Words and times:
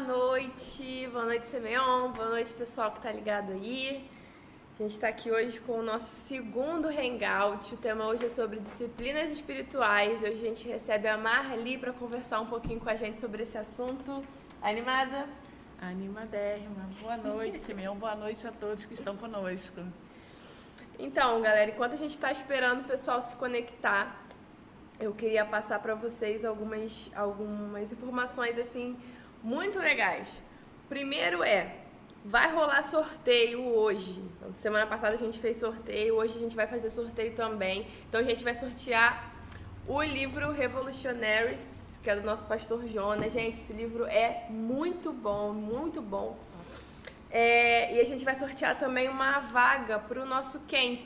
noite, 0.00 1.08
boa 1.12 1.24
noite 1.24 1.46
Semeon, 1.46 2.12
boa 2.12 2.28
noite 2.28 2.52
pessoal 2.52 2.92
que 2.92 3.00
tá 3.00 3.10
ligado 3.10 3.52
aí. 3.52 4.08
A 4.78 4.82
gente 4.82 4.92
está 4.92 5.08
aqui 5.08 5.30
hoje 5.30 5.58
com 5.60 5.80
o 5.80 5.82
nosso 5.82 6.14
segundo 6.14 6.88
hangout. 6.88 7.74
O 7.74 7.76
tema 7.76 8.06
hoje 8.06 8.26
é 8.26 8.28
sobre 8.28 8.60
disciplinas 8.60 9.32
espirituais. 9.32 10.22
Hoje 10.22 10.32
a 10.32 10.48
gente 10.48 10.68
recebe 10.68 11.08
a 11.08 11.18
Marli 11.18 11.76
para 11.78 11.92
conversar 11.92 12.40
um 12.40 12.46
pouquinho 12.46 12.78
com 12.78 12.88
a 12.88 12.94
gente 12.94 13.18
sobre 13.18 13.42
esse 13.42 13.58
assunto. 13.58 14.22
Animada? 14.62 15.26
Animadérrima. 15.80 16.88
Boa 17.00 17.16
noite, 17.16 17.58
Simeão. 17.58 17.96
Boa 17.96 18.14
noite 18.14 18.46
a 18.46 18.52
todos 18.52 18.86
que 18.86 18.94
estão 18.94 19.16
conosco. 19.16 19.80
Então, 20.96 21.40
galera, 21.42 21.70
enquanto 21.72 21.94
a 21.94 21.96
gente 21.96 22.12
está 22.12 22.30
esperando 22.30 22.82
o 22.82 22.84
pessoal 22.84 23.20
se 23.20 23.34
conectar, 23.34 24.16
eu 25.00 25.12
queria 25.12 25.44
passar 25.44 25.80
para 25.80 25.94
vocês 25.94 26.44
algumas, 26.44 27.10
algumas 27.14 27.92
informações 27.92 28.58
assim 28.58 28.96
muito 29.48 29.78
legais. 29.78 30.42
Primeiro 30.90 31.42
é, 31.42 31.74
vai 32.22 32.52
rolar 32.52 32.82
sorteio 32.82 33.64
hoje. 33.64 34.22
Semana 34.56 34.86
passada 34.86 35.14
a 35.14 35.18
gente 35.18 35.38
fez 35.38 35.56
sorteio, 35.56 36.16
hoje 36.16 36.36
a 36.36 36.40
gente 36.40 36.54
vai 36.54 36.66
fazer 36.66 36.90
sorteio 36.90 37.32
também. 37.34 37.86
Então 38.06 38.20
a 38.20 38.22
gente 38.22 38.44
vai 38.44 38.54
sortear 38.54 39.32
o 39.86 40.02
livro 40.02 40.52
Revolutionaries, 40.52 41.98
que 42.02 42.10
é 42.10 42.16
do 42.16 42.26
nosso 42.26 42.44
pastor 42.44 42.86
Jonas. 42.88 43.32
Gente, 43.32 43.58
esse 43.58 43.72
livro 43.72 44.04
é 44.04 44.44
muito 44.50 45.14
bom, 45.14 45.54
muito 45.54 46.02
bom. 46.02 46.36
É, 47.30 47.94
e 47.94 48.00
a 48.00 48.04
gente 48.04 48.26
vai 48.26 48.34
sortear 48.34 48.78
também 48.78 49.08
uma 49.08 49.38
vaga 49.38 49.98
para 49.98 50.20
o 50.20 50.26
nosso 50.26 50.60
camp. 50.60 51.00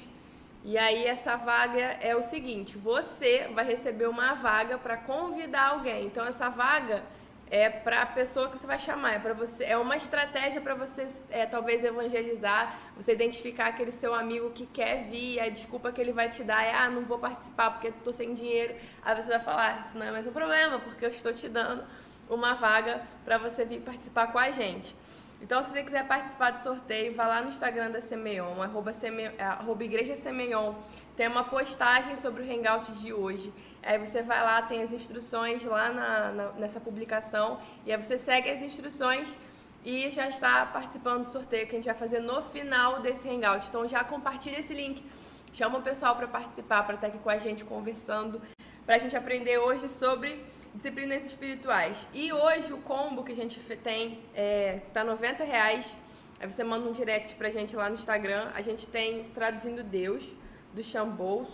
E 0.65 0.77
aí 0.77 1.05
essa 1.05 1.37
vaga 1.37 1.97
é 2.01 2.17
o 2.17 2.25
seguinte: 2.25 2.77
você 2.77 3.49
vai 3.55 3.65
receber 3.65 4.09
uma 4.09 4.35
vaga 4.35 4.79
para 4.79 4.97
convidar 4.97 5.69
alguém. 5.69 6.07
Então 6.07 6.27
essa 6.27 6.49
vaga 6.49 7.05
é 7.53 7.69
para 7.69 8.01
a 8.01 8.07
pessoa 8.07 8.49
que 8.49 8.59
você 8.59 8.67
vai 8.67 8.79
chamar, 8.79 9.13
é 9.13 9.19
para 9.19 9.35
você, 9.35 9.63
é 9.65 9.77
uma 9.77 9.95
estratégia 9.95 10.59
para 10.59 10.75
você 10.75 11.07
é, 11.29 11.45
talvez 11.45 11.85
evangelizar, 11.85 12.79
você 12.97 13.13
identificar 13.13 13.67
aquele 13.67 13.91
seu 13.91 14.15
amigo 14.15 14.49
que 14.53 14.65
quer 14.65 15.05
vir, 15.05 15.39
a 15.39 15.51
desculpa 15.51 15.93
que 15.93 16.01
ele 16.01 16.13
vai 16.13 16.31
te 16.31 16.43
dar 16.43 16.65
é 16.65 16.73
ah, 16.73 16.89
não 16.89 17.03
vou 17.03 17.19
participar 17.19 17.73
porque 17.73 17.89
estou 17.89 18.11
sem 18.11 18.33
dinheiro. 18.33 18.75
Aí 19.03 19.15
você 19.15 19.29
vai 19.29 19.41
falar, 19.41 19.83
isso 19.83 19.99
não 19.99 20.07
é 20.07 20.11
mais 20.11 20.27
um 20.27 20.33
problema, 20.33 20.79
porque 20.79 21.05
eu 21.05 21.11
estou 21.11 21.31
te 21.31 21.47
dando 21.47 21.85
uma 22.27 22.55
vaga 22.55 23.03
para 23.23 23.37
você 23.37 23.67
vir 23.67 23.83
participar 23.83 24.29
com 24.29 24.39
a 24.39 24.51
gente. 24.51 24.97
Então, 25.43 25.63
se 25.63 25.71
você 25.71 25.83
quiser 25.83 26.07
participar 26.07 26.53
do 26.53 26.63
sorteio, 26.63 27.15
vá 27.15 27.27
lá 27.27 27.43
no 27.43 27.49
Instagram 27.49 27.91
da 27.91 28.01
Semeion, 28.01 28.63
arroba, 28.63 28.93
arroba 29.39 29.85
Igreja 29.85 30.15
Semeion. 30.15 30.73
Tem 31.17 31.29
uma 31.29 31.45
postagem 31.45 32.17
sobre 32.17 32.43
o 32.43 32.51
Hangout 32.51 32.93
de 32.93 33.13
hoje. 33.13 33.53
Aí 33.83 33.99
você 33.99 34.23
vai 34.23 34.43
lá, 34.43 34.63
tem 34.63 34.83
as 34.83 34.93
instruções 34.93 35.65
lá 35.65 35.93
na, 35.93 36.33
na, 36.33 36.53
nessa 36.53 36.81
publicação, 36.81 37.61
e 37.85 37.93
aí 37.93 38.03
você 38.03 38.17
segue 38.17 38.49
as 38.49 38.63
instruções 38.63 39.37
e 39.85 40.09
já 40.11 40.29
está 40.29 40.65
participando 40.67 41.25
do 41.25 41.31
sorteio 41.31 41.67
que 41.67 41.73
a 41.73 41.79
gente 41.79 41.87
vai 41.87 41.95
fazer 41.95 42.21
no 42.21 42.41
final 42.43 43.01
desse 43.01 43.29
Hangout. 43.29 43.67
Então 43.67 43.89
já 43.89 44.05
compartilha 44.05 44.61
esse 44.61 44.73
link, 44.73 45.05
chama 45.53 45.79
o 45.79 45.83
pessoal 45.83 46.15
para 46.15 46.29
participar, 46.29 46.85
para 46.85 46.95
estar 46.95 47.09
aqui 47.09 47.19
com 47.19 47.31
a 47.31 47.39
gente 47.39 47.65
conversando, 47.65 48.41
para 48.87 48.95
a 48.95 48.99
gente 48.99 49.17
aprender 49.17 49.59
hoje 49.59 49.89
sobre 49.89 50.45
disciplinas 50.75 51.27
espirituais. 51.27 52.07
E 52.15 52.33
hoje 52.33 52.73
o 52.73 52.79
combo 52.79 53.25
que 53.25 53.33
a 53.33 53.37
gente 53.37 53.59
tem 53.77 54.21
é, 54.35 54.81
tá 54.95 55.05
90 55.05 55.45
reais. 55.45 55.97
Aí 56.41 56.51
você 56.51 56.65
manda 56.65 56.89
um 56.89 56.93
direct 56.93 57.35
pra 57.35 57.51
gente 57.51 57.77
lá 57.77 57.89
no 57.89 57.95
Instagram. 57.95 58.51
A 58.55 58.63
gente 58.63 58.87
tem 58.87 59.25
Traduzindo 59.35 59.83
Deus, 59.83 60.25
do 60.73 60.83
Chambous. 60.83 61.49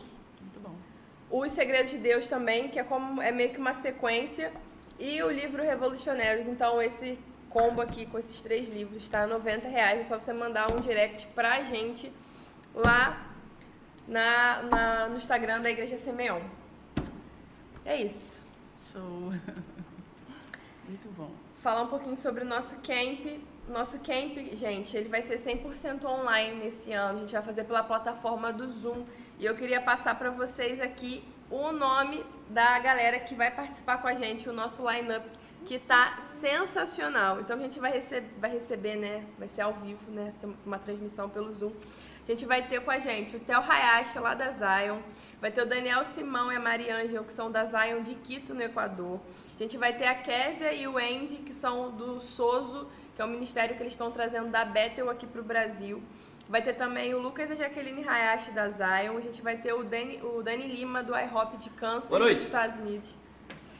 Os 1.31 1.53
Segredos 1.53 1.91
de 1.91 1.99
Deus 1.99 2.27
também, 2.27 2.69
que 2.69 2.79
é 2.79 2.85
como 2.85 3.21
é 3.21 3.31
meio 3.31 3.51
que 3.51 3.59
uma 3.59 3.75
sequência. 3.75 4.53
E 4.99 5.23
o 5.23 5.31
livro 5.31 5.63
Revolutionários. 5.63 6.47
Então 6.47 6.81
esse 6.83 7.19
combo 7.51 7.81
aqui 7.81 8.07
com 8.07 8.19
esses 8.19 8.41
três 8.43 8.69
livros 8.69 9.03
está 9.03 9.27
90 9.27 9.69
reais. 9.69 10.01
É 10.01 10.03
só 10.03 10.19
você 10.19 10.33
mandar 10.33 10.73
um 10.73 10.81
direct 10.81 11.27
pra 11.29 11.63
gente 11.65 12.13
lá 12.75 13.27
na, 14.07 14.63
na, 14.63 15.09
no 15.09 15.17
Instagram 15.17 15.61
da 15.61 15.71
Igreja 15.71 15.99
Semeon. 15.99 16.41
É 17.85 17.97
isso. 18.03 18.43
Show. 18.93 19.01
Muito 20.89 21.09
bom. 21.17 21.31
Falar 21.59 21.83
um 21.83 21.89
pouquinho 21.89 22.17
sobre 22.17 22.43
o 22.43 22.47
nosso 22.47 22.77
camp. 22.77 23.27
Nosso 23.69 23.99
camp, 23.99 24.39
gente, 24.55 24.97
ele 24.97 25.11
vai 25.11 25.23
ser 25.23 25.39
100% 25.39 26.05
online 26.05 26.65
nesse 26.65 26.93
ano. 26.93 27.19
A 27.19 27.21
gente 27.21 27.33
vai 27.33 27.43
fazer 27.43 27.65
pela 27.65 27.83
plataforma 27.83 28.51
do 28.51 28.67
Zoom. 28.67 29.05
E 29.39 29.45
eu 29.45 29.55
queria 29.55 29.81
passar 29.81 30.17
para 30.17 30.31
vocês 30.31 30.81
aqui 30.81 31.23
o 31.49 31.71
nome 31.71 32.27
da 32.49 32.77
galera 32.81 33.21
que 33.21 33.37
vai 33.37 33.53
participar 33.53 33.99
com 33.99 34.09
a 34.09 34.15
gente, 34.15 34.49
o 34.49 34.53
nosso 34.53 34.83
lineup, 34.91 35.25
que 35.65 35.79
tá 35.79 36.19
sensacional. 36.21 37.39
Então 37.41 37.57
a 37.57 37.61
gente 37.61 37.79
vai 37.79 37.93
receber, 37.93 38.29
vai 38.41 38.51
receber, 38.51 38.97
né? 38.97 39.25
Vai 39.39 39.47
ser 39.47 39.61
ao 39.61 39.75
vivo, 39.75 40.11
né? 40.11 40.35
Uma 40.67 40.81
transmissão 40.81 41.31
pelo 41.31 41.53
Zoom. 41.53 41.71
A 42.25 42.31
gente 42.33 42.45
vai 42.47 42.67
ter 42.67 42.81
com 42.81 42.91
a 42.91 42.99
gente 42.99 43.37
o 43.37 43.41
Theo 43.41 43.61
Hayashi, 43.61 44.19
lá 44.19 44.35
da 44.35 44.51
Zion. 44.51 44.99
Vai 45.41 45.53
ter 45.53 45.63
o 45.63 45.67
Daniel 45.67 46.05
Simão 46.05 46.53
e 46.53 46.57
a 46.57 46.61
Mariângela, 46.61 47.25
que 47.25 47.33
são 47.33 47.49
da 47.49 47.65
Zion 47.65 48.03
de 48.03 48.17
Quito, 48.17 48.53
no 48.53 48.63
Equador. 48.63 49.21
A 49.55 49.63
gente 49.63 49.79
vai 49.79 49.97
ter 49.97 50.07
a 50.07 50.17
Késia 50.17 50.73
e 50.73 50.89
o 50.89 50.99
Andy, 50.99 51.37
que 51.39 51.55
são 51.55 51.93
do 51.93 52.21
Soso, 52.21 52.91
que 53.15 53.23
é 53.23 53.25
o 53.25 53.29
ministério 53.29 53.77
que 53.77 53.83
eles 53.83 53.93
estão 53.93 54.11
trazendo 54.11 54.49
da 54.49 54.65
Bethel 54.65 55.09
aqui 55.09 55.29
para 55.29 55.41
o 55.41 55.45
Brasil. 55.45 56.03
Vai 56.49 56.63
ter 56.63 56.73
também 56.73 57.15
o 57.15 57.19
Lucas 57.19 57.51
e 57.51 57.53
a 57.53 57.57
Jaqueline 57.57 58.09
Hayashi 58.09 58.53
da 58.53 58.71
Zion. 58.71 59.19
A 59.19 59.21
gente 59.21 59.43
vai 59.43 59.59
ter 59.59 59.75
o 59.75 59.85
Dani, 59.85 60.19
o 60.23 60.43
Dani 60.43 60.67
Lima 60.67 61.03
do 61.03 61.15
iHop 61.15 61.59
de 61.59 61.69
Kansas, 61.71 62.11
nos 62.11 62.43
Estados 62.43 62.79
Unidos. 62.79 63.15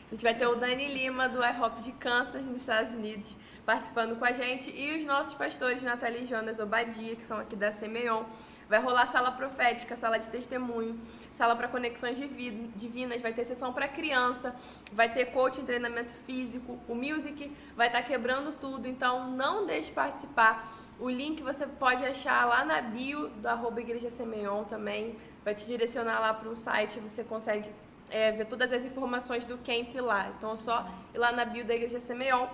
A 0.07 0.11
gente 0.11 0.23
vai 0.23 0.35
ter 0.35 0.47
o 0.47 0.55
Dani 0.55 0.87
Lima 0.87 1.29
do 1.29 1.39
iHop 1.43 1.81
de 1.81 1.93
Kansas, 1.93 2.45
nos 2.45 2.61
Estados 2.61 2.95
Unidos 2.95 3.37
participando 3.65 4.17
com 4.17 4.25
a 4.25 4.33
gente 4.33 4.71
e 4.71 4.97
os 4.97 5.05
nossos 5.05 5.35
pastores 5.35 5.83
Nathalie 5.83 6.25
e 6.25 6.27
Jonas 6.27 6.59
Obadia, 6.59 7.15
que 7.15 7.27
são 7.27 7.39
aqui 7.39 7.55
da 7.55 7.71
Semeon. 7.71 8.25
Vai 8.69 8.81
rolar 8.81 9.07
sala 9.07 9.33
profética, 9.33 9.97
sala 9.97 10.19
de 10.19 10.29
testemunho, 10.29 11.01
sala 11.33 11.57
para 11.57 11.69
conexões 11.69 12.19
divinas, 12.19 13.23
vai 13.23 13.33
ter 13.33 13.45
sessão 13.45 13.73
para 13.73 13.89
criança, 13.89 14.55
vai 14.93 15.13
ter 15.13 15.27
coaching, 15.27 15.65
treinamento 15.65 16.13
físico, 16.13 16.79
o 16.87 16.95
music 16.95 17.51
vai 17.75 17.87
estar 17.87 18.03
tá 18.03 18.07
quebrando 18.07 18.53
tudo, 18.61 18.87
então 18.87 19.31
não 19.31 19.65
deixe 19.65 19.89
de 19.89 19.95
participar. 19.95 20.71
O 21.01 21.09
link 21.09 21.43
você 21.43 21.67
pode 21.67 22.05
achar 22.05 22.47
lá 22.47 22.65
na 22.65 22.83
bio 22.83 23.29
do 23.29 23.47
arroba 23.47 23.81
Igreja 23.81 24.11
Semeon 24.11 24.65
também, 24.65 25.17
vai 25.45 25.55
te 25.55 25.65
direcionar 25.65 26.21
lá 26.21 26.35
para 26.35 26.49
um 26.49 26.57
site, 26.57 27.01
você 27.01 27.25
consegue 27.25 27.71
é, 28.11 28.33
ver 28.33 28.47
todas 28.47 28.73
as 28.73 28.83
informações 28.83 29.45
do 29.45 29.57
camp 29.59 29.95
lá. 29.95 30.31
Então 30.37 30.51
é 30.51 30.57
só 30.57 30.87
ir 31.15 31.19
lá 31.19 31.33
na 31.33 31.45
bio 31.45 31.65
da 31.65 31.75
Igreja 31.75 32.01
Semeon 32.01 32.47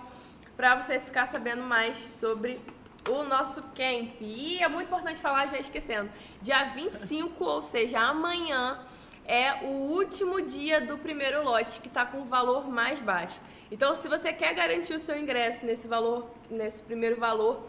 para 0.55 0.81
você 0.81 0.99
ficar 0.99 1.27
sabendo 1.27 1.63
mais 1.63 1.97
sobre 1.97 2.61
o 3.09 3.23
nosso 3.23 3.61
camp. 3.75 4.21
E 4.21 4.59
é 4.61 4.67
muito 4.67 4.87
importante 4.87 5.19
falar, 5.19 5.47
já 5.47 5.57
esquecendo, 5.57 6.09
dia 6.41 6.63
25, 6.73 7.43
ou 7.43 7.61
seja, 7.61 7.99
amanhã, 7.99 8.79
é 9.25 9.63
o 9.63 9.67
último 9.67 10.41
dia 10.41 10.81
do 10.81 10.97
primeiro 10.97 11.43
lote, 11.43 11.79
que 11.79 11.87
está 11.87 12.05
com 12.05 12.21
o 12.21 12.25
valor 12.25 12.67
mais 12.69 12.99
baixo. 12.99 13.39
Então, 13.71 13.95
se 13.95 14.07
você 14.07 14.31
quer 14.31 14.53
garantir 14.53 14.93
o 14.93 14.99
seu 14.99 15.17
ingresso 15.17 15.65
nesse 15.65 15.87
valor, 15.87 16.29
nesse 16.49 16.83
primeiro 16.83 17.19
valor, 17.19 17.63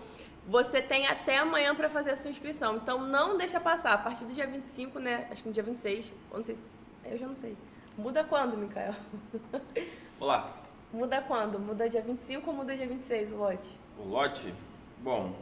você 0.46 0.80
tem 0.80 1.06
até 1.06 1.38
amanhã 1.38 1.74
para 1.74 1.88
fazer 1.88 2.10
a 2.10 2.16
sua 2.16 2.30
inscrição. 2.30 2.76
Então, 2.76 3.00
não 3.00 3.36
deixa 3.36 3.58
passar. 3.58 3.94
A 3.94 3.98
partir 3.98 4.24
do 4.24 4.32
dia 4.32 4.46
25, 4.46 4.98
né? 4.98 5.26
Acho 5.30 5.42
que 5.42 5.48
no 5.48 5.54
dia 5.54 5.62
26, 5.62 6.12
ou 6.30 6.38
não 6.38 6.44
sei 6.44 6.54
se... 6.56 6.70
Eu 7.04 7.16
já 7.18 7.26
não 7.26 7.34
sei. 7.34 7.56
Muda 7.96 8.22
quando, 8.24 8.56
Mikael? 8.56 8.94
Olá, 10.20 10.52
Muda 10.92 11.20
quando? 11.20 11.58
Muda 11.58 11.88
dia 11.90 12.00
25 12.00 12.48
ou 12.48 12.56
muda 12.56 12.76
dia 12.76 12.86
26 12.86 13.32
o 13.32 13.36
lote? 13.36 13.78
O 13.98 14.08
lote? 14.08 14.54
Bom, 14.98 15.34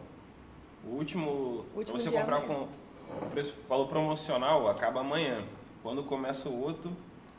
o 0.85 0.91
último. 0.91 1.31
O 1.75 1.79
último 1.79 1.99
você 1.99 2.11
dia 2.11 2.21
comprar 2.21 2.37
amanhã. 2.39 2.67
com 3.19 3.29
preço 3.31 3.55
valor 3.69 3.87
promocional 3.89 4.69
acaba 4.69 5.01
amanhã. 5.01 5.45
Quando 5.83 6.03
começa 6.05 6.49
o 6.49 6.61
outro, 6.63 6.91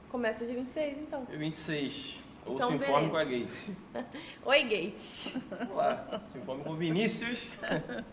Começa 0.09 0.45
dia 0.45 0.55
26, 0.55 0.97
então. 0.99 1.27
é 1.31 1.35
26. 1.35 2.19
Ou 2.45 2.55
Então, 2.55 2.69
se 2.69 2.75
informe 2.75 3.09
beleza. 3.09 3.11
com 3.11 3.17
a 3.17 3.23
Gates. 3.23 3.77
Oi, 4.45 4.63
Gates. 4.63 5.37
Olá, 5.71 6.21
se 6.31 6.37
informe 6.37 6.63
com 6.63 6.69
o 6.71 6.75
Vinícius. 6.75 7.47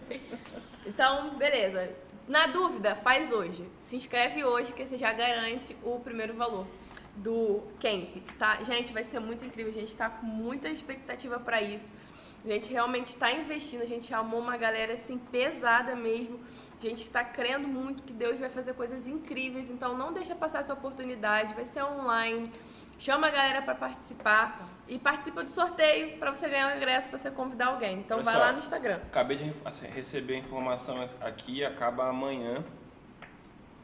Então, 0.84 1.36
beleza. 1.36 1.94
Na 2.26 2.46
dúvida, 2.48 2.96
faz 2.96 3.30
hoje. 3.30 3.64
Se 3.82 3.94
inscreve 3.96 4.44
hoje 4.44 4.72
que 4.72 4.84
você 4.84 4.96
já 4.96 5.12
garante 5.12 5.76
o 5.84 6.00
primeiro 6.00 6.34
valor 6.34 6.66
do 7.14 7.62
camp, 7.80 8.16
tá? 8.38 8.62
Gente, 8.64 8.92
vai 8.92 9.04
ser 9.04 9.20
muito 9.20 9.44
incrível. 9.44 9.70
A 9.70 9.74
gente 9.74 9.94
tá 9.94 10.08
com 10.10 10.26
muita 10.26 10.68
expectativa 10.68 11.38
para 11.38 11.62
isso. 11.62 11.94
A 12.44 12.48
gente 12.48 12.72
realmente 12.72 13.08
está 13.08 13.30
investindo, 13.30 13.82
a 13.82 13.86
gente 13.86 14.06
chamou 14.06 14.40
uma 14.40 14.56
galera 14.56 14.94
assim 14.94 15.16
pesada 15.16 15.94
mesmo. 15.94 16.40
Gente 16.80 17.04
que 17.04 17.10
tá 17.10 17.22
crendo 17.22 17.68
muito 17.68 18.02
que 18.02 18.12
Deus 18.12 18.40
vai 18.40 18.48
fazer 18.48 18.74
coisas 18.74 19.06
incríveis, 19.06 19.70
então 19.70 19.96
não 19.96 20.12
deixa 20.12 20.34
passar 20.34 20.60
essa 20.60 20.72
oportunidade. 20.72 21.54
Vai 21.54 21.64
ser 21.64 21.84
online. 21.84 22.50
Chama 22.98 23.28
a 23.28 23.30
galera 23.30 23.62
para 23.62 23.76
participar 23.76 24.68
e 24.88 24.98
participa 24.98 25.44
do 25.44 25.50
sorteio 25.50 26.18
para 26.18 26.34
você 26.34 26.48
ganhar 26.48 26.72
o 26.72 26.76
ingresso 26.76 27.08
para 27.08 27.18
você 27.18 27.30
convidar 27.30 27.66
alguém. 27.66 27.98
Então 27.98 28.18
Olha 28.18 28.24
vai 28.24 28.36
lá 28.36 28.52
no 28.52 28.58
Instagram. 28.58 28.96
Acabei 28.96 29.36
de 29.36 29.52
assim, 29.64 29.86
receber 29.86 30.34
a 30.34 30.38
informação 30.38 31.04
aqui, 31.20 31.64
acaba 31.64 32.08
amanhã. 32.08 32.64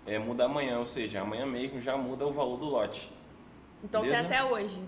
É, 0.04 0.18
muda 0.18 0.46
amanhã, 0.46 0.78
ou 0.78 0.86
seja, 0.86 1.20
amanhã 1.20 1.46
mesmo 1.46 1.80
já 1.80 1.96
muda 1.96 2.26
o 2.26 2.32
valor 2.32 2.56
do 2.56 2.64
lote. 2.64 3.12
Então 3.84 4.02
Beleza? 4.02 4.24
tem 4.24 4.36
até 4.36 4.52
hoje. 4.52 4.82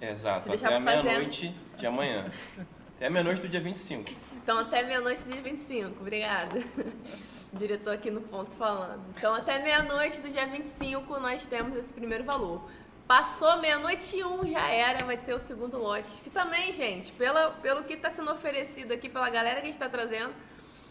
Exato, 0.00 0.52
até 0.52 0.74
a 0.74 0.80
meia-noite 0.80 1.54
de 1.76 1.86
amanhã. 1.86 2.30
Até 2.98 3.08
meia-noite 3.08 3.40
do 3.40 3.48
dia 3.48 3.60
25. 3.60 4.10
Então, 4.42 4.58
até 4.58 4.82
meia-noite 4.82 5.22
do 5.22 5.30
dia 5.30 5.40
25, 5.40 6.00
obrigada. 6.00 6.60
Diretor 7.54 7.94
aqui 7.94 8.10
no 8.10 8.22
ponto 8.22 8.56
falando. 8.56 9.04
Então, 9.16 9.32
até 9.36 9.62
meia-noite 9.62 10.20
do 10.20 10.28
dia 10.28 10.48
25, 10.48 11.20
nós 11.20 11.46
temos 11.46 11.76
esse 11.76 11.94
primeiro 11.94 12.24
valor. 12.24 12.68
Passou 13.06 13.56
meia-noite 13.58 14.16
e 14.16 14.24
um, 14.24 14.44
já 14.50 14.68
era, 14.68 15.04
vai 15.04 15.16
ter 15.16 15.32
o 15.32 15.38
segundo 15.38 15.78
lote. 15.78 16.20
Que 16.22 16.28
também, 16.28 16.72
gente, 16.72 17.12
pela, 17.12 17.52
pelo 17.62 17.84
que 17.84 17.92
está 17.92 18.10
sendo 18.10 18.32
oferecido 18.32 18.90
aqui, 18.90 19.08
pela 19.08 19.30
galera 19.30 19.60
que 19.60 19.62
a 19.62 19.66
gente 19.66 19.74
está 19.74 19.88
trazendo, 19.88 20.34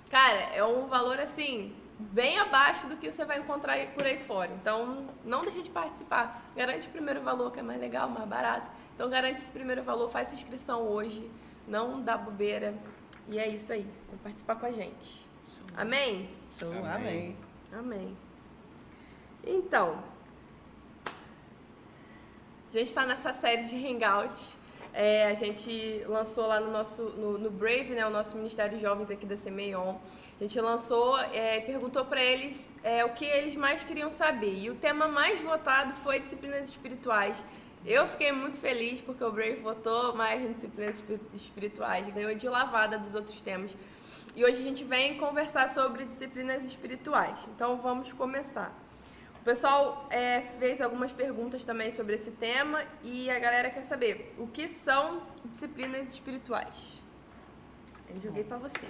cara, 0.10 0.56
é 0.56 0.64
um 0.64 0.88
valor 0.88 1.20
assim, 1.20 1.76
bem 2.00 2.40
abaixo 2.40 2.88
do 2.88 2.96
que 2.96 3.12
você 3.12 3.26
vai 3.26 3.40
encontrar 3.40 3.86
por 3.88 4.06
aí 4.06 4.20
fora. 4.20 4.52
Então, 4.54 5.10
não 5.26 5.42
deixe 5.42 5.62
de 5.62 5.70
participar. 5.70 6.42
Garante 6.56 6.88
o 6.88 6.92
primeiro 6.92 7.22
valor, 7.22 7.52
que 7.52 7.60
é 7.60 7.64
mais 7.64 7.82
legal, 7.82 8.08
mais 8.08 8.30
barato. 8.30 8.72
Então, 8.96 9.10
garante 9.10 9.42
esse 9.42 9.52
primeiro 9.52 9.84
valor, 9.84 10.10
faz 10.10 10.30
sua 10.30 10.36
inscrição 10.36 10.84
hoje, 10.84 11.30
não 11.68 12.02
dá 12.02 12.18
bobeira. 12.18 12.74
E 13.28 13.38
é 13.38 13.48
isso 13.48 13.74
aí, 13.74 13.86
vem 14.10 14.18
participar 14.24 14.56
com 14.56 14.66
a 14.66 14.72
gente. 14.72 15.28
Amém? 15.76 16.30
Sou, 16.46 16.72
Amém. 16.86 17.36
amém. 17.72 18.18
Então, 19.46 20.02
a 22.70 22.78
gente 22.78 22.88
está 22.88 23.06
nessa 23.06 23.34
série 23.34 23.64
de 23.64 23.76
Hangout. 23.76 24.58
É, 24.94 25.28
a 25.28 25.34
gente 25.36 26.04
lançou 26.08 26.48
lá 26.48 26.60
no 26.60 26.72
nosso 26.72 27.04
no, 27.04 27.38
no 27.38 27.52
Brave, 27.52 27.94
né, 27.94 28.06
o 28.06 28.10
nosso 28.10 28.36
Ministério 28.36 28.78
de 28.78 28.82
Jovens 28.82 29.12
aqui 29.12 29.26
da 29.26 29.38
CMEON. 29.38 30.00
A 30.40 30.44
gente 30.44 30.60
lançou 30.60 31.20
é, 31.20 31.58
e 31.58 31.62
perguntou 31.62 32.04
para 32.06 32.22
eles 32.22 32.74
é, 32.84 33.06
o 33.06 33.10
que 33.10 33.24
eles 33.24 33.56
mais 33.56 33.84
queriam 33.84 34.10
saber. 34.10 34.58
E 34.58 34.70
o 34.70 34.76
tema 34.76 35.08
mais 35.08 35.40
votado 35.42 35.94
foi 35.96 36.20
disciplinas 36.20 36.70
espirituais. 36.70 37.44
Eu 37.90 38.06
fiquei 38.10 38.34
muito 38.34 38.60
feliz 38.60 39.00
porque 39.00 39.24
o 39.24 39.32
Brave 39.32 39.62
votou 39.62 40.14
mais 40.14 40.42
em 40.42 40.52
disciplinas 40.52 40.96
espi- 40.96 41.22
espirituais, 41.34 42.06
ganhou 42.14 42.36
de 42.36 42.50
lavada 42.50 43.00
dos 43.00 43.16
outros 43.16 43.42
temas. 43.42 43.74
E 44.36 44.44
hoje 44.44 44.58
a 44.60 44.62
gente 44.62 44.84
vem 44.84 45.18
conversar 45.18 45.70
sobre 45.70 46.04
disciplinas 46.04 46.66
espirituais. 46.66 47.48
Então 47.56 47.78
vamos 47.78 48.12
começar. 48.12 48.78
O 49.40 49.44
pessoal 49.46 50.06
é, 50.10 50.42
fez 50.60 50.82
algumas 50.82 51.14
perguntas 51.14 51.64
também 51.64 51.90
sobre 51.90 52.16
esse 52.16 52.32
tema 52.32 52.84
e 53.02 53.30
a 53.30 53.40
galera 53.40 53.70
quer 53.70 53.86
saber 53.86 54.36
o 54.38 54.48
que 54.48 54.68
são 54.68 55.24
disciplinas 55.46 56.10
espirituais. 56.10 57.02
Eu 58.10 58.20
joguei 58.22 58.44
para 58.44 58.58
você. 58.58 58.86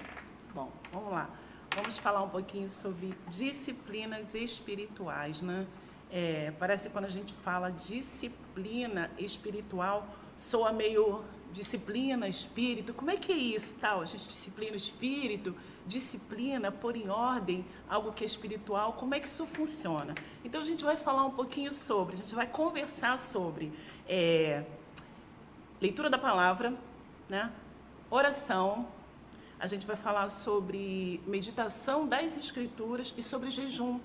Bom, 0.55 0.71
vamos 0.91 1.11
lá. 1.11 1.29
Vamos 1.75 1.99
falar 1.99 2.23
um 2.23 2.29
pouquinho 2.29 2.67
sobre 2.67 3.13
disciplinas 3.27 4.33
espirituais, 4.33 5.43
né? 5.43 5.67
É, 6.11 6.53
parece 6.57 6.87
que 6.87 6.93
quando 6.93 7.05
a 7.05 7.09
gente 7.09 7.33
fala 7.33 7.69
disciplina 7.69 9.11
espiritual, 9.17 10.07
soa 10.37 10.71
meio 10.71 11.23
disciplina, 11.51 12.27
espírito. 12.27 12.93
Como 12.93 13.11
é 13.11 13.17
que 13.17 13.31
é 13.31 13.35
isso, 13.35 13.75
tal? 13.75 14.01
A 14.01 14.05
gente 14.05 14.27
disciplina 14.27 14.73
o 14.73 14.77
espírito, 14.77 15.55
disciplina, 15.85 16.71
pôr 16.71 16.95
em 16.95 17.09
ordem 17.09 17.65
algo 17.89 18.11
que 18.11 18.23
é 18.23 18.27
espiritual. 18.27 18.93
Como 18.93 19.15
é 19.15 19.19
que 19.19 19.27
isso 19.27 19.45
funciona? 19.45 20.13
Então 20.43 20.61
a 20.61 20.65
gente 20.65 20.83
vai 20.83 20.95
falar 20.95 21.25
um 21.25 21.31
pouquinho 21.31 21.73
sobre, 21.73 22.15
a 22.15 22.17
gente 22.17 22.35
vai 22.35 22.47
conversar 22.47 23.17
sobre 23.17 23.71
é, 24.07 24.63
leitura 25.81 26.09
da 26.09 26.17
palavra, 26.17 26.73
né? 27.29 27.51
Oração, 28.09 28.87
a 29.59 29.67
gente 29.67 29.87
vai 29.87 29.95
falar 29.95 30.29
sobre 30.29 31.19
meditação 31.25 32.07
das 32.07 32.37
escrituras 32.37 33.13
e 33.17 33.23
sobre 33.23 33.49
jejum. 33.51 33.99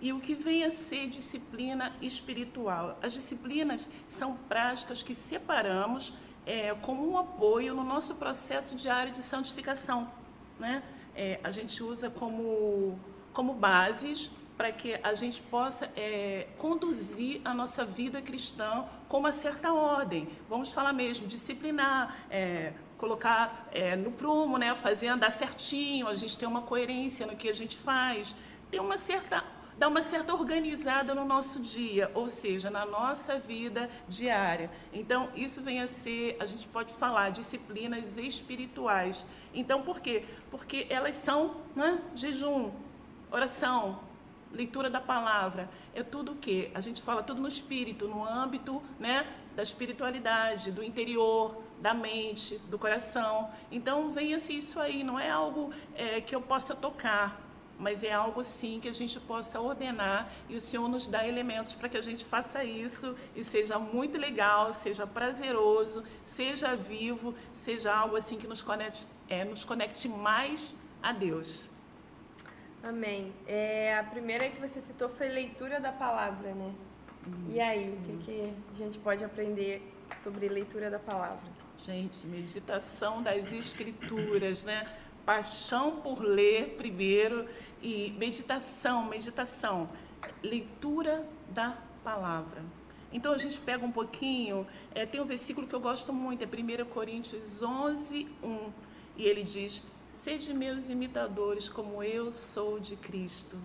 E 0.00 0.12
o 0.12 0.20
que 0.20 0.34
vem 0.34 0.62
a 0.64 0.70
ser 0.70 1.08
disciplina 1.08 1.92
espiritual? 2.00 2.98
As 3.02 3.12
disciplinas 3.12 3.88
são 4.08 4.36
práticas 4.36 5.02
que 5.02 5.14
separamos 5.14 6.12
é, 6.46 6.72
como 6.74 7.10
um 7.10 7.18
apoio 7.18 7.74
no 7.74 7.82
nosso 7.82 8.14
processo 8.14 8.76
diário 8.76 9.12
de 9.12 9.22
santificação. 9.22 10.10
Né? 10.58 10.82
É, 11.16 11.40
a 11.42 11.50
gente 11.50 11.82
usa 11.82 12.08
como, 12.08 12.98
como 13.32 13.54
bases 13.54 14.30
para 14.56 14.72
que 14.72 14.98
a 15.02 15.14
gente 15.14 15.40
possa 15.42 15.90
é, 15.96 16.48
conduzir 16.58 17.40
a 17.44 17.52
nossa 17.52 17.84
vida 17.84 18.22
cristã 18.22 18.84
com 19.08 19.18
uma 19.18 19.32
certa 19.32 19.72
ordem. 19.72 20.28
Vamos 20.48 20.72
falar 20.72 20.92
mesmo, 20.92 21.26
disciplinar, 21.26 22.16
é, 22.30 22.72
colocar 22.96 23.68
é, 23.72 23.94
no 23.94 24.10
prumo, 24.10 24.58
né, 24.58 24.74
fazer 24.74 25.08
andar 25.08 25.30
certinho, 25.30 26.08
a 26.08 26.14
gente 26.14 26.36
ter 26.36 26.46
uma 26.46 26.62
coerência 26.62 27.26
no 27.26 27.36
que 27.36 27.48
a 27.48 27.52
gente 27.52 27.76
faz, 27.76 28.34
ter 28.70 28.80
uma 28.80 28.98
certa 28.98 29.44
dar 29.78 29.88
uma 29.88 30.02
certa 30.02 30.34
organizada 30.34 31.14
no 31.14 31.24
nosso 31.24 31.60
dia, 31.60 32.10
ou 32.14 32.28
seja, 32.28 32.68
na 32.68 32.84
nossa 32.84 33.38
vida 33.38 33.88
diária. 34.08 34.70
Então, 34.92 35.30
isso 35.36 35.62
vem 35.62 35.80
a 35.80 35.86
ser, 35.86 36.36
a 36.40 36.46
gente 36.46 36.66
pode 36.66 36.92
falar, 36.94 37.30
disciplinas 37.30 38.16
espirituais. 38.18 39.24
Então, 39.54 39.82
por 39.82 40.00
quê? 40.00 40.24
Porque 40.50 40.86
elas 40.90 41.14
são 41.14 41.56
né, 41.76 42.02
jejum, 42.14 42.72
oração, 43.30 44.00
leitura 44.52 44.90
da 44.90 45.00
palavra, 45.00 45.70
é 45.94 46.02
tudo 46.02 46.32
o 46.32 46.36
quê? 46.36 46.70
A 46.74 46.80
gente 46.80 47.00
fala 47.00 47.22
tudo 47.22 47.40
no 47.40 47.48
espírito, 47.48 48.08
no 48.08 48.26
âmbito 48.26 48.82
né, 48.98 49.26
da 49.54 49.62
espiritualidade, 49.62 50.72
do 50.72 50.82
interior, 50.82 51.62
da 51.80 51.94
mente, 51.94 52.58
do 52.70 52.78
coração. 52.78 53.50
Então, 53.70 54.10
venha-se 54.10 54.56
isso 54.56 54.80
aí, 54.80 55.04
não 55.04 55.18
é 55.18 55.30
algo 55.30 55.72
é, 55.94 56.20
que 56.20 56.34
eu 56.34 56.40
possa 56.40 56.74
tocar, 56.74 57.47
mas 57.78 58.02
é 58.02 58.12
algo 58.12 58.42
sim 58.42 58.80
que 58.80 58.88
a 58.88 58.92
gente 58.92 59.20
possa 59.20 59.60
ordenar 59.60 60.30
e 60.48 60.56
o 60.56 60.60
Senhor 60.60 60.88
nos 60.88 61.06
dá 61.06 61.26
elementos 61.26 61.74
para 61.74 61.88
que 61.88 61.96
a 61.96 62.02
gente 62.02 62.24
faça 62.24 62.64
isso 62.64 63.14
e 63.36 63.44
seja 63.44 63.78
muito 63.78 64.18
legal, 64.18 64.72
seja 64.72 65.06
prazeroso, 65.06 66.02
seja 66.24 66.74
vivo, 66.74 67.34
seja 67.54 67.94
algo 67.94 68.16
assim 68.16 68.36
que 68.36 68.46
nos 68.46 68.62
conecte, 68.62 69.06
é, 69.28 69.44
nos 69.44 69.64
conecte 69.64 70.08
mais 70.08 70.74
a 71.02 71.12
Deus. 71.12 71.70
Amém. 72.82 73.32
É, 73.46 73.96
a 73.96 74.04
primeira 74.04 74.48
que 74.48 74.60
você 74.60 74.80
citou 74.80 75.08
foi 75.08 75.28
leitura 75.28 75.80
da 75.80 75.92
palavra, 75.92 76.54
né? 76.54 76.72
E 77.50 77.60
aí, 77.60 77.90
o 77.90 77.96
que, 78.06 78.24
que 78.24 78.54
a 78.72 78.76
gente 78.76 78.98
pode 78.98 79.22
aprender 79.24 79.82
sobre 80.22 80.48
leitura 80.48 80.90
da 80.90 80.98
palavra? 80.98 81.46
Gente, 81.78 82.26
meditação 82.26 83.22
das 83.22 83.52
escrituras, 83.52 84.64
né? 84.64 84.86
Paixão 85.24 85.96
por 85.96 86.22
ler 86.22 86.76
primeiro 86.78 87.46
e 87.82 88.14
meditação, 88.18 89.04
meditação, 89.04 89.88
leitura 90.42 91.26
da 91.50 91.76
palavra. 92.02 92.62
Então 93.12 93.32
a 93.32 93.38
gente 93.38 93.58
pega 93.58 93.84
um 93.84 93.92
pouquinho, 93.92 94.66
é, 94.94 95.06
tem 95.06 95.20
um 95.20 95.24
versículo 95.24 95.66
que 95.66 95.74
eu 95.74 95.80
gosto 95.80 96.12
muito, 96.12 96.44
é 96.44 96.46
1 96.46 96.84
Coríntios 96.86 97.62
11, 97.62 98.28
1, 98.42 98.72
e 99.16 99.24
ele 99.24 99.42
diz: 99.42 99.82
Sede 100.08 100.52
meus 100.52 100.88
imitadores, 100.88 101.68
como 101.68 102.02
eu 102.02 102.30
sou 102.30 102.78
de 102.78 102.96
Cristo. 102.96 103.56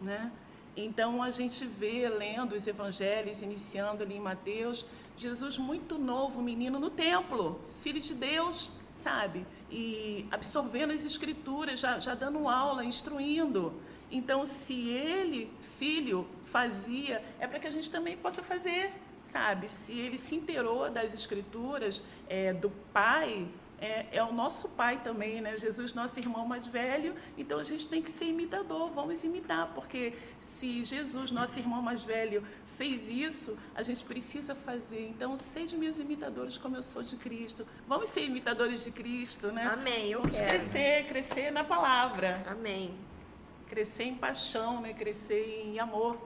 Né? 0.00 0.32
Então 0.76 1.22
a 1.22 1.30
gente 1.30 1.64
vê, 1.64 2.08
lendo 2.08 2.54
os 2.54 2.66
evangelhos, 2.66 3.42
iniciando 3.42 4.02
ali 4.02 4.16
em 4.16 4.20
Mateus, 4.20 4.84
Jesus 5.16 5.58
muito 5.58 5.98
novo, 5.98 6.40
menino 6.40 6.78
no 6.78 6.90
templo, 6.90 7.60
filho 7.80 8.00
de 8.00 8.14
Deus, 8.14 8.70
sabe? 8.92 9.44
E 9.70 10.26
absorvendo 10.30 10.92
as 10.92 11.04
escrituras, 11.04 11.80
já, 11.80 11.98
já 11.98 12.14
dando 12.14 12.48
aula, 12.48 12.84
instruindo. 12.84 13.74
Então, 14.10 14.46
se 14.46 14.88
ele, 14.88 15.52
filho, 15.78 16.26
fazia, 16.44 17.22
é 17.38 17.46
para 17.46 17.58
que 17.58 17.66
a 17.66 17.70
gente 17.70 17.90
também 17.90 18.16
possa 18.16 18.42
fazer, 18.42 18.90
sabe? 19.22 19.68
Se 19.68 19.92
ele 19.92 20.16
se 20.16 20.34
inteirou 20.34 20.90
das 20.90 21.12
escrituras 21.12 22.02
é, 22.28 22.54
do 22.54 22.70
pai, 22.92 23.46
é, 23.80 24.06
é, 24.10 24.22
o 24.22 24.32
nosso 24.32 24.70
pai 24.70 25.00
também, 25.02 25.40
né? 25.40 25.56
Jesus, 25.56 25.94
nosso 25.94 26.18
irmão 26.18 26.46
mais 26.46 26.66
velho, 26.66 27.14
então 27.36 27.58
a 27.58 27.64
gente 27.64 27.86
tem 27.86 28.02
que 28.02 28.10
ser 28.10 28.24
imitador, 28.24 28.90
vamos 28.90 29.22
imitar, 29.22 29.68
porque 29.74 30.14
se 30.40 30.82
Jesus, 30.82 31.30
nosso 31.30 31.58
irmão 31.58 31.80
mais 31.80 32.04
velho, 32.04 32.42
fez 32.78 33.08
isso, 33.08 33.58
a 33.74 33.82
gente 33.82 34.04
precisa 34.04 34.54
fazer. 34.54 35.08
Então, 35.08 35.36
sede 35.36 35.76
meus 35.76 35.98
imitadores 35.98 36.56
como 36.56 36.76
eu 36.76 36.82
sou 36.82 37.02
de 37.02 37.16
Cristo. 37.16 37.66
Vamos 37.88 38.08
ser 38.08 38.24
imitadores 38.24 38.84
de 38.84 38.92
Cristo, 38.92 39.48
né? 39.50 39.64
Amém, 39.66 40.12
eu 40.12 40.22
Vamos 40.22 40.36
quero. 40.36 40.48
crescer, 40.48 41.06
crescer 41.08 41.50
na 41.50 41.64
palavra, 41.64 42.40
Amém. 42.46 42.94
crescer 43.68 44.04
em 44.04 44.14
paixão, 44.14 44.80
né? 44.80 44.94
Crescer 44.94 45.64
em 45.66 45.80
amor. 45.80 46.16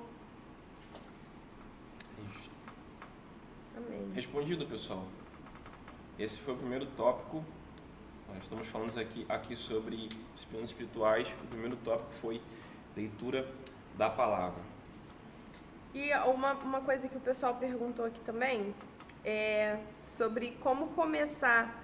Amém. 3.74 4.12
Respondido, 4.14 4.66
pessoal. 4.66 5.08
Esse 6.18 6.38
foi 6.38 6.52
o 6.52 6.58
primeiro 6.58 6.84
tópico. 6.94 7.42
Nós 8.28 8.42
estamos 8.42 8.68
falando 8.68 8.96
aqui, 8.98 9.24
aqui 9.26 9.56
sobre 9.56 10.08
disciplinas 10.34 10.68
espirituais. 10.68 11.26
O 11.42 11.46
primeiro 11.46 11.76
tópico 11.76 12.12
foi 12.20 12.42
leitura 12.94 13.50
da 13.96 14.10
palavra. 14.10 14.71
E 15.94 16.12
uma, 16.26 16.54
uma 16.54 16.80
coisa 16.80 17.08
que 17.08 17.16
o 17.16 17.20
pessoal 17.20 17.54
perguntou 17.54 18.04
aqui 18.04 18.20
também 18.20 18.74
é 19.24 19.78
sobre 20.02 20.56
como 20.60 20.88
começar 20.88 21.82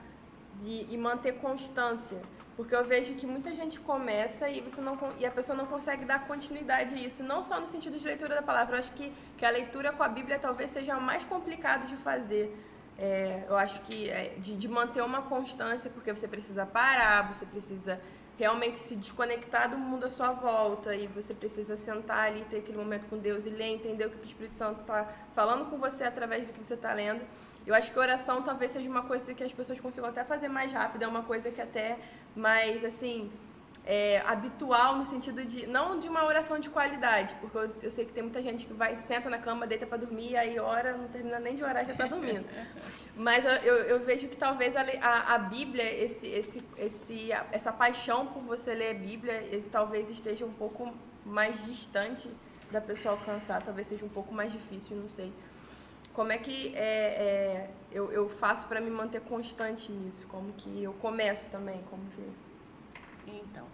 de, 0.62 0.86
e 0.90 0.96
manter 0.96 1.34
constância. 1.34 2.20
Porque 2.56 2.74
eu 2.74 2.84
vejo 2.84 3.14
que 3.14 3.24
muita 3.24 3.54
gente 3.54 3.78
começa 3.78 4.48
e, 4.48 4.60
você 4.60 4.80
não, 4.80 4.98
e 5.18 5.24
a 5.24 5.30
pessoa 5.30 5.56
não 5.56 5.66
consegue 5.66 6.04
dar 6.04 6.26
continuidade 6.26 6.94
a 6.94 6.98
isso. 6.98 7.22
Não 7.22 7.40
só 7.40 7.60
no 7.60 7.66
sentido 7.66 7.98
de 7.98 8.04
leitura 8.04 8.34
da 8.34 8.42
palavra. 8.42 8.76
Eu 8.76 8.80
acho 8.80 8.92
que, 8.92 9.12
que 9.36 9.44
a 9.44 9.50
leitura 9.50 9.92
com 9.92 10.02
a 10.02 10.08
Bíblia 10.08 10.38
talvez 10.40 10.72
seja 10.72 10.96
o 10.96 11.00
mais 11.00 11.24
complicado 11.24 11.86
de 11.86 11.94
fazer. 11.96 12.52
É, 12.98 13.44
eu 13.48 13.56
acho 13.56 13.80
que 13.82 14.10
é, 14.10 14.34
de, 14.38 14.56
de 14.56 14.66
manter 14.66 15.02
uma 15.02 15.22
constância, 15.22 15.88
porque 15.88 16.12
você 16.12 16.26
precisa 16.26 16.66
parar, 16.66 17.32
você 17.32 17.46
precisa 17.46 18.00
realmente 18.38 18.78
se 18.78 18.94
desconectar 18.94 19.68
do 19.68 19.76
mundo 19.76 20.06
à 20.06 20.10
sua 20.10 20.32
volta 20.32 20.94
e 20.94 21.08
você 21.08 21.34
precisa 21.34 21.76
sentar 21.76 22.28
ali, 22.28 22.44
ter 22.48 22.58
aquele 22.58 22.78
momento 22.78 23.06
com 23.06 23.18
Deus 23.18 23.46
e 23.46 23.50
ler, 23.50 23.74
entender 23.74 24.06
o 24.06 24.10
que 24.10 24.18
o 24.18 24.24
Espírito 24.24 24.56
Santo 24.56 24.80
está 24.82 25.06
falando 25.34 25.68
com 25.68 25.76
você 25.76 26.04
através 26.04 26.46
do 26.46 26.52
que 26.52 26.64
você 26.64 26.74
está 26.74 26.92
lendo. 26.92 27.22
Eu 27.66 27.74
acho 27.74 27.92
que 27.92 27.98
oração 27.98 28.40
talvez 28.42 28.70
seja 28.70 28.88
uma 28.88 29.02
coisa 29.02 29.34
que 29.34 29.42
as 29.42 29.52
pessoas 29.52 29.80
consigam 29.80 30.08
até 30.08 30.22
fazer 30.22 30.48
mais 30.48 30.72
rápido, 30.72 31.02
é 31.02 31.08
uma 31.08 31.24
coisa 31.24 31.50
que 31.50 31.60
até 31.60 31.98
mais, 32.36 32.84
assim, 32.84 33.30
é, 33.84 34.22
habitual 34.26 34.96
no 34.96 35.06
sentido 35.06 35.44
de 35.44 35.66
não 35.66 35.98
de 35.98 36.08
uma 36.08 36.24
oração 36.24 36.58
de 36.58 36.68
qualidade, 36.68 37.34
porque 37.40 37.56
eu, 37.56 37.76
eu, 37.82 37.90
sei 37.90 38.04
que 38.04 38.12
tem 38.12 38.22
muita 38.22 38.42
gente 38.42 38.66
que 38.66 38.74
vai 38.74 38.96
senta 38.96 39.30
na 39.30 39.38
cama, 39.38 39.66
deita 39.66 39.86
para 39.86 39.98
dormir, 39.98 40.36
aí 40.36 40.58
ora, 40.58 40.96
não 40.96 41.08
termina 41.08 41.38
nem 41.38 41.56
de 41.56 41.64
orar 41.64 41.86
já 41.86 41.92
está 41.92 42.06
dormindo. 42.06 42.46
Mas 43.16 43.44
eu, 43.44 43.50
eu, 43.50 43.76
eu, 43.84 44.00
vejo 44.00 44.28
que 44.28 44.36
talvez 44.36 44.76
a, 44.76 44.82
a, 44.82 45.34
a, 45.34 45.38
Bíblia, 45.38 45.90
esse, 46.04 46.26
esse, 46.26 46.62
esse, 46.76 47.30
essa 47.50 47.72
paixão 47.72 48.26
por 48.26 48.42
você 48.42 48.74
ler 48.74 48.90
a 48.90 48.94
Bíblia, 48.94 49.32
ele 49.32 49.68
talvez 49.72 50.10
esteja 50.10 50.44
um 50.44 50.52
pouco 50.52 50.92
mais 51.24 51.64
distante 51.64 52.30
da 52.70 52.80
pessoa 52.80 53.14
alcançar, 53.14 53.62
talvez 53.62 53.86
seja 53.86 54.04
um 54.04 54.10
pouco 54.10 54.32
mais 54.34 54.52
difícil, 54.52 54.96
não 54.96 55.08
sei. 55.08 55.32
Como 56.12 56.30
é 56.30 56.38
que 56.38 56.74
é, 56.76 56.80
é 56.80 57.70
eu, 57.90 58.12
eu 58.12 58.28
faço 58.28 58.66
para 58.66 58.80
me 58.80 58.90
manter 58.90 59.20
constante 59.22 59.90
nisso? 59.90 60.26
Como 60.28 60.52
que 60.52 60.82
eu 60.82 60.92
começo 60.94 61.48
também? 61.50 61.80
Como 61.88 62.02
que 62.10 62.47
então, 63.36 63.66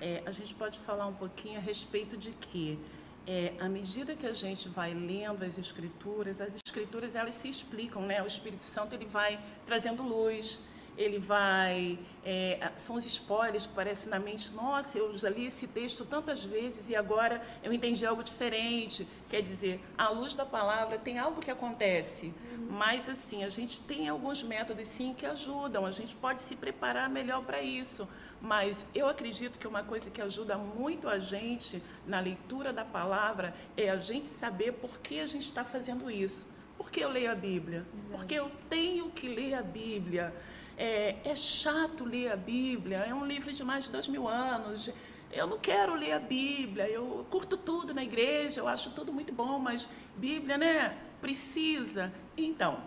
é, 0.00 0.22
a 0.26 0.30
gente 0.30 0.54
pode 0.54 0.78
falar 0.80 1.06
um 1.06 1.14
pouquinho 1.14 1.58
a 1.58 1.62
respeito 1.62 2.16
de 2.16 2.30
que, 2.32 2.78
é, 3.26 3.54
à 3.58 3.68
medida 3.68 4.14
que 4.14 4.26
a 4.26 4.34
gente 4.34 4.68
vai 4.68 4.92
lendo 4.92 5.44
as 5.44 5.58
escrituras, 5.58 6.40
as 6.40 6.56
escrituras 6.56 7.14
elas 7.14 7.34
se 7.34 7.48
explicam, 7.48 8.02
né? 8.02 8.22
O 8.22 8.26
Espírito 8.26 8.62
Santo 8.62 8.94
ele 8.94 9.06
vai 9.06 9.38
trazendo 9.64 10.02
luz, 10.02 10.60
ele 10.96 11.18
vai. 11.18 11.98
É, 12.24 12.70
são 12.76 12.96
os 12.96 13.04
spoilers 13.04 13.66
que 13.66 13.72
aparecem 13.72 14.08
na 14.08 14.18
mente. 14.18 14.52
Nossa, 14.52 14.98
eu 14.98 15.16
já 15.16 15.28
li 15.28 15.46
esse 15.46 15.66
texto 15.66 16.04
tantas 16.04 16.44
vezes 16.44 16.88
e 16.88 16.96
agora 16.96 17.42
eu 17.62 17.72
entendi 17.72 18.06
algo 18.06 18.22
diferente. 18.22 19.06
Quer 19.28 19.42
dizer, 19.42 19.80
à 19.98 20.08
luz 20.08 20.34
da 20.34 20.46
palavra 20.46 20.98
tem 20.98 21.18
algo 21.18 21.40
que 21.40 21.50
acontece. 21.50 22.26
Uhum. 22.26 22.68
Mas, 22.70 23.08
assim, 23.08 23.44
a 23.44 23.48
gente 23.48 23.80
tem 23.80 24.08
alguns 24.08 24.42
métodos, 24.42 24.86
sim, 24.86 25.14
que 25.14 25.26
ajudam. 25.26 25.84
A 25.84 25.90
gente 25.90 26.14
pode 26.14 26.42
se 26.42 26.56
preparar 26.56 27.08
melhor 27.10 27.42
para 27.44 27.60
isso. 27.60 28.08
Mas 28.44 28.86
eu 28.94 29.08
acredito 29.08 29.58
que 29.58 29.66
uma 29.66 29.82
coisa 29.82 30.10
que 30.10 30.20
ajuda 30.20 30.58
muito 30.58 31.08
a 31.08 31.18
gente 31.18 31.82
na 32.06 32.20
leitura 32.20 32.74
da 32.74 32.84
palavra 32.84 33.54
é 33.74 33.88
a 33.88 33.96
gente 33.96 34.26
saber 34.26 34.72
por 34.72 34.98
que 34.98 35.18
a 35.18 35.26
gente 35.26 35.46
está 35.46 35.64
fazendo 35.64 36.10
isso. 36.10 36.54
Por 36.76 36.90
que 36.90 37.00
eu 37.00 37.08
leio 37.08 37.32
a 37.32 37.34
Bíblia? 37.34 37.86
Porque 38.12 38.34
eu 38.34 38.50
tenho 38.68 39.10
que 39.10 39.28
ler 39.28 39.54
a 39.54 39.62
Bíblia. 39.62 40.34
É, 40.76 41.16
é 41.24 41.34
chato 41.34 42.04
ler 42.04 42.32
a 42.32 42.36
Bíblia, 42.36 42.98
é 42.98 43.14
um 43.14 43.24
livro 43.24 43.50
de 43.50 43.64
mais 43.64 43.86
de 43.86 43.90
dois 43.90 44.06
mil 44.08 44.28
anos. 44.28 44.90
Eu 45.32 45.46
não 45.46 45.58
quero 45.58 45.94
ler 45.94 46.12
a 46.12 46.20
Bíblia, 46.20 46.86
eu 46.86 47.26
curto 47.30 47.56
tudo 47.56 47.94
na 47.94 48.04
igreja, 48.04 48.60
eu 48.60 48.68
acho 48.68 48.90
tudo 48.90 49.10
muito 49.10 49.32
bom, 49.32 49.58
mas 49.58 49.88
Bíblia, 50.18 50.58
né? 50.58 50.98
Precisa. 51.18 52.12
Então, 52.36 52.78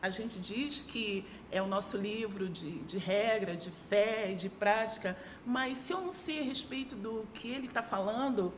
a 0.00 0.10
gente 0.10 0.38
diz 0.38 0.82
que 0.82 1.24
é 1.50 1.60
o 1.60 1.66
nosso 1.66 1.96
livro 1.96 2.48
de, 2.48 2.70
de 2.80 2.98
regra, 2.98 3.56
de 3.56 3.70
fé, 3.70 4.32
de 4.32 4.48
prática, 4.48 5.16
mas 5.44 5.78
se 5.78 5.92
eu 5.92 6.00
não 6.00 6.12
sei 6.12 6.40
a 6.40 6.42
respeito 6.42 6.94
do 6.94 7.26
que 7.34 7.48
ele 7.48 7.66
está 7.66 7.82
falando, 7.82 8.52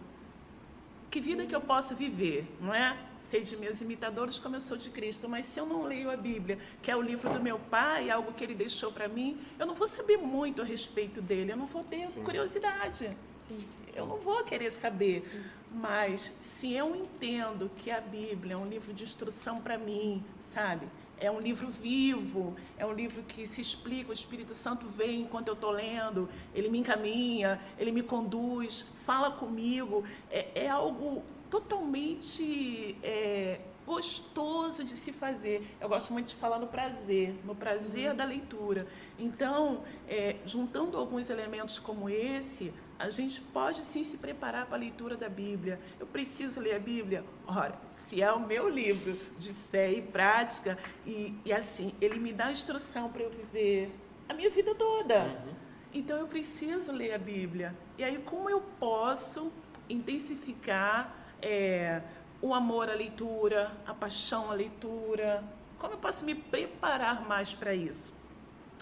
que 1.10 1.20
vida 1.20 1.44
que 1.44 1.54
eu 1.54 1.60
posso 1.60 1.96
viver, 1.96 2.46
não 2.60 2.72
é? 2.72 2.96
Sei 3.18 3.42
de 3.42 3.56
meus 3.56 3.80
imitadores 3.80 4.38
como 4.38 4.56
eu 4.56 4.60
sou 4.60 4.76
de 4.76 4.90
Cristo, 4.90 5.28
mas 5.28 5.46
se 5.46 5.58
eu 5.58 5.66
não 5.66 5.82
leio 5.82 6.10
a 6.10 6.16
Bíblia, 6.16 6.58
que 6.80 6.90
é 6.90 6.96
o 6.96 7.02
livro 7.02 7.32
do 7.32 7.40
meu 7.40 7.58
pai, 7.58 8.10
algo 8.10 8.32
que 8.32 8.44
ele 8.44 8.54
deixou 8.54 8.92
para 8.92 9.08
mim, 9.08 9.40
eu 9.58 9.66
não 9.66 9.74
vou 9.74 9.88
saber 9.88 10.18
muito 10.18 10.62
a 10.62 10.64
respeito 10.64 11.20
dele, 11.20 11.52
eu 11.52 11.56
não 11.56 11.66
vou 11.66 11.82
ter 11.82 12.06
Sim. 12.06 12.22
curiosidade. 12.22 13.16
Sim. 13.48 13.66
Eu 13.92 14.06
não 14.06 14.18
vou 14.18 14.44
querer 14.44 14.70
saber. 14.70 15.28
Mas 15.72 16.32
se 16.40 16.72
eu 16.72 16.94
entendo 16.94 17.70
que 17.76 17.90
a 17.90 18.00
Bíblia 18.00 18.54
é 18.54 18.56
um 18.56 18.68
livro 18.68 18.92
de 18.92 19.02
instrução 19.02 19.60
para 19.60 19.76
mim, 19.76 20.22
sabe? 20.40 20.86
É 21.20 21.30
um 21.30 21.38
livro 21.38 21.68
vivo, 21.68 22.56
é 22.78 22.84
um 22.84 22.92
livro 22.92 23.22
que 23.22 23.46
se 23.46 23.60
explica, 23.60 24.10
o 24.10 24.12
Espírito 24.12 24.54
Santo 24.54 24.88
vem 24.88 25.20
enquanto 25.20 25.48
eu 25.48 25.54
estou 25.54 25.70
lendo, 25.70 26.28
ele 26.54 26.68
me 26.68 26.78
encaminha, 26.78 27.60
ele 27.78 27.92
me 27.92 28.02
conduz, 28.02 28.86
fala 29.04 29.30
comigo, 29.30 30.02
é, 30.30 30.64
é 30.64 30.68
algo 30.68 31.22
totalmente 31.50 32.96
é, 33.02 33.60
gostoso 33.86 34.84
de 34.84 34.96
se 34.96 35.12
fazer. 35.12 35.76
Eu 35.80 35.88
gosto 35.88 36.12
muito 36.12 36.28
de 36.28 36.36
falar 36.36 36.58
no 36.58 36.68
prazer, 36.68 37.34
no 37.44 37.54
prazer 37.54 38.10
uhum. 38.10 38.16
da 38.16 38.24
leitura. 38.24 38.86
Então, 39.18 39.82
é, 40.08 40.36
juntando 40.46 40.96
alguns 40.96 41.28
elementos 41.28 41.78
como 41.78 42.08
esse, 42.08 42.72
a 43.00 43.08
gente 43.08 43.40
pode 43.40 43.82
sim 43.86 44.04
se 44.04 44.18
preparar 44.18 44.66
para 44.66 44.76
a 44.76 44.78
leitura 44.78 45.16
da 45.16 45.28
Bíblia. 45.28 45.80
Eu 45.98 46.06
preciso 46.06 46.60
ler 46.60 46.74
a 46.74 46.78
Bíblia? 46.78 47.24
Ora, 47.46 47.74
se 47.90 48.20
é 48.20 48.30
o 48.30 48.38
meu 48.38 48.68
livro 48.68 49.18
de 49.38 49.54
fé 49.54 49.90
e 49.90 50.02
prática, 50.02 50.78
e, 51.06 51.34
e 51.42 51.50
assim, 51.50 51.94
ele 51.98 52.18
me 52.18 52.30
dá 52.30 52.52
instrução 52.52 53.08
para 53.08 53.22
eu 53.22 53.30
viver 53.30 53.90
a 54.28 54.34
minha 54.34 54.50
vida 54.50 54.74
toda. 54.74 55.22
Uhum. 55.22 55.54
Então 55.94 56.18
eu 56.18 56.26
preciso 56.26 56.92
ler 56.92 57.14
a 57.14 57.18
Bíblia. 57.18 57.74
E 57.96 58.04
aí, 58.04 58.18
como 58.18 58.50
eu 58.50 58.60
posso 58.78 59.50
intensificar 59.88 61.16
é, 61.40 62.02
o 62.42 62.52
amor 62.52 62.90
à 62.90 62.92
leitura, 62.92 63.72
a 63.86 63.94
paixão 63.94 64.50
à 64.50 64.54
leitura? 64.54 65.42
Como 65.78 65.94
eu 65.94 65.98
posso 65.98 66.22
me 66.22 66.34
preparar 66.34 67.26
mais 67.26 67.54
para 67.54 67.74
isso? 67.74 68.14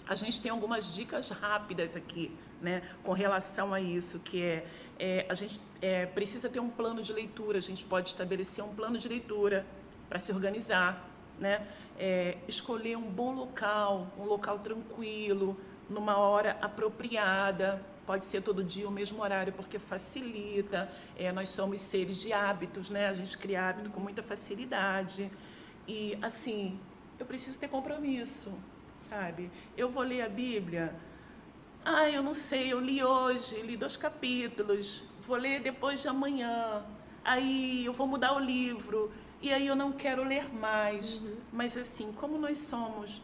A 0.05 0.13
gente 0.13 0.41
tem 0.41 0.51
algumas 0.51 0.93
dicas 0.93 1.29
rápidas 1.29 1.95
aqui 1.95 2.37
né, 2.61 2.81
com 3.03 3.13
relação 3.13 3.73
a 3.73 3.79
isso, 3.79 4.19
que 4.19 4.41
é, 4.41 4.65
é 4.99 5.25
a 5.29 5.33
gente 5.33 5.59
é, 5.81 6.05
precisa 6.05 6.49
ter 6.49 6.59
um 6.59 6.69
plano 6.69 7.01
de 7.01 7.13
leitura, 7.13 7.57
a 7.57 7.61
gente 7.61 7.85
pode 7.85 8.09
estabelecer 8.09 8.63
um 8.63 8.73
plano 8.73 8.97
de 8.97 9.07
leitura 9.07 9.65
para 10.07 10.19
se 10.19 10.31
organizar, 10.31 11.09
né, 11.39 11.65
é, 11.97 12.37
escolher 12.47 12.97
um 12.97 13.09
bom 13.09 13.33
local, 13.33 14.07
um 14.17 14.23
local 14.23 14.59
tranquilo, 14.59 15.57
numa 15.89 16.17
hora 16.17 16.57
apropriada, 16.61 17.81
pode 18.09 18.25
ser 18.25 18.41
todo 18.41 18.63
dia 18.63 18.87
o 18.87 18.91
mesmo 18.91 19.21
horário, 19.21 19.53
porque 19.53 19.77
facilita. 19.77 20.91
É, 21.15 21.31
nós 21.31 21.49
somos 21.49 21.79
seres 21.81 22.17
de 22.17 22.33
hábitos, 22.33 22.89
né? 22.89 23.07
A 23.07 23.13
gente 23.13 23.37
cria 23.37 23.69
hábito 23.69 23.91
com 23.91 23.99
muita 23.99 24.23
facilidade. 24.23 25.31
E, 25.87 26.17
assim, 26.19 26.79
eu 27.19 27.25
preciso 27.27 27.59
ter 27.59 27.67
compromisso, 27.67 28.51
sabe? 28.95 29.51
Eu 29.77 29.89
vou 29.89 30.01
ler 30.01 30.23
a 30.23 30.27
Bíblia 30.29 30.95
ah, 31.91 32.07
eu 32.07 32.21
não 32.21 32.35
sei, 32.35 32.71
eu 32.71 32.79
li 32.79 33.03
hoje, 33.03 33.59
li 33.61 33.75
dois 33.75 33.97
capítulos, 33.97 35.03
vou 35.27 35.35
ler 35.35 35.59
depois 35.59 36.03
de 36.03 36.07
amanhã. 36.07 36.85
Aí 37.23 37.83
eu 37.83 37.93
vou 37.93 38.05
mudar 38.05 38.35
o 38.35 38.39
livro 38.39 39.11
e 39.41 39.51
aí 39.51 39.65
eu 39.65 39.75
não 39.75 39.91
quero 39.91 40.23
ler 40.23 40.53
mais. 40.53 41.19
Uhum. 41.19 41.37
Mas 41.51 41.75
assim, 41.75 42.11
como 42.11 42.37
nós 42.37 42.59
somos 42.59 43.21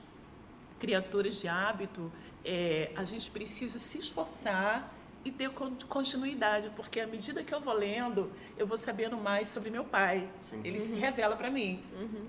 criaturas 0.80 1.36
de 1.36 1.48
hábito, 1.48 2.12
é, 2.44 2.92
a 2.96 3.04
gente 3.04 3.30
precisa 3.30 3.78
se 3.78 4.00
esforçar 4.00 4.92
e 5.24 5.32
ter 5.32 5.52
continuidade, 5.88 6.72
porque 6.76 7.00
à 7.00 7.08
medida 7.08 7.44
que 7.44 7.54
eu 7.54 7.62
vou 7.62 7.74
lendo, 7.74 8.32
eu 8.58 8.66
vou 8.66 8.78
sabendo 8.80 9.16
mais 9.16 9.50
sobre 9.50 9.70
meu 9.70 9.84
pai. 9.84 10.28
Sim. 10.50 10.62
Ele 10.64 10.80
uhum. 10.80 10.88
se 10.88 10.94
revela 10.96 11.36
para 11.36 11.52
mim. 11.52 11.84
Uhum. 12.00 12.26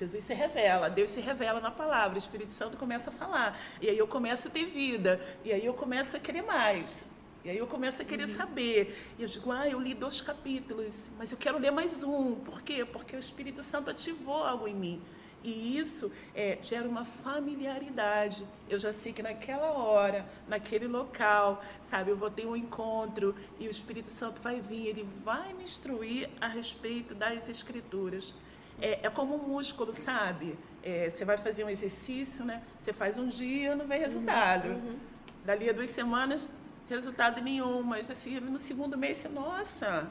Jesus 0.00 0.24
se 0.24 0.32
revela, 0.32 0.88
Deus 0.88 1.10
se 1.10 1.20
revela 1.20 1.60
na 1.60 1.70
palavra, 1.70 2.14
o 2.14 2.18
Espírito 2.18 2.52
Santo 2.52 2.78
começa 2.78 3.10
a 3.10 3.12
falar. 3.12 3.60
E 3.82 3.88
aí 3.90 3.98
eu 3.98 4.08
começo 4.08 4.48
a 4.48 4.50
ter 4.50 4.64
vida, 4.64 5.20
e 5.44 5.52
aí 5.52 5.66
eu 5.66 5.74
começo 5.74 6.16
a 6.16 6.18
querer 6.18 6.40
mais. 6.40 7.06
E 7.44 7.50
aí 7.50 7.58
eu 7.58 7.66
começo 7.66 8.00
a 8.00 8.04
querer 8.04 8.22
uhum. 8.22 8.34
saber. 8.34 9.14
E 9.18 9.22
eu 9.22 9.28
digo, 9.28 9.52
ah, 9.52 9.68
eu 9.68 9.78
li 9.78 9.92
dois 9.92 10.22
capítulos, 10.22 10.94
mas 11.18 11.30
eu 11.30 11.36
quero 11.36 11.58
ler 11.58 11.70
mais 11.70 12.02
um. 12.02 12.34
Por 12.36 12.62
quê? 12.62 12.82
Porque 12.82 13.14
o 13.14 13.18
Espírito 13.18 13.62
Santo 13.62 13.90
ativou 13.90 14.42
algo 14.42 14.66
em 14.66 14.74
mim. 14.74 15.02
E 15.44 15.76
isso 15.78 16.10
é, 16.34 16.56
gera 16.62 16.88
uma 16.88 17.04
familiaridade. 17.04 18.46
Eu 18.70 18.78
já 18.78 18.94
sei 18.94 19.12
que 19.12 19.22
naquela 19.22 19.72
hora, 19.72 20.24
naquele 20.48 20.86
local, 20.86 21.62
sabe, 21.82 22.10
eu 22.10 22.16
vou 22.16 22.30
ter 22.30 22.46
um 22.46 22.56
encontro 22.56 23.34
e 23.58 23.68
o 23.68 23.70
Espírito 23.70 24.08
Santo 24.08 24.40
vai 24.40 24.62
vir, 24.62 24.86
ele 24.86 25.06
vai 25.22 25.52
me 25.52 25.64
instruir 25.64 26.30
a 26.40 26.46
respeito 26.46 27.14
das 27.14 27.50
Escrituras. 27.50 28.34
É, 28.80 29.06
é 29.06 29.10
como 29.10 29.34
um 29.34 29.48
músculo, 29.48 29.92
sabe? 29.92 30.58
É, 30.82 31.10
você 31.10 31.24
vai 31.24 31.36
fazer 31.36 31.64
um 31.64 31.70
exercício, 31.70 32.44
né? 32.44 32.62
Você 32.78 32.92
faz 32.92 33.18
um 33.18 33.28
dia, 33.28 33.76
não 33.76 33.86
vê 33.86 33.98
resultado. 33.98 34.68
Uhum, 34.68 34.74
uhum. 34.74 34.98
Dali 35.44 35.68
a 35.68 35.72
duas 35.72 35.90
semanas, 35.90 36.48
resultado 36.88 37.40
nenhum. 37.42 37.82
Mas 37.82 38.10
assim, 38.10 38.40
no 38.40 38.58
segundo 38.58 38.96
mês, 38.96 39.18
você, 39.18 39.28
nossa, 39.28 40.10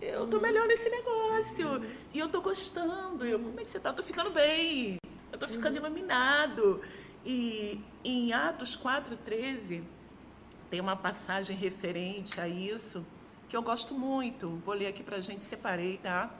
eu 0.00 0.26
tô 0.26 0.36
uhum. 0.36 0.42
melhor 0.42 0.66
nesse 0.66 0.90
negócio. 0.90 1.68
Uhum. 1.68 1.86
E 2.12 2.18
eu 2.18 2.28
tô 2.28 2.40
gostando. 2.40 3.24
Eu, 3.24 3.38
como 3.38 3.58
é 3.58 3.64
que 3.64 3.70
você 3.70 3.80
tá? 3.80 3.90
Eu 3.90 3.94
tô 3.94 4.02
ficando 4.02 4.30
bem. 4.30 4.98
Eu 5.32 5.38
tô 5.38 5.48
ficando 5.48 5.78
uhum. 5.78 5.86
iluminado. 5.86 6.82
E 7.24 7.80
em 8.04 8.34
Atos 8.34 8.76
4,13, 8.76 9.82
tem 10.70 10.80
uma 10.80 10.96
passagem 10.96 11.56
referente 11.56 12.38
a 12.38 12.46
isso 12.46 13.04
que 13.48 13.56
eu 13.56 13.62
gosto 13.62 13.94
muito. 13.94 14.60
Vou 14.64 14.74
ler 14.74 14.88
aqui 14.88 15.02
pra 15.02 15.20
gente, 15.20 15.42
separei, 15.42 15.98
tá? 15.98 16.30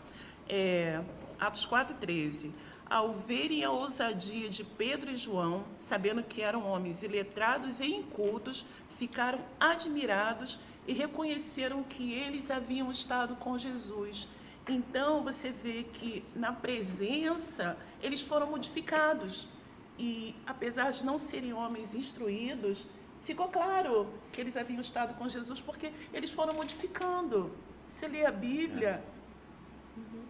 É, 0.48 1.00
Atos 1.38 1.66
4,13. 1.66 2.52
ao 2.88 3.14
verem 3.14 3.64
a 3.64 3.70
ousadia 3.70 4.48
de 4.48 4.62
Pedro 4.62 5.10
e 5.10 5.16
João, 5.16 5.64
sabendo 5.76 6.22
que 6.22 6.42
eram 6.42 6.66
homens 6.66 7.02
iletrados 7.02 7.80
e 7.80 7.86
incultos, 7.86 8.64
ficaram 8.98 9.40
admirados 9.58 10.58
e 10.86 10.92
reconheceram 10.92 11.82
que 11.82 12.12
eles 12.12 12.50
haviam 12.50 12.90
estado 12.90 13.34
com 13.36 13.58
Jesus. 13.58 14.28
Então 14.68 15.22
você 15.22 15.50
vê 15.50 15.84
que 15.84 16.24
na 16.34 16.52
presença 16.52 17.76
eles 18.02 18.20
foram 18.20 18.50
modificados. 18.50 19.48
E 19.98 20.34
apesar 20.46 20.90
de 20.90 21.04
não 21.04 21.18
serem 21.18 21.52
homens 21.52 21.94
instruídos, 21.94 22.86
ficou 23.24 23.48
claro 23.48 24.08
que 24.32 24.40
eles 24.40 24.56
haviam 24.56 24.80
estado 24.80 25.14
com 25.14 25.28
Jesus 25.28 25.60
porque 25.60 25.92
eles 26.12 26.30
foram 26.30 26.54
modificando. 26.54 27.52
Você 27.88 28.08
lê 28.08 28.24
a 28.24 28.32
Bíblia, 28.32 29.04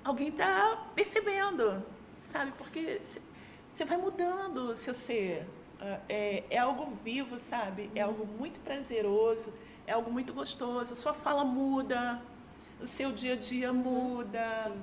alguém 0.05 0.29
está 0.29 0.91
percebendo, 0.95 1.83
sabe? 2.21 2.53
Porque 2.53 3.01
você 3.73 3.85
vai 3.85 3.97
mudando 3.97 4.77
seu 4.77 4.95
ser. 4.95 5.47
Ah, 5.81 5.99
é, 6.09 6.45
é 6.51 6.59
algo 6.59 6.95
vivo, 7.03 7.39
sabe? 7.39 7.91
É 7.95 8.01
algo 8.03 8.27
muito 8.27 8.61
prazeroso, 8.61 9.53
é 9.87 9.93
algo 9.93 10.11
muito 10.13 10.33
gostoso. 10.33 10.95
Sua 10.95 11.15
fala 11.15 11.45
muda, 11.45 12.21
o 12.81 12.87
seu 12.87 13.11
dia 13.11 13.33
a 13.33 13.37
dia 13.37 13.73
muda. 13.73 14.65
Sim. 14.67 14.83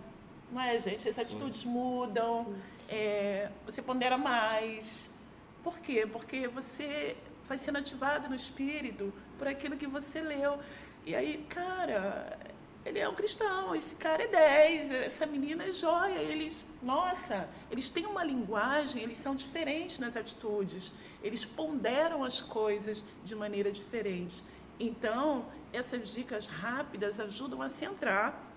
Não 0.51 0.61
é, 0.61 0.77
gente? 0.79 1.07
As 1.07 1.17
atitudes 1.17 1.63
mudam, 1.63 2.53
é, 2.89 3.49
você 3.65 3.81
pondera 3.81 4.17
mais. 4.17 5.09
Por 5.63 5.79
quê? 5.79 6.05
Porque 6.05 6.47
você 6.47 7.15
vai 7.47 7.57
sendo 7.57 7.77
ativado 7.77 8.27
no 8.27 8.35
espírito 8.35 9.13
por 9.37 9.47
aquilo 9.47 9.77
que 9.77 9.87
você 9.87 10.19
leu. 10.21 10.59
E 11.05 11.15
aí, 11.15 11.45
cara, 11.47 12.37
ele 12.85 12.99
é 12.99 13.07
um 13.07 13.13
cristão, 13.13 13.75
esse 13.75 13.95
cara 13.95 14.23
é 14.23 14.27
10, 14.27 14.91
essa 14.91 15.25
menina 15.25 15.65
é 15.65 15.71
joia. 15.71 16.19
Eles, 16.19 16.65
nossa, 16.81 17.47
eles 17.69 17.89
têm 17.89 18.05
uma 18.05 18.23
linguagem, 18.23 19.03
eles 19.03 19.17
são 19.17 19.35
diferentes 19.35 19.99
nas 19.99 20.17
atitudes, 20.17 20.91
eles 21.23 21.45
ponderam 21.45 22.23
as 22.23 22.41
coisas 22.41 23.05
de 23.23 23.35
maneira 23.35 23.71
diferente. 23.71 24.43
Então, 24.79 25.45
essas 25.71 26.11
dicas 26.11 26.47
rápidas 26.47 27.19
ajudam 27.19 27.61
a 27.61 27.69
centrar 27.69 28.51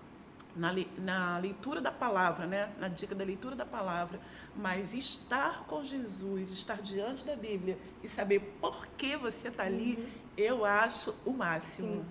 na, 0.55 0.73
na 0.97 1.37
leitura 1.37 1.79
da 1.79 1.91
palavra, 1.91 2.47
né? 2.47 2.71
na 2.79 2.87
dica 2.87 3.13
da 3.13 3.23
leitura 3.23 3.55
da 3.55 3.65
palavra, 3.65 4.19
mas 4.55 4.93
estar 4.93 5.65
com 5.65 5.83
Jesus, 5.83 6.51
estar 6.51 6.81
diante 6.81 7.23
da 7.25 7.35
Bíblia 7.35 7.77
e 8.01 8.07
saber 8.07 8.39
por 8.59 8.87
que 8.97 9.15
você 9.17 9.49
está 9.49 9.63
ali, 9.63 9.95
uhum. 9.95 10.07
eu 10.35 10.65
acho 10.65 11.13
o 11.25 11.31
máximo. 11.31 11.97
Sim. 11.97 12.05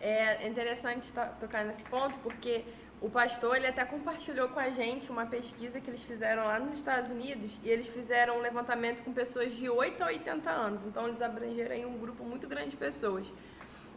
É 0.00 0.46
interessante 0.46 1.12
tocar 1.40 1.64
nesse 1.64 1.84
ponto, 1.84 2.18
porque 2.20 2.64
o 3.00 3.08
pastor 3.08 3.56
ele 3.56 3.66
até 3.66 3.84
compartilhou 3.84 4.48
com 4.48 4.58
a 4.58 4.70
gente 4.70 5.10
uma 5.10 5.26
pesquisa 5.26 5.80
que 5.80 5.88
eles 5.88 6.02
fizeram 6.02 6.44
lá 6.44 6.58
nos 6.58 6.74
Estados 6.74 7.10
Unidos 7.10 7.58
e 7.62 7.68
eles 7.68 7.86
fizeram 7.88 8.38
um 8.38 8.40
levantamento 8.40 9.02
com 9.04 9.12
pessoas 9.12 9.54
de 9.54 9.68
8 9.68 10.02
a 10.02 10.06
80 10.06 10.50
anos, 10.50 10.86
então 10.86 11.06
eles 11.06 11.22
abrangeram 11.22 11.90
um 11.90 11.98
grupo 11.98 12.24
muito 12.24 12.48
grande 12.48 12.70
de 12.70 12.76
pessoas. 12.76 13.32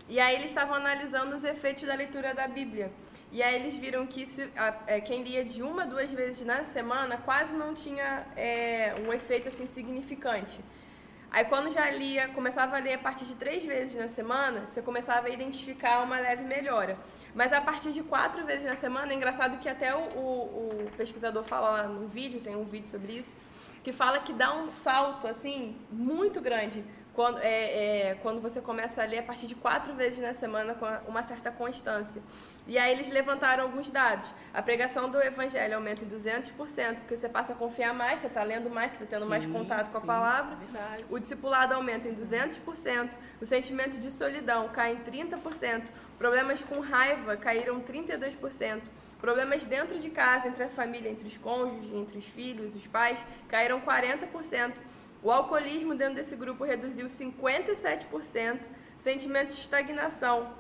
E 0.08 0.20
aí 0.20 0.36
eles 0.36 0.52
estavam 0.52 0.76
analisando 0.76 1.36
os 1.36 1.44
efeitos 1.44 1.84
da 1.84 1.96
leitura 1.96 2.34
da 2.34 2.48
Bíblia. 2.48 2.92
E 3.32 3.42
aí 3.42 3.56
eles 3.56 3.76
viram 3.76 4.06
que 4.06 4.26
se, 4.26 4.50
a, 4.56 4.76
é, 4.86 5.00
quem 5.00 5.24
lia 5.24 5.46
de 5.46 5.64
uma, 5.64 5.86
duas 5.86 6.12
vezes 6.12 6.46
na 6.46 6.64
semana 6.64 7.18
quase 7.18 7.56
não 7.56 7.74
tinha 7.74 8.26
é, 8.36 8.94
um 9.08 9.14
efeito 9.14 9.48
assim 9.48 9.66
significante. 9.66 10.60
Aí 11.32 11.46
quando 11.46 11.72
já 11.72 11.90
lia, 11.90 12.28
começava 12.28 12.76
a 12.76 12.80
ler 12.80 12.96
a 12.96 12.98
partir 12.98 13.24
de 13.24 13.36
três 13.36 13.64
vezes 13.64 13.96
na 13.96 14.10
semana, 14.10 14.66
você 14.68 14.82
começava 14.82 15.28
a 15.28 15.30
identificar 15.30 16.04
uma 16.04 16.20
leve 16.20 16.44
melhora. 16.44 16.98
Mas 17.34 17.54
a 17.54 17.62
partir 17.62 17.94
de 17.94 18.04
quatro 18.04 18.46
vezes 18.46 18.66
na 18.66 18.76
semana, 18.76 19.14
é 19.14 19.16
engraçado 19.16 19.58
que 19.60 19.70
até 19.70 19.96
o, 19.96 20.00
o, 20.00 20.86
o 20.86 20.92
pesquisador 20.98 21.44
fala 21.46 21.70
lá 21.70 21.84
no 21.84 22.06
vídeo, 22.06 22.42
tem 22.42 22.54
um 22.54 22.66
vídeo 22.66 22.90
sobre 22.90 23.14
isso, 23.14 23.34
que 23.82 23.94
fala 23.94 24.20
que 24.20 24.34
dá 24.34 24.54
um 24.54 24.70
salto 24.70 25.26
assim 25.26 25.78
muito 25.90 26.42
grande 26.42 26.84
quando, 27.14 27.40
é, 27.40 28.10
é, 28.10 28.16
quando 28.22 28.42
você 28.42 28.62
começa 28.62 29.02
a 29.02 29.06
ler 29.06 29.20
a 29.20 29.24
partir 29.24 29.48
de 29.48 29.56
quatro 29.56 29.94
vezes 29.94 30.20
na 30.20 30.34
semana 30.34 30.74
com 30.76 30.86
uma 31.10 31.24
certa 31.24 31.52
constância. 31.52 32.22
E 32.66 32.78
aí 32.78 32.92
eles 32.92 33.10
levantaram 33.10 33.64
alguns 33.64 33.90
dados. 33.90 34.34
A 34.54 34.62
pregação 34.62 35.10
do 35.10 35.22
evangelho 35.22 35.76
aumenta 35.76 36.06
em 36.06 36.08
200%, 36.08 36.96
porque 36.96 37.18
você 37.18 37.28
passa 37.28 37.54
a 37.54 37.56
confiar 37.56 37.94
mais, 37.94 38.20
você 38.20 38.28
está 38.28 38.44
lendo 38.44 38.70
mais, 38.70 38.92
você 38.92 39.04
está 39.04 39.18
tendo 39.18 39.24
sim, 39.24 39.30
mais 39.30 39.46
contato 39.46 39.88
sim, 39.88 39.92
com 39.92 39.98
a 39.98 40.02
palavra. 40.02 40.56
Verdade. 40.56 41.06
O 41.10 41.20
discipulado 41.20 41.74
aumenta 41.74 42.08
em 42.08 42.16
200%, 42.16 43.12
o 43.42 43.46
sentimento 43.46 44.00
de 44.00 44.10
solidão 44.10 44.70
cai 44.70 44.94
em 44.94 45.00
30%, 45.00 45.84
problemas 46.18 46.64
com 46.64 46.80
raiva 46.80 47.36
caíram 47.36 47.82
32%, 47.82 48.82
problemas 49.20 49.66
dentro 49.66 50.00
de 50.00 50.10
casa, 50.10 50.48
entre 50.48 50.64
a 50.64 50.70
família, 50.70 51.10
entre 51.10 51.28
os 51.28 51.38
cônjuges, 51.38 51.94
entre 51.94 52.18
os 52.18 52.26
filhos, 52.26 52.76
os 52.76 52.88
pais, 52.88 53.26
caíram 53.50 53.82
40%. 53.82 54.72
O 55.24 55.30
alcoolismo 55.32 55.94
dentro 55.94 56.16
desse 56.16 56.36
grupo 56.36 56.64
reduziu 56.64 57.06
57%, 57.06 58.62
sentimento 58.98 59.50
de 59.50 59.60
estagnação, 59.60 60.52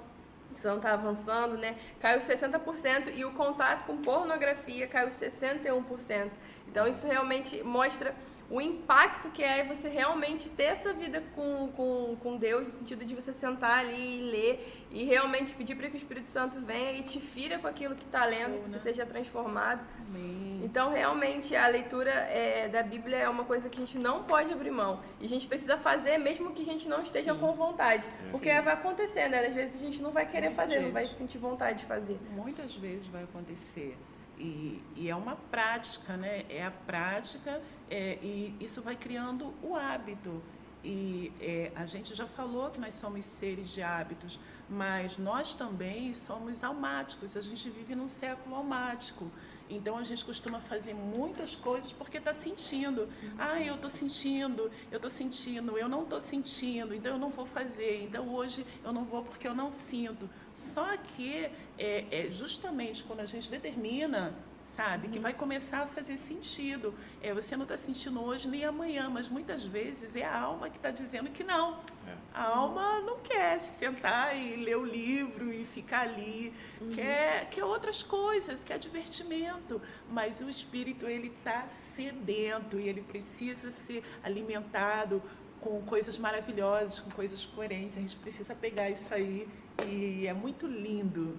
você 0.51 0.67
não 0.67 0.77
está 0.77 0.93
avançando, 0.93 1.57
né? 1.57 1.77
Caiu 1.99 2.19
60% 2.19 3.13
e 3.15 3.23
o 3.23 3.31
contato 3.31 3.85
com 3.85 3.97
pornografia 3.97 4.87
caiu 4.87 5.07
61%. 5.07 6.29
Então 6.67 6.87
isso 6.87 7.07
realmente 7.07 7.63
mostra 7.63 8.15
o 8.49 8.59
impacto 8.59 9.29
que 9.29 9.41
é 9.41 9.63
você 9.63 9.87
realmente 9.87 10.49
ter 10.49 10.63
essa 10.63 10.93
vida 10.93 11.23
com, 11.33 11.71
com, 11.71 12.17
com 12.21 12.37
Deus, 12.37 12.65
no 12.65 12.71
sentido 12.71 13.05
de 13.05 13.15
você 13.15 13.33
sentar 13.33 13.79
ali 13.79 14.19
e 14.19 14.23
ler 14.29 14.80
e 14.91 15.05
realmente 15.05 15.55
pedir 15.55 15.75
para 15.75 15.89
que 15.89 15.95
o 15.95 15.97
Espírito 15.97 16.29
Santo 16.29 16.59
venha 16.61 16.91
e 16.93 17.03
te 17.03 17.19
fira 17.19 17.57
com 17.59 17.67
aquilo 17.67 17.95
que 17.95 18.03
está 18.03 18.25
lendo, 18.25 18.61
que 18.61 18.69
você 18.69 18.79
seja 18.79 19.05
transformado. 19.05 19.81
Amém. 20.09 20.59
Então, 20.63 20.91
realmente, 20.91 21.55
a 21.55 21.67
leitura 21.67 22.11
é, 22.11 22.67
da 22.67 22.83
Bíblia 22.83 23.17
é 23.17 23.29
uma 23.29 23.45
coisa 23.45 23.69
que 23.69 23.77
a 23.77 23.85
gente 23.85 23.97
não 23.97 24.23
pode 24.23 24.51
abrir 24.51 24.71
mão. 24.71 24.99
E 25.19 25.25
a 25.25 25.29
gente 25.29 25.47
precisa 25.47 25.77
fazer, 25.77 26.17
mesmo 26.17 26.51
que 26.51 26.61
a 26.61 26.65
gente 26.65 26.87
não 26.89 26.99
esteja 26.99 27.33
Sim. 27.33 27.39
com 27.39 27.53
vontade. 27.53 28.07
Porque 28.29 28.53
Sim. 28.53 28.61
vai 28.61 28.73
acontecer, 28.73 29.29
né? 29.29 29.45
Às 29.47 29.53
vezes 29.53 29.75
a 29.75 29.85
gente 29.85 30.01
não 30.01 30.11
vai 30.11 30.25
querer 30.25 30.47
Muitas 30.47 30.55
fazer, 30.55 30.79
vezes. 30.79 30.85
não 30.85 30.93
vai 30.93 31.07
sentir 31.07 31.37
vontade 31.37 31.79
de 31.79 31.85
fazer. 31.85 32.19
Muitas 32.31 32.75
vezes 32.75 33.07
vai 33.07 33.23
acontecer. 33.23 33.97
E, 34.37 34.81
e, 34.95 35.09
é 35.09 35.15
uma 35.15 35.35
prática, 35.35 36.17
né? 36.17 36.45
É 36.49 36.65
a 36.65 36.71
prática 36.71 37.61
é, 37.89 38.17
e 38.21 38.55
isso 38.59 38.81
vai 38.81 38.95
criando 38.95 39.53
o 39.61 39.75
hábito. 39.75 40.41
E 40.83 41.31
é, 41.39 41.71
a 41.75 41.85
gente 41.85 42.15
já 42.15 42.25
falou 42.25 42.71
que 42.71 42.79
nós 42.79 42.95
somos 42.95 43.23
seres 43.23 43.69
de 43.69 43.83
hábitos, 43.83 44.39
mas 44.71 45.17
nós 45.17 45.53
também 45.53 46.13
somos 46.13 46.63
almáticos. 46.63 47.35
A 47.35 47.41
gente 47.41 47.69
vive 47.69 47.93
num 47.93 48.07
século 48.07 48.55
almático. 48.55 49.29
Então 49.69 49.97
a 49.97 50.03
gente 50.03 50.23
costuma 50.23 50.59
fazer 50.61 50.93
muitas 50.93 51.55
coisas 51.55 51.91
porque 51.91 52.17
está 52.17 52.33
sentindo. 52.33 53.07
Ah, 53.37 53.61
eu 53.61 53.75
estou 53.75 53.89
sentindo, 53.89 54.71
eu 54.89 54.95
estou 54.95 55.11
sentindo, 55.11 55.77
eu 55.77 55.89
não 55.89 56.03
estou 56.03 56.21
sentindo, 56.21 56.95
então 56.95 57.11
eu 57.13 57.19
não 57.19 57.29
vou 57.29 57.45
fazer. 57.45 58.03
Então 58.03 58.33
hoje 58.33 58.65
eu 58.83 58.93
não 58.93 59.03
vou 59.03 59.23
porque 59.23 59.45
eu 59.45 59.53
não 59.53 59.69
sinto. 59.69 60.29
Só 60.53 60.95
que 60.95 61.49
é, 61.77 62.05
é 62.09 62.31
justamente 62.31 63.03
quando 63.03 63.19
a 63.19 63.25
gente 63.25 63.49
determina 63.49 64.33
sabe? 64.63 65.07
Uhum. 65.07 65.13
Que 65.13 65.19
vai 65.19 65.33
começar 65.33 65.83
a 65.83 65.87
fazer 65.87 66.17
sentido. 66.17 66.93
É, 67.21 67.33
você 67.33 67.55
não 67.55 67.63
está 67.63 67.77
sentindo 67.77 68.21
hoje 68.23 68.47
nem 68.47 68.65
amanhã, 68.65 69.09
mas 69.09 69.27
muitas 69.27 69.65
vezes 69.65 70.15
é 70.15 70.25
a 70.25 70.39
alma 70.39 70.69
que 70.69 70.77
está 70.77 70.91
dizendo 70.91 71.29
que 71.29 71.43
não. 71.43 71.79
É. 72.07 72.15
A 72.33 72.57
alma 72.57 72.99
não 73.01 73.19
quer 73.19 73.59
se 73.59 73.77
sentar 73.77 74.35
e 74.35 74.55
ler 74.55 74.77
o 74.77 74.85
livro 74.85 75.51
e 75.53 75.65
ficar 75.65 76.01
ali, 76.01 76.53
uhum. 76.79 76.91
quer, 76.91 77.49
quer 77.49 77.63
outras 77.63 78.01
coisas, 78.01 78.63
quer 78.63 78.79
divertimento. 78.79 79.81
Mas 80.09 80.41
o 80.41 80.49
espírito 80.49 81.05
ele 81.07 81.27
está 81.27 81.67
sedento 81.67 82.79
e 82.79 82.87
ele 82.87 83.01
precisa 83.01 83.71
ser 83.71 84.03
alimentado 84.23 85.21
com 85.59 85.79
coisas 85.83 86.17
maravilhosas, 86.17 86.99
com 86.99 87.11
coisas 87.11 87.45
coerentes. 87.45 87.97
A 87.97 88.01
gente 88.01 88.15
precisa 88.15 88.55
pegar 88.55 88.89
isso 88.89 89.13
aí 89.13 89.47
e 89.87 90.25
é 90.25 90.33
muito 90.33 90.65
lindo. 90.65 91.37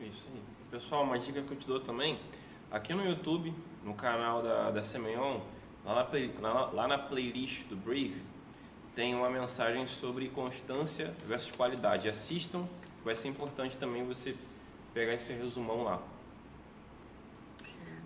Isso 0.00 0.26
aí. 0.34 0.42
Pessoal, 0.70 1.04
uma 1.04 1.18
dica 1.18 1.42
que 1.42 1.52
eu 1.52 1.56
te 1.56 1.66
dou 1.66 1.80
também 1.80 2.18
Aqui 2.72 2.94
no 2.94 3.04
YouTube, 3.04 3.54
no 3.84 3.92
canal 3.92 4.42
da, 4.42 4.70
da 4.70 4.82
Semeion, 4.82 5.40
lá 5.84 6.08
na, 6.40 6.70
lá, 6.70 6.88
na 6.88 6.98
playlist 6.98 7.66
do 7.66 7.76
Brave, 7.76 8.16
tem 8.94 9.14
uma 9.14 9.28
mensagem 9.28 9.86
sobre 9.86 10.30
constância 10.30 11.14
versus 11.26 11.50
qualidade. 11.50 12.08
Assistam, 12.08 12.66
vai 13.04 13.14
ser 13.14 13.28
importante 13.28 13.76
também 13.76 14.06
você 14.06 14.34
pegar 14.94 15.12
esse 15.12 15.34
resumão 15.34 15.84
lá. 15.84 16.00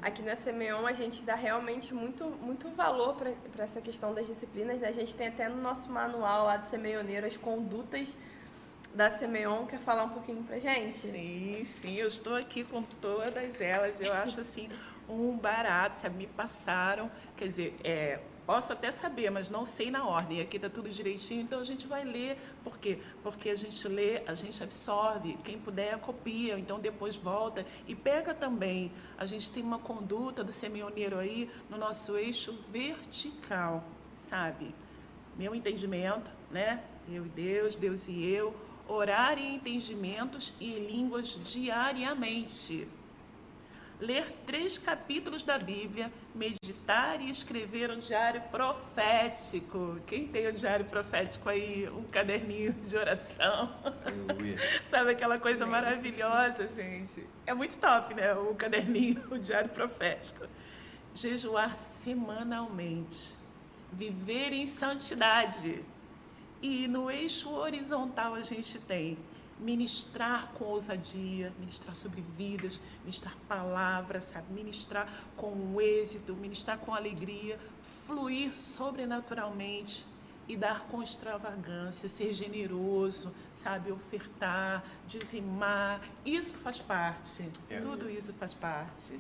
Aqui 0.03 0.21
na 0.21 0.35
Semeion 0.35 0.85
a 0.85 0.93
gente 0.93 1.23
dá 1.23 1.37
realmente 1.37 1.95
muito, 1.95 2.25
muito 2.25 2.69
valor 2.71 3.15
para 3.15 3.63
essa 3.63 3.81
questão 3.81 4.13
das 4.13 4.27
disciplinas. 4.27 4.81
Né? 4.81 4.89
A 4.89 4.93
gente 4.93 5.15
tem 5.15 5.29
até 5.29 5.49
no 5.49 5.63
nosso 5.63 5.89
manual 5.89 6.45
lá 6.45 6.57
de 6.57 6.67
Semeioneiro 6.67 7.25
as 7.25 7.37
condutas 7.37 8.17
da 8.97 9.11
Semeon 9.11 9.67
quer 9.67 9.79
falar 9.79 10.05
um 10.05 10.09
pouquinho 10.09 10.43
pra 10.43 10.59
gente? 10.59 10.97
Sim, 10.97 11.65
sim, 11.65 11.97
eu 11.97 12.09
estou 12.09 12.35
aqui 12.35 12.65
com 12.65 12.83
todas 12.83 13.61
elas. 13.61 14.01
Eu 14.01 14.13
acho 14.13 14.41
assim 14.41 14.71
um 15.07 15.37
barato, 15.37 16.01
sabe? 16.01 16.17
Me 16.17 16.27
passaram, 16.27 17.11
quer 17.37 17.47
dizer, 17.47 17.77
é, 17.85 18.19
posso 18.47 18.73
até 18.73 18.91
saber, 18.91 19.29
mas 19.31 19.51
não 19.51 19.67
sei 19.67 19.91
na 19.91 20.07
ordem. 20.07 20.41
Aqui 20.41 20.57
está 20.57 20.71
tudo 20.71 20.89
direitinho, 20.89 21.43
então 21.43 21.61
a 21.61 21.65
gente 21.65 21.87
vai 21.87 22.05
ler. 22.05 22.39
Por 22.65 22.79
quê? 22.79 22.99
Porque 23.23 23.51
a 23.51 23.55
gente 23.55 23.87
lê, 23.87 24.23
a 24.27 24.35
gente 24.35 24.63
absorve. 24.63 25.37
Quem 25.45 25.59
puder, 25.59 25.99
copia. 25.99 26.59
Então 26.59 26.81
depois 26.81 27.17
volta 27.17 27.67
e 27.87 27.95
pega 27.95 28.33
também. 28.33 28.91
A 29.19 29.27
gente 29.27 29.51
tem 29.51 29.63
uma 29.63 29.79
conduta 29.79 30.43
do 30.43 30.53
semeioneiro 30.53 31.19
aí 31.19 31.51
no 31.69 31.77
nosso 31.77 32.17
eixo 32.17 32.59
vertical, 32.73 33.85
sabe? 34.17 34.75
Meu 35.37 35.55
entendimento, 35.55 36.31
né? 36.51 36.83
Eu 37.07 37.27
e 37.27 37.29
Deus, 37.29 37.77
Deus 37.77 38.09
e 38.09 38.25
eu. 38.25 38.66
Orar 38.89 39.39
em 39.39 39.57
entendimentos 39.57 40.53
e 40.61 40.73
em 40.73 40.87
línguas 40.87 41.37
diariamente 41.45 42.89
ler 44.01 44.31
três 44.45 44.77
capítulos 44.77 45.43
da 45.43 45.59
Bíblia, 45.59 46.13
meditar 46.35 47.21
e 47.21 47.31
escrever 47.31 47.91
um 47.91 47.99
diário 47.99 48.43
profético. 48.51 49.99
Quem 50.07 50.27
tem 50.29 50.49
um 50.49 50.55
diário 50.55 50.85
profético 50.85 51.49
aí, 51.49 51.89
um 51.91 52.05
caderninho 52.05 52.73
de 52.73 52.97
oração? 52.97 53.75
Sabe 54.91 55.11
aquela 55.11 55.39
coisa 55.39 55.67
maravilhosa, 55.67 56.69
gente? 56.69 57.27
É 57.47 57.55
muito 57.55 57.77
top, 57.79 58.15
né? 58.15 58.35
O 58.35 58.55
caderninho, 58.55 59.23
o 59.31 59.39
diário 59.39 59.71
profético. 59.71 60.47
Jejuar 61.15 61.79
semanalmente. 61.79 63.35
Viver 63.93 64.53
em 64.53 64.67
santidade. 64.67 65.83
E 66.63 66.89
no 66.89 67.11
eixo 67.11 67.51
horizontal 67.51 68.35
a 68.35 68.43
gente 68.43 68.79
tem 68.79 69.19
ministrar 69.59 70.53
com 70.53 70.65
ousadia, 70.67 71.53
ministrar 71.59 71.97
sobre 71.97 72.23
vidas, 72.37 72.81
ministrar 73.03 73.35
palavras, 73.49 74.27
sabe? 74.27 74.53
Ministrar 74.53 75.11
com 75.37 75.81
êxito, 75.81 76.35
ministrar 76.35 76.79
com 76.79 76.95
alegria, 76.95 77.59
fluir 78.07 78.57
sobrenaturalmente 78.57 80.05
e 80.49 80.57
dar 80.57 80.87
com 80.87 81.03
extravagância, 81.03 82.09
ser 82.09 82.33
generoso, 82.33 83.35
sabe? 83.53 83.91
Ofertar, 83.91 84.85
dizimar. 85.07 86.01
Isso 86.25 86.57
faz 86.59 86.79
parte. 86.79 87.51
É. 87.69 87.81
Tudo 87.81 88.09
isso 88.11 88.33
faz 88.35 88.55
parte. 88.55 89.19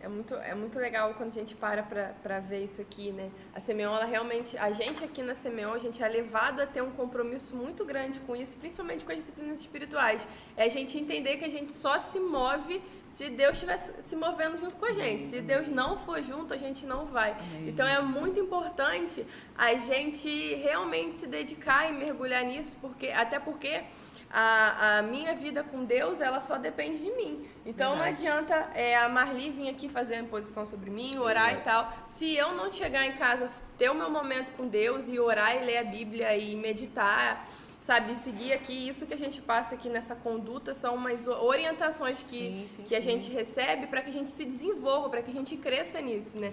É 0.00 0.06
muito, 0.06 0.34
é 0.34 0.54
muito 0.54 0.78
legal 0.78 1.12
quando 1.14 1.30
a 1.30 1.34
gente 1.34 1.56
para 1.56 1.82
para 1.82 2.38
ver 2.38 2.62
isso 2.62 2.80
aqui, 2.80 3.10
né? 3.10 3.30
A 3.52 3.58
Semeon, 3.58 3.94
ela 3.96 4.04
realmente, 4.04 4.56
a 4.56 4.70
gente 4.70 5.02
aqui 5.02 5.22
na 5.22 5.34
Semeon, 5.34 5.72
a 5.72 5.78
gente 5.78 6.00
é 6.00 6.08
levado 6.08 6.60
a 6.60 6.66
ter 6.66 6.82
um 6.82 6.92
compromisso 6.92 7.56
muito 7.56 7.84
grande 7.84 8.20
com 8.20 8.36
isso, 8.36 8.56
principalmente 8.56 9.04
com 9.04 9.10
as 9.10 9.18
disciplinas 9.18 9.60
espirituais. 9.60 10.26
É 10.56 10.64
a 10.64 10.68
gente 10.68 10.96
entender 10.96 11.38
que 11.38 11.44
a 11.44 11.48
gente 11.48 11.72
só 11.72 11.98
se 11.98 12.20
move 12.20 12.80
se 13.08 13.28
Deus 13.30 13.54
estiver 13.54 13.78
se 13.78 14.14
movendo 14.14 14.60
junto 14.60 14.76
com 14.76 14.86
a 14.86 14.92
gente. 14.92 15.26
Se 15.26 15.40
Deus 15.40 15.68
não 15.68 15.96
for 15.96 16.22
junto, 16.22 16.54
a 16.54 16.56
gente 16.56 16.86
não 16.86 17.06
vai. 17.06 17.36
Então 17.66 17.84
é 17.84 18.00
muito 18.00 18.38
importante 18.38 19.26
a 19.56 19.74
gente 19.74 20.54
realmente 20.54 21.16
se 21.16 21.26
dedicar 21.26 21.90
e 21.90 21.92
mergulhar 21.92 22.44
nisso, 22.44 22.76
porque 22.80 23.08
até 23.08 23.40
porque 23.40 23.82
a, 24.30 24.98
a 24.98 25.02
minha 25.02 25.34
vida 25.34 25.62
com 25.62 25.84
Deus, 25.84 26.20
ela 26.20 26.40
só 26.40 26.58
depende 26.58 26.98
de 26.98 27.10
mim. 27.12 27.46
Então 27.64 27.96
Verdade. 27.96 27.98
não 27.98 28.04
adianta 28.04 28.54
é, 28.74 28.96
a 28.96 29.08
Marli 29.08 29.50
vir 29.50 29.68
aqui 29.68 29.88
fazer 29.88 30.16
a 30.16 30.20
imposição 30.20 30.66
sobre 30.66 30.90
mim, 30.90 31.16
orar 31.18 31.54
e 31.54 31.60
tal. 31.62 31.92
Se 32.06 32.34
eu 32.34 32.52
não 32.54 32.72
chegar 32.72 33.06
em 33.06 33.12
casa, 33.12 33.50
ter 33.78 33.90
o 33.90 33.94
meu 33.94 34.10
momento 34.10 34.52
com 34.56 34.66
Deus 34.66 35.08
e 35.08 35.18
orar 35.18 35.56
e 35.56 35.64
ler 35.64 35.78
a 35.78 35.84
Bíblia 35.84 36.36
e 36.36 36.54
meditar, 36.54 37.48
sabe, 37.80 38.16
seguir 38.16 38.52
aqui, 38.52 38.88
isso 38.88 39.06
que 39.06 39.14
a 39.14 39.18
gente 39.18 39.40
passa 39.40 39.74
aqui 39.74 39.88
nessa 39.88 40.14
conduta 40.14 40.74
são 40.74 40.94
umas 40.94 41.26
orientações 41.26 42.18
que, 42.18 42.38
sim, 42.38 42.64
sim, 42.68 42.82
que 42.82 42.94
a 42.94 43.00
gente 43.00 43.32
recebe 43.32 43.86
para 43.86 44.02
que 44.02 44.10
a 44.10 44.12
gente 44.12 44.28
se 44.28 44.44
desenvolva, 44.44 45.08
para 45.08 45.22
que 45.22 45.30
a 45.30 45.34
gente 45.34 45.56
cresça 45.56 45.98
nisso, 45.98 46.38
né? 46.38 46.52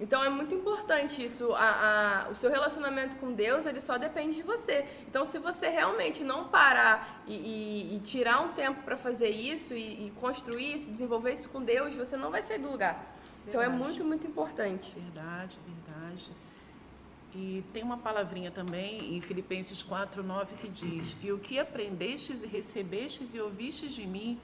Então 0.00 0.24
é 0.24 0.30
muito 0.30 0.54
importante 0.54 1.22
isso. 1.22 1.52
A, 1.52 2.24
a, 2.24 2.30
o 2.30 2.34
seu 2.34 2.50
relacionamento 2.50 3.16
com 3.16 3.32
Deus 3.32 3.66
ele 3.66 3.82
só 3.82 3.98
depende 3.98 4.36
de 4.36 4.42
você. 4.42 4.86
Então 5.06 5.26
se 5.26 5.38
você 5.38 5.68
realmente 5.68 6.24
não 6.24 6.48
parar 6.48 7.22
e, 7.26 7.34
e, 7.34 7.96
e 7.96 8.00
tirar 8.00 8.40
um 8.40 8.48
tempo 8.52 8.82
para 8.82 8.96
fazer 8.96 9.28
isso 9.28 9.74
e, 9.74 10.06
e, 10.06 10.12
construir 10.18 10.76
isso, 10.76 10.90
desenvolver 10.90 11.34
isso 11.34 11.50
com 11.50 11.62
Deus, 11.62 11.94
você 11.94 12.16
não 12.16 12.30
vai 12.30 12.42
sair 12.42 12.58
do 12.58 12.70
lugar. 12.70 12.94
Verdade. 12.94 13.48
Então 13.48 13.60
é 13.60 13.68
muito 13.68 14.02
muito 14.02 14.26
importante. 14.26 14.94
Verdade, 14.98 15.58
verdade. 15.66 16.30
E 17.34 17.62
tem 17.72 17.82
uma 17.82 17.98
palavrinha 17.98 18.50
também 18.50 19.14
em 19.14 19.20
Filipenses 19.20 19.82
4:9 19.82 20.54
que 20.56 20.68
diz: 20.68 21.14
"E 21.22 21.30
o 21.30 21.38
que 21.38 21.58
aprendestes 21.58 22.42
e 22.42 22.46
recebestes 22.46 23.34
e 23.34 23.40
ouvistes 23.40 23.92
de 23.92 24.06
mim, 24.06 24.40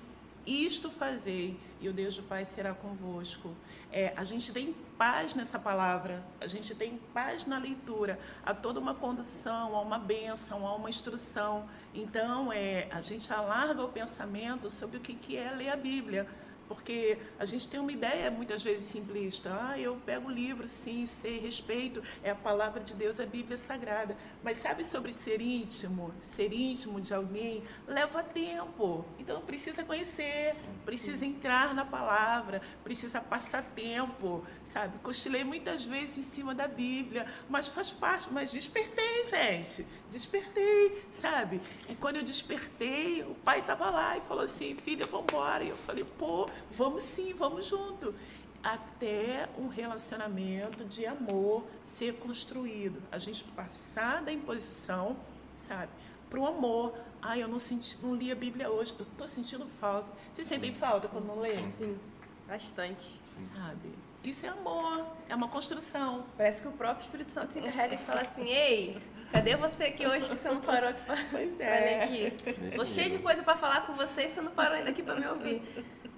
isto 0.47 0.91
fazei, 0.91 1.59
e 1.81 1.89
o 1.89 1.93
Deus 1.95 2.15
do 2.15 2.23
Pai 2.23 2.45
será 2.45 2.75
convosco." 2.75 3.57
É, 3.93 4.13
a 4.17 4.25
gente 4.25 4.53
tem 4.53 4.75
paz 4.99 5.35
nessa 5.35 5.59
palavra, 5.59 6.23
a 6.41 6.47
gente 6.47 6.75
tem 6.75 6.99
paz 7.15 7.47
na 7.47 7.59
leitura, 7.59 8.19
há 8.45 8.53
toda 8.53 8.81
uma 8.81 8.95
condução, 8.95 9.77
há 9.77 9.81
uma 9.81 9.99
bênção, 9.99 10.67
há 10.67 10.75
uma 10.75 10.89
instrução. 10.89 11.69
Então, 11.95 12.53
é, 12.53 12.89
a 12.91 13.01
gente 13.01 13.33
alarga 13.33 13.83
o 13.83 13.89
pensamento 13.89 14.69
sobre 14.69 14.97
o 14.97 15.01
que, 15.01 15.15
que 15.15 15.37
é 15.37 15.51
ler 15.51 15.71
a 15.71 15.77
Bíblia. 15.77 16.27
Porque 16.69 17.19
a 17.39 17.45
gente 17.45 17.69
tem 17.69 17.79
uma 17.79 17.93
ideia 17.93 18.31
muitas 18.31 18.63
vezes 18.63 18.87
simplista. 18.87 19.51
Ah, 19.61 19.79
eu 19.79 19.97
pego 20.05 20.29
o 20.29 20.33
livro, 20.33 20.67
sim, 20.69 21.07
sei, 21.07 21.39
respeito, 21.39 22.03
é 22.23 22.31
a 22.31 22.35
palavra 22.35 22.83
de 22.83 22.95
Deus, 22.95 23.21
a 23.21 23.27
Bíblia 23.27 23.57
Sagrada. 23.57 24.17
Mas 24.43 24.59
sabe 24.59 24.85
sobre 24.85 25.13
ser 25.13 25.41
íntimo? 25.41 26.13
Ser 26.35 26.53
íntimo 26.53 27.01
de 27.01 27.15
alguém 27.15 27.63
leva 27.87 28.23
tempo. 28.23 29.05
Então 29.19 29.41
precisa 29.43 29.85
conhecer, 29.85 30.57
sim, 30.57 30.65
precisa 30.85 31.25
entrar 31.25 31.75
na 31.75 31.85
palavra, 31.85 32.61
precisa 32.83 33.21
passar 33.21 33.63
tempo, 33.63 34.45
sabe? 34.73 34.99
Cochilei 34.99 35.45
muitas 35.45 35.85
vezes 35.85 36.19
em 36.19 36.23
cima 36.23 36.55
da 36.55 36.69
Bíblia, 36.69 37.27
mas 37.49 37.69
faz 37.69 37.91
parte, 37.91 38.29
mas 38.33 38.51
despertei, 38.51 39.27
gente. 39.27 39.87
Despertei, 40.11 41.05
sabe? 41.13 41.61
E 41.89 41.95
quando 41.95 42.17
eu 42.17 42.23
despertei, 42.23 43.23
o 43.23 43.35
pai 43.37 43.61
estava 43.61 43.91
lá 43.91 44.17
e 44.19 44.21
falou 44.23 44.45
assim: 44.45 44.75
filha, 44.75 45.07
vamos 45.07 45.27
embora. 45.33 45.65
E 45.65 45.69
eu 45.69 45.77
falei: 45.77 46.05
pô, 46.05 46.49
vamos 46.73 47.03
sim, 47.03 47.33
vamos 47.35 47.67
junto. 47.67 48.15
Até 48.63 49.49
um 49.57 49.69
relacionamento 49.69 50.85
de 50.85 51.07
amor 51.07 51.65
ser 51.85 52.15
construído. 52.15 53.01
A 53.13 53.19
gente 53.19 53.45
passar 53.45 54.23
da 54.23 54.33
imposição, 54.33 55.17
sabe, 55.55 55.91
para 56.29 56.39
o 56.41 56.47
amor. 56.47 56.93
Ah, 57.23 57.39
eu 57.39 57.49
não, 57.49 57.59
senti, 57.59 57.99
não 58.03 58.15
li 58.15 58.31
a 58.31 58.35
Bíblia 58.35 58.71
hoje, 58.71 58.95
eu 58.99 59.07
estou 59.07 59.27
sentindo 59.27 59.67
falta. 59.81 60.11
Vocês 60.33 60.47
sentem 60.47 60.73
falta 60.73 61.09
quando 61.09 61.27
não 61.27 61.41
lê? 61.41 61.55
Sim, 61.55 61.73
sim. 61.73 61.99
bastante. 62.47 63.21
Sim. 63.35 63.51
Sabe? 63.55 64.06
Isso 64.27 64.45
é 64.45 64.49
amor, 64.49 65.07
é 65.29 65.35
uma 65.35 65.49
construção. 65.49 66.27
Parece 66.37 66.61
que 66.61 66.69
o 66.69 66.73
próprio 66.73 67.05
Espírito 67.05 67.31
Santo 67.31 67.53
se 67.53 67.61
encarrega 67.61 67.97
de 67.97 68.03
falar 68.03 68.23
assim: 68.23 68.45
ei, 68.49 69.01
Cadê 69.33 69.57
você 69.57 69.85
aqui 69.85 70.07
hoje 70.07 70.29
que 70.29 70.37
você 70.37 70.49
não 70.49 70.61
parou 70.61 70.91
aqui 70.91 71.05
pra, 71.05 71.17
pois 71.31 71.61
é. 71.61 72.03
aqui? 72.03 72.31
Tô 72.77 72.87
cheio 72.87 73.11
de 73.11 73.19
coisa 73.19 73.43
para 73.43 73.57
falar 73.57 73.87
com 73.87 73.95
você 73.95 74.27
e 74.27 74.31
você 74.31 74.41
não 74.41 74.53
parou 74.53 74.77
ainda 74.77 74.91
aqui 74.91 75.03
para 75.03 75.15
me 75.15 75.27
ouvir. 75.27 75.63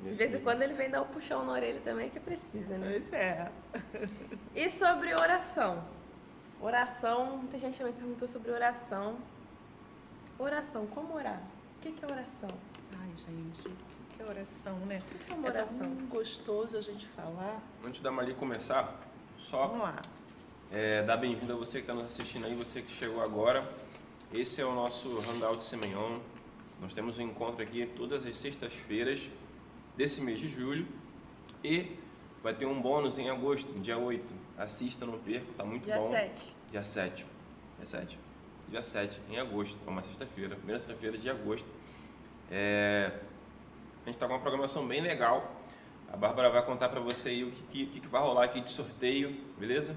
De 0.03 0.12
vez 0.12 0.35
em 0.35 0.40
quando 0.40 0.62
ele 0.62 0.75
vem 0.75 0.90
dar 0.90 1.03
um 1.03 1.07
puxão 1.07 1.44
na 1.44 1.53
orelha 1.53 1.81
também, 1.81 2.09
que 2.11 2.21
precisa, 2.21 2.77
né? 2.79 2.88
Pois 2.90 3.12
é. 3.12 3.51
E 4.55 4.71
sobre 4.71 5.14
oração? 5.14 5.85
Oração, 6.61 7.38
muita 7.38 7.59
gente 7.59 7.79
também 7.79 7.92
perguntou 7.92 8.29
sobre 8.29 8.51
oração. 8.51 9.16
Oração, 10.38 10.87
como 10.87 11.14
orar? 11.14 11.42
O 11.77 11.81
que 11.81 11.88
é 11.88 12.12
oração? 12.12 12.51
Ai, 13.01 13.11
gente, 13.16 13.71
que 14.18 14.22
é 14.22 14.26
oração, 14.26 14.76
né? 14.81 15.00
O 15.14 15.18
que 15.24 15.33
é 15.33 15.35
uma 15.37 15.48
oração? 15.48 15.87
É 15.87 15.96
tão 15.96 16.07
gostoso 16.07 16.76
a 16.76 16.81
gente 16.81 17.07
falar. 17.07 17.62
Antes 17.85 18.00
da 18.00 18.11
Maria 18.11 18.35
começar, 18.35 19.00
só 19.38 19.68
Vamos 19.68 19.85
lá. 19.85 20.02
É, 20.72 21.04
dar 21.04 21.16
bem-vindo 21.16 21.52
a 21.52 21.57
você 21.57 21.78
que 21.78 21.85
está 21.85 21.94
nos 21.94 22.07
assistindo 22.07 22.44
aí, 22.44 22.54
você 22.54 22.83
que 22.83 22.90
chegou 22.90 23.22
agora. 23.22 23.64
Esse 24.33 24.61
é 24.61 24.64
o 24.64 24.74
nosso 24.74 25.20
Handout 25.31 25.64
Semenion. 25.64 26.18
Nós 26.81 26.92
temos 26.92 27.16
um 27.18 27.22
encontro 27.22 27.62
aqui 27.62 27.87
todas 27.96 28.26
as 28.26 28.37
sextas-feiras 28.37 29.28
desse 29.96 30.20
mês 30.20 30.40
de 30.40 30.48
julho 30.48 30.87
e 31.62 31.96
vai 32.42 32.54
ter 32.54 32.66
um 32.66 32.81
bônus 32.83 33.18
em 33.18 33.31
agosto, 33.31 33.72
dia 33.81 33.96
8. 33.96 34.35
Assista, 34.59 35.07
não 35.07 35.18
perca, 35.18 35.46
tá 35.57 35.64
muito 35.64 35.85
dia 35.85 35.96
bom. 35.96 36.09
Dia 36.09 36.18
7. 36.18 36.54
Dia 36.72 36.85
7. 36.85 37.26
Dia 37.76 37.87
7. 37.87 38.18
Dia 38.68 38.83
7, 38.83 39.20
em 39.31 39.38
agosto, 39.38 39.78
é 39.87 39.88
uma 39.88 40.02
sexta-feira, 40.02 40.57
primeira 40.57 40.81
sexta-feira 40.81 41.16
de 41.16 41.31
agosto. 41.31 41.66
É... 42.50 43.18
Gente 44.09 44.14
está 44.14 44.27
com 44.27 44.33
uma 44.33 44.40
programação 44.40 44.87
bem 44.87 45.03
legal. 45.03 45.53
A 46.11 46.16
Bárbara 46.16 46.49
vai 46.49 46.64
contar 46.64 46.88
para 46.88 46.99
você 46.99 47.29
aí 47.29 47.44
o 47.44 47.51
que, 47.51 47.85
que, 47.85 48.01
que 48.01 48.09
vai 48.09 48.23
rolar 48.23 48.44
aqui 48.44 48.62
de 48.62 48.71
sorteio, 48.71 49.37
beleza? 49.59 49.94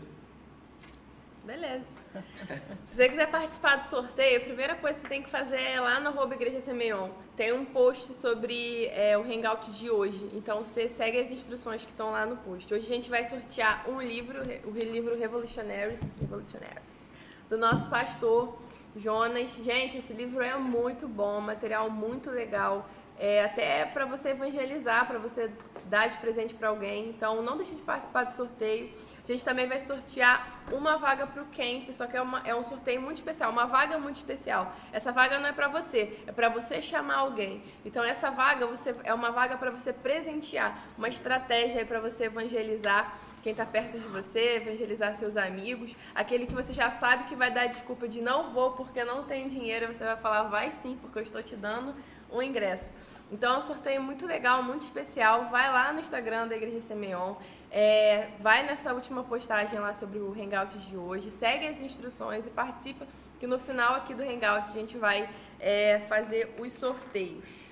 Beleza. 1.45 1.85
Se 2.87 2.95
você 2.97 3.07
quiser 3.07 3.31
participar 3.31 3.77
do 3.77 3.85
sorteio, 3.85 4.41
a 4.41 4.43
primeira 4.43 4.75
coisa 4.75 4.95
que 4.95 5.03
você 5.03 5.07
tem 5.07 5.23
que 5.23 5.29
fazer 5.29 5.61
é 5.61 5.79
lá 5.79 6.01
no 6.01 6.09
arroba 6.09 6.35
Igreja 6.35 6.59
Semeon. 6.59 7.07
Tem 7.37 7.53
um 7.53 7.63
post 7.63 8.13
sobre 8.13 8.87
é, 8.87 9.17
o 9.17 9.21
Hangout 9.21 9.71
de 9.71 9.89
hoje. 9.89 10.29
Então 10.33 10.61
você 10.61 10.89
segue 10.89 11.17
as 11.17 11.31
instruções 11.31 11.81
que 11.85 11.91
estão 11.91 12.11
lá 12.11 12.25
no 12.25 12.35
post. 12.35 12.73
Hoje 12.73 12.85
a 12.85 12.93
gente 12.93 13.09
vai 13.09 13.23
sortear 13.23 13.89
um 13.89 14.01
livro, 14.01 14.41
o 14.65 14.71
livro 14.71 15.17
Revolutionaries, 15.17 16.17
Revolutionaries 16.19 17.07
do 17.49 17.57
nosso 17.57 17.89
pastor 17.89 18.59
Jonas. 18.93 19.51
Gente, 19.63 19.99
esse 19.99 20.11
livro 20.11 20.43
é 20.43 20.57
muito 20.57 21.07
bom, 21.07 21.39
material 21.39 21.89
muito 21.89 22.29
legal. 22.29 22.89
É, 23.21 23.45
até 23.45 23.85
para 23.85 24.03
você 24.03 24.29
evangelizar, 24.29 25.05
para 25.05 25.19
você 25.19 25.51
dar 25.85 26.07
de 26.07 26.17
presente 26.17 26.55
para 26.55 26.69
alguém. 26.69 27.09
Então, 27.09 27.43
não 27.43 27.55
deixe 27.55 27.75
de 27.75 27.81
participar 27.83 28.23
do 28.23 28.31
sorteio. 28.31 28.89
A 29.23 29.27
gente 29.27 29.45
também 29.45 29.67
vai 29.67 29.79
sortear 29.79 30.63
uma 30.71 30.97
vaga 30.97 31.27
para 31.27 31.43
o 31.43 31.45
camp, 31.45 31.91
só 31.91 32.07
que 32.07 32.17
é, 32.17 32.21
uma, 32.21 32.41
é 32.43 32.55
um 32.55 32.63
sorteio 32.63 32.99
muito 32.99 33.17
especial, 33.17 33.51
uma 33.51 33.67
vaga 33.67 33.99
muito 33.99 34.15
especial. 34.15 34.73
Essa 34.91 35.11
vaga 35.11 35.37
não 35.37 35.49
é 35.49 35.51
para 35.51 35.67
você, 35.67 36.19
é 36.25 36.31
para 36.31 36.49
você 36.49 36.81
chamar 36.81 37.17
alguém. 37.17 37.63
Então, 37.85 38.03
essa 38.03 38.31
vaga 38.31 38.65
você, 38.65 38.95
é 39.03 39.13
uma 39.13 39.29
vaga 39.29 39.55
para 39.55 39.69
você 39.69 39.93
presentear, 39.93 40.83
uma 40.97 41.07
estratégia 41.07 41.85
para 41.85 41.99
você 41.99 42.23
evangelizar 42.23 43.15
quem 43.43 43.51
está 43.51 43.65
perto 43.67 43.99
de 43.99 44.07
você, 44.07 44.55
evangelizar 44.55 45.13
seus 45.13 45.37
amigos, 45.37 45.95
aquele 46.15 46.47
que 46.47 46.53
você 46.53 46.73
já 46.73 46.89
sabe 46.89 47.25
que 47.25 47.35
vai 47.35 47.51
dar 47.51 47.67
desculpa 47.67 48.07
de 48.07 48.19
não 48.19 48.49
vou 48.49 48.71
porque 48.71 49.03
não 49.03 49.23
tem 49.23 49.47
dinheiro, 49.47 49.93
você 49.93 50.03
vai 50.03 50.17
falar 50.17 50.43
vai 50.43 50.71
sim, 50.81 50.97
porque 51.01 51.19
eu 51.19 51.23
estou 51.23 51.43
te 51.43 51.55
dando 51.55 51.95
um 52.31 52.41
ingresso. 52.41 52.91
Então 53.31 53.55
é 53.55 53.57
um 53.59 53.61
sorteio 53.61 54.03
muito 54.03 54.25
legal, 54.25 54.61
muito 54.61 54.81
especial. 54.83 55.45
Vai 55.45 55.71
lá 55.71 55.93
no 55.93 55.99
Instagram 55.99 56.47
da 56.47 56.55
Igreja 56.55 56.81
Semeon, 56.81 57.35
é, 57.71 58.27
vai 58.39 58.65
nessa 58.65 58.93
última 58.93 59.23
postagem 59.23 59.79
lá 59.79 59.93
sobre 59.93 60.19
o 60.19 60.33
Hangout 60.33 60.77
de 60.77 60.97
hoje, 60.97 61.31
segue 61.31 61.65
as 61.67 61.79
instruções 61.79 62.45
e 62.45 62.49
participa, 62.49 63.07
que 63.39 63.47
no 63.47 63.57
final 63.57 63.95
aqui 63.95 64.13
do 64.13 64.21
Hangout 64.21 64.69
a 64.69 64.73
gente 64.73 64.97
vai 64.97 65.29
é, 65.59 65.99
fazer 66.09 66.53
os 66.59 66.73
sorteios. 66.73 67.71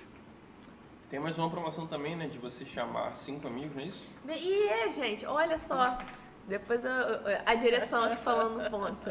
Tem 1.10 1.20
mais 1.20 1.36
uma 1.36 1.50
promoção 1.50 1.86
também, 1.86 2.16
né? 2.16 2.28
De 2.28 2.38
você 2.38 2.64
chamar 2.64 3.16
cinco 3.16 3.46
amigos, 3.46 3.74
não 3.74 3.82
é 3.82 3.86
isso? 3.86 4.08
E 4.28 4.68
é, 4.68 4.90
gente, 4.90 5.26
olha 5.26 5.58
só. 5.58 5.98
Depois 6.50 6.84
eu, 6.84 6.90
a 7.46 7.54
direção 7.54 8.02
aqui 8.02 8.16
falando 8.24 8.60
no 8.60 8.68
ponto. 8.68 9.08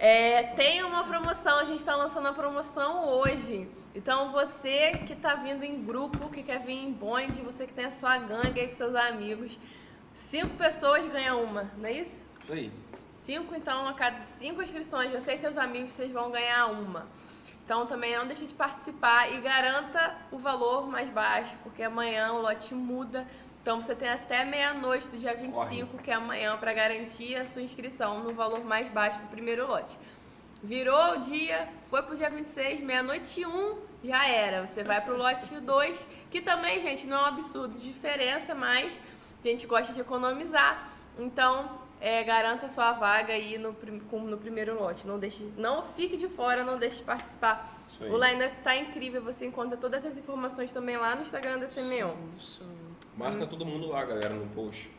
É, 0.00 0.42
tem 0.56 0.82
uma 0.82 1.04
promoção, 1.04 1.60
a 1.60 1.64
gente 1.64 1.78
está 1.78 1.94
lançando 1.94 2.26
a 2.26 2.32
promoção 2.32 3.08
hoje. 3.08 3.68
Então 3.94 4.32
você 4.32 4.90
que 5.06 5.12
está 5.12 5.36
vindo 5.36 5.62
em 5.62 5.84
grupo, 5.84 6.28
que 6.28 6.42
quer 6.42 6.58
vir 6.58 6.74
em 6.74 6.92
bonde, 6.92 7.40
você 7.40 7.68
que 7.68 7.72
tem 7.72 7.84
a 7.84 7.92
sua 7.92 8.18
gangue 8.18 8.58
aí 8.58 8.66
com 8.66 8.74
seus 8.74 8.96
amigos, 8.96 9.56
cinco 10.16 10.56
pessoas 10.56 11.06
ganham 11.06 11.40
uma, 11.40 11.70
não 11.78 11.86
é 11.86 11.92
isso? 11.92 12.26
Isso 12.42 12.52
aí. 12.52 12.72
Cinco, 13.12 13.54
então, 13.54 13.88
a 13.88 13.94
cada 13.94 14.24
cinco 14.24 14.60
inscrições, 14.60 15.12
você 15.12 15.34
e 15.34 15.38
seus 15.38 15.56
amigos, 15.56 15.92
vocês 15.92 16.10
vão 16.10 16.32
ganhar 16.32 16.66
uma. 16.66 17.06
Então 17.64 17.86
também 17.86 18.16
não 18.16 18.26
deixe 18.26 18.44
de 18.44 18.54
participar 18.54 19.32
e 19.32 19.40
garanta 19.40 20.16
o 20.32 20.38
valor 20.38 20.88
mais 20.88 21.08
baixo, 21.10 21.56
porque 21.62 21.84
amanhã 21.84 22.32
o 22.32 22.42
lote 22.42 22.74
muda. 22.74 23.24
Então 23.66 23.82
você 23.82 23.96
tem 23.96 24.08
até 24.08 24.44
meia-noite 24.44 25.08
do 25.08 25.18
dia 25.18 25.34
25, 25.34 25.50
Corre. 25.52 26.02
que 26.04 26.08
é 26.08 26.14
amanhã, 26.14 26.56
para 26.56 26.72
garantir 26.72 27.34
a 27.34 27.48
sua 27.48 27.62
inscrição 27.62 28.22
no 28.22 28.32
valor 28.32 28.64
mais 28.64 28.88
baixo 28.92 29.18
do 29.18 29.26
primeiro 29.26 29.66
lote. 29.66 29.98
Virou 30.62 31.14
o 31.14 31.16
dia, 31.22 31.66
foi 31.90 32.00
pro 32.00 32.16
dia 32.16 32.30
26, 32.30 32.80
meia-noite 32.82 33.44
1, 33.44 33.78
já 34.04 34.24
era. 34.24 34.64
Você 34.64 34.84
vai 34.84 35.00
pro 35.00 35.16
lote 35.16 35.58
2, 35.58 36.06
que 36.30 36.40
também, 36.40 36.80
gente, 36.80 37.08
não 37.08 37.16
é 37.16 37.22
um 37.22 37.24
absurdo 37.24 37.76
de 37.76 37.92
diferença, 37.92 38.54
mas 38.54 39.02
a 39.44 39.48
gente 39.48 39.66
gosta 39.66 39.92
de 39.92 40.00
economizar. 40.00 40.88
Então, 41.18 41.68
é, 42.00 42.22
garanta 42.22 42.68
sua 42.68 42.92
vaga 42.92 43.32
aí 43.32 43.58
no, 43.58 43.74
no 44.12 44.38
primeiro 44.38 44.78
lote. 44.78 45.08
Não, 45.08 45.18
deixe, 45.18 45.42
não 45.56 45.82
fique 45.82 46.16
de 46.16 46.28
fora, 46.28 46.62
não 46.62 46.78
deixe 46.78 46.98
de 46.98 47.02
participar. 47.02 47.76
O 48.00 48.16
lineup 48.16 48.52
tá 48.62 48.76
incrível, 48.76 49.20
você 49.22 49.44
encontra 49.44 49.76
todas 49.76 50.06
as 50.06 50.16
informações 50.16 50.72
também 50.72 50.96
lá 50.96 51.16
no 51.16 51.22
Instagram 51.22 51.58
da 51.58 51.66
Semeon. 51.66 52.14
Marca 53.16 53.44
hum. 53.44 53.46
todo 53.46 53.64
mundo 53.64 53.86
lá, 53.86 54.04
galera, 54.04 54.34
no 54.34 54.46
post. 54.48 54.90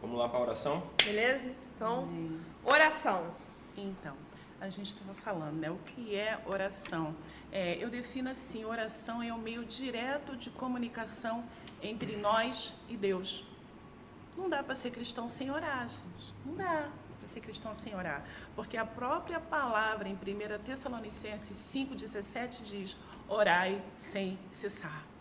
Vamos 0.00 0.18
lá 0.18 0.28
para 0.28 0.38
a 0.38 0.42
oração? 0.42 0.82
Beleza? 1.02 1.50
Então, 1.74 2.06
oração. 2.62 3.26
Então, 3.74 4.14
a 4.60 4.68
gente 4.68 4.92
estava 4.92 5.14
falando, 5.14 5.56
né? 5.56 5.70
O 5.70 5.78
que 5.78 6.14
é 6.14 6.38
oração? 6.44 7.16
É, 7.50 7.82
eu 7.82 7.88
defino 7.88 8.28
assim: 8.28 8.66
oração 8.66 9.22
é 9.22 9.32
o 9.32 9.38
meio 9.38 9.64
direto 9.64 10.36
de 10.36 10.50
comunicação 10.50 11.42
entre 11.82 12.16
nós 12.16 12.74
e 12.86 12.98
Deus. 12.98 13.46
Não 14.36 14.50
dá 14.50 14.62
para 14.62 14.74
ser 14.74 14.90
cristão 14.90 15.26
sem 15.26 15.50
orar, 15.50 15.88
gente. 15.88 16.34
Não 16.44 16.54
dá 16.54 16.90
para 17.18 17.28
ser 17.28 17.40
cristão 17.40 17.72
sem 17.72 17.94
orar. 17.94 18.22
Porque 18.54 18.76
a 18.76 18.84
própria 18.84 19.40
palavra 19.40 20.06
em 20.06 20.14
1 20.14 20.18
Tessalonicenses 20.64 21.56
5,17 21.56 22.62
diz: 22.62 22.96
orai 23.26 23.82
sem 23.96 24.38
cessar. 24.50 25.13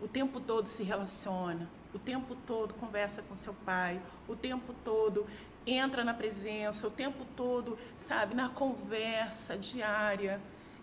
O 0.00 0.08
tempo 0.08 0.40
todo 0.40 0.66
se 0.66 0.82
relaciona, 0.82 1.68
o 1.92 1.98
tempo 1.98 2.36
todo 2.46 2.74
conversa 2.74 3.22
com 3.22 3.34
seu 3.34 3.52
pai, 3.52 4.00
o 4.28 4.36
tempo 4.36 4.74
todo 4.84 5.26
entra 5.66 6.04
na 6.04 6.14
presença, 6.14 6.86
o 6.86 6.90
tempo 6.90 7.24
todo, 7.36 7.78
sabe, 7.98 8.34
na 8.34 8.48
conversa 8.48 9.56
diária. 9.56 10.40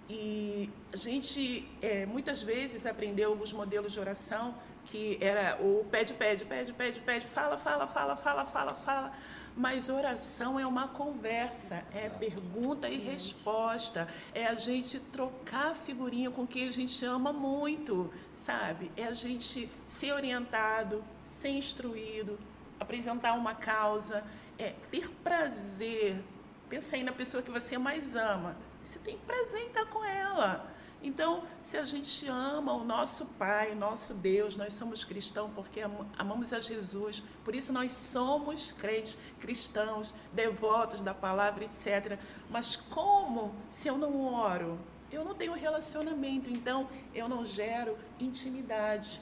E 0.10 0.70
a 0.94 0.98
gente 0.98 1.68
é, 1.82 2.06
muitas 2.06 2.44
vezes 2.44 2.86
aprendeu 2.86 3.32
alguns 3.32 3.52
modelos 3.52 3.94
de 3.94 4.00
oração 4.00 4.56
que 4.86 5.18
era 5.20 5.58
o 5.60 5.84
pede, 5.90 6.14
pede, 6.14 6.46
pede, 6.46 6.72
pede, 6.74 7.00
pede, 7.00 7.28
fala, 7.28 7.58
fala, 7.58 7.88
fala, 7.88 8.16
fala, 8.16 8.46
fala, 8.46 8.74
fala. 8.74 9.14
Mas 9.58 9.88
oração 9.88 10.60
é 10.60 10.68
uma 10.68 10.90
conversa, 10.90 11.86
é 11.94 12.10
pergunta 12.10 12.90
e 12.90 12.98
resposta, 12.98 14.06
é 14.34 14.46
a 14.46 14.56
gente 14.56 15.00
trocar 15.00 15.74
figurinha 15.74 16.30
com 16.30 16.46
quem 16.46 16.68
a 16.68 16.72
gente 16.72 17.06
ama 17.06 17.32
muito, 17.32 18.14
sabe? 18.34 18.92
É 18.98 19.06
a 19.06 19.14
gente 19.14 19.70
ser 19.86 20.12
orientado, 20.12 21.02
ser 21.24 21.50
instruído, 21.50 22.38
apresentar 22.78 23.34
uma 23.34 23.56
causa, 23.56 24.26
é 24.60 24.74
ter 24.92 25.10
prazer. 25.24 26.22
Pensa 26.68 26.98
aí 26.98 27.04
na 27.04 27.14
pessoa 27.14 27.42
que 27.42 27.50
você 27.50 27.78
mais 27.78 28.14
ama. 28.14 28.58
Você 28.82 29.00
tem 29.00 29.18
prazer 29.20 29.62
em 29.62 29.68
estar 29.68 29.86
com 29.86 30.04
ela. 30.04 30.70
Então, 31.06 31.44
se 31.62 31.78
a 31.78 31.86
gente 31.86 32.28
ama 32.28 32.74
o 32.74 32.84
nosso 32.84 33.28
Pai, 33.38 33.76
nosso 33.76 34.12
Deus, 34.16 34.56
nós 34.56 34.74
somos 34.74 35.06
cristãos 35.06 35.52
porque 35.54 35.80
amamos 36.18 36.52
a 36.52 36.60
Jesus, 36.60 37.22
por 37.44 37.54
isso 37.54 37.72
nós 37.72 37.94
somos 37.94 38.72
crentes, 38.72 39.16
cristãos, 39.40 40.16
devotos 40.34 41.04
da 41.04 41.14
palavra, 41.14 41.66
etc. 41.66 42.18
Mas 42.50 42.76
como 42.76 43.54
se 43.70 43.88
eu 43.88 44.00
não 44.00 44.34
oro? 44.34 44.80
Eu 45.12 45.24
não 45.24 45.36
tenho 45.36 45.54
relacionamento, 45.54 46.50
então 46.50 46.90
eu 47.14 47.30
não 47.30 47.46
gero 47.46 47.96
intimidade. 48.20 49.22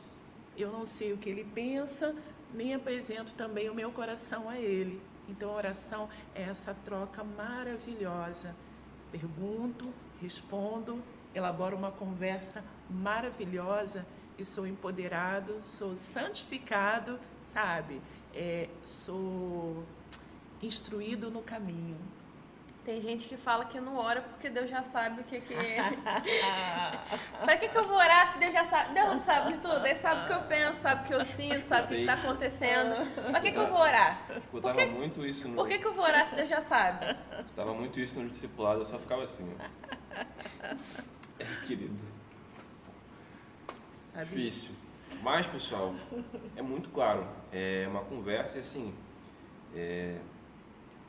Eu 0.56 0.72
não 0.72 0.86
sei 0.86 1.12
o 1.12 1.18
que 1.18 1.30
ele 1.30 1.44
pensa, 1.44 2.16
nem 2.54 2.74
apresento 2.74 3.34
também 3.34 3.70
o 3.70 3.76
meu 3.76 3.92
coração 3.92 4.48
a 4.48 4.58
ele. 4.58 5.02
Então, 5.28 5.50
a 5.50 5.56
oração 5.56 6.08
é 6.34 6.44
essa 6.44 6.74
troca 6.86 7.26
maravilhosa. 7.26 8.56
Pergunto, 9.12 9.94
respondo 10.22 11.04
elaboro 11.34 11.76
uma 11.76 11.92
conversa 11.92 12.64
maravilhosa 12.90 14.06
e 14.38 14.46
sou 14.46 14.68
empoderado, 14.68 15.62
sou 15.62 15.96
santificado, 15.96 17.20
sabe? 17.54 18.02
É, 18.34 18.68
sou 18.84 19.84
instruído 20.62 21.30
no 21.30 21.42
caminho. 21.42 22.00
Tem 22.86 23.00
gente 23.00 23.30
que 23.30 23.38
fala 23.38 23.64
que 23.64 23.80
não 23.80 23.96
ora 23.96 24.22
porque 24.22 24.50
Deus 24.50 24.70
já 24.70 24.84
sabe 24.84 25.22
o 25.22 25.24
que 25.24 25.40
que 25.40 25.54
é. 25.54 25.78
pra 27.42 27.56
que, 27.56 27.70
que 27.70 27.78
eu 27.78 27.84
vou 27.86 27.96
orar 27.96 28.34
se 28.34 28.40
Deus 28.40 28.52
já 28.52 28.66
sabe? 28.66 28.94
Deus 28.94 29.22
sabe 29.22 29.54
de 29.54 29.60
tudo. 29.60 29.86
Ele 29.86 29.96
sabe 29.96 30.24
o 30.24 30.28
que 30.28 30.34
eu 30.34 30.42
penso, 30.42 30.82
sabe 30.82 31.04
o 31.04 31.08
que 31.08 31.14
eu 31.14 31.24
sinto, 31.24 31.66
sabe 31.66 31.84
o 31.84 31.88
que, 31.88 31.96
está 32.02 32.14
acontecendo. 32.16 33.10
Pra 33.32 33.40
que, 33.40 33.52
que 33.54 33.58
eu 33.58 33.68
vou 33.68 33.80
orar? 33.80 34.26
Escutava 34.36 34.74
por 34.74 34.84
que, 34.84 34.90
muito 34.90 35.26
isso 35.26 35.48
no... 35.48 35.56
Por 35.56 35.68
que, 35.70 35.80
que 35.80 35.88
eu 35.88 35.94
vou 35.94 36.04
orar 36.04 36.28
se 36.28 36.36
Deus 36.36 36.50
já 36.50 36.62
sabe? 36.62 37.16
Escutava 37.40 37.74
muito 37.74 38.02
isso 38.02 38.20
no 38.20 38.28
discipulado, 38.28 38.82
eu 38.82 38.86
só 38.86 39.00
ficava 39.00 39.24
assim. 39.24 39.50
É, 41.40 41.46
querido. 41.66 41.96
É 44.16 44.24
difícil. 44.24 44.72
Mas, 45.22 45.48
pessoal, 45.48 45.96
é 46.56 46.62
muito 46.62 46.90
claro. 46.90 47.26
É 47.52 47.88
uma 47.88 48.02
conversa 48.02 48.60
assim. 48.60 48.94
É, 49.76 50.20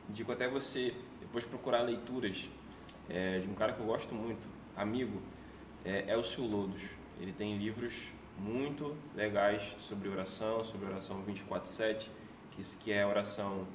indico 0.09 0.31
até 0.31 0.47
você 0.47 0.95
depois 1.19 1.43
procurar 1.45 1.81
leituras 1.81 2.47
é, 3.09 3.39
de 3.39 3.47
um 3.47 3.53
cara 3.53 3.73
que 3.73 3.79
eu 3.79 3.85
gosto 3.85 4.15
muito, 4.15 4.47
amigo, 4.75 5.21
é 5.83 6.11
Elcio 6.11 6.43
Lodos. 6.43 6.81
Ele 7.19 7.31
tem 7.31 7.57
livros 7.57 7.93
muito 8.37 8.95
legais 9.15 9.75
sobre 9.79 10.09
oração, 10.09 10.63
sobre 10.63 10.87
oração 10.87 11.23
24/7, 11.23 12.09
que 12.51 12.63
que 12.77 12.91
é 12.91 13.05
oração 13.05 13.67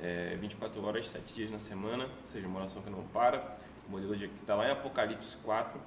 é, 0.00 0.36
24 0.40 0.84
horas, 0.84 1.08
7 1.08 1.34
dias 1.34 1.50
na 1.50 1.58
semana, 1.58 2.04
ou 2.04 2.28
seja, 2.28 2.46
uma 2.46 2.60
oração 2.60 2.82
que 2.82 2.90
não 2.90 3.02
para. 3.04 3.56
Modelo 3.88 4.14
que 4.16 4.24
está 4.40 4.54
lá 4.54 4.68
em 4.68 4.72
Apocalipse 4.72 5.36
4 5.38 5.80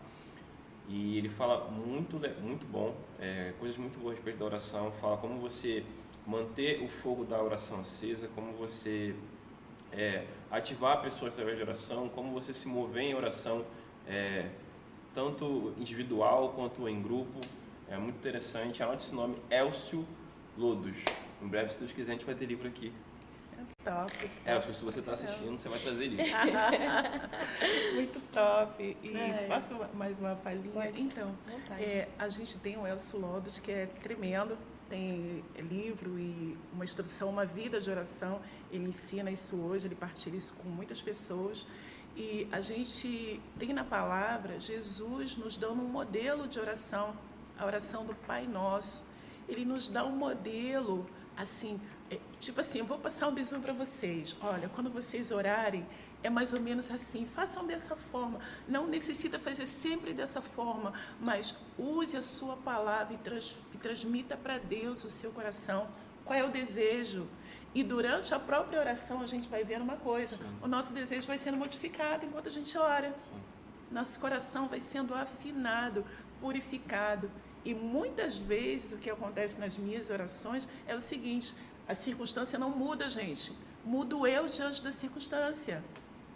e 0.88 1.18
ele 1.18 1.28
fala 1.28 1.70
muito, 1.70 2.18
muito 2.42 2.66
bom, 2.66 2.96
é, 3.20 3.54
coisas 3.60 3.78
muito 3.78 4.00
boas 4.00 4.14
a 4.14 4.16
respeito 4.16 4.40
da 4.40 4.46
oração. 4.46 4.92
Fala 5.02 5.18
como 5.18 5.40
você 5.40 5.84
manter 6.26 6.82
o 6.82 6.88
fogo 6.88 7.26
da 7.26 7.42
oração 7.42 7.82
acesa, 7.82 8.30
como 8.34 8.54
você 8.54 9.14
é, 9.92 10.26
ativar 10.50 11.02
pessoas 11.02 11.34
através 11.34 11.58
de 11.58 11.64
oração, 11.64 12.08
como 12.10 12.32
você 12.32 12.54
se 12.54 12.68
mover 12.68 13.04
em 13.04 13.16
oração, 13.16 13.66
é, 14.08 14.50
tanto 15.14 15.74
individual 15.78 16.54
quanto 16.54 16.88
em 16.88 17.02
grupo. 17.02 17.42
É 17.90 17.98
muito 17.98 18.16
interessante. 18.16 18.82
Anote 18.82 19.06
esse 19.06 19.16
nome, 19.16 19.36
Elcio 19.50 20.06
Lodos. 20.58 20.98
Em 21.42 21.48
breve, 21.48 21.72
se 21.74 21.80
Deus 21.80 21.92
quiser, 21.92 22.12
a 22.12 22.16
gente 22.16 22.26
vai 22.26 22.36
ter 22.36 22.46
livro 22.46 22.68
aqui. 22.68 22.94
Top. 23.92 24.30
É, 24.46 24.54
acho 24.54 24.68
que 24.68 24.74
se 24.76 24.84
você 24.84 25.00
está 25.00 25.14
assistindo, 25.14 25.58
você 25.58 25.70
vai 25.70 25.80
trazer 25.80 26.06
isso. 26.06 26.24
Muito 27.96 28.20
top. 28.32 28.98
E 29.04 29.18
É. 29.18 29.48
posso 29.50 29.76
mais 29.96 30.20
uma 30.20 30.36
palhinha? 30.36 30.72
Pode. 30.74 31.02
Então, 31.02 31.34
é, 31.80 32.08
a 32.18 32.30
gente 32.30 32.58
tem 32.60 32.78
o 32.78 32.86
Elcio 32.86 33.20
Lodos, 33.20 33.60
que 33.60 33.72
é 33.72 33.86
tremendo, 34.02 34.58
tem 34.90 35.44
livro 35.58 36.18
e 36.18 36.58
uma 36.74 36.84
instrução, 36.84 37.30
uma 37.30 37.46
vida 37.46 37.80
de 37.80 37.90
oração. 37.90 38.42
Ele 38.72 38.86
ensina 38.86 39.32
isso 39.32 39.56
hoje, 39.58 39.88
ele 39.88 39.96
partilha 39.96 40.36
isso 40.38 40.54
com 40.54 40.70
muitas 40.70 41.02
pessoas. 41.02 41.66
E 42.16 42.48
a 42.52 42.62
gente 42.62 43.40
tem 43.60 43.74
na 43.74 43.84
palavra 43.84 44.60
Jesus 44.60 45.36
nos 45.38 45.56
dando 45.56 45.82
um 45.84 45.88
modelo 45.90 46.48
de 46.48 46.60
oração, 46.60 47.16
a 47.58 47.66
oração 47.66 48.06
do 48.06 48.16
Pai 48.16 48.48
Nosso. 48.48 49.06
Ele 49.48 49.64
nos 49.64 49.88
dá 49.88 50.04
um 50.04 50.16
modelo, 50.16 51.08
assim, 51.38 51.80
é, 51.80 51.97
tipo 52.40 52.62
assim, 52.62 52.80
eu 52.80 52.86
vou 52.86 52.98
passar 52.98 53.28
um 53.28 53.34
bisu 53.34 53.60
para 53.60 53.74
vocês. 53.74 54.36
Olha, 54.42 54.70
quando 54.70 54.90
vocês 54.90 55.32
orarem, 55.32 55.86
é 56.24 56.30
mais 56.30 56.54
ou 56.54 56.60
menos 56.60 56.90
assim, 56.90 57.26
façam 57.26 57.66
dessa 57.66 57.96
forma. 57.96 58.40
Não 58.68 58.88
necessita 58.88 59.38
fazer 59.38 59.66
sempre 59.66 60.14
dessa 60.14 60.42
forma, 60.42 60.94
mas 61.20 61.56
use 61.78 62.16
a 62.16 62.22
sua 62.22 62.56
palavra 62.56 63.14
e, 63.14 63.18
trans, 63.18 63.58
e 63.74 63.78
transmita 63.78 64.36
para 64.36 64.58
Deus 64.58 65.04
o 65.04 65.10
seu 65.10 65.32
coração. 65.32 65.88
Qual 66.26 66.38
é 66.38 66.44
o 66.44 66.50
desejo? 66.50 67.28
E 67.74 67.84
durante 67.84 68.34
a 68.34 68.40
própria 68.40 68.80
oração 68.80 69.22
a 69.22 69.28
gente 69.28 69.48
vai 69.48 69.64
vendo 69.64 69.84
uma 69.84 69.98
coisa: 69.98 70.38
Sim. 70.38 70.44
o 70.62 70.68
nosso 70.68 70.94
desejo 70.94 71.28
vai 71.28 71.38
sendo 71.38 71.58
modificado 71.58 72.26
enquanto 72.26 72.48
a 72.48 72.52
gente 72.52 72.78
ora. 72.78 73.14
Sim. 73.20 73.36
Nosso 73.92 74.20
coração 74.20 74.68
vai 74.68 74.82
sendo 74.82 75.14
afinado, 75.14 76.06
purificado. 76.42 77.30
E 77.64 77.74
muitas 77.74 78.38
vezes 78.38 78.94
o 78.94 78.98
que 78.98 79.10
acontece 79.10 79.60
nas 79.60 79.78
minhas 79.78 80.10
orações 80.10 80.68
é 80.88 80.96
o 80.96 81.02
seguinte: 81.02 81.54
a 81.88 81.96
circunstância 81.96 82.60
não 82.60 82.70
muda, 82.70 83.10
gente. 83.10 83.54
Mudo 83.86 84.28
eu 84.28 84.48
diante 84.50 84.82
da 84.82 84.92
circunstância. 84.92 85.84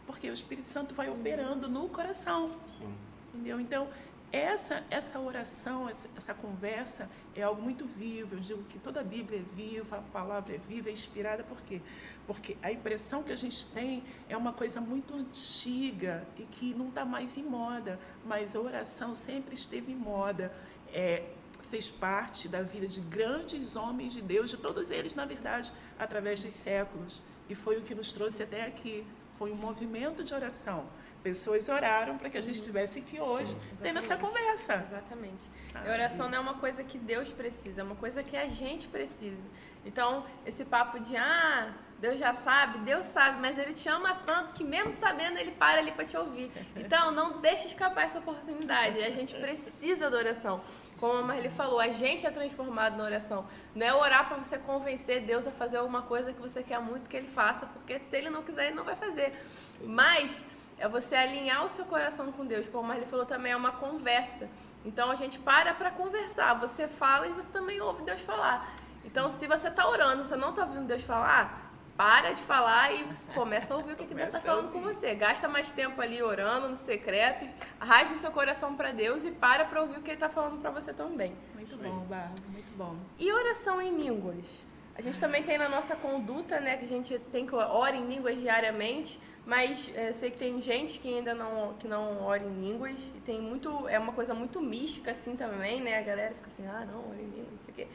Porque 0.08 0.30
o 0.30 0.34
Espírito 0.34 0.68
Santo 0.68 0.94
vai 0.96 1.10
operando 1.10 1.68
no 1.68 1.88
coração. 1.90 2.52
Sim. 2.68 2.94
Entendeu? 3.34 3.60
Então, 3.60 3.88
essa, 4.32 4.84
essa 4.90 5.20
oração, 5.20 5.90
essa, 5.90 6.08
essa 6.16 6.34
conversa 6.34 7.10
é 7.36 7.44
algo 7.44 7.62
muito 7.62 7.86
vivo. 7.86 8.36
Eu 8.36 8.40
digo 8.40 8.64
que 8.64 8.80
toda 8.80 9.02
a 9.02 9.04
Bíblia 9.04 9.40
é 9.40 9.56
viva, 9.56 9.98
a 9.98 10.02
palavra 10.02 10.56
é 10.56 10.58
viva, 10.58 10.90
é 10.90 10.94
inspirada. 10.94 11.44
Por 11.44 11.62
quê? 11.62 11.82
Porque 12.26 12.56
a 12.62 12.72
impressão 12.72 13.22
que 13.22 13.34
a 13.34 13.36
gente 13.36 13.66
tem 13.68 14.04
é 14.30 14.38
uma 14.38 14.54
coisa 14.54 14.80
muito 14.80 15.14
antiga 15.14 16.26
e 16.38 16.44
que 16.44 16.74
não 16.74 16.88
está 16.88 17.04
mais 17.04 17.38
em 17.38 17.44
moda. 17.44 18.00
Mas 18.26 18.56
a 18.56 18.62
oração 18.62 19.14
sempre 19.14 19.54
esteve 19.54 19.92
em 19.92 19.98
moda. 19.98 20.54
É, 20.94 21.24
fez 21.72 21.90
parte 21.90 22.50
da 22.50 22.62
vida 22.62 22.88
de 22.88 23.00
grandes 23.00 23.76
homens 23.78 24.12
de 24.14 24.22
Deus, 24.22 24.50
de 24.50 24.58
todos 24.58 24.92
eles, 24.92 25.16
na 25.16 25.26
verdade, 25.26 25.72
através 25.98 26.44
dos 26.44 26.54
séculos. 26.54 27.22
E 27.50 27.56
foi 27.56 27.78
o 27.78 27.82
que 27.82 27.96
nos 27.96 28.12
trouxe 28.12 28.44
até 28.44 28.66
aqui. 28.66 29.08
Foi 29.40 29.52
um 29.52 29.56
movimento 29.56 30.24
de 30.24 30.34
oração. 30.34 30.86
Pessoas 31.24 31.70
oraram 31.70 32.18
para 32.18 32.30
que 32.30 32.38
a 32.38 32.42
gente 32.42 32.58
estivesse 32.58 33.00
aqui 33.00 33.20
hoje, 33.20 33.54
Sim. 33.54 33.78
tendo 33.82 34.00
essa 34.00 34.18
conversa. 34.18 34.86
Exatamente. 34.88 35.44
sabe? 35.72 35.90
A 35.90 35.94
oração 35.94 36.30
não 36.30 36.38
é 36.38 36.42
uma 36.42 36.56
coisa 36.56 36.84
que 36.84 36.98
Deus 36.98 37.32
precisa, 37.32 37.82
é 37.82 37.84
uma 37.84 37.96
coisa 37.96 38.22
que 38.22 38.36
a 38.36 38.48
gente 38.50 38.88
precisa. 38.88 39.48
Então, 39.86 40.26
esse 40.46 40.64
papo 40.66 41.00
de, 41.00 41.16
ah, 41.16 41.74
Deus 42.00 42.20
já 42.20 42.34
sabe, 42.34 42.80
Deus 42.80 43.06
sabe, 43.06 43.40
mas 43.40 43.58
Ele 43.58 43.74
te 43.74 43.88
ama 43.88 44.16
tanto 44.26 44.54
que 44.54 44.64
mesmo 44.64 44.94
sabendo, 45.00 45.38
Ele 45.38 45.52
para 45.52 45.80
ali 45.80 45.92
para 45.92 46.06
te 46.06 46.18
ouvir. 46.18 46.52
Então, 46.76 47.12
não 47.12 47.40
deixe 47.40 47.68
escapar 47.68 48.06
essa 48.06 48.20
oportunidade. 48.20 49.04
A 49.04 49.12
gente 49.12 49.36
precisa 49.36 50.10
da 50.10 50.18
oração. 50.18 50.62
Como 51.00 51.20
a 51.20 51.22
Marli 51.22 51.50
falou, 51.50 51.80
a 51.80 51.90
gente 51.90 52.26
é 52.26 52.32
transformado 52.32 52.98
na 52.98 53.04
oração. 53.04 53.46
Não 53.74 53.86
é 53.86 53.94
orar 53.94 54.28
para 54.28 54.38
você 54.38 54.58
convencer 54.58 55.22
Deus 55.22 55.48
a 55.48 55.52
fazer 55.52 55.78
alguma 55.78 56.04
coisa 56.04 56.32
que 56.32 56.40
você 56.40 56.62
quer 56.62 56.80
muito 56.80 57.10
que 57.10 57.18
Ele 57.18 57.28
faça, 57.28 57.66
porque 57.66 58.00
se 58.00 58.16
Ele 58.16 58.30
não 58.30 58.44
quiser, 58.44 58.68
Ele 58.68 58.76
não 58.76 58.84
vai 58.84 58.96
fazer. 58.96 59.34
Mas 59.82 60.44
é 60.78 60.88
você 60.88 61.16
alinhar 61.16 61.66
o 61.66 61.70
seu 61.70 61.86
coração 61.86 62.32
com 62.32 62.46
Deus. 62.46 62.68
Como 62.68 62.86
a 62.86 62.88
Marli 62.90 63.06
falou 63.06 63.26
também, 63.26 63.52
é 63.52 63.56
uma 63.56 63.72
conversa. 63.72 64.50
Então 64.84 65.12
a 65.12 65.16
gente 65.16 65.40
para 65.40 65.74
para 65.74 65.92
conversar. 65.92 66.56
Você 66.56 66.88
fala 66.88 67.28
e 67.28 67.34
você 67.34 67.50
também 67.52 67.80
ouve 67.82 68.04
Deus 68.04 68.22
falar. 68.22 68.76
Então 69.06 69.30
se 69.30 69.48
você 69.48 69.68
está 69.68 69.88
orando, 69.88 70.26
você 70.26 70.36
não 70.36 70.50
está 70.50 70.64
ouvindo 70.64 70.86
Deus 70.86 71.04
falar, 71.04 71.71
para 72.02 72.32
de 72.32 72.42
falar 72.42 72.92
e 72.96 73.06
começa 73.36 73.76
a 73.76 73.78
ouvir 73.78 73.94
o 73.94 73.96
que, 73.96 74.08
que 74.08 74.16
Deus 74.16 74.30
está 74.30 74.40
falando 74.40 74.72
com 74.72 74.82
você. 74.82 75.14
Gasta 75.14 75.48
mais 75.48 75.72
tempo 75.72 76.02
ali 76.02 76.20
orando 76.24 76.68
no 76.68 76.76
secreto, 76.76 77.48
rasga 77.80 78.16
o 78.16 78.18
seu 78.18 78.32
coração 78.32 78.76
para 78.76 78.92
Deus 78.92 79.24
e 79.24 79.30
para 79.30 79.66
para 79.66 79.82
ouvir 79.84 80.00
o 80.00 80.02
que 80.02 80.10
Ele 80.10 80.16
está 80.16 80.28
falando 80.28 80.60
para 80.60 80.72
você 80.72 80.92
também. 80.92 81.36
Muito 81.54 81.78
bom. 81.78 82.00
Bárbara, 82.00 82.32
muito 82.50 82.76
bom. 82.76 82.96
E 83.20 83.32
oração 83.32 83.80
em 83.80 83.96
línguas? 83.96 84.64
A 84.96 85.02
gente 85.04 85.20
também 85.20 85.44
tem 85.44 85.60
na 85.60 85.70
nossa 85.70 85.96
conduta, 85.96 86.60
né, 86.60 86.76
que 86.76 86.86
a 86.86 86.88
gente 86.88 87.20
tem 87.32 87.46
que 87.46 87.54
orar 87.54 87.94
em 87.94 88.08
línguas 88.08 88.36
diariamente, 88.36 89.20
mas 89.46 89.92
é, 89.96 90.12
sei 90.12 90.32
que 90.32 90.40
tem 90.40 90.60
gente 90.60 90.98
que 90.98 91.08
ainda 91.08 91.36
não 91.36 91.76
que 91.76 91.88
não 91.88 92.24
ora 92.24 92.42
em 92.42 92.62
línguas 92.62 93.00
e 93.16 93.20
tem 93.20 93.40
muito 93.40 93.88
é 93.88 94.00
uma 94.00 94.12
coisa 94.12 94.34
muito 94.34 94.60
mística 94.60 95.12
assim 95.12 95.36
também, 95.36 95.80
né? 95.80 96.00
A 96.00 96.02
galera 96.02 96.34
fica 96.34 96.48
assim, 96.48 96.66
ah, 96.66 96.84
não, 96.92 97.12
ora 97.12 97.22
em 97.22 97.30
línguas, 97.30 97.52
não 97.52 97.60
sei 97.60 97.72
o 97.72 97.76
quê. 97.76 97.88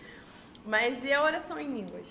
Mas 0.64 1.02
e 1.02 1.12
a 1.12 1.24
oração 1.24 1.58
em 1.58 1.74
línguas? 1.74 2.06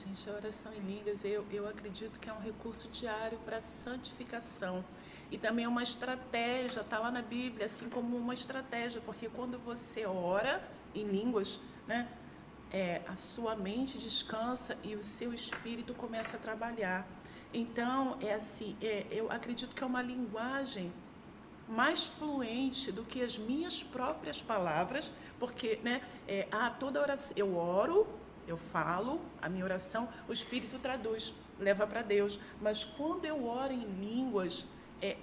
A 0.00 0.02
gente, 0.02 0.30
a 0.30 0.32
oração 0.32 0.72
em 0.72 0.80
línguas, 0.80 1.26
eu, 1.26 1.44
eu 1.52 1.68
acredito 1.68 2.18
que 2.18 2.30
é 2.30 2.32
um 2.32 2.40
recurso 2.40 2.88
diário 2.88 3.38
para 3.40 3.60
santificação. 3.60 4.82
E 5.30 5.36
também 5.36 5.66
é 5.66 5.68
uma 5.68 5.82
estratégia, 5.82 6.80
está 6.80 6.98
lá 6.98 7.10
na 7.10 7.20
Bíblia, 7.20 7.66
assim 7.66 7.86
como 7.90 8.16
uma 8.16 8.32
estratégia, 8.32 9.02
porque 9.04 9.28
quando 9.28 9.58
você 9.58 10.06
ora 10.06 10.66
em 10.94 11.04
línguas, 11.04 11.60
né, 11.86 12.08
é, 12.72 13.02
a 13.06 13.14
sua 13.14 13.54
mente 13.54 13.98
descansa 13.98 14.74
e 14.82 14.94
o 14.94 15.02
seu 15.02 15.34
espírito 15.34 15.92
começa 15.92 16.38
a 16.38 16.40
trabalhar. 16.40 17.06
Então, 17.52 18.16
é 18.22 18.32
assim, 18.32 18.78
é, 18.80 19.06
eu 19.10 19.30
acredito 19.30 19.74
que 19.74 19.84
é 19.84 19.86
uma 19.86 20.00
linguagem 20.00 20.90
mais 21.68 22.06
fluente 22.06 22.90
do 22.90 23.04
que 23.04 23.22
as 23.22 23.36
minhas 23.36 23.82
próprias 23.82 24.40
palavras, 24.40 25.12
porque, 25.38 25.78
né, 25.82 26.00
é, 26.26 26.48
ah, 26.50 26.70
toda 26.70 27.02
oração, 27.02 27.34
eu 27.36 27.54
oro, 27.54 28.06
eu 28.46 28.56
falo, 28.56 29.20
a 29.40 29.48
minha 29.48 29.64
oração, 29.64 30.08
o 30.28 30.32
Espírito 30.32 30.78
traduz, 30.78 31.32
leva 31.58 31.86
para 31.86 32.02
Deus. 32.02 32.38
Mas 32.60 32.84
quando 32.84 33.24
eu 33.24 33.46
oro 33.46 33.72
em 33.72 33.84
línguas, 33.84 34.66
é, 35.00 35.16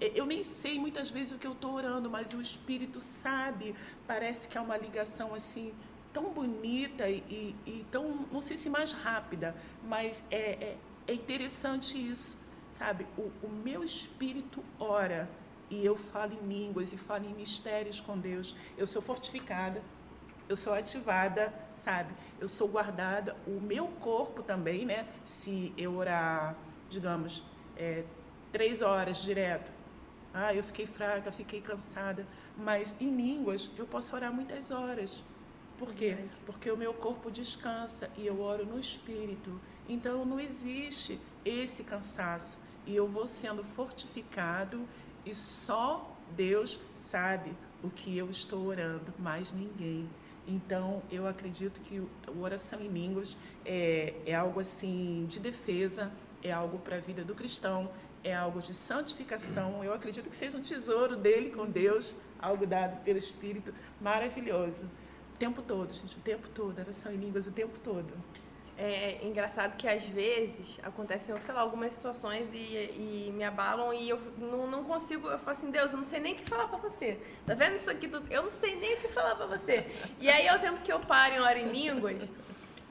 é, 0.00 0.12
eu 0.14 0.26
nem 0.26 0.42
sei 0.42 0.78
muitas 0.78 1.10
vezes 1.10 1.34
o 1.34 1.38
que 1.38 1.46
eu 1.46 1.52
estou 1.52 1.74
orando, 1.74 2.10
mas 2.10 2.34
o 2.34 2.40
Espírito 2.40 3.00
sabe. 3.00 3.74
Parece 4.06 4.48
que 4.48 4.58
é 4.58 4.60
uma 4.60 4.76
ligação 4.76 5.34
assim 5.34 5.72
tão 6.12 6.24
bonita 6.24 7.08
e, 7.08 7.56
e, 7.66 7.86
tão, 7.90 8.26
não 8.30 8.40
sei 8.40 8.56
se 8.56 8.68
mais 8.68 8.92
rápida, 8.92 9.56
mas 9.82 10.22
é, 10.30 10.36
é, 10.36 10.76
é 11.06 11.14
interessante 11.14 11.96
isso, 11.96 12.38
sabe? 12.68 13.06
O, 13.16 13.30
o 13.42 13.48
meu 13.48 13.82
espírito 13.82 14.62
ora 14.78 15.28
e 15.70 15.84
eu 15.84 15.96
falo 15.96 16.34
em 16.34 16.46
línguas 16.46 16.92
e 16.92 16.98
falo 16.98 17.24
em 17.24 17.32
mistérios 17.32 17.98
com 17.98 18.18
Deus. 18.18 18.54
Eu 18.76 18.86
sou 18.86 19.00
fortificada, 19.00 19.82
eu 20.52 20.56
sou 20.56 20.74
ativada, 20.74 21.52
sabe? 21.74 22.12
Eu 22.38 22.46
sou 22.46 22.68
guardada. 22.68 23.34
O 23.46 23.60
meu 23.60 23.86
corpo 23.86 24.42
também, 24.42 24.84
né? 24.84 25.06
Se 25.24 25.72
eu 25.76 25.96
orar, 25.96 26.54
digamos, 26.90 27.42
é, 27.76 28.04
três 28.52 28.82
horas 28.82 29.18
direto, 29.18 29.70
ah, 30.34 30.54
eu 30.54 30.62
fiquei 30.62 30.86
fraca, 30.86 31.32
fiquei 31.32 31.60
cansada. 31.60 32.26
Mas 32.56 32.94
em 33.00 33.14
línguas 33.14 33.70
eu 33.78 33.86
posso 33.86 34.14
orar 34.14 34.32
muitas 34.32 34.70
horas. 34.70 35.22
Por 35.78 35.94
quê? 35.94 36.16
Porque 36.44 36.70
o 36.70 36.76
meu 36.76 36.92
corpo 36.92 37.30
descansa 37.30 38.10
e 38.16 38.26
eu 38.26 38.40
oro 38.40 38.66
no 38.66 38.78
espírito. 38.78 39.58
Então 39.88 40.24
não 40.24 40.38
existe 40.38 41.18
esse 41.44 41.82
cansaço. 41.82 42.58
E 42.86 42.94
eu 42.94 43.08
vou 43.08 43.26
sendo 43.26 43.64
fortificado 43.64 44.86
e 45.24 45.34
só 45.34 46.14
Deus 46.36 46.78
sabe 46.94 47.52
o 47.82 47.88
que 47.90 48.16
eu 48.16 48.30
estou 48.30 48.66
orando, 48.66 49.12
mais 49.18 49.52
ninguém. 49.52 50.08
Então 50.46 51.02
eu 51.10 51.26
acredito 51.26 51.80
que 51.82 52.00
o- 52.00 52.40
oração 52.40 52.80
em 52.80 52.88
línguas 52.88 53.36
é, 53.64 54.14
é 54.26 54.34
algo 54.34 54.60
assim 54.60 55.24
de 55.28 55.38
defesa, 55.38 56.10
é 56.42 56.50
algo 56.52 56.78
para 56.78 56.96
a 56.96 57.00
vida 57.00 57.22
do 57.22 57.34
cristão, 57.34 57.88
é 58.24 58.34
algo 58.34 58.60
de 58.60 58.74
santificação. 58.74 59.84
Eu 59.84 59.92
acredito 59.94 60.28
que 60.28 60.36
seja 60.36 60.56
um 60.56 60.62
tesouro 60.62 61.16
dele 61.16 61.50
com 61.50 61.66
Deus, 61.66 62.16
algo 62.40 62.66
dado 62.66 63.02
pelo 63.04 63.18
Espírito, 63.18 63.72
maravilhoso. 64.00 64.86
O 65.34 65.38
tempo 65.38 65.62
todo, 65.62 65.92
gente, 65.94 66.16
o 66.16 66.20
tempo 66.20 66.48
todo, 66.48 66.78
oração 66.78 67.12
em 67.12 67.16
línguas 67.16 67.46
o 67.46 67.52
tempo 67.52 67.78
todo. 67.78 68.12
É 68.78 69.20
engraçado 69.22 69.76
que 69.76 69.86
às 69.86 70.02
vezes 70.04 70.80
acontecem, 70.82 71.36
sei 71.42 71.54
lá, 71.54 71.60
algumas 71.60 71.92
situações 71.92 72.48
e, 72.52 72.56
e 72.56 73.32
me 73.32 73.44
abalam 73.44 73.92
e 73.92 74.08
eu 74.08 74.18
não, 74.38 74.66
não 74.66 74.82
consigo, 74.82 75.28
eu 75.28 75.38
falo 75.38 75.50
assim, 75.50 75.70
Deus, 75.70 75.92
eu 75.92 75.98
não 75.98 76.04
sei 76.04 76.20
nem 76.20 76.32
o 76.32 76.36
que 76.36 76.48
falar 76.48 76.66
pra 76.66 76.78
você. 76.78 77.20
Tá 77.46 77.54
vendo 77.54 77.76
isso 77.76 77.90
aqui 77.90 78.08
tudo? 78.08 78.32
Eu 78.32 78.44
não 78.44 78.50
sei 78.50 78.74
nem 78.76 78.94
o 78.94 78.96
que 78.96 79.08
falar 79.08 79.36
pra 79.36 79.46
você. 79.46 79.86
E 80.18 80.28
aí 80.28 80.46
é 80.46 80.56
o 80.56 80.58
tempo 80.58 80.80
que 80.80 80.92
eu 80.92 81.00
paro 81.00 81.34
em 81.34 81.40
hora 81.40 81.58
em 81.58 81.68
línguas 81.68 82.28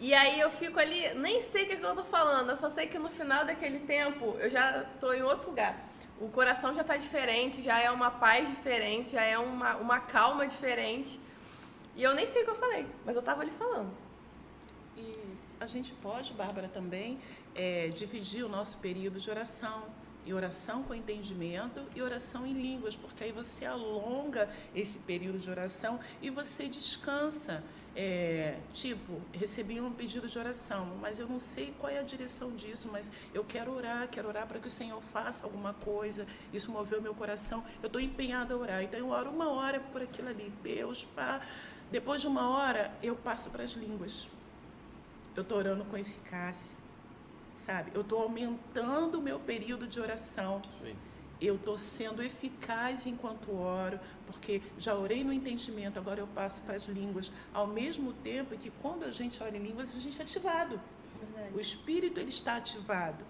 e 0.04 0.16
aí 0.16 0.40
eu 0.40 0.50
fico 0.50 0.80
ali, 0.80 1.14
nem 1.14 1.44
sei 1.44 1.66
o 1.66 1.68
que, 1.68 1.76
que 1.78 1.86
eu 1.86 1.96
tô 1.96 2.04
falando, 2.04 2.50
eu 2.50 2.58
só 2.58 2.72
sei 2.72 2.88
que 2.88 2.98
no 2.98 3.10
final 3.10 3.46
daquele 3.46 3.82
tempo 3.82 4.36
eu 4.40 4.50
já 4.50 4.84
tô 5.00 5.14
em 5.14 5.22
outro 5.22 5.52
lugar. 5.52 5.78
O 6.20 6.28
coração 6.28 6.74
já 6.74 6.84
tá 6.84 6.98
diferente, 6.98 7.62
já 7.62 7.80
é 7.80 7.92
uma 7.92 8.10
paz 8.10 8.50
diferente, 8.50 9.12
já 9.12 9.22
é 9.22 9.38
uma, 9.38 9.76
uma 9.76 10.00
calma 10.00 10.48
diferente. 10.48 11.20
E 11.96 12.02
eu 12.02 12.16
nem 12.16 12.26
sei 12.26 12.42
o 12.42 12.46
que 12.46 12.50
eu 12.50 12.56
falei, 12.56 12.88
mas 13.06 13.16
eu 13.16 13.22
tava 13.22 13.42
ali 13.42 13.52
falando. 13.52 13.92
A 15.62 15.68
gente 15.68 15.94
pode, 15.94 16.34
Bárbara, 16.34 16.68
também 16.68 17.20
é, 17.54 17.90
dividir 17.90 18.44
o 18.44 18.50
nosso 18.50 18.80
período 18.80 19.20
de 19.20 19.30
oração 19.30 19.84
e 20.26 20.34
oração 20.34 20.82
com 20.82 20.96
entendimento 20.96 21.84
e 21.96 22.02
oração 22.02 22.48
em 22.48 22.54
línguas, 22.54 22.96
porque 22.96 23.26
aí 23.26 23.32
você 23.32 23.64
alonga 23.64 24.50
esse 24.76 24.98
período 24.98 25.38
de 25.38 25.48
oração 25.48 26.00
e 26.20 26.32
você 26.32 26.68
descansa. 26.68 27.64
É, 27.96 28.58
tipo, 28.74 29.22
recebi 29.32 29.80
um 29.80 29.94
pedido 29.94 30.28
de 30.28 30.40
oração, 30.40 30.98
mas 31.00 31.20
eu 31.20 31.28
não 31.28 31.38
sei 31.38 31.76
qual 31.78 31.92
é 31.92 32.00
a 32.00 32.04
direção 32.04 32.56
disso, 32.56 32.90
mas 32.92 33.12
eu 33.32 33.44
quero 33.44 33.72
orar, 33.72 34.08
quero 34.08 34.30
orar 34.30 34.48
para 34.48 34.60
que 34.60 34.68
o 34.68 34.72
Senhor 34.72 35.00
faça 35.14 35.46
alguma 35.46 35.76
coisa. 35.76 36.26
Isso 36.52 36.72
moveu 36.72 37.00
meu 37.00 37.14
coração. 37.14 37.64
Eu 37.84 37.86
estou 37.86 38.02
empenhada 38.02 38.56
a 38.56 38.58
orar, 38.58 38.82
então 38.82 39.00
eu 39.00 39.10
oro 39.10 39.30
uma 39.30 39.52
hora 39.52 39.80
por 39.80 40.02
aquilo 40.02 40.30
ali. 40.30 40.52
Deus, 40.64 41.06
pá. 41.06 41.40
Depois 41.92 42.20
de 42.20 42.28
uma 42.28 42.50
hora, 42.50 42.92
eu 43.04 43.16
passo 43.16 43.52
para 43.52 43.64
as 43.64 43.74
línguas. 43.74 44.28
Eu 45.36 45.44
estou 45.44 45.58
orando 45.58 45.86
com 45.86 45.98
eficácia, 45.98 46.76
sabe? 47.56 47.92
Eu 47.94 48.02
estou 48.02 48.22
aumentando 48.22 49.20
o 49.20 49.22
meu 49.22 49.40
período 49.40 49.88
de 49.88 50.00
oração. 50.00 50.62
Sim 50.84 50.96
eu 51.42 51.56
estou 51.56 51.76
sendo 51.76 52.22
eficaz 52.22 53.08
enquanto 53.08 53.52
oro, 53.52 54.00
porque 54.28 54.62
já 54.78 54.94
orei 54.94 55.24
no 55.24 55.34
entendimento, 55.34 55.98
agora 55.98 56.20
eu 56.20 56.28
passo 56.28 56.62
para 56.62 56.76
as 56.76 56.84
línguas, 56.84 57.32
ao 57.52 57.66
mesmo 57.66 58.14
tempo 58.14 58.56
que 58.56 58.70
quando 58.82 59.04
a 59.04 59.12
gente 59.12 59.42
ora 59.42 59.58
em 59.58 59.60
línguas, 59.60 59.98
a 59.98 60.00
gente 60.00 60.20
é 60.22 60.24
ativado. 60.24 60.80
O 61.54 61.60
espírito 61.60 62.20
ele 62.20 62.30
está 62.30 62.58
ativado, 62.58 63.26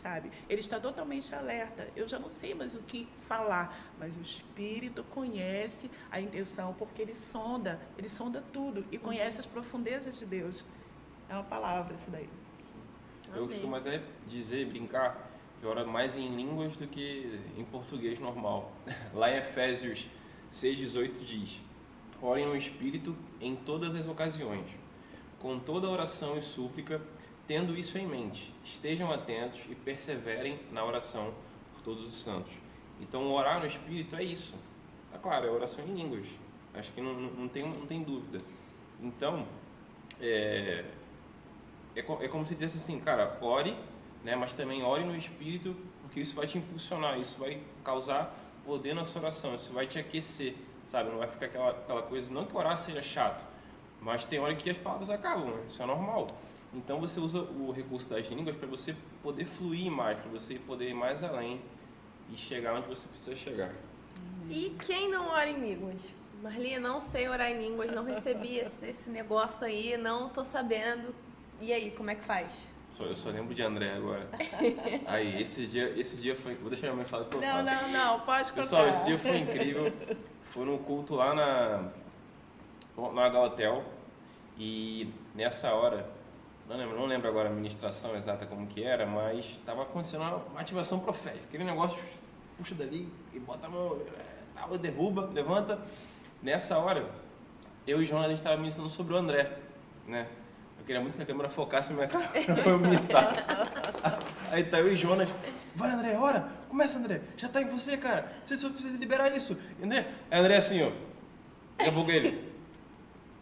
sabe? 0.00 0.30
Ele 0.48 0.60
está 0.60 0.78
totalmente 0.78 1.34
alerta. 1.34 1.88
Eu 1.96 2.06
já 2.06 2.20
não 2.20 2.28
sei 2.28 2.54
mais 2.54 2.76
o 2.76 2.82
que 2.82 3.08
falar, 3.26 3.76
mas 3.98 4.16
o 4.16 4.22
espírito 4.22 5.02
conhece 5.10 5.90
a 6.10 6.20
intenção, 6.20 6.72
porque 6.74 7.02
ele 7.02 7.16
sonda, 7.16 7.80
ele 7.98 8.08
sonda 8.08 8.44
tudo 8.52 8.84
e 8.92 8.98
conhece 8.98 9.40
as 9.40 9.46
profundezas 9.46 10.18
de 10.18 10.24
Deus. 10.24 10.64
É 11.28 11.34
uma 11.34 11.44
palavra 11.44 11.94
isso 11.94 12.10
daí. 12.10 12.28
Eu 13.34 13.46
costumo 13.48 13.74
até 13.74 14.02
dizer, 14.26 14.66
brincar, 14.66 15.30
que 15.60 15.66
ora 15.66 15.84
mais 15.84 16.16
em 16.16 16.34
línguas 16.34 16.76
do 16.76 16.86
que 16.86 17.40
em 17.56 17.64
português 17.64 18.18
normal. 18.18 18.72
Lá 19.12 19.30
em 19.30 19.38
Efésios 19.38 20.08
6,18 20.52 21.24
diz: 21.24 21.60
Orem 22.20 22.46
no 22.46 22.56
Espírito 22.56 23.16
em 23.40 23.56
todas 23.56 23.94
as 23.94 24.06
ocasiões, 24.06 24.66
com 25.40 25.58
toda 25.58 25.88
oração 25.88 26.38
e 26.38 26.42
súplica, 26.42 27.00
tendo 27.46 27.76
isso 27.76 27.98
em 27.98 28.06
mente. 28.06 28.54
Estejam 28.64 29.12
atentos 29.12 29.60
e 29.68 29.74
perseverem 29.74 30.60
na 30.70 30.84
oração 30.84 31.34
por 31.72 31.82
todos 31.82 32.08
os 32.08 32.22
santos. 32.22 32.52
Então, 33.00 33.30
orar 33.32 33.60
no 33.60 33.66
Espírito 33.66 34.16
é 34.16 34.22
isso. 34.22 34.54
Tá 35.12 35.18
claro, 35.18 35.46
é 35.46 35.50
oração 35.50 35.84
em 35.84 35.94
línguas. 35.94 36.26
Acho 36.74 36.92
que 36.92 37.00
não, 37.00 37.14
não, 37.14 37.48
tem, 37.48 37.62
não 37.62 37.86
tem 37.86 38.02
dúvida. 38.02 38.38
Então, 39.00 39.46
é, 40.20 40.84
é, 41.96 42.00
é 42.00 42.28
como 42.28 42.46
se 42.46 42.54
dissesse 42.54 42.76
assim, 42.76 43.00
cara, 43.00 43.38
ore 43.40 43.76
né? 44.26 44.34
Mas 44.34 44.52
também 44.52 44.82
ore 44.82 45.04
no 45.04 45.16
Espírito, 45.16 45.76
porque 46.02 46.18
isso 46.18 46.34
vai 46.34 46.48
te 46.48 46.58
impulsionar, 46.58 47.18
isso 47.20 47.38
vai 47.38 47.60
causar 47.84 48.36
poder 48.64 48.92
na 48.92 49.04
sua 49.04 49.22
oração, 49.22 49.54
isso 49.54 49.72
vai 49.72 49.86
te 49.86 50.00
aquecer, 50.00 50.56
sabe? 50.84 51.10
Não 51.10 51.18
vai 51.18 51.28
ficar 51.28 51.46
aquela, 51.46 51.70
aquela 51.70 52.02
coisa, 52.02 52.28
não 52.32 52.44
que 52.44 52.56
orar 52.56 52.76
seja 52.76 53.00
chato, 53.00 53.46
mas 54.00 54.24
tem 54.24 54.40
hora 54.40 54.56
que 54.56 54.68
as 54.68 54.76
palavras 54.76 55.10
acabam, 55.10 55.46
né? 55.46 55.62
isso 55.68 55.80
é 55.80 55.86
normal. 55.86 56.26
Então 56.74 57.00
você 57.00 57.20
usa 57.20 57.40
o 57.40 57.70
recurso 57.70 58.10
das 58.10 58.26
línguas 58.26 58.56
para 58.56 58.66
você 58.66 58.96
poder 59.22 59.44
fluir 59.44 59.90
mais, 59.92 60.18
para 60.18 60.28
você 60.28 60.56
poder 60.56 60.90
ir 60.90 60.94
mais 60.94 61.22
além 61.22 61.60
e 62.32 62.36
chegar 62.36 62.74
onde 62.74 62.88
você 62.88 63.06
precisa 63.06 63.36
chegar. 63.36 63.72
E 64.50 64.74
quem 64.84 65.08
não 65.08 65.28
ora 65.28 65.48
em 65.48 65.60
línguas? 65.60 66.12
Marli, 66.42 66.78
não 66.80 67.00
sei 67.00 67.28
orar 67.28 67.48
em 67.52 67.60
línguas, 67.60 67.92
não 67.92 68.04
recebi 68.04 68.58
esse, 68.58 68.86
esse 68.86 69.08
negócio 69.08 69.64
aí, 69.64 69.96
não 69.96 70.28
tô 70.28 70.44
sabendo. 70.44 71.14
E 71.60 71.72
aí, 71.72 71.90
como 71.90 72.10
é 72.10 72.14
que 72.14 72.24
faz? 72.24 72.66
Eu 72.98 73.14
só 73.14 73.28
lembro 73.28 73.54
de 73.54 73.62
André 73.62 73.92
agora. 73.92 74.26
Aí, 75.04 75.42
esse 75.42 75.66
dia, 75.66 75.92
esse 75.98 76.16
dia 76.16 76.34
foi. 76.34 76.54
Vou 76.54 76.70
deixar 76.70 76.86
minha 76.86 76.96
mãe 76.96 77.04
falar 77.04 77.26
Não, 77.30 77.62
não, 77.62 77.90
não, 77.90 78.20
pode 78.20 78.50
contar. 78.50 78.62
Pessoal, 78.62 78.88
esse 78.88 79.04
dia 79.04 79.18
foi 79.18 79.36
incrível. 79.38 79.92
Foi 80.44 80.64
no 80.64 80.78
culto 80.78 81.14
lá 81.14 81.34
na, 81.34 81.90
no 82.96 83.20
H 83.20 83.42
Hotel. 83.42 83.84
E 84.58 85.12
nessa 85.34 85.74
hora, 85.74 86.08
não 86.66 86.76
lembro, 86.76 86.96
não 86.96 87.04
lembro 87.04 87.28
agora 87.28 87.50
a 87.50 87.52
ministração 87.52 88.16
exata 88.16 88.46
como 88.46 88.66
que 88.66 88.82
era, 88.82 89.04
mas 89.04 89.44
estava 89.44 89.82
acontecendo 89.82 90.22
uma 90.22 90.60
ativação 90.60 90.98
profética. 91.00 91.44
Aquele 91.44 91.64
negócio, 91.64 91.98
puxa 92.56 92.74
dali 92.74 93.12
e 93.34 93.38
bota 93.38 93.66
a 93.66 93.70
mão, 93.70 94.00
é, 94.72 94.78
derruba, 94.78 95.28
levanta. 95.32 95.78
Nessa 96.42 96.78
hora, 96.78 97.10
eu 97.86 98.02
e 98.02 98.06
Jonas, 98.06 98.26
a 98.26 98.28
gente 98.28 98.38
estava 98.38 98.56
ministrando 98.56 98.88
sobre 98.88 99.12
o 99.12 99.16
André, 99.18 99.58
né? 100.06 100.26
Queria 100.86 101.00
muito 101.00 101.16
que 101.16 101.22
a 101.22 101.26
câmera 101.26 101.48
focasse 101.48 101.90
na 101.90 101.96
minha 101.96 102.08
cara 102.08 102.28
pra 102.28 102.70
eu 102.70 102.76
imitar. 102.76 103.44
Aí 104.52 104.64
tá 104.64 104.78
eu 104.78 104.92
e 104.92 104.96
Jonas. 104.96 105.28
Vai, 105.74 105.90
André, 105.90 106.16
ora! 106.16 106.48
Começa, 106.68 106.96
André! 106.98 107.20
Já 107.36 107.48
tá 107.48 107.60
em 107.60 107.68
você, 107.68 107.96
cara! 107.96 108.32
Você 108.44 108.56
só 108.56 108.70
precisa 108.70 108.96
liberar 108.96 109.36
isso! 109.36 109.56
André, 109.82 110.06
aí 110.30 110.40
André 110.40 110.56
assim, 110.56 110.82
ó. 110.84 110.90
Daqui 111.76 111.90
a 111.90 111.92
pouco 111.92 112.10
ele. 112.10 112.52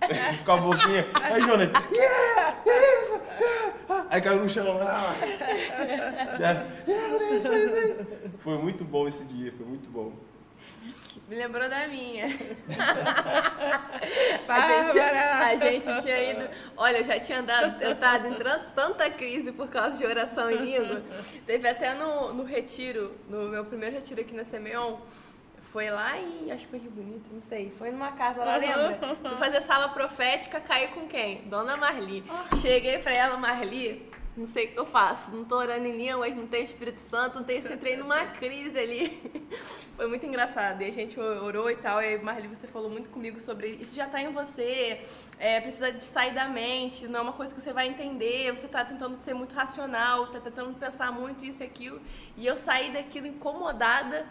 Com 0.45 0.53
a 0.53 0.57
boquinha. 0.57 1.05
Aí 1.23 1.41
Jonas. 1.43 1.71
Yeah! 1.93 2.61
Isso! 2.65 3.21
Yeah! 3.41 4.07
Aí 4.11 4.21
caiu 4.21 4.43
no 4.43 4.49
chão. 4.49 4.79
Ah, 4.81 5.15
já. 6.39 6.67
Yeah, 6.89 7.15
André, 7.15 7.37
isso 7.37 7.51
aí. 7.51 8.07
Foi 8.39 8.59
muito 8.59 8.85
bom 8.85 9.07
esse 9.07 9.25
dia, 9.27 9.53
foi 9.57 9.67
muito 9.67 9.91
bom. 9.91 10.13
Me 11.29 11.37
lembrou 11.37 11.69
da 11.69 11.87
minha. 11.89 12.27
a, 14.49 14.89
gente, 14.91 14.99
a 14.99 15.57
gente 15.57 16.03
tinha 16.03 16.31
ido. 16.31 16.49
Olha, 16.77 16.99
eu 16.99 17.05
já 17.05 17.19
tinha 17.21 17.41
andado, 17.41 17.83
eu 17.83 17.93
estava 17.93 18.29
entrando 18.29 18.73
tanta 18.75 19.09
crise 19.11 19.53
por 19.53 19.69
causa 19.69 19.97
de 19.97 20.05
oração 20.05 20.51
em 20.51 20.57
língua. 20.57 21.03
Teve 21.47 21.69
até 21.69 21.95
no, 21.95 22.33
no 22.33 22.45
retiro, 22.45 23.15
no 23.29 23.49
meu 23.49 23.65
primeiro 23.65 23.97
retiro 23.97 24.21
aqui 24.21 24.35
na 24.35 24.45
Semeon. 24.45 24.99
Foi 25.73 25.91
lá 25.91 26.19
em. 26.19 26.53
Acho 26.53 26.65
que 26.65 26.71
foi 26.71 26.79
Rio 26.79 26.91
Bonito, 26.91 27.33
não 27.33 27.41
sei. 27.41 27.73
Foi 27.79 27.91
numa 27.91 28.13
casa 28.13 28.45
lá, 28.45 28.57
lembra? 28.57 28.99
Fui 29.23 29.37
fazer 29.37 29.61
sala 29.63 29.89
profética, 29.89 30.61
caí 30.61 30.89
com 30.89 31.09
quem? 31.09 31.43
Dona 31.49 31.77
Marli. 31.77 32.23
Cheguei 32.61 32.99
pra 32.99 33.13
ela, 33.13 33.37
Marli 33.37 34.09
não 34.37 34.47
sei 34.47 34.67
o 34.67 34.73
que 34.73 34.79
eu 34.79 34.87
faço, 34.87 35.31
não 35.35 35.45
tô 35.45 35.57
orando 35.57 35.87
em 35.87 35.97
línguas, 35.97 36.35
não 36.35 36.47
tenho 36.47 36.65
Espírito 36.65 36.99
Santo, 36.99 37.37
não 37.37 37.45
tenho, 37.45 37.61
entrei 37.73 37.97
numa 37.97 38.27
crise 38.35 38.77
ali. 38.77 39.33
Foi 39.97 40.09
muito 40.09 40.27
engraçado. 40.27 40.83
E 40.83 40.87
a 40.87 40.91
gente 40.91 41.19
orou 41.21 41.71
e 41.71 41.77
tal, 41.77 42.03
e 42.03 42.19
Marli, 42.19 42.49
você 42.49 42.67
falou 42.67 42.91
muito 42.91 43.09
comigo 43.11 43.41
sobre 43.41 43.69
isso 43.69 43.95
já 43.95 44.09
tá 44.09 44.21
em 44.21 44.33
você, 44.33 45.01
é, 45.39 45.61
precisa 45.61 45.93
de 45.93 46.03
sair 46.03 46.35
da 46.35 46.49
mente, 46.49 47.07
não 47.07 47.21
é 47.21 47.23
uma 47.23 47.33
coisa 47.33 47.55
que 47.55 47.61
você 47.61 47.73
vai 47.73 47.87
entender, 47.87 48.51
você 48.51 48.67
tá 48.67 48.85
tentando 48.85 49.19
ser 49.21 49.35
muito 49.35 49.55
racional, 49.55 50.27
tá 50.27 50.41
tentando 50.41 50.75
pensar 50.75 51.13
muito 51.13 51.45
isso 51.45 51.63
e 51.63 51.67
aquilo. 51.67 52.01
E 52.37 52.45
eu 52.45 52.57
saí 52.57 52.93
daquilo 52.93 53.29
incomodada, 53.29 54.27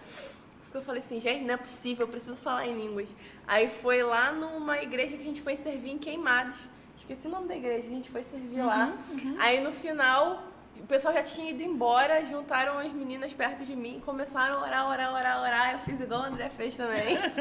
eu 0.74 0.82
falei 0.82 0.99
assim, 0.99 1.20
gente, 1.20 1.43
não 1.43 1.54
é 1.54 1.58
possível, 1.58 2.06
eu 2.06 2.12
preciso 2.12 2.36
falar 2.36 2.68
em 2.68 2.76
línguas. 2.76 3.08
Aí 3.47 3.70
foi 3.70 4.01
lá 4.01 4.32
numa 4.32 4.82
igreja 4.82 5.16
que 5.16 5.22
a 5.22 5.26
gente 5.26 5.41
foi 5.41 5.56
servir 5.56 5.91
em 5.91 5.97
Queimados. 5.97 6.56
Esqueci 6.98 7.28
o 7.28 7.32
nome 7.32 7.48
da 7.48 7.56
igreja, 7.56 7.88
a 7.88 7.89
gente 7.89 8.10
foi 8.10 8.24
servir 8.24 8.60
uhum, 8.60 8.66
lá. 8.66 8.94
Uhum. 9.12 9.36
Aí 9.39 9.62
no 9.62 9.72
final, 9.72 10.44
o 10.84 10.86
pessoal 10.86 11.13
já 11.13 11.23
tinha 11.23 11.51
ido 11.51 11.63
embora, 11.63 12.25
juntaram 12.25 12.77
as 12.77 12.91
meninas 12.91 13.31
perto 13.31 13.63
de 13.63 13.73
mim, 13.73 14.01
começaram 14.05 14.59
a 14.59 14.65
orar, 14.65 14.89
orar, 14.89 15.13
orar, 15.13 15.41
orar. 15.41 15.71
Eu 15.71 15.79
fiz 15.79 16.01
igual 16.01 16.23
o 16.23 16.25
André 16.25 16.49
fez 16.49 16.75
também. 16.75 17.17
Muito 17.17 17.36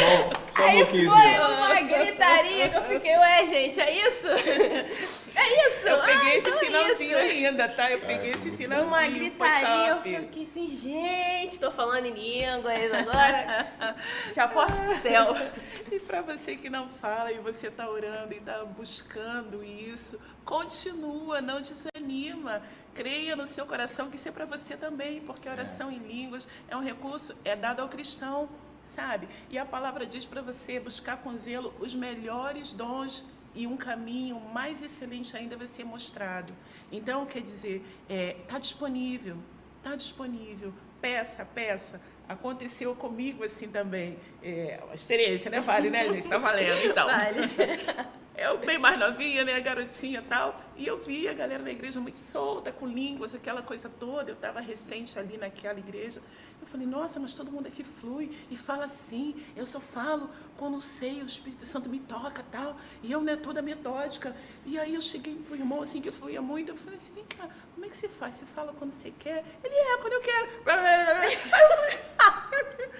bom. 0.00 0.30
Só 0.50 0.64
Aí 0.64 0.82
um 0.82 0.86
foi 0.86 1.04
uma 1.06 1.80
gritaria 1.80 2.68
que 2.68 2.76
eu 2.76 2.82
fiquei, 2.82 3.16
ué, 3.16 3.46
gente, 3.46 3.80
é 3.80 4.08
isso? 4.08 4.26
É 5.38 5.68
isso! 5.68 5.86
Eu 5.86 6.00
peguei 6.00 6.32
ah, 6.32 6.36
esse 6.36 6.48
então 6.48 6.60
é 6.60 6.64
finalzinho 6.64 7.16
é 7.16 7.22
ainda, 7.22 7.68
tá? 7.68 7.92
Eu 7.92 8.00
peguei 8.00 8.32
esse 8.32 8.50
finalzinho. 8.50 8.88
Uma 8.88 9.06
gritaria, 9.06 9.90
eu 9.90 10.00
fiquei 10.02 10.48
assim, 10.50 10.68
gente, 10.76 11.60
tô 11.60 11.70
falando 11.70 12.06
em 12.06 12.14
línguas 12.14 12.92
agora. 12.92 13.68
Já 14.34 14.48
posso 14.48 14.76
pro 14.82 14.96
céu. 14.96 15.36
E 15.92 16.00
para 16.00 16.22
você 16.22 16.56
que 16.56 16.68
não 16.68 16.88
fala 16.88 17.30
e 17.30 17.38
você 17.38 17.70
tá 17.70 17.88
orando 17.88 18.34
e 18.34 18.40
tá 18.40 18.64
buscando 18.64 19.62
isso, 19.62 20.18
continua, 20.48 21.42
não 21.42 21.60
desanima. 21.60 22.62
Creia 22.94 23.36
no 23.36 23.46
seu 23.46 23.66
coração 23.66 24.08
que 24.08 24.16
isso 24.16 24.28
é 24.30 24.32
para 24.32 24.46
você 24.46 24.78
também, 24.78 25.20
porque 25.20 25.46
a 25.46 25.52
oração 25.52 25.90
é. 25.90 25.92
em 25.92 25.98
línguas 25.98 26.48
é 26.68 26.74
um 26.76 26.82
recurso, 26.82 27.36
é 27.44 27.54
dado 27.54 27.82
ao 27.82 27.88
cristão, 27.88 28.48
sabe? 28.82 29.28
E 29.50 29.58
a 29.58 29.66
palavra 29.66 30.06
diz 30.06 30.24
para 30.24 30.40
você 30.40 30.80
buscar 30.80 31.18
com 31.18 31.36
zelo 31.36 31.74
os 31.78 31.94
melhores 31.94 32.72
dons 32.72 33.22
e 33.54 33.66
um 33.66 33.76
caminho 33.76 34.40
mais 34.40 34.80
excelente 34.80 35.36
ainda 35.36 35.54
vai 35.54 35.66
ser 35.66 35.84
mostrado. 35.84 36.54
Então, 36.90 37.26
quer 37.26 37.42
dizer, 37.42 37.84
está 38.08 38.14
é, 38.14 38.36
tá 38.48 38.58
disponível, 38.58 39.36
está 39.76 39.94
disponível, 39.94 40.72
peça, 40.98 41.44
peça. 41.44 42.00
Aconteceu 42.26 42.94
comigo 42.94 43.44
assim 43.44 43.68
também. 43.68 44.18
É 44.42 44.80
uma 44.82 44.94
experiência, 44.94 45.50
né? 45.50 45.60
Vale, 45.60 45.90
né, 45.90 46.08
gente? 46.08 46.24
Está 46.24 46.38
valendo, 46.38 46.86
então. 46.86 47.06
Vale. 47.06 47.40
eu 48.38 48.58
bem 48.58 48.78
mais 48.78 48.98
novinha, 48.98 49.44
né, 49.44 49.60
garotinha 49.60 50.22
tal, 50.28 50.62
e 50.76 50.86
eu 50.86 50.96
vi 50.98 51.28
a 51.28 51.32
galera 51.32 51.62
da 51.62 51.72
igreja 51.72 52.00
muito 52.00 52.20
solta, 52.20 52.70
com 52.70 52.86
línguas, 52.86 53.34
aquela 53.34 53.62
coisa 53.62 53.90
toda. 53.98 54.30
Eu 54.30 54.34
estava 54.34 54.60
recente 54.60 55.18
ali 55.18 55.36
naquela 55.36 55.78
igreja. 55.78 56.22
Eu 56.60 56.66
falei, 56.68 56.86
nossa, 56.86 57.18
mas 57.18 57.32
todo 57.32 57.50
mundo 57.50 57.66
aqui 57.66 57.82
flui 57.82 58.30
e 58.48 58.56
fala 58.56 58.84
assim. 58.84 59.34
Eu 59.56 59.66
só 59.66 59.80
falo 59.80 60.30
quando 60.56 60.80
sei, 60.80 61.20
o 61.20 61.26
Espírito 61.26 61.66
Santo 61.66 61.88
me 61.88 61.98
toca 61.98 62.44
tal. 62.50 62.76
E 63.02 63.10
eu, 63.10 63.20
né, 63.20 63.34
toda 63.34 63.60
metódica. 63.60 64.36
E 64.64 64.78
aí 64.78 64.94
eu 64.94 65.02
cheguei 65.02 65.34
pro 65.34 65.56
irmão, 65.56 65.82
assim, 65.82 66.00
que 66.00 66.12
fluía 66.12 66.40
muito. 66.40 66.70
Eu 66.70 66.76
falei 66.76 66.96
assim, 66.96 67.12
vem 67.14 67.24
cá, 67.24 67.48
como 67.74 67.84
é 67.84 67.88
que 67.88 67.96
você 67.96 68.08
faz? 68.08 68.36
Você 68.36 68.46
fala 68.46 68.72
quando 68.72 68.92
você 68.92 69.12
quer? 69.18 69.44
Ele 69.64 69.74
é, 69.74 69.96
quando 69.96 70.12
eu 70.12 70.20
quero. 70.20 70.48
Eu 70.66 70.74
falei, 72.54 72.90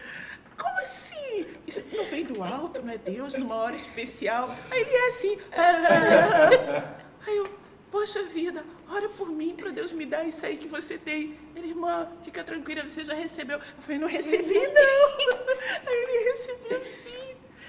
como 0.58 0.80
assim? 0.80 1.46
Isso 1.66 1.82
não 1.92 2.04
vem 2.06 2.24
do 2.24 2.42
alto, 2.42 2.82
não 2.82 2.92
é 2.92 2.98
Deus, 2.98 3.36
numa 3.36 3.54
hora 3.54 3.76
especial. 3.76 4.56
Aí 4.70 4.80
ele 4.80 4.90
é 4.90 5.08
assim. 5.08 5.38
Aí 7.26 7.36
eu, 7.36 7.48
poxa 7.90 8.22
vida, 8.24 8.64
ora 8.90 9.08
por 9.10 9.28
mim, 9.28 9.54
para 9.54 9.70
Deus 9.70 9.92
me 9.92 10.04
dar 10.04 10.24
isso 10.24 10.44
aí 10.44 10.56
que 10.56 10.68
você 10.68 10.98
tem. 10.98 11.38
Ele, 11.54 11.68
irmã, 11.68 12.10
fica 12.22 12.42
tranquila, 12.42 12.82
você 12.82 13.04
já 13.04 13.14
recebeu. 13.14 13.58
Eu 13.58 13.82
falei, 13.82 13.98
não 13.98 14.08
recebi 14.08 14.54
não. 14.54 15.46
Aí 15.86 15.96
ele 16.02 16.30
recebeu 16.30 16.84
sim. 16.84 17.27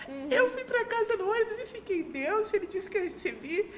Uhum. 0.10 0.28
Eu 0.32 0.50
fui 0.50 0.64
para 0.64 0.84
casa 0.86 1.16
do 1.18 1.30
ônibus 1.30 1.60
e 1.60 1.68
fiquei, 1.68 2.02
Deus, 2.02 2.52
ele 2.52 2.66
disse 2.66 2.90
que 2.90 2.98
eu 2.98 3.04
recebi. 3.04 3.72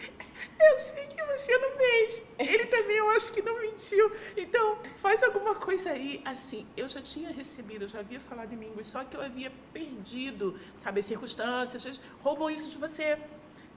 Eu 0.58 0.80
sei 0.80 1.08
que 1.08 1.22
você 1.24 1.58
não 1.58 1.72
fez. 1.72 2.24
Ele 2.40 2.66
também, 2.68 2.96
eu 2.96 3.10
acho 3.10 3.34
que 3.34 3.42
não 3.42 3.60
mentiu. 3.60 4.10
Então, 4.38 4.80
faz 5.02 5.22
alguma 5.24 5.56
coisa 5.56 5.92
aí. 5.92 6.22
Assim, 6.24 6.66
eu 6.78 6.88
já 6.88 7.02
tinha 7.02 7.32
recebido, 7.32 7.84
eu 7.84 7.90
já 7.90 8.00
havia 8.00 8.20
falado 8.20 8.54
em 8.54 8.56
línguas, 8.56 8.88
só 8.88 9.04
que 9.04 9.18
eu 9.18 9.22
havia 9.22 9.52
perdido, 9.74 10.58
sabe, 10.78 11.02
as 11.02 11.06
circunstâncias, 11.06 12.02
roubam 12.24 12.50
isso 12.50 12.70
de 12.70 12.78
você. 12.78 13.18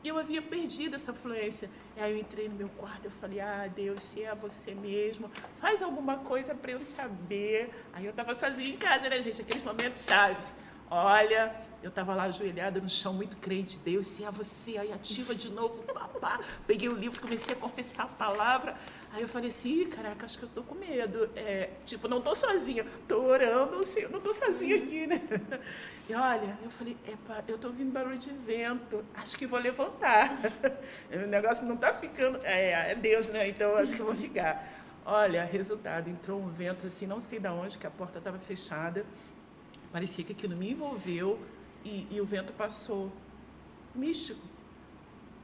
E 0.04 0.08
eu 0.08 0.16
havia 0.16 0.40
perdido 0.40 0.94
essa 0.94 1.12
fluência. 1.12 1.68
E 1.96 2.00
aí 2.00 2.12
eu 2.12 2.18
entrei 2.18 2.48
no 2.48 2.54
meu 2.54 2.68
quarto, 2.68 3.06
eu 3.06 3.10
falei, 3.20 3.40
ah, 3.40 3.68
Deus, 3.74 4.00
se 4.00 4.22
é 4.22 4.32
você 4.32 4.74
mesmo, 4.74 5.28
faz 5.58 5.82
alguma 5.82 6.18
coisa 6.18 6.54
para 6.54 6.70
eu 6.70 6.78
saber. 6.78 7.70
Aí 7.92 8.04
eu 8.04 8.10
estava 8.10 8.32
sozinha 8.34 8.68
em 8.68 8.76
casa, 8.76 9.08
né, 9.08 9.20
gente? 9.20 9.40
Aqueles 9.40 9.62
momentos 9.64 10.04
chaves. 10.04 10.54
Olha, 10.90 11.54
eu 11.82 11.88
estava 11.88 12.14
lá 12.14 12.24
ajoelhada 12.24 12.80
no 12.80 12.88
chão, 12.88 13.12
muito 13.12 13.36
crente, 13.36 13.78
Deus, 13.84 14.06
se 14.06 14.24
é 14.24 14.30
você, 14.30 14.78
aí 14.78 14.92
ativa 14.92 15.34
de 15.34 15.50
novo, 15.50 15.82
papá. 15.82 16.40
Peguei 16.66 16.88
o 16.88 16.94
livro, 16.94 17.20
comecei 17.20 17.54
a 17.54 17.58
confessar 17.58 18.04
a 18.04 18.06
palavra. 18.06 18.74
Aí 19.12 19.22
eu 19.22 19.28
falei 19.28 19.50
assim, 19.50 19.86
caraca, 19.86 20.24
acho 20.24 20.38
que 20.38 20.44
eu 20.44 20.48
tô 20.48 20.62
com 20.62 20.74
medo. 20.74 21.30
É, 21.36 21.70
tipo, 21.84 22.08
não 22.08 22.20
tô 22.20 22.34
sozinha, 22.34 22.86
tô 23.06 23.22
orando, 23.22 23.80
assim, 23.80 24.00
eu 24.00 24.10
não 24.10 24.20
tô 24.20 24.32
sozinha 24.34 24.76
aqui, 24.76 25.06
né? 25.06 25.20
E 26.08 26.14
olha, 26.14 26.58
eu 26.62 26.70
falei, 26.70 26.96
epa, 27.06 27.44
eu 27.48 27.56
tô 27.56 27.68
ouvindo 27.68 27.92
barulho 27.92 28.18
de 28.18 28.30
vento, 28.30 29.04
acho 29.14 29.38
que 29.38 29.46
vou 29.46 29.58
levantar. 29.58 30.36
O 31.12 31.26
negócio 31.26 31.66
não 31.66 31.76
tá 31.76 31.94
ficando, 31.94 32.40
é, 32.44 32.92
é 32.92 32.94
Deus, 32.94 33.28
né? 33.28 33.48
Então 33.48 33.74
acho 33.76 33.94
que 33.94 34.00
eu 34.00 34.06
vou 34.06 34.14
ficar. 34.14 34.70
Olha, 35.06 35.44
resultado, 35.44 36.08
entrou 36.08 36.40
um 36.40 36.48
vento 36.48 36.86
assim, 36.86 37.06
não 37.06 37.20
sei 37.20 37.38
de 37.38 37.48
onde, 37.48 37.78
que 37.78 37.86
a 37.86 37.90
porta 37.90 38.18
estava 38.18 38.38
fechada. 38.38 39.04
Parecia 39.94 40.24
que 40.24 40.32
aquilo 40.32 40.56
me 40.56 40.72
envolveu 40.72 41.38
e, 41.84 42.08
e 42.10 42.20
o 42.20 42.24
vento 42.24 42.52
passou. 42.52 43.12
Místico. 43.94 44.44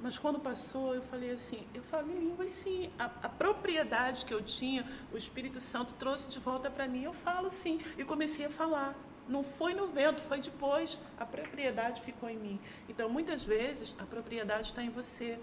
Mas 0.01 0.19
quando 0.19 0.41
passou, 0.41 0.93
eu 0.93 1.03
falei 1.03 1.31
assim, 1.31 1.65
eu 1.73 1.85
falo 1.85 2.11
em 2.11 2.19
línguas 2.19 2.51
sim. 2.51 2.91
A, 2.99 3.05
a, 3.05 3.29
propriedade 3.29 4.25
que 4.25 4.35
eu 4.35 4.43
tinha, 4.43 4.85
o 5.13 5.17
Espírito 5.17 5.61
Santo 5.61 5.93
trouxe 5.93 6.29
de 6.29 6.41
volta 6.41 6.69
para 6.69 6.89
mim, 6.89 7.05
eu 7.05 7.13
falo 7.13 7.49
sim. 7.49 7.79
E 7.97 8.05
comecei 8.05 8.45
a 8.45 8.51
falar. 8.51 8.97
Não 9.29 9.45
foi 9.45 9.73
no 9.73 9.87
vento, 9.87 10.21
foi 10.23 10.41
depois. 10.41 10.99
A 11.17 11.25
propriedade 11.25 12.03
ficou 12.03 12.29
em 12.29 12.37
mim. 12.37 12.61
Então, 12.89 13.09
muitas 13.09 13.45
vezes, 13.45 13.95
a 14.01 14.05
propriedade 14.05 14.67
está 14.67 14.83
em 14.83 14.91
você. 14.91 15.39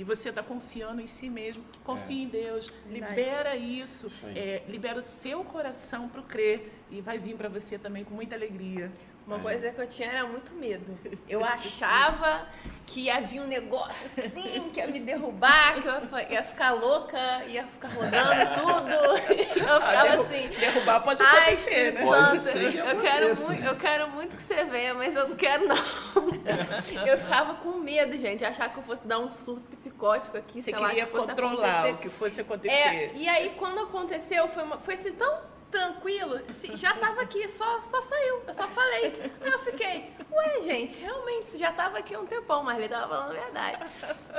E 0.00 0.02
você 0.02 0.30
está 0.30 0.42
confiando 0.42 1.02
em 1.02 1.06
si 1.06 1.28
mesmo. 1.28 1.62
Confie 1.84 2.20
é. 2.20 2.22
em 2.22 2.28
Deus. 2.28 2.72
Libera 2.88 3.54
isso. 3.54 4.06
isso 4.06 4.26
é, 4.34 4.62
libera 4.66 4.98
o 4.98 5.02
seu 5.02 5.44
coração 5.44 6.08
para 6.08 6.22
o 6.22 6.24
crer. 6.24 6.72
E 6.90 7.02
vai 7.02 7.18
vir 7.18 7.36
para 7.36 7.50
você 7.50 7.78
também 7.78 8.02
com 8.02 8.14
muita 8.14 8.34
alegria. 8.34 8.90
Uma 9.26 9.36
é. 9.36 9.40
coisa 9.40 9.70
que 9.70 9.80
eu 9.80 9.86
tinha 9.86 10.10
era 10.10 10.26
muito 10.26 10.52
medo. 10.54 10.98
Eu 11.28 11.44
achava 11.44 12.46
que 12.86 13.02
ia 13.02 13.20
vir 13.20 13.40
um 13.40 13.46
negócio 13.46 14.04
assim, 14.06 14.68
que 14.70 14.80
ia 14.80 14.86
me 14.88 14.98
derrubar, 14.98 15.80
que 15.80 15.86
eu 15.86 16.18
ia 16.28 16.42
ficar 16.42 16.72
louca, 16.72 17.44
ia 17.46 17.64
ficar 17.64 17.88
rodando 17.88 18.60
tudo. 18.60 18.90
Eu 19.56 19.80
ficava 19.80 20.14
assim. 20.14 20.48
Derrubar 20.48 21.00
pode 21.00 21.22
acontecer, 21.22 21.92
né? 21.92 22.02
Pode 22.02 22.40
ser 22.40 22.72
que 22.72 22.78
eu, 22.78 23.00
quero 23.00 23.36
muito, 23.36 23.64
eu 23.64 23.76
quero 23.76 24.08
muito 24.08 24.36
que 24.36 24.42
você 24.42 24.64
venha, 24.64 24.92
mas 24.94 25.14
eu 25.14 25.28
não 25.28 25.36
quero, 25.36 25.68
não. 25.68 25.76
Eu 27.06 27.18
ficava 27.18 27.54
com 27.54 27.78
medo, 27.78 28.18
gente, 28.18 28.44
achar 28.44 28.68
que 28.72 28.78
eu 28.78 28.82
fosse 28.82 29.06
dar 29.06 29.18
um 29.18 29.30
surto 29.30 29.62
psicótico 29.70 30.36
aqui. 30.36 30.60
Você 30.60 30.70
sei 30.70 30.74
queria 30.74 31.04
lá, 31.04 31.10
que 31.10 31.16
controlar 31.16 31.80
acontecer. 31.80 31.92
o 31.92 31.98
que 31.98 32.08
fosse 32.08 32.40
acontecer. 32.40 32.74
É, 32.74 33.12
e 33.14 33.28
aí, 33.28 33.54
quando 33.56 33.80
aconteceu, 33.80 34.48
foi, 34.48 34.62
uma, 34.62 34.78
foi 34.78 34.94
assim 34.94 35.12
tão 35.12 35.38
tranquilo, 35.70 36.40
já 36.74 36.94
tava 36.94 37.22
aqui, 37.22 37.48
só, 37.48 37.80
só 37.82 38.02
saiu, 38.02 38.42
eu 38.46 38.54
só 38.54 38.66
falei. 38.68 39.12
Aí 39.40 39.50
eu 39.50 39.58
fiquei, 39.60 40.10
ué, 40.30 40.60
gente, 40.62 40.98
realmente, 40.98 41.56
já 41.56 41.72
tava 41.72 41.98
aqui 41.98 42.16
um 42.16 42.26
tempão, 42.26 42.62
mas 42.62 42.78
ele 42.78 42.88
tava 42.88 43.08
falando 43.08 43.30
a 43.30 43.40
verdade. 43.40 43.92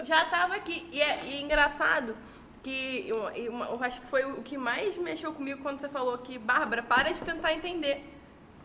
Já 0.03 0.25
tava 0.25 0.55
aqui. 0.55 0.88
E 0.91 1.01
é, 1.01 1.25
e 1.25 1.34
é 1.36 1.41
engraçado 1.41 2.15
que 2.61 3.05
eu, 3.07 3.29
eu, 3.32 3.84
acho 3.84 4.01
que 4.01 4.07
foi 4.07 4.23
o 4.25 4.41
que 4.43 4.57
mais 4.57 4.97
mexeu 4.97 5.34
comigo 5.34 5.61
quando 5.61 5.79
você 5.79 5.89
falou 5.89 6.17
que, 6.17 6.38
Bárbara, 6.38 6.84
para 6.84 7.11
de 7.11 7.21
tentar 7.21 7.53
entender 7.53 8.05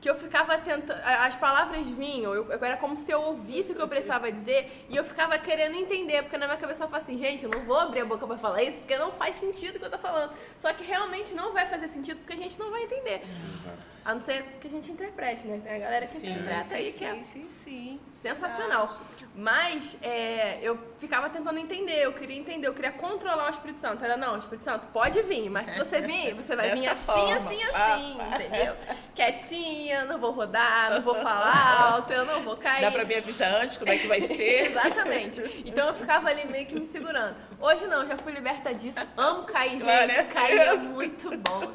que 0.07 0.11
eu 0.11 0.15
ficava 0.15 0.57
tentando. 0.59 1.01
As 1.03 1.35
palavras 1.35 1.85
vinham, 1.89 2.33
eu, 2.33 2.47
era 2.63 2.77
como 2.77 2.97
se 2.97 3.11
eu 3.11 3.21
ouvisse 3.23 3.73
o 3.73 3.75
que 3.75 3.83
eu 3.83 3.89
precisava 3.89 4.31
dizer 4.31 4.87
e 4.89 4.95
eu 4.95 5.03
ficava 5.03 5.37
querendo 5.37 5.75
entender, 5.75 6.23
porque 6.23 6.39
na 6.39 6.47
minha 6.47 6.57
cabeça 6.57 6.85
eu 6.85 6.89
falava 6.89 7.03
assim, 7.05 7.19
gente, 7.19 7.43
eu 7.43 7.51
não 7.51 7.65
vou 7.65 7.77
abrir 7.77 8.03
a 8.03 8.05
boca 8.05 8.25
para 8.25 8.39
falar 8.39 8.63
isso, 8.63 8.79
porque 8.79 8.97
não 8.97 9.11
faz 9.11 9.35
sentido 9.35 9.75
o 9.75 9.79
que 9.81 9.85
eu 9.85 9.91
tô 9.91 9.99
falando. 9.99 10.33
Só 10.59 10.73
que 10.73 10.85
realmente 10.85 11.35
não 11.35 11.53
vai 11.53 11.67
fazer 11.67 11.89
sentido 11.89 12.19
porque 12.19 12.35
a 12.35 12.37
gente 12.37 12.57
não 12.57 12.71
vai 12.71 12.85
entender. 12.85 13.23
Exato. 13.53 13.96
A 14.07 14.15
não 14.15 14.21
ser 14.21 14.45
que 14.61 14.69
a 14.69 14.71
gente 14.71 14.93
interprete, 14.93 15.49
né? 15.49 15.61
Tem 15.65 15.75
a 15.75 15.79
galera 15.81 16.07
que 16.07 16.13
sim, 16.13 16.31
interpreta 16.31 16.63
sim, 16.63 16.75
aí 16.77 16.93
sim, 16.93 16.99
que 16.99 17.05
é 17.05 17.23
sim, 17.25 17.49
sim. 17.49 18.01
sensacional. 18.15 18.89
Mas 19.35 19.97
é, 20.01 20.61
eu 20.63 20.79
ficava 21.01 21.29
tentando 21.29 21.59
entender, 21.59 22.05
eu 22.05 22.13
queria 22.13 22.39
entender, 22.39 22.69
eu 22.69 22.73
queria 22.73 22.93
controlar 22.93 23.49
o 23.49 23.51
Espírito 23.51 23.81
Santo. 23.81 24.05
Era, 24.05 24.17
não, 24.17 24.37
o 24.37 24.39
Espírito 24.39 24.63
Santo 24.63 24.87
pode 24.93 25.21
vir, 25.23 25.51
mas 25.51 25.71
se 25.71 25.79
você 25.81 26.01
vir, 26.01 26.35
você 26.35 26.55
vai 26.55 26.73
vir 26.77 26.87
assim, 26.87 27.05
forma. 27.05 27.35
assim, 27.37 27.63
assim, 27.65 28.19
entendeu? 28.45 28.77
Quietinha, 29.13 30.05
não 30.05 30.19
vou 30.21 30.31
rodar, 30.31 30.93
não 30.93 31.03
vou 31.03 31.17
falar 31.17 31.95
alto, 31.95 32.13
eu 32.13 32.25
não 32.25 32.45
vou 32.45 32.57
cair. 32.57 32.83
Dá 32.83 32.93
pra 32.93 33.05
me 33.05 33.17
avisar 33.17 33.61
antes 33.61 33.77
como 33.77 33.91
é 33.91 33.99
que 33.99 34.07
vai 34.07 34.21
ser? 34.23 34.67
Exatamente. 34.67 35.65
Então 35.67 35.89
eu 35.89 35.95
ficava 35.95 36.29
ali 36.29 36.47
meio 36.47 36.65
que 36.67 36.79
me 36.79 36.87
segurando. 36.87 37.35
Hoje 37.59 37.89
não, 37.89 38.07
já 38.07 38.17
fui 38.17 38.31
liberta 38.31 38.73
disso. 38.73 39.05
Amo 39.17 39.43
cair, 39.43 39.81
gente. 39.81 40.27
Cair 40.27 40.61
é 40.61 40.77
muito 40.77 41.37
bom. 41.39 41.73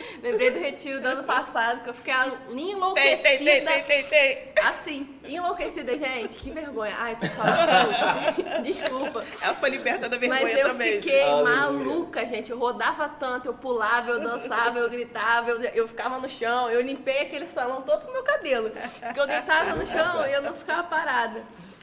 Lembrei 0.22 0.50
do 0.50 0.58
retiro 0.58 1.00
do 1.00 1.08
ano 1.08 1.24
passado, 1.24 1.82
que 1.82 1.90
eu 1.90 1.94
fiquei 1.94 2.14
enlouquecida. 2.50 3.22
Tem, 3.22 3.44
tem, 3.44 3.64
tem, 3.64 3.82
tem, 3.84 4.04
tem. 4.04 4.52
Assim, 4.64 5.08
enlouquecida, 5.24 5.96
gente. 5.96 6.38
Que 6.38 6.50
vergonha. 6.50 6.94
Ai, 6.98 7.16
pessoal, 7.16 7.46
desculpa. 8.62 8.62
desculpa. 8.62 9.24
Ela 9.40 9.54
foi 9.54 9.70
liberta 9.70 10.08
da 10.08 10.16
vergonha 10.16 10.40
também. 10.40 10.54
Mas 10.54 10.64
eu 10.64 10.70
também. 10.70 10.92
fiquei 11.00 11.24
maluca, 11.42 12.26
gente. 12.26 12.50
Eu 12.50 12.58
rodava 12.58 13.08
tanto, 13.08 13.46
eu 13.46 13.54
pulava, 13.54 14.10
eu 14.10 14.20
dançava, 14.20 14.78
eu 14.78 14.90
gritava, 14.90 15.50
eu, 15.50 15.60
eu 15.60 15.88
ficava 15.88 16.18
no 16.18 16.28
chão. 16.28 16.70
Eu 16.70 16.80
limpei 16.80 17.22
aquele 17.22 17.46
salão 17.46 17.82
todo 17.82 18.04
com 18.04 18.10
o 18.10 18.12
meu 18.12 18.22
cabelo. 18.22 18.70
Porque 19.00 19.20
eu 19.20 19.26
deitava 19.26 19.74
no 19.76 19.86
chão 19.86 20.26
e 20.26 20.32
eu 20.32 20.42
não 20.42 20.54
ficava 20.54 20.82
parada. 20.84 21.42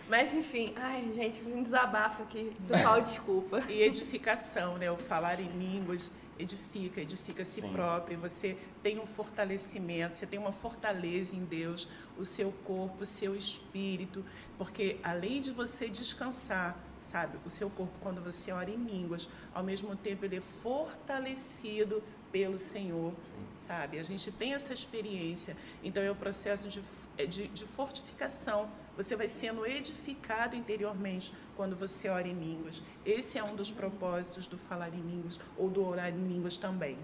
Mas 0.10 0.34
enfim, 0.34 0.74
ai, 0.78 1.04
gente, 1.14 1.42
um 1.44 1.62
desabafo 1.62 2.24
aqui. 2.24 2.54
Pessoal, 2.68 3.02
desculpa. 3.02 3.62
E 3.68 3.82
edificação, 3.82 4.78
né? 4.78 4.90
O 4.90 4.96
falar 4.96 5.38
em 5.40 5.50
línguas 5.50 6.10
edifica, 6.40 7.02
edifica 7.02 7.42
a 7.42 7.46
si 7.46 7.62
Sim. 7.62 7.72
próprio, 7.72 8.18
você 8.20 8.58
tem 8.82 9.00
um 9.00 9.06
fortalecimento, 9.06 10.16
você 10.16 10.26
tem 10.26 10.40
uma 10.40 10.52
fortaleza 10.52 11.36
em 11.36 11.44
Deus, 11.44 11.88
o 12.18 12.26
seu 12.26 12.52
corpo, 12.64 13.04
o 13.04 13.06
seu 13.06 13.36
espírito, 13.36 14.24
porque 14.58 14.98
além 15.04 15.42
de 15.42 15.52
você 15.52 15.90
descansar, 15.90 16.78
sabe, 17.02 17.38
o 17.46 17.50
seu 17.50 17.70
corpo 17.70 17.94
quando 18.02 18.22
você 18.22 18.52
ora 18.52 18.70
em 18.70 18.84
línguas, 18.84 19.30
ao 19.54 19.64
mesmo 19.64 19.96
tempo 19.96 20.26
ele 20.26 20.38
é 20.38 20.42
fortalecido 20.62 22.04
pelo 22.32 22.60
Senhor, 22.60 23.12
Sim. 23.12 23.68
sabe? 23.68 24.00
A 24.00 24.04
gente 24.04 24.32
tem 24.32 24.54
essa 24.54 24.74
experiência, 24.74 25.56
então 25.84 26.04
é 26.04 26.10
o 26.10 26.14
um 26.14 26.18
processo 26.18 26.68
de, 26.68 26.82
de, 27.28 27.48
de 27.48 27.66
fortificação 27.66 28.70
você 28.98 29.16
vai 29.16 29.28
sendo 29.28 29.66
edificado 29.66 30.56
interiormente 30.56 31.32
quando 31.56 31.76
você 31.76 32.10
ora 32.10 32.28
em 32.28 32.34
línguas. 32.34 32.82
Esse 33.06 33.38
é 33.38 33.44
um 33.44 33.56
dos 33.56 33.72
propósitos 33.72 34.48
do 34.48 34.58
falar 34.58 34.90
em 34.90 35.02
línguas 35.02 35.40
ou 35.56 35.70
do 35.70 35.88
orar 35.88 36.10
em 36.10 36.28
línguas 36.28 36.58
também. 36.58 36.98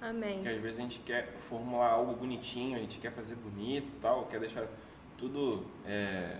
Amém. 0.00 0.36
Porque 0.36 0.48
às 0.48 0.62
vezes 0.62 0.78
a 0.78 0.82
gente 0.82 1.00
quer 1.00 1.34
formular 1.48 1.90
algo 1.90 2.14
bonitinho, 2.14 2.76
a 2.76 2.80
gente 2.80 2.98
quer 2.98 3.12
fazer 3.12 3.34
bonito 3.34 3.94
tal, 4.00 4.26
quer 4.26 4.40
deixar 4.40 4.66
tudo 5.18 5.66
é, 5.84 6.38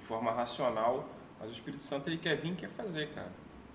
de 0.00 0.06
forma 0.06 0.32
racional, 0.32 1.08
mas 1.38 1.50
o 1.50 1.52
Espírito 1.52 1.82
Santo 1.82 2.08
ele 2.08 2.16
quer 2.16 2.36
vir 2.36 2.52
e 2.52 2.54
quer 2.54 2.70
fazer, 2.70 3.10
cara, 3.10 3.30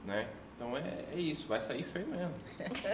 né? 0.06 0.28
Então 0.56 0.78
é, 0.78 1.06
é, 1.12 1.20
isso, 1.20 1.48
vai 1.48 1.60
sair 1.60 1.84
feio 1.84 2.08
mesmo. 2.08 2.34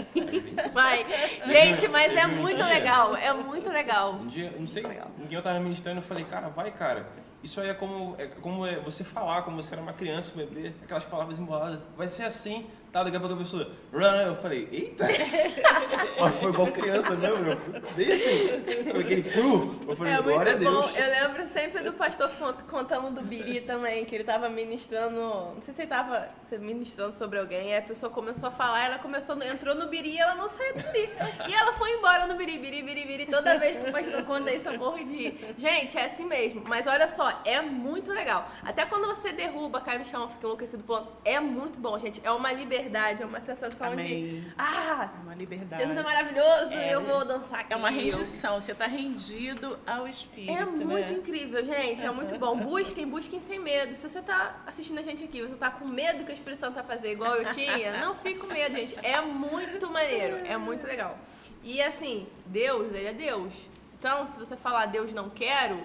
Vai. 0.74 1.06
Gente, 1.46 1.90
mas 1.90 2.16
é 2.16 2.26
muito 2.26 2.64
legal, 2.64 3.14
é 3.14 3.34
muito 3.34 3.70
legal. 3.70 4.14
Um 4.14 4.28
dia, 4.28 4.54
não 4.58 4.68
sei, 4.68 4.84
ninguém 5.18 5.36
eu 5.36 5.42
tava 5.42 5.60
ministrando, 5.60 6.00
eu 6.00 6.04
falei, 6.04 6.24
cara, 6.24 6.48
vai, 6.48 6.72
cara. 6.72 7.06
Isso 7.48 7.62
aí 7.62 7.70
é 7.70 7.74
como, 7.74 8.14
é 8.18 8.28
como 8.28 8.66
é 8.66 8.78
você 8.78 9.06
falar, 9.06 9.42
como 9.44 9.64
você 9.64 9.74
era 9.74 9.82
uma 9.82 9.94
criança, 9.94 10.34
um 10.34 10.38
bebê, 10.38 10.74
aquelas 10.84 11.06
palavras 11.06 11.40
emboladas. 11.40 11.80
Vai 11.96 12.10
ser 12.10 12.24
assim, 12.24 12.68
tá? 12.98 13.04
Daqui 13.04 13.18
a 13.18 13.20
pouco 13.20 13.36
a 13.36 13.38
pessoa, 13.38 13.70
run, 13.94 14.02
eu 14.28 14.36
falei, 14.36 14.68
eita! 14.72 15.06
Mas 16.20 16.36
foi 16.40 16.52
igual 16.52 16.68
criança 16.72 17.16
mesmo, 17.16 17.46
meu. 17.46 17.58
Bem 17.96 18.12
assim, 18.14 19.00
aquele 19.00 19.24
cru. 19.24 19.76
Eu 19.88 19.96
falei, 19.96 20.14
É 20.14 20.22
glória 20.22 20.54
a 20.54 20.56
bom. 20.58 20.62
Deus. 20.82 20.98
Eu 20.98 21.10
lembro 21.10 21.48
sempre 21.50 21.84
do 21.84 21.94
pastor 21.94 22.30
cont- 22.32 22.64
contando 22.70 23.12
do 23.12 23.22
Biri 23.22 23.62
também, 23.62 24.04
que 24.06 24.16
ele 24.16 24.24
tava 24.24 24.50
ministrando. 24.50 25.16
Não 25.20 25.62
sei 25.62 25.74
se 25.74 25.82
ele 25.82 25.90
tava 25.90 26.28
ministrando 26.60 27.14
sobre 27.16 27.40
alguém, 27.40 27.70
e 27.72 27.76
a 27.76 27.82
pessoa 27.82 28.12
começou 28.12 28.50
a 28.50 28.52
falar, 28.52 28.86
ela 28.86 28.98
começou, 29.00 29.42
entrou 29.44 29.76
no 29.76 29.88
Biri 29.88 30.12
e 30.12 30.18
ela 30.20 30.36
não 30.36 30.50
saiu 30.50 30.74
do 30.76 30.92
Biri. 30.92 31.10
E 31.48 31.54
ela 31.54 31.74
foi 31.74 31.92
embora 31.94 32.26
no 32.28 32.36
Biri, 32.36 32.58
Biri, 32.58 32.82
Biri, 32.82 33.06
Biri. 33.06 33.26
Toda 33.28 33.58
vez 33.58 33.78
que 33.78 33.90
o 33.90 33.92
pastor 33.92 34.24
conta 34.24 34.52
isso, 34.52 34.70
eu 34.70 34.78
morro 34.78 34.98
de 34.98 35.04
rir. 35.16 35.56
Gente, 35.58 35.98
é 35.98 36.06
assim 36.06 36.26
mesmo. 36.26 36.64
Mas 36.68 36.88
olha 36.88 37.08
só, 37.10 37.42
é 37.46 37.62
muito 37.62 38.12
legal. 38.12 38.50
Até 38.64 38.86
quando 38.86 39.06
você 39.08 39.32
derruba, 39.32 39.82
cai 39.82 39.98
no 40.00 40.06
chão, 40.06 40.28
fica 40.30 40.46
enlouquecido 40.46 40.84
pulando, 40.84 41.10
é 41.24 41.40
muito 41.40 41.78
bom, 41.80 41.98
gente. 42.00 42.22
É 42.24 42.32
uma 42.32 42.52
liberdade, 42.52 42.87
é 42.96 43.26
uma 43.26 43.40
sensação 43.40 43.92
Amém. 43.92 44.42
de. 44.42 44.54
Ah! 44.58 45.10
É 45.18 45.24
uma 45.24 45.36
liberdade. 45.36 45.82
Jesus 45.82 45.98
é 45.98 46.04
maravilhoso, 46.04 46.74
É, 46.74 46.94
eu 46.94 47.02
vou 47.04 47.26
dançar 47.26 47.62
aqui. 47.62 47.74
É 47.74 47.76
uma 47.76 47.90
rendição, 47.90 48.60
você 48.60 48.72
está 48.72 48.86
rendido 48.86 49.78
ao 49.86 50.08
Espírito. 50.08 50.52
é 50.52 50.66
muito 50.66 50.88
né? 50.88 51.14
incrível, 51.14 51.64
gente. 51.64 52.04
É 52.04 52.12
muito 52.12 52.38
bom. 52.38 52.58
Busquem, 52.68 53.08
busquem 53.08 53.40
sem 53.40 53.60
medo. 53.60 53.96
Se 53.96 54.10
você 54.10 54.22
tá 54.22 54.58
assistindo 54.66 55.00
a 55.00 55.04
gente 55.04 55.24
aqui, 55.24 55.42
você 55.42 55.56
tá 55.56 55.70
com 55.70 55.88
medo 55.88 56.24
que 56.24 56.32
o 56.32 56.34
Espírito 56.34 56.60
Santo 56.60 56.76
vai 56.76 56.84
fazer 56.84 57.12
igual 57.12 57.36
eu 57.36 57.54
tinha, 57.54 58.00
não 58.00 58.16
fique 58.16 58.40
com 58.40 58.48
medo, 58.48 58.76
gente. 58.76 58.96
É 59.06 59.22
muito 59.22 59.90
maneiro, 59.90 60.38
é 60.46 60.58
muito 60.58 60.86
legal. 60.86 61.18
E 61.64 61.82
assim, 61.82 62.28
Deus, 62.46 62.94
ele 62.94 63.08
é 63.08 63.14
Deus. 63.14 63.54
Então, 64.00 64.26
se 64.28 64.40
você 64.40 64.56
falar 64.56 64.86
Deus 64.86 65.12
não 65.12 65.30
quero, 65.30 65.82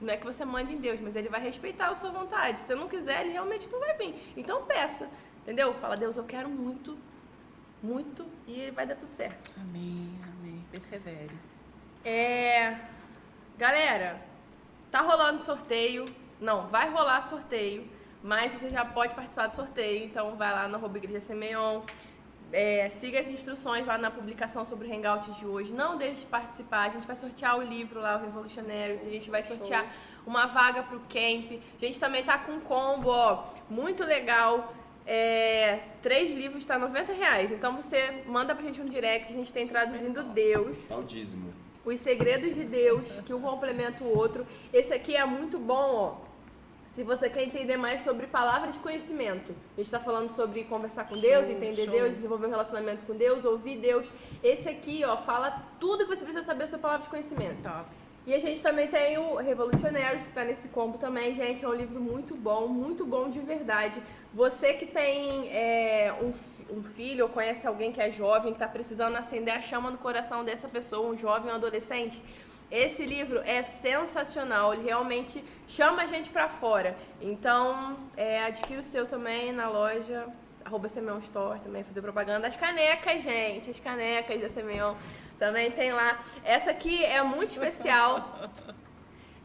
não 0.00 0.12
é 0.12 0.16
que 0.16 0.26
você 0.26 0.44
mande 0.44 0.74
em 0.74 0.76
Deus, 0.76 1.00
mas 1.00 1.16
ele 1.16 1.28
vai 1.28 1.40
respeitar 1.40 1.88
a 1.88 1.94
sua 1.94 2.10
vontade. 2.10 2.60
Se 2.60 2.66
você 2.66 2.74
não 2.74 2.88
quiser, 2.88 3.22
ele 3.22 3.32
realmente 3.32 3.68
não 3.68 3.80
vai 3.80 3.96
vir. 3.96 4.14
Então 4.36 4.64
peça, 4.64 5.08
entendeu? 5.46 5.72
Fala, 5.74 5.96
Deus, 5.96 6.16
eu 6.16 6.24
quero 6.24 6.48
muito, 6.48 6.98
muito, 7.80 8.26
e 8.48 8.68
vai 8.72 8.84
dar 8.84 8.96
tudo 8.96 9.10
certo. 9.10 9.52
Amém, 9.60 10.10
amém. 10.24 10.66
Persevere. 10.72 11.30
É. 12.04 12.76
Galera, 13.56 14.20
tá 14.90 15.02
rolando 15.02 15.40
sorteio. 15.40 16.04
Não, 16.40 16.66
vai 16.66 16.90
rolar 16.90 17.22
sorteio, 17.22 17.88
mas 18.24 18.52
você 18.52 18.68
já 18.68 18.84
pode 18.84 19.14
participar 19.14 19.46
do 19.46 19.54
sorteio. 19.54 20.04
Então 20.04 20.34
vai 20.34 20.50
lá 20.50 20.66
no 20.66 20.74
arroba 20.74 20.98
Igreja 20.98 21.20
Semeion. 21.20 21.82
É, 22.52 22.90
siga 22.90 23.20
as 23.20 23.28
instruções 23.28 23.86
lá 23.86 23.96
na 23.96 24.10
publicação 24.10 24.64
sobre 24.64 24.88
o 24.88 24.92
Hangout 24.92 25.30
de 25.32 25.46
hoje. 25.46 25.72
Não 25.72 25.96
deixe 25.96 26.22
de 26.22 26.26
participar. 26.26 26.86
A 26.86 26.88
gente 26.88 27.06
vai 27.06 27.14
sortear 27.14 27.56
o 27.56 27.62
livro 27.62 28.00
lá, 28.00 28.16
o 28.16 28.20
Revolutionaries. 28.20 29.04
A 29.04 29.10
gente 29.10 29.30
vai 29.30 29.44
sortear 29.44 29.86
uma 30.26 30.46
vaga 30.46 30.82
pro 30.82 30.98
camp. 31.00 31.62
A 31.76 31.78
gente 31.78 32.00
também 32.00 32.24
tá 32.24 32.36
com 32.36 32.52
um 32.52 32.60
combo, 32.60 33.10
ó, 33.10 33.44
muito 33.70 34.02
legal. 34.04 34.74
É, 35.06 35.80
três 36.02 36.30
livros 36.30 36.66
tá 36.66 36.78
90 36.78 37.12
reais. 37.12 37.52
Então 37.52 37.76
você 37.76 38.22
manda 38.26 38.54
pra 38.54 38.64
gente 38.64 38.80
um 38.80 38.84
direct. 38.84 39.32
A 39.32 39.36
gente 39.36 39.52
tem 39.52 39.68
traduzindo 39.68 40.22
Deus. 40.24 40.78
Tá 40.88 40.96
o 40.96 41.04
dízimo. 41.04 41.52
Os 41.84 42.00
Segredos 42.00 42.56
de 42.56 42.64
Deus, 42.64 43.08
que 43.24 43.32
um 43.32 43.40
complementa 43.40 44.02
o 44.02 44.16
outro. 44.16 44.44
Esse 44.72 44.92
aqui 44.92 45.14
é 45.14 45.24
muito 45.24 45.58
bom, 45.58 45.94
ó. 45.94 46.26
Se 46.86 47.04
você 47.04 47.28
quer 47.28 47.44
entender 47.44 47.76
mais 47.76 48.00
sobre 48.00 48.26
palavras 48.26 48.74
de 48.74 48.80
conhecimento. 48.80 49.52
A 49.52 49.76
gente 49.76 49.86
está 49.86 50.00
falando 50.00 50.30
sobre 50.30 50.64
conversar 50.64 51.06
com 51.06 51.16
Deus, 51.16 51.44
Show, 51.46 51.54
entender 51.54 51.84
show. 51.84 51.92
Deus, 51.92 52.14
desenvolver 52.14 52.46
um 52.46 52.50
relacionamento 52.50 53.04
com 53.04 53.14
Deus, 53.14 53.44
ouvir 53.44 53.76
Deus. 53.76 54.08
Esse 54.42 54.68
aqui, 54.68 55.04
ó, 55.04 55.16
fala 55.18 55.62
tudo 55.78 56.04
que 56.04 56.16
você 56.16 56.24
precisa 56.24 56.42
saber 56.44 56.66
sobre 56.66 56.80
palavras 56.80 57.04
de 57.04 57.10
conhecimento. 57.10 57.62
Top. 57.62 57.86
E 58.26 58.34
a 58.34 58.40
gente 58.40 58.60
também 58.60 58.88
tem 58.88 59.16
o 59.18 59.36
Revolutionaries, 59.36 60.26
que 60.26 60.32
tá 60.32 60.42
nesse 60.42 60.66
combo 60.68 60.98
também, 60.98 61.32
gente. 61.32 61.64
É 61.64 61.68
um 61.68 61.72
livro 61.72 62.00
muito 62.00 62.34
bom, 62.34 62.66
muito 62.66 63.06
bom 63.06 63.30
de 63.30 63.38
verdade. 63.38 64.02
Você 64.34 64.74
que 64.74 64.84
tem 64.84 65.48
é, 65.52 66.12
um, 66.20 66.32
um 66.76 66.82
filho 66.82 67.26
ou 67.26 67.30
conhece 67.30 67.68
alguém 67.68 67.92
que 67.92 68.00
é 68.00 68.10
jovem, 68.10 68.52
que 68.52 68.58
tá 68.58 68.66
precisando 68.66 69.14
acender 69.16 69.54
a 69.54 69.62
chama 69.62 69.92
no 69.92 69.98
coração 69.98 70.44
dessa 70.44 70.66
pessoa, 70.66 71.08
um 71.08 71.16
jovem, 71.16 71.52
um 71.52 71.54
adolescente, 71.54 72.20
esse 72.68 73.06
livro 73.06 73.40
é 73.44 73.62
sensacional. 73.62 74.74
Ele 74.74 74.82
realmente 74.82 75.44
chama 75.68 76.02
a 76.02 76.06
gente 76.06 76.28
pra 76.28 76.48
fora. 76.48 76.96
Então, 77.20 77.96
é, 78.16 78.42
adquira 78.42 78.80
o 78.80 78.84
seu 78.84 79.06
também 79.06 79.52
na 79.52 79.68
loja 79.68 80.26
arroba 80.64 80.88
Semeon 80.88 81.20
Store 81.20 81.60
também, 81.60 81.84
fazer 81.84 82.02
propaganda. 82.02 82.48
As 82.48 82.56
canecas, 82.56 83.22
gente, 83.22 83.70
as 83.70 83.78
canecas 83.78 84.40
da 84.40 84.48
Semeon 84.48 84.96
também 85.38 85.70
tem 85.70 85.92
lá. 85.92 86.18
Essa 86.44 86.70
aqui 86.70 87.04
é 87.04 87.22
muito 87.22 87.50
especial. 87.50 88.50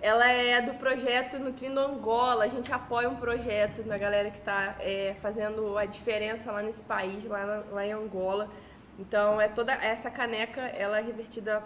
Ela 0.02 0.30
é 0.32 0.62
do 0.62 0.74
projeto 0.76 1.38
Nutrindo 1.38 1.80
Angola. 1.80 2.46
A 2.46 2.48
gente 2.48 2.74
apoia 2.74 3.08
um 3.10 3.16
projeto 3.18 3.84
da 3.84 3.98
galera 3.98 4.32
que 4.32 4.40
está 4.40 4.76
fazendo 5.22 5.78
a 5.78 5.86
diferença 5.86 6.52
lá 6.52 6.62
nesse 6.64 6.84
país, 6.84 7.24
lá, 7.26 7.46
na- 7.46 7.64
lá 7.72 7.86
em 7.86 7.92
Angola. 7.92 8.50
Então, 8.98 9.40
é 9.40 9.48
toda 9.48 9.74
essa 9.74 10.10
caneca, 10.10 10.62
ela 10.62 11.00
é 11.00 11.02
revertida 11.02 11.62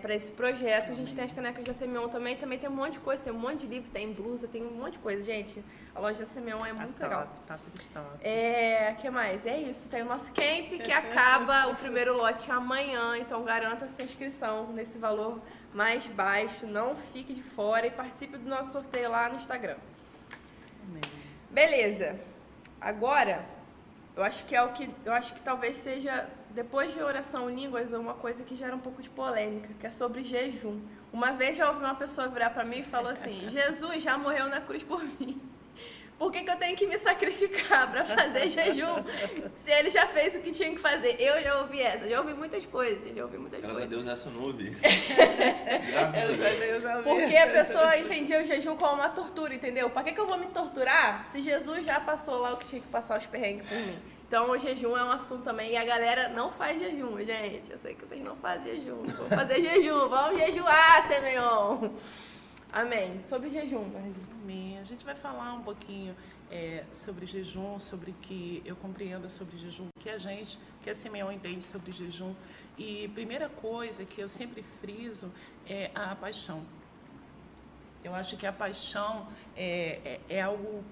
para 0.00 0.14
esse 0.14 0.30
projeto. 0.32 0.92
A 0.92 0.94
gente 0.94 1.14
tem 1.14 1.24
as 1.24 1.32
canecas 1.32 1.64
da 1.64 1.74
Semeon 1.74 2.08
também. 2.08 2.36
Também 2.36 2.58
tem 2.58 2.68
um 2.68 2.72
monte 2.74 2.94
de 2.94 3.00
coisa, 3.00 3.22
tem 3.22 3.32
um 3.32 3.38
monte 3.38 3.60
de 3.60 3.66
livro, 3.66 3.90
tem 3.90 4.12
blusa, 4.12 4.46
tem 4.46 4.62
um 4.62 4.70
monte 4.70 4.92
de 4.94 4.98
coisa. 5.00 5.22
Gente, 5.22 5.64
a 5.94 6.00
loja 6.00 6.20
da 6.20 6.26
Semeon 6.26 6.64
é 6.64 6.72
Tá 6.72 6.82
muito 6.82 6.94
top, 6.98 7.02
legal. 7.04 7.28
top 7.46 7.60
dos 7.70 7.86
top. 7.88 8.06
É, 8.20 8.94
que 9.00 9.10
mais? 9.10 9.46
É 9.46 9.58
isso. 9.58 9.88
Tem 9.88 10.02
o 10.02 10.06
nosso 10.06 10.26
camp 10.32 10.80
que 10.82 10.92
acaba 10.92 11.68
o 11.68 11.74
primeiro 11.76 12.16
lote 12.16 12.50
amanhã, 12.50 13.16
então 13.18 13.42
garanta 13.44 13.84
a 13.86 13.88
sua 13.88 14.04
inscrição 14.04 14.72
nesse 14.72 14.98
valor 14.98 15.40
mais 15.72 16.06
baixo. 16.06 16.66
Não 16.66 16.94
fique 16.96 17.32
de 17.34 17.42
fora 17.42 17.86
e 17.86 17.90
participe 17.90 18.36
do 18.38 18.48
nosso 18.48 18.72
sorteio 18.72 19.10
lá 19.10 19.28
no 19.28 19.36
Instagram. 19.36 19.76
Amém. 20.88 21.00
Beleza. 21.50 22.18
Agora, 22.80 23.44
eu 24.16 24.22
acho 24.22 24.44
que 24.44 24.54
é 24.54 24.62
o 24.62 24.68
que 24.72 24.88
eu 25.04 25.12
acho 25.12 25.34
que 25.34 25.40
talvez 25.40 25.78
seja 25.78 26.28
depois 26.54 26.92
de 26.94 27.02
oração 27.02 27.50
em 27.50 27.54
línguas 27.54 27.92
uma 27.92 28.14
coisa 28.14 28.42
que 28.44 28.54
gera 28.56 28.74
um 28.74 28.78
pouco 28.78 29.02
de 29.02 29.10
polêmica, 29.10 29.68
que 29.80 29.86
é 29.86 29.90
sobre 29.90 30.22
jejum. 30.24 30.80
Uma 31.12 31.32
vez 31.32 31.56
já 31.56 31.68
ouvi 31.68 31.80
uma 31.84 31.94
pessoa 31.94 32.28
virar 32.28 32.50
para 32.50 32.64
mim 32.64 32.78
e 32.80 32.84
falou 32.84 33.10
assim: 33.10 33.46
"Jesus 33.50 34.02
já 34.02 34.16
morreu 34.16 34.46
na 34.48 34.60
cruz 34.60 34.82
por 34.82 35.02
mim. 35.04 35.40
Por 36.16 36.30
que, 36.30 36.44
que 36.44 36.50
eu 36.50 36.56
tenho 36.56 36.76
que 36.76 36.86
me 36.86 36.96
sacrificar 36.96 37.90
para 37.90 38.04
fazer 38.04 38.48
jejum? 38.48 39.02
Se 39.56 39.68
ele 39.72 39.90
já 39.90 40.06
fez 40.06 40.36
o 40.36 40.38
que 40.38 40.52
tinha 40.52 40.70
que 40.70 40.78
fazer. 40.78 41.16
Eu 41.20 41.42
já 41.42 41.58
ouvi 41.60 41.82
essa, 41.82 42.08
já 42.08 42.20
ouvi 42.20 42.32
muitas 42.32 42.64
coisas, 42.66 43.14
já 43.14 43.24
ouvi 43.24 43.36
muitas 43.36 43.60
Graças 43.60 43.76
a 43.76 43.80
coisas. 43.80 44.04
Deus 44.04 44.06
essa 44.06 44.30
não 44.30 44.42
ouvi. 44.44 44.70
Graças 45.90 46.14
a 46.16 46.20
Eu 46.20 46.36
Deus. 46.36 46.60
eu 46.62 46.80
já. 46.80 47.02
Porque 47.02 47.36
a 47.36 47.46
pessoa 47.50 47.98
entendia 47.98 48.40
o 48.40 48.44
jejum 48.46 48.76
como 48.76 48.94
uma 48.94 49.08
tortura, 49.08 49.54
entendeu? 49.54 49.90
Pra 49.90 50.04
que, 50.04 50.12
que 50.12 50.20
eu 50.20 50.26
vou 50.26 50.38
me 50.38 50.46
torturar 50.46 51.26
se 51.32 51.42
Jesus 51.42 51.84
já 51.84 51.98
passou 51.98 52.38
lá 52.40 52.54
o 52.54 52.56
que 52.58 52.66
tinha 52.66 52.80
que 52.80 52.88
passar 52.88 53.18
os 53.18 53.26
perrengues 53.26 53.68
por 53.68 53.76
mim? 53.76 53.98
Então 54.26 54.50
o 54.50 54.58
jejum 54.58 54.96
é 54.96 55.04
um 55.04 55.12
assunto 55.12 55.44
também 55.44 55.72
e 55.72 55.76
a 55.76 55.84
galera 55.84 56.28
não 56.28 56.50
faz 56.52 56.80
jejum, 56.80 57.18
gente. 57.24 57.70
Eu 57.70 57.78
sei 57.78 57.94
que 57.94 58.04
vocês 58.04 58.22
não 58.22 58.36
fazem 58.36 58.76
jejum. 58.76 59.04
Vou 59.04 59.28
fazer 59.28 59.62
jejum, 59.62 60.08
vamos 60.08 60.38
jejuar, 60.38 61.06
Semeon. 61.06 61.90
Amém. 62.72 63.20
Sobre 63.20 63.50
jejum, 63.50 63.84
Marli. 63.84 64.14
Amém. 64.42 64.78
A 64.80 64.84
gente 64.84 65.04
vai 65.04 65.14
falar 65.14 65.52
um 65.52 65.62
pouquinho 65.62 66.16
é, 66.50 66.84
sobre 66.92 67.26
jejum, 67.26 67.78
sobre 67.78 68.10
o 68.10 68.14
que 68.14 68.62
eu 68.64 68.74
compreendo 68.76 69.28
sobre 69.28 69.56
jejum, 69.58 69.88
que 70.00 70.10
a 70.10 70.18
gente, 70.18 70.58
que 70.82 70.90
a 70.90 70.94
Simeão 70.94 71.30
entende 71.30 71.62
sobre 71.62 71.92
jejum. 71.92 72.34
E 72.76 73.08
primeira 73.08 73.48
coisa 73.48 74.04
que 74.04 74.20
eu 74.20 74.28
sempre 74.28 74.64
friso 74.80 75.32
é 75.68 75.90
a 75.94 76.14
paixão. 76.16 76.64
Eu 78.02 78.14
acho 78.14 78.36
que 78.36 78.46
a 78.46 78.52
paixão 78.52 79.28
é, 79.56 80.18
é, 80.28 80.36
é 80.36 80.42
algo 80.42 80.84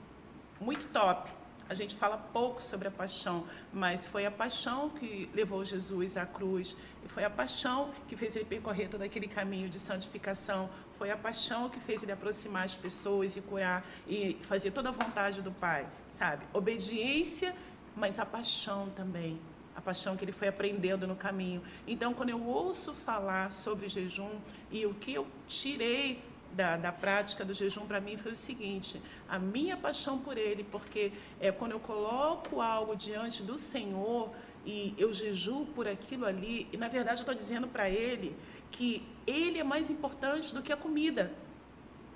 muito 0.60 0.86
top. 0.88 1.30
A 1.72 1.74
gente 1.74 1.96
fala 1.96 2.18
pouco 2.18 2.60
sobre 2.60 2.86
a 2.86 2.90
paixão, 2.90 3.46
mas 3.72 4.04
foi 4.04 4.26
a 4.26 4.30
paixão 4.30 4.90
que 4.90 5.26
levou 5.32 5.64
Jesus 5.64 6.18
à 6.18 6.26
cruz, 6.26 6.76
foi 7.06 7.24
a 7.24 7.30
paixão 7.30 7.90
que 8.06 8.14
fez 8.14 8.36
ele 8.36 8.44
percorrer 8.44 8.90
todo 8.90 9.00
aquele 9.00 9.26
caminho 9.26 9.70
de 9.70 9.80
santificação, 9.80 10.68
foi 10.98 11.10
a 11.10 11.16
paixão 11.16 11.70
que 11.70 11.80
fez 11.80 12.02
ele 12.02 12.12
aproximar 12.12 12.64
as 12.64 12.76
pessoas 12.76 13.36
e 13.36 13.40
curar 13.40 13.86
e 14.06 14.36
fazer 14.42 14.72
toda 14.72 14.90
a 14.90 14.92
vontade 14.92 15.40
do 15.40 15.50
Pai, 15.50 15.86
sabe? 16.10 16.44
Obediência, 16.52 17.56
mas 17.96 18.18
a 18.18 18.26
paixão 18.26 18.90
também. 18.90 19.40
A 19.74 19.80
paixão 19.80 20.14
que 20.14 20.26
ele 20.26 20.32
foi 20.32 20.48
aprendendo 20.48 21.06
no 21.06 21.16
caminho. 21.16 21.62
Então, 21.86 22.12
quando 22.12 22.28
eu 22.28 22.46
ouço 22.46 22.92
falar 22.92 23.50
sobre 23.50 23.88
jejum 23.88 24.38
e 24.70 24.84
o 24.84 24.92
que 24.92 25.14
eu 25.14 25.26
tirei 25.48 26.22
da, 26.54 26.76
da 26.76 26.92
prática 26.92 27.44
do 27.44 27.54
jejum 27.54 27.86
para 27.86 28.00
mim 28.00 28.16
foi 28.16 28.32
o 28.32 28.36
seguinte: 28.36 29.00
a 29.28 29.38
minha 29.38 29.76
paixão 29.76 30.18
por 30.18 30.36
ele, 30.36 30.64
porque 30.64 31.12
é 31.40 31.50
quando 31.50 31.72
eu 31.72 31.80
coloco 31.80 32.60
algo 32.60 32.94
diante 32.94 33.42
do 33.42 33.58
Senhor 33.58 34.30
e 34.64 34.94
eu 34.96 35.12
jejuo 35.12 35.66
por 35.66 35.88
aquilo 35.88 36.24
ali, 36.24 36.68
e 36.72 36.76
na 36.76 36.88
verdade 36.88 37.20
eu 37.20 37.22
estou 37.22 37.34
dizendo 37.34 37.66
para 37.66 37.90
ele 37.90 38.36
que 38.70 39.06
ele 39.26 39.58
é 39.58 39.64
mais 39.64 39.90
importante 39.90 40.54
do 40.54 40.62
que 40.62 40.72
a 40.72 40.76
comida. 40.76 41.32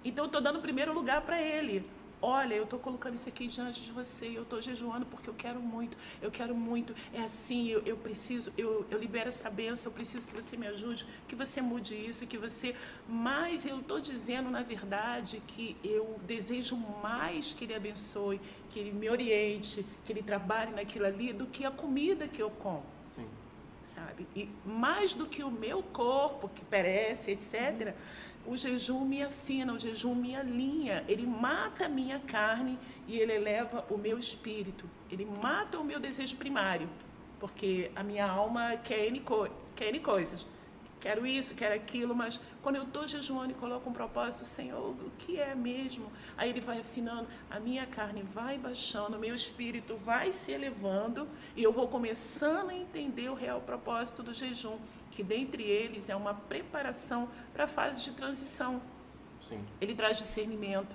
Então 0.05 0.25
eu 0.25 0.27
estou 0.27 0.41
dando 0.41 0.61
primeiro 0.61 0.93
lugar 0.93 1.23
para 1.23 1.41
ele. 1.41 1.85
Olha, 2.27 2.55
eu 2.55 2.65
estou 2.65 2.81
colocando 2.81 3.15
isso 3.15 3.29
aqui 3.29 3.47
diante 3.47 3.81
de 3.81 3.93
você, 3.93 4.27
eu 4.27 4.43
estou 4.43 4.61
jejuando 4.61 5.07
porque 5.07 5.31
eu 5.31 5.35
quero 5.35 5.61
muito, 5.61 5.97
eu 6.21 6.29
quero 6.29 6.57
muito, 6.57 6.93
é 7.15 7.21
assim, 7.23 7.69
eu, 7.69 7.81
eu 7.87 7.97
preciso, 7.97 8.53
eu, 8.59 8.85
eu 8.91 8.99
libero 8.99 9.29
essa 9.29 9.49
bênção, 9.49 9.91
eu 9.91 9.95
preciso 9.95 10.27
que 10.27 10.35
você 10.35 10.57
me 10.57 10.67
ajude, 10.67 11.07
que 11.29 11.37
você 11.37 11.63
mude 11.63 11.95
isso, 11.95 12.27
que 12.27 12.37
você. 12.37 12.75
Mas 13.09 13.65
eu 13.65 13.79
estou 13.79 14.01
dizendo, 14.01 14.51
na 14.51 14.63
verdade, 14.63 15.41
que 15.47 15.77
eu 15.85 16.19
desejo 16.27 16.75
mais 17.01 17.55
que 17.55 17.63
ele 17.63 17.75
abençoe, 17.75 18.41
que 18.71 18.81
ele 18.81 18.91
me 18.91 19.09
oriente, 19.09 19.87
que 20.05 20.13
ele 20.13 20.23
trabalhe 20.23 20.73
naquilo 20.73 21.07
ali, 21.07 21.33
do 21.33 21.47
que 21.47 21.65
a 21.65 21.71
comida 21.71 22.27
que 22.27 22.43
eu 22.43 22.51
como. 22.51 22.85
Sim. 23.07 23.29
Sabe? 23.85 24.27
E 24.35 24.51
mais 24.65 25.15
do 25.15 25.27
que 25.27 25.45
o 25.45 25.51
meu 25.51 25.81
corpo, 25.81 26.49
que 26.49 26.65
perece, 26.65 27.31
etc., 27.31 27.95
o 28.47 28.57
jejum 28.57 29.05
me 29.05 29.23
afina, 29.23 29.73
o 29.73 29.79
jejum 29.79 30.15
me 30.15 30.35
alinha, 30.35 31.05
ele 31.09 31.27
mata 31.27 31.87
a 31.87 31.89
minha 31.89 32.19
carne 32.21 32.79
e 33.07 33.19
ele 33.19 33.33
eleva 33.33 33.85
o 33.91 33.99
meu 33.99 34.19
espírito. 34.19 34.89
Ele 35.11 35.25
mata 35.25 35.79
o 35.79 35.85
meu 35.85 35.99
desejo 35.99 36.37
primário, 36.37 36.89
porque 37.41 37.91
a 37.95 38.03
minha 38.03 38.27
alma 38.27 38.77
quer 38.77 39.07
N, 39.07 39.21
co 39.21 39.49
quer 39.75 39.89
N 39.89 40.01
coisas. 40.01 40.47
Quero 40.99 41.27
isso, 41.27 41.55
quero 41.55 41.75
aquilo, 41.75 42.15
mas 42.15 42.41
quando 42.63 42.77
eu 42.77 42.85
estou 42.85 43.07
jejuando 43.07 43.53
e 43.53 43.55
coloco 43.55 43.89
um 43.89 43.93
propósito, 43.93 44.45
Senhor, 44.47 44.91
o 44.91 45.11
que 45.19 45.39
é 45.39 45.55
mesmo? 45.55 46.11
Aí 46.37 46.49
ele 46.49 46.61
vai 46.61 46.81
afinando, 46.81 47.29
a 47.51 47.61
minha 47.61 47.87
carne 47.87 48.23
vai 48.23 48.57
baixando, 48.57 49.17
o 49.17 49.21
meu 49.21 49.35
espírito 49.35 49.97
vai 49.97 50.33
se 50.33 50.53
elevando 50.53 51.29
e 51.55 51.63
eu 51.63 51.71
vou 51.71 51.87
começando 51.87 52.71
a 52.71 52.75
entender 52.75 53.29
o 53.29 53.35
real 53.35 53.61
propósito 53.61 54.23
do 54.23 54.33
jejum 54.33 54.79
que 55.17 55.23
dentre 55.23 55.63
eles 55.63 56.11
é 56.11 56.15
uma 56.15 56.35
preparação 56.35 57.27
para 57.55 57.65
a 57.65 57.67
fase 57.67 58.05
de 58.05 58.11
transição. 58.11 58.83
Sim. 59.49 59.65
Ele 59.81 59.95
traz 59.95 60.19
discernimento. 60.19 60.95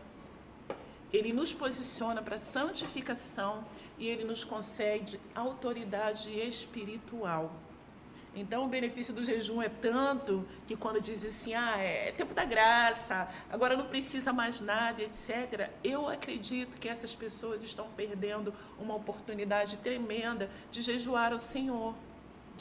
Ele 1.11 1.33
nos 1.33 1.51
posiciona 1.51 2.21
para 2.21 2.39
santificação 2.39 3.65
e 3.97 4.07
ele 4.07 4.23
nos 4.23 4.43
concede 4.43 5.19
autoridade 5.33 6.29
espiritual. 6.39 7.51
Então, 8.35 8.63
o 8.63 8.67
benefício 8.67 9.11
do 9.11 9.25
jejum 9.25 9.59
é 9.59 9.67
tanto 9.67 10.47
que 10.67 10.77
quando 10.77 11.01
diz 11.01 11.25
assim, 11.25 11.55
ah, 11.55 11.77
é 11.77 12.11
tempo 12.11 12.35
da 12.35 12.45
graça, 12.45 13.27
agora 13.49 13.75
não 13.75 13.87
precisa 13.87 14.31
mais 14.31 14.61
nada, 14.61 15.01
etc. 15.01 15.69
Eu 15.83 16.07
acredito 16.07 16.77
que 16.77 16.87
essas 16.87 17.15
pessoas 17.15 17.63
estão 17.63 17.89
perdendo 17.97 18.53
uma 18.79 18.95
oportunidade 18.95 19.77
tremenda 19.77 20.47
de 20.71 20.83
jejuar 20.83 21.33
ao 21.33 21.39
Senhor 21.39 21.95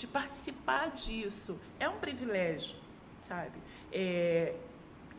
de 0.01 0.07
participar 0.07 0.91
disso. 0.91 1.61
É 1.79 1.89
um 1.89 1.99
privilégio, 1.99 2.75
sabe? 3.19 3.59
É, 3.93 4.55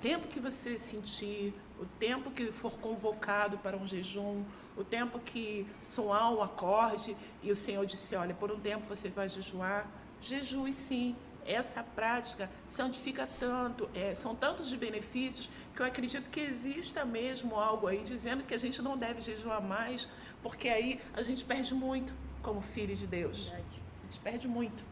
tempo 0.02 0.28
que 0.28 0.40
você 0.40 0.76
sentir, 0.78 1.54
o 1.80 1.86
tempo 2.00 2.32
que 2.32 2.52
for 2.52 2.74
convocado 2.74 3.60
para 3.60 3.78
um 3.78 3.88
jejum, 3.88 4.44
o 4.76 4.84
tempo 4.84 5.20
que 5.20 5.68
soar 5.82 6.34
o 6.34 6.42
acorde 6.42 7.16
e 7.44 7.52
o 7.52 7.56
Senhor 7.56 7.86
disse: 7.86 8.16
Olha, 8.16 8.34
por 8.34 8.52
um 8.52 8.60
tempo 8.60 8.84
você 8.88 9.08
vai 9.10 9.30
jejuar, 9.30 9.88
jejue 10.20 10.74
sim. 10.74 11.16
Essa 11.44 11.82
prática 11.82 12.52
santifica 12.68 13.28
tanto, 13.40 13.90
é, 13.96 14.14
são 14.14 14.36
tantos 14.36 14.70
de 14.70 14.78
benefícios 14.78 15.50
que 15.76 15.82
eu 15.82 15.86
acredito 15.88 16.30
que 16.30 16.40
exista 16.40 17.04
mesmo 17.04 17.56
algo 17.56 17.88
aí 17.88 18.04
dizendo 18.04 18.44
que 18.44 18.54
a 18.54 18.60
gente 18.60 18.80
não 18.80 18.96
deve 18.96 19.22
jejuar 19.22 19.60
mais, 19.60 20.08
porque 20.44 20.70
aí 20.70 21.02
a 21.16 21.24
gente 21.24 21.44
perde 21.44 21.74
muito 21.74 22.14
como 22.44 22.62
filho 22.62 22.96
de 22.96 23.08
Deus. 23.08 23.48
Verdade 23.48 23.81
gente 24.12 24.20
perde 24.20 24.48
muito. 24.48 24.84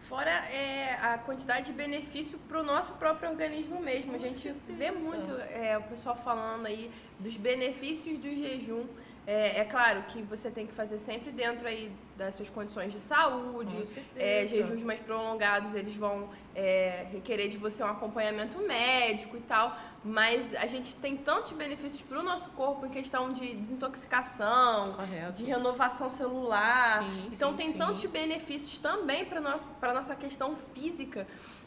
Fora 0.00 0.30
é, 0.30 0.94
a 1.00 1.18
quantidade 1.18 1.66
de 1.66 1.72
benefício 1.72 2.38
para 2.48 2.60
o 2.60 2.62
nosso 2.62 2.92
próprio 2.94 3.30
organismo 3.30 3.80
mesmo. 3.80 4.14
a 4.14 4.18
gente 4.18 4.52
vê 4.68 4.90
muito 4.90 5.30
é, 5.50 5.78
o 5.78 5.82
pessoal 5.82 6.16
falando 6.16 6.66
aí 6.66 6.90
dos 7.18 7.36
benefícios 7.36 8.18
do 8.18 8.28
jejum. 8.28 8.84
É, 9.26 9.60
é, 9.60 9.64
claro 9.64 10.02
que 10.04 10.22
você 10.22 10.48
tem 10.50 10.66
que 10.66 10.72
fazer 10.72 10.98
sempre 10.98 11.32
dentro 11.32 11.66
aí 11.66 11.90
das 12.16 12.36
suas 12.36 12.48
condições 12.48 12.92
de 12.92 13.00
saúde. 13.00 13.76
É, 14.16 14.46
jejuns 14.46 14.84
mais 14.84 15.00
prolongados, 15.00 15.74
eles 15.74 15.96
vão 15.96 16.30
é, 16.54 17.06
requerer 17.10 17.48
de 17.48 17.58
você 17.58 17.82
um 17.82 17.88
acompanhamento 17.88 18.56
médico 18.58 19.36
e 19.36 19.40
tal. 19.40 19.76
Mas 20.04 20.54
a 20.54 20.68
gente 20.68 20.94
tem 20.94 21.16
tantos 21.16 21.50
benefícios 21.50 22.00
para 22.02 22.20
o 22.20 22.22
nosso 22.22 22.48
corpo 22.50 22.86
em 22.86 22.90
questão 22.90 23.32
de 23.32 23.54
desintoxicação, 23.54 24.92
Correto. 24.92 25.32
de 25.32 25.44
renovação 25.44 26.08
celular. 26.08 27.02
Sim, 27.02 27.28
então 27.32 27.50
sim, 27.50 27.56
tem 27.56 27.72
sim. 27.72 27.78
tantos 27.78 28.04
benefícios 28.06 28.78
também 28.78 29.24
para 29.24 29.40
nossa 29.40 29.68
para 29.80 29.92
nossa 29.92 30.14
questão 30.14 30.54
física 30.72 31.26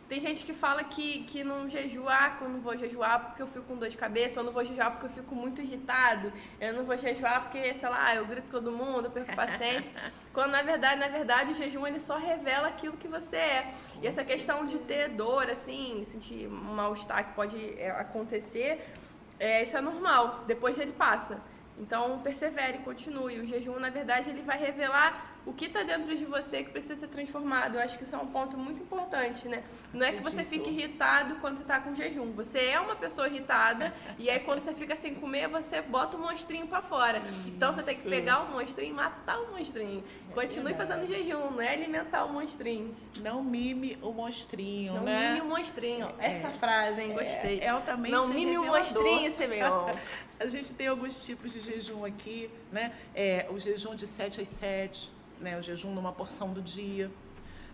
tem 0.10 0.20
gente 0.20 0.44
que 0.44 0.54
fala 0.54 0.84
que, 0.84 1.24
que 1.26 1.44
não 1.44 1.70
jejuar, 1.70 2.40
que 2.40 2.44
eu 2.44 2.50
não 2.50 2.60
vou 2.60 2.76
jejuar 2.76 3.28
porque 3.28 3.44
eu 3.44 3.48
fico 3.48 3.64
com 3.66 3.78
dor 3.78 3.90
de 3.90 3.96
cabeça, 3.96 4.40
ou 4.40 4.46
não 4.46 4.52
vou 4.52 4.66
jejuar 4.66 4.90
porque 4.92 5.06
eu 5.06 5.10
fico 5.12 5.36
muito 5.36 5.62
irritado, 5.62 6.34
eu 6.60 6.74
não 6.74 6.84
vou 6.84 6.98
jejuar 6.98 7.44
porque, 7.44 7.76
sei 7.76 7.88
lá, 7.88 8.16
eu 8.16 8.26
grito 8.26 8.46
com 8.46 8.50
todo 8.50 8.72
mundo, 8.72 9.06
eu 9.06 9.12
perco 9.12 9.36
paciência. 9.36 9.92
Quando 10.34 10.50
na 10.50 10.64
verdade, 10.64 11.00
na 11.00 11.08
verdade, 11.08 11.52
o 11.52 11.56
jejum 11.56 11.86
ele 11.86 12.00
só 12.00 12.18
revela 12.18 12.70
aquilo 12.70 12.98
que 12.98 13.08
você 13.08 13.38
é. 13.38 13.74
E 14.02 14.08
essa 14.08 14.24
questão 14.24 14.66
de 14.66 14.80
ter 14.80 15.10
dor, 15.10 15.48
assim, 15.48 16.04
sentir 16.06 16.48
um 16.48 16.74
mal-estar 16.74 17.28
que 17.28 17.34
pode 17.36 17.80
é, 17.80 17.92
acontecer, 17.92 18.92
é, 19.40 19.62
isso 19.62 19.78
é 19.78 19.82
normal, 19.82 20.44
depois 20.48 20.80
ele 20.80 20.92
passa. 20.92 21.40
Então 21.78 22.20
persevere, 22.20 22.80
continue. 22.80 23.40
O 23.40 23.46
jejum, 23.46 23.80
na 23.80 23.92
verdade, 23.92 24.32
ele 24.32 24.42
vai 24.42 24.58
revelar 24.58 25.29
o 25.46 25.54
que 25.54 25.66
está 25.66 25.84
dentro 25.84 26.16
de 26.16 26.26
você 26.26 26.64
que 26.64 26.72
precisa 26.72 26.96
ser 26.96 27.08
transformado. 27.08 27.76
Eu 27.76 27.82
acho 27.82 27.98
que 27.98 28.04
isso 28.04 28.16
é 28.16 28.20
um 28.20 28.28
ponto 28.28 28.58
muito 28.58 28.82
importante, 28.82 29.48
né? 29.48 29.64
Não 29.94 30.06
é 30.06 30.12
que 30.12 30.22
você 30.22 30.44
fique 30.44 30.70
irritado 30.70 31.36
quando 31.36 31.58
você 31.58 31.64
está 31.64 31.80
com 31.80 31.96
jejum. 31.96 32.32
Você 32.34 32.60
é 32.60 32.80
uma 32.80 32.96
pessoa 32.96 33.28
irritada 33.28 33.94
e 34.18 34.30
aí 34.30 34.40
quando 34.40 34.62
você 34.62 34.74
fica 34.74 34.96
sem 34.96 35.16
comer, 35.16 35.48
você 35.48 35.82
bota 35.82 36.18
o 36.18 36.20
monstrinho 36.20 36.68
para 36.68 36.82
fora. 36.82 37.22
Então 37.48 37.74
você 37.74 37.84
tem 37.84 37.96
que 37.96 38.08
pegar 38.08 38.42
o 38.42 38.52
monstrinho 38.52 38.92
e 38.92 38.94
matar 38.94 39.40
o 39.40 39.52
monstrinho. 39.52 40.04
É 40.30 40.34
Continue 40.34 40.74
fazendo 40.74 41.08
jejum, 41.08 41.52
não 41.52 41.62
é 41.62 41.74
alimentar 41.74 42.26
o 42.26 42.34
monstrinho. 42.34 42.96
Não 43.22 43.44
mime 43.44 43.98
o 44.02 44.12
monstrinho, 44.12 44.94
não 44.94 45.04
né? 45.04 45.30
Não 45.30 45.34
mime 45.36 45.42
o 45.42 45.50
monstrinho. 45.50 46.14
É. 46.20 46.32
Essa 46.32 46.50
frase, 46.52 47.02
hein? 47.02 47.14
Gostei. 47.14 47.60
É, 47.60 47.66
é 47.66 47.70
altamente 47.70 48.12
Não 48.12 48.28
mime 48.28 48.52
revelador. 48.52 48.70
o 48.70 48.78
monstrinho, 48.78 49.32
Simeon. 49.32 49.96
A 50.40 50.48
gente 50.48 50.74
tem 50.74 50.88
alguns 50.88 51.26
tipos 51.26 51.52
de 51.52 51.60
jejum 51.60 52.06
aqui, 52.06 52.50
né? 52.72 52.94
É, 53.14 53.48
o 53.50 53.60
jejum 53.60 53.94
de 53.94 54.08
7 54.08 54.40
às 54.40 54.48
7, 54.48 55.12
né, 55.40 55.58
o 55.58 55.62
jejum 55.62 55.94
numa 55.94 56.12
porção 56.12 56.54
do 56.54 56.62
dia, 56.62 57.12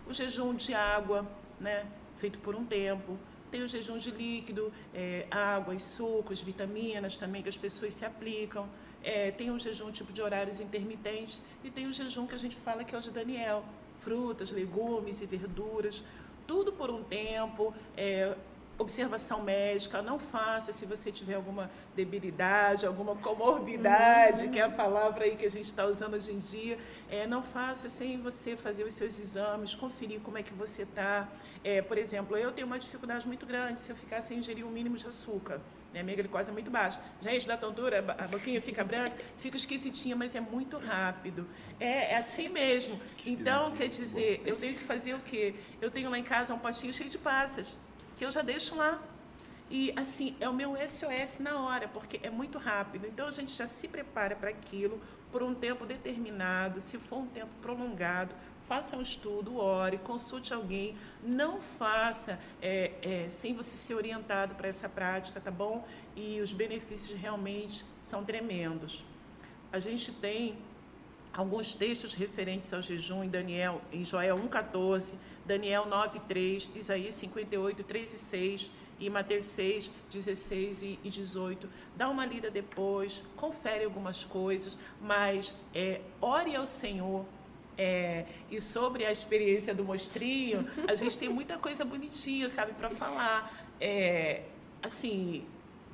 o 0.07 0.13
jejum 0.13 0.53
de 0.53 0.74
água, 0.74 1.26
né, 1.59 1.86
feito 2.18 2.39
por 2.39 2.55
um 2.55 2.66
tempo, 2.66 3.18
tem 3.51 3.63
o 3.63 3.68
jejum 3.68 3.97
de 3.97 4.11
líquido, 4.11 4.72
é, 4.93 5.28
sucos, 5.80 6.41
vitaminas 6.41 7.16
também 7.16 7.41
que 7.41 7.49
as 7.49 7.57
pessoas 7.57 7.93
se 7.93 8.03
aplicam, 8.03 8.68
é, 9.03 9.32
tem 9.32 9.51
o 9.51 9.59
jejum 9.59 9.91
tipo 9.91 10.11
de 10.11 10.22
horários 10.22 10.59
intermitentes 10.59 11.41
e 11.63 11.70
tem 11.70 11.88
o 11.88 11.93
jejum 11.93 12.26
que 12.26 12.36
a 12.36 12.39
gente 12.39 12.55
fala 12.55 12.84
que 12.84 12.95
é 12.95 12.97
o 12.97 13.01
de 13.01 13.11
Daniel, 13.11 13.63
frutas, 13.99 14.51
legumes 14.51 15.22
e 15.22 15.26
verduras, 15.26 16.03
tudo 16.47 16.72
por 16.72 16.89
um 16.89 17.03
tempo, 17.03 17.74
é, 17.95 18.36
observação 18.78 19.42
médica, 19.42 20.02
não 20.02 20.20
faça 20.20 20.74
se 20.74 20.86
você 20.86 21.12
tiver 21.12 21.36
alguma 21.36 21.70
debilidade, 21.96 22.86
alguma 22.86 23.16
comorbidade, 23.16 24.46
uhum. 24.46 24.52
que 24.52 24.60
é 24.60 24.64
a 24.64 24.70
palavra 24.70 25.26
aí 25.26 25.36
que 25.36 25.46
a 25.46 25.50
gente 25.50 25.66
está 25.66 25.86
usando 25.86 26.16
hoje 26.16 26.32
em 26.32 26.40
dia, 26.40 26.78
é, 27.10 27.26
não 27.26 27.42
faça 27.42 27.90
sem 27.90 28.22
você 28.22 28.56
fazer 28.56 28.84
os 28.84 28.94
seus 28.94 29.20
exames, 29.20 29.74
conferir 29.74 30.20
como 30.22 30.38
é 30.38 30.44
que 30.44 30.54
você 30.54 30.84
está. 30.84 31.28
É, 31.64 31.82
por 31.82 31.98
exemplo, 31.98 32.38
eu 32.38 32.52
tenho 32.52 32.68
uma 32.68 32.78
dificuldade 32.78 33.26
muito 33.26 33.46
grande 33.46 33.80
se 33.80 33.92
eu 33.92 33.96
ficar 33.96 34.22
sem 34.22 34.40
ingerir 34.40 34.66
o 34.66 34.68
um 34.68 34.72
mínimo 34.72 34.98
de 34.98 35.08
açúcar. 35.08 35.62
Né? 35.94 36.04
Minha 36.04 36.18
glicose 36.18 36.50
é 36.50 36.54
muito 36.54 36.70
baixa. 36.70 37.00
Gente, 37.22 37.48
da 37.48 37.56
tontura, 37.56 38.04
a 38.18 38.28
boquinha 38.28 38.60
fica 38.62 38.84
branca, 38.84 39.16
fica 39.38 39.56
esquisitinha, 39.56 40.14
mas 40.16 40.36
é 40.36 40.42
muito 40.42 40.78
rápido. 40.78 41.48
É, 41.80 42.12
é 42.12 42.18
assim 42.18 42.50
mesmo. 42.50 43.00
Então, 43.26 43.72
quer 43.72 43.88
dizer, 43.88 44.42
eu 44.46 44.58
tenho 44.58 44.74
que 44.74 44.84
fazer 44.84 45.14
o 45.14 45.20
quê? 45.20 45.56
Eu 45.82 45.90
tenho 45.90 46.10
lá 46.10 46.20
em 46.20 46.24
casa 46.24 46.54
um 46.54 46.60
potinho 46.60 46.94
cheio 46.94 47.10
de 47.10 47.18
passas 47.18 47.78
que 48.16 48.26
eu 48.26 48.32
já 48.32 48.41
deixo 48.41 48.76
lá. 48.76 49.01
E 49.70 49.93
assim, 49.95 50.36
é 50.39 50.47
o 50.47 50.53
meu 50.53 50.76
SOS 50.88 51.39
na 51.39 51.59
hora, 51.59 51.88
porque 51.88 52.20
é 52.22 52.30
muito 52.30 52.57
rápido. 52.57 53.07
Então 53.07 53.28
a 53.28 53.32
gente 53.32 53.51
já 53.51 53.68
se 53.68 53.88
prepara 53.88 54.36
para 54.36 54.49
aquilo 54.49 55.01
por 55.32 55.41
um 55.41 55.53
tempo 55.53 55.86
determinado, 55.86 56.80
se 56.80 56.97
for 56.97 57.18
um 57.18 57.28
tempo 57.28 57.49
prolongado, 57.61 58.34
faça 58.68 58.95
um 58.95 59.01
estudo, 59.01 59.57
ore, 59.57 59.97
consulte 59.97 60.53
alguém, 60.53 60.95
não 61.24 61.59
faça 61.59 62.39
é, 62.61 62.91
é, 63.01 63.30
sem 63.30 63.53
você 63.53 63.76
ser 63.76 63.95
orientado 63.95 64.55
para 64.55 64.68
essa 64.68 64.88
prática, 64.88 65.39
tá 65.39 65.51
bom? 65.51 65.86
E 66.16 66.39
os 66.41 66.53
benefícios 66.53 67.20
realmente 67.20 67.84
são 68.01 68.24
tremendos. 68.24 69.03
A 69.72 69.80
gente 69.80 70.11
tem 70.13 70.57
alguns 71.34 71.74
textos 71.74 72.13
referentes 72.13 72.72
ao 72.74 72.82
jejum 72.82 73.24
em 73.24 73.30
Daniel, 73.30 73.82
em 73.91 74.03
Joel 74.03 74.38
1,14 74.38 75.16
Daniel 75.46 75.86
9, 75.86 76.20
3, 76.28 76.72
Isaías 76.76 77.16
58, 77.16 77.84
3 77.84 78.14
e 78.14 78.18
6 78.18 78.72
e 79.00 79.10
Mateus 79.10 79.46
6, 79.46 79.91
16 80.12 80.84
e 80.84 81.00
18. 81.04 81.70
Dá 81.96 82.10
uma 82.10 82.26
lida 82.26 82.50
depois, 82.50 83.24
confere 83.36 83.84
algumas 83.84 84.24
coisas, 84.24 84.78
mas 85.02 85.54
é, 85.74 86.02
ore 86.22 86.56
ao 86.56 86.66
Senhor. 86.66 87.26
É, 87.78 88.26
e 88.50 88.62
sobre 88.62 89.06
a 89.06 89.12
experiência 89.12 89.76
do 89.76 89.84
mostrinho, 89.84 90.66
a 90.88 90.96
gente 90.96 91.18
tem 91.20 91.28
muita 91.28 91.58
coisa 91.58 91.84
bonitinha, 91.84 92.48
sabe, 92.48 92.72
para 92.74 92.89
falar. 92.89 93.68
É, 93.82 94.43
assim, 94.82 95.46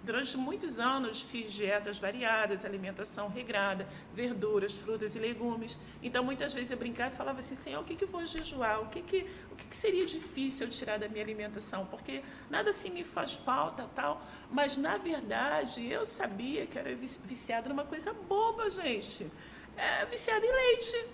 Durante 0.03 0.35
muitos 0.35 0.79
anos 0.79 1.21
fiz 1.21 1.53
dietas 1.53 1.99
variadas, 1.99 2.65
alimentação 2.65 3.27
regrada, 3.29 3.87
verduras, 4.15 4.73
frutas 4.73 5.15
e 5.15 5.19
legumes. 5.19 5.77
Então 6.01 6.23
muitas 6.23 6.55
vezes 6.55 6.71
eu 6.71 6.77
brincava 6.77 7.13
e 7.13 7.17
falava 7.17 7.39
assim, 7.39 7.55
Senhor, 7.55 7.79
o 7.79 7.83
que, 7.83 7.95
que 7.95 8.05
eu 8.05 8.07
vou 8.07 8.25
jejuar? 8.25 8.81
O 8.81 8.87
que, 8.87 9.01
que, 9.03 9.27
o 9.51 9.55
que, 9.55 9.67
que 9.67 9.75
seria 9.75 10.03
difícil 10.03 10.65
eu 10.65 10.71
tirar 10.71 10.97
da 10.97 11.07
minha 11.07 11.23
alimentação? 11.23 11.85
Porque 11.85 12.23
nada 12.49 12.71
assim 12.71 12.89
me 12.89 13.03
faz 13.03 13.33
falta 13.33 13.87
tal. 13.93 14.25
Mas 14.49 14.75
na 14.75 14.97
verdade 14.97 15.87
eu 15.87 16.03
sabia 16.03 16.65
que 16.65 16.79
era 16.79 16.95
viciada 16.95 17.69
numa 17.69 17.85
coisa 17.85 18.11
boba, 18.11 18.71
gente. 18.71 19.31
É, 19.77 20.03
viciada 20.07 20.43
em 20.43 20.51
leite. 20.51 21.05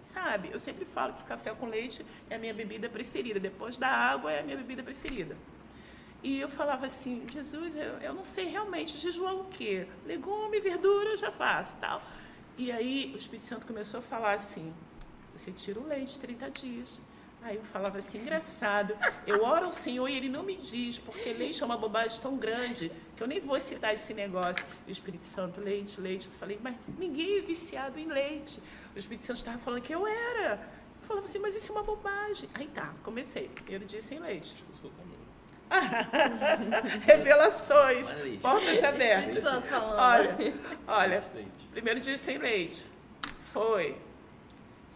Sabe? 0.00 0.50
Eu 0.52 0.60
sempre 0.60 0.84
falo 0.84 1.12
que 1.14 1.24
café 1.24 1.52
com 1.54 1.66
leite 1.66 2.06
é 2.30 2.36
a 2.36 2.38
minha 2.38 2.54
bebida 2.54 2.88
preferida. 2.88 3.40
Depois 3.40 3.76
da 3.76 3.88
água 3.88 4.30
é 4.30 4.40
a 4.40 4.42
minha 4.44 4.56
bebida 4.56 4.82
preferida. 4.82 5.36
E 6.22 6.38
eu 6.38 6.48
falava 6.48 6.86
assim, 6.86 7.26
Jesus, 7.30 7.74
eu, 7.74 7.98
eu 7.98 8.14
não 8.14 8.22
sei 8.22 8.44
realmente 8.44 8.96
jejuar 8.96 9.34
o 9.34 9.44
quê? 9.46 9.88
Legume, 10.06 10.60
verdura, 10.60 11.10
eu 11.10 11.16
já 11.16 11.32
faço, 11.32 11.76
tal. 11.80 12.00
E 12.56 12.70
aí 12.70 13.10
o 13.12 13.18
Espírito 13.18 13.46
Santo 13.46 13.66
começou 13.66 13.98
a 13.98 14.02
falar 14.02 14.34
assim, 14.34 14.72
você 15.34 15.50
tira 15.50 15.80
o 15.80 15.86
leite 15.86 16.18
30 16.18 16.50
dias. 16.50 17.00
Aí 17.42 17.56
eu 17.56 17.64
falava 17.64 17.98
assim, 17.98 18.18
engraçado, 18.18 18.96
eu 19.26 19.42
oro 19.42 19.64
ao 19.64 19.72
Senhor 19.72 20.08
e 20.08 20.16
Ele 20.16 20.28
não 20.28 20.44
me 20.44 20.56
diz, 20.56 20.96
porque 20.96 21.32
leite 21.32 21.60
é 21.60 21.66
uma 21.66 21.76
bobagem 21.76 22.20
tão 22.20 22.36
grande 22.36 22.92
que 23.16 23.22
eu 23.22 23.26
nem 23.26 23.40
vou 23.40 23.58
citar 23.58 23.92
esse 23.92 24.14
negócio. 24.14 24.64
E 24.86 24.90
o 24.90 24.92
Espírito 24.92 25.24
Santo, 25.24 25.60
leite, 25.60 26.00
leite. 26.00 26.28
Eu 26.28 26.32
falei, 26.34 26.56
mas 26.62 26.76
ninguém 26.96 27.38
é 27.38 27.40
viciado 27.40 27.98
em 27.98 28.06
leite. 28.06 28.62
O 28.94 28.98
Espírito 28.98 29.24
Santo 29.26 29.38
estava 29.38 29.58
falando 29.58 29.82
que 29.82 29.92
eu 29.92 30.06
era. 30.06 30.52
Eu 31.00 31.08
falava 31.08 31.26
assim, 31.26 31.40
mas 31.40 31.56
isso 31.56 31.72
é 31.72 31.74
uma 31.74 31.82
bobagem. 31.82 32.48
Aí 32.54 32.68
tá, 32.68 32.94
comecei. 33.02 33.48
Primeiro 33.48 33.86
dia 33.86 34.00
sem 34.00 34.20
leite. 34.20 34.64
Revelações, 37.06 38.10
portas 38.40 38.82
abertas. 38.84 39.44
Olha, 39.98 40.54
olha, 40.86 41.24
primeiro 41.72 42.00
dia 42.00 42.16
sem 42.16 42.38
leite, 42.38 42.86
foi. 43.52 43.96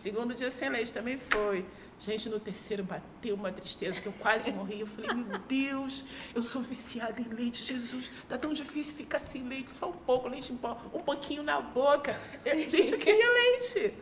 Segundo 0.03 0.35
dia 0.35 0.51
sem 0.51 0.69
leite 0.69 0.93
também 0.93 1.19
foi. 1.31 1.65
Gente, 1.99 2.29
no 2.29 2.39
terceiro 2.39 2.85
bateu 2.85 3.35
uma 3.35 3.51
tristeza 3.51 4.01
que 4.01 4.07
eu 4.07 4.13
quase 4.13 4.53
morri. 4.53 4.81
Eu 4.81 4.87
falei, 4.87 5.15
meu 5.15 5.39
Deus, 5.39 6.05
eu 6.35 6.43
sou 6.43 6.61
viciada 6.61 7.21
em 7.21 7.25
leite, 7.25 7.65
Jesus. 7.65 8.11
Tá 8.29 8.37
tão 8.37 8.53
difícil 8.53 8.95
ficar 8.95 9.21
sem 9.21 9.43
leite, 9.43 9.71
só 9.71 9.89
um 9.89 9.93
pouco, 9.93 10.29
leite 10.29 10.53
em 10.53 10.57
pó, 10.57 10.79
um 10.93 11.01
pouquinho 11.01 11.43
na 11.43 11.61
boca. 11.61 12.15
gente, 12.45 12.93
eu 12.93 12.99
queria 12.99 13.31
leite. 13.33 13.95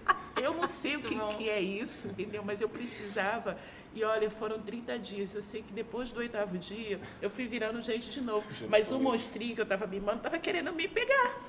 Eu 0.43 0.55
não 0.55 0.67
sei 0.67 0.97
o 0.97 1.01
que, 1.01 1.17
que 1.37 1.49
é 1.49 1.61
isso, 1.61 2.09
entendeu? 2.09 2.43
Mas 2.45 2.61
eu 2.61 2.69
precisava. 2.69 3.57
E 3.95 4.03
olha, 4.03 4.29
foram 4.29 4.61
30 4.61 4.99
dias. 4.99 5.35
Eu 5.35 5.43
sei 5.43 5.63
que 5.63 5.73
depois 5.73 6.11
do 6.11 6.19
oitavo 6.19 6.59
dia, 6.59 7.01
eu 7.23 7.31
fui 7.31 7.47
virando 7.47 7.81
gente 7.81 8.11
de 8.11 8.21
novo. 8.21 8.45
Mas 8.69 8.91
o 8.91 8.99
monstrinho 8.99 9.55
que 9.55 9.61
eu 9.61 9.65
estava 9.65 9.87
mimando 9.87 10.19
estava 10.19 10.39
querendo 10.39 10.73
me 10.73 10.89
pegar. 10.89 11.41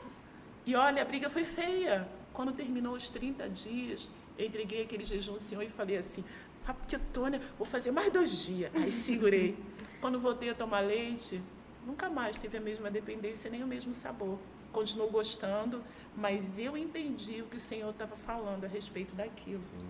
E 0.63 0.75
olha, 0.75 1.01
a 1.01 1.05
briga 1.05 1.27
foi 1.27 1.43
feia. 1.43 2.07
Quando 2.31 2.51
terminou 2.51 2.93
os 2.93 3.09
30 3.09 3.49
dias, 3.49 4.07
eu 4.38 4.45
entreguei 4.45 4.83
aquele 4.83 5.05
jejum 5.05 5.33
ao 5.33 5.39
Senhor 5.39 5.63
e 5.63 5.69
falei 5.69 5.97
assim: 5.97 6.23
sabe 6.51 6.79
que 6.88 6.95
eu 6.95 7.01
tô, 7.13 7.27
né? 7.27 7.39
Vou 7.57 7.65
fazer 7.65 7.91
mais 7.91 8.11
dois 8.11 8.31
dias. 8.45 8.71
Aí 8.75 8.91
segurei. 8.91 9.57
Quando 10.01 10.19
voltei 10.19 10.49
a 10.49 10.53
tomar 10.53 10.81
leite, 10.81 11.41
nunca 11.86 12.09
mais 12.09 12.38
teve 12.38 12.57
a 12.57 12.61
mesma 12.61 12.91
dependência 12.91 13.49
nem 13.49 13.63
o 13.63 13.67
mesmo 13.67 13.93
sabor. 13.93 14.38
Continuou 14.71 15.09
gostando, 15.09 15.81
mas 16.15 16.59
eu 16.59 16.77
entendi 16.77 17.41
o 17.41 17.45
que 17.45 17.55
o 17.57 17.59
Senhor 17.59 17.89
estava 17.89 18.15
falando 18.15 18.65
a 18.65 18.67
respeito 18.67 19.15
daquilo. 19.15 19.61
Sim. 19.61 19.88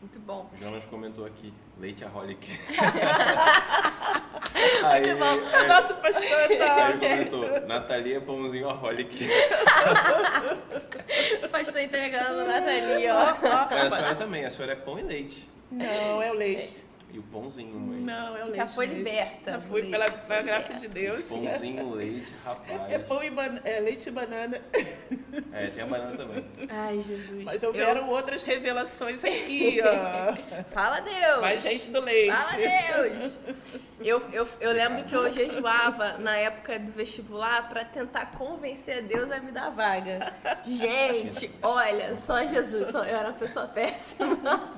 Muito 0.00 0.20
bom. 0.20 0.48
O 0.52 0.62
Jonas 0.62 0.84
comentou 0.84 1.24
aqui, 1.26 1.52
leite 1.78 2.04
aholic. 2.04 2.46
aí, 4.84 5.02
Muito 5.06 5.18
bom. 5.18 5.56
É, 5.56 5.66
Nosso 5.66 5.94
pastor 5.94 6.48
tá. 6.58 6.86
Aí 6.86 6.98
comentou, 6.98 7.60
Natalia 7.66 8.20
pãozinho 8.20 8.68
aholic. 8.68 9.28
o 11.42 11.48
pastor 11.48 11.80
entregando 11.80 12.44
Natalia, 12.44 13.14
ó. 13.14 13.74
É, 13.74 13.86
a 13.86 13.90
senhora 13.90 14.14
também, 14.14 14.44
a 14.44 14.50
senhora 14.50 14.72
é 14.72 14.76
pão 14.76 14.98
e 14.98 15.02
leite. 15.02 15.48
Não, 15.70 16.22
é 16.22 16.30
o 16.30 16.34
leite. 16.34 16.84
E 17.16 17.18
o 17.18 17.22
pãozinho, 17.22 17.80
mãe. 17.80 17.98
Não, 17.98 18.36
é 18.36 18.42
o 18.42 18.44
leite. 18.44 18.56
Já 18.56 18.68
foi 18.68 18.84
liberta. 18.84 19.52
Já 19.52 19.60
fui, 19.60 19.90
pela, 19.90 20.04
pela 20.04 20.42
graça 20.42 20.74
de 20.74 20.86
Deus. 20.86 21.26
Pãozinho, 21.26 21.94
leite, 21.94 22.34
rapaz. 22.44 22.92
É 22.92 22.98
pão 22.98 23.24
e 23.24 23.30
ban 23.30 23.58
é 23.64 23.80
leite 23.80 24.10
e 24.10 24.12
banana. 24.12 24.60
É, 25.50 25.68
tem 25.68 25.82
a 25.82 25.86
banana 25.86 26.14
também. 26.14 26.44
Ai, 26.68 27.00
Jesus. 27.00 27.42
Mas 27.42 27.62
houveram 27.62 28.02
eu... 28.02 28.10
outras 28.10 28.42
revelações 28.42 29.24
aqui, 29.24 29.80
ó. 29.80 30.64
Fala 30.74 31.00
Deus. 31.00 31.40
Mais 31.40 31.62
gente 31.62 31.90
do 31.90 32.00
leite. 32.02 32.36
Fala 32.36 32.52
Deus. 32.58 33.38
Eu, 33.98 34.22
eu, 34.30 34.46
eu 34.60 34.72
lembro 34.72 35.04
que 35.04 35.14
eu 35.14 35.32
jejuava 35.32 36.18
na 36.18 36.36
época 36.36 36.78
do 36.78 36.92
vestibular 36.92 37.66
para 37.66 37.82
tentar 37.82 38.32
convencer 38.32 38.98
a 38.98 39.00
Deus 39.00 39.30
a 39.30 39.40
me 39.40 39.52
dar 39.52 39.70
vaga. 39.70 40.34
Gente, 40.66 41.50
olha, 41.62 42.14
só 42.14 42.46
Jesus. 42.46 42.90
Só, 42.90 43.02
eu 43.04 43.16
era 43.16 43.28
uma 43.30 43.38
pessoa 43.38 43.66
péssima. 43.66 44.70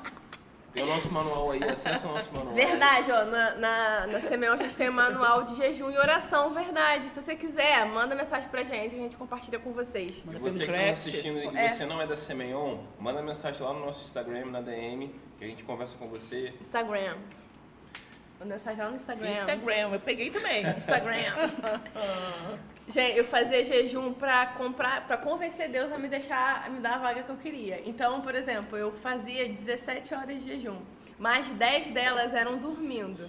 Tem 0.73 0.83
o 0.83 0.87
nosso 0.87 1.11
manual 1.11 1.51
aí, 1.51 1.65
acessa 1.65 2.07
o 2.07 2.13
nosso 2.13 2.33
manual. 2.33 2.55
Verdade, 2.55 3.11
ó, 3.11 3.25
na, 3.25 3.55
na, 3.57 4.07
na 4.07 4.21
CMO 4.21 4.53
a 4.53 4.57
gente 4.57 4.77
tem 4.77 4.89
o 4.89 4.93
manual 4.93 5.45
de 5.45 5.57
jejum 5.57 5.91
e 5.91 5.99
oração, 5.99 6.53
verdade. 6.53 7.09
Se 7.11 7.23
você 7.23 7.35
quiser, 7.35 7.87
manda 7.87 8.15
mensagem 8.15 8.49
pra 8.49 8.63
gente, 8.63 8.95
a 8.95 8.99
gente 8.99 9.17
compartilha 9.17 9.59
com 9.59 9.73
vocês. 9.73 10.23
E 10.25 10.39
você 10.39 10.67
que 10.67 10.71
está 10.71 10.93
assistindo 10.93 11.39
e 11.39 11.57
é. 11.57 11.69
você 11.69 11.87
não 11.87 12.01
é 12.01 12.07
da 12.07 12.17
Semeon, 12.17 12.79
manda 12.99 13.23
mensagem 13.23 13.63
lá 13.63 13.73
no 13.73 13.87
nosso 13.87 14.03
Instagram, 14.03 14.47
na 14.47 14.61
DM, 14.61 15.15
que 15.39 15.45
a 15.45 15.49
gente 15.49 15.65
conversa 15.65 15.97
com 15.97 16.07
você. 16.07 16.53
Instagram. 16.61 17.17
Manda 18.39 18.55
mensagem 18.55 18.83
lá 18.85 18.91
no 18.91 18.97
Instagram. 18.97 19.31
Instagram, 19.31 19.91
eu 19.93 20.01
peguei 20.01 20.31
também. 20.31 20.65
Instagram. 20.69 21.33
Gente, 22.91 23.19
eu 23.19 23.25
fazia 23.25 23.63
jejum 23.63 24.15
pra 24.15 24.47
comprar, 24.47 25.07
para 25.07 25.19
convencer 25.19 25.69
Deus 25.69 25.93
a 25.93 25.99
me 25.99 26.09
deixar, 26.09 26.65
a 26.65 26.71
me 26.71 26.81
dar 26.81 26.95
a 26.95 26.99
vaga 26.99 27.23
que 27.23 27.29
eu 27.29 27.37
queria. 27.37 27.83
Então, 27.85 28.23
por 28.23 28.35
exemplo, 28.35 28.79
eu 28.79 28.93
fazia 28.93 29.47
17 29.47 30.15
horas 30.15 30.43
de 30.43 30.49
jejum, 30.49 30.79
mas 31.19 31.47
10 31.51 31.89
delas 31.89 32.33
eram 32.33 32.57
dormindo. 32.57 33.29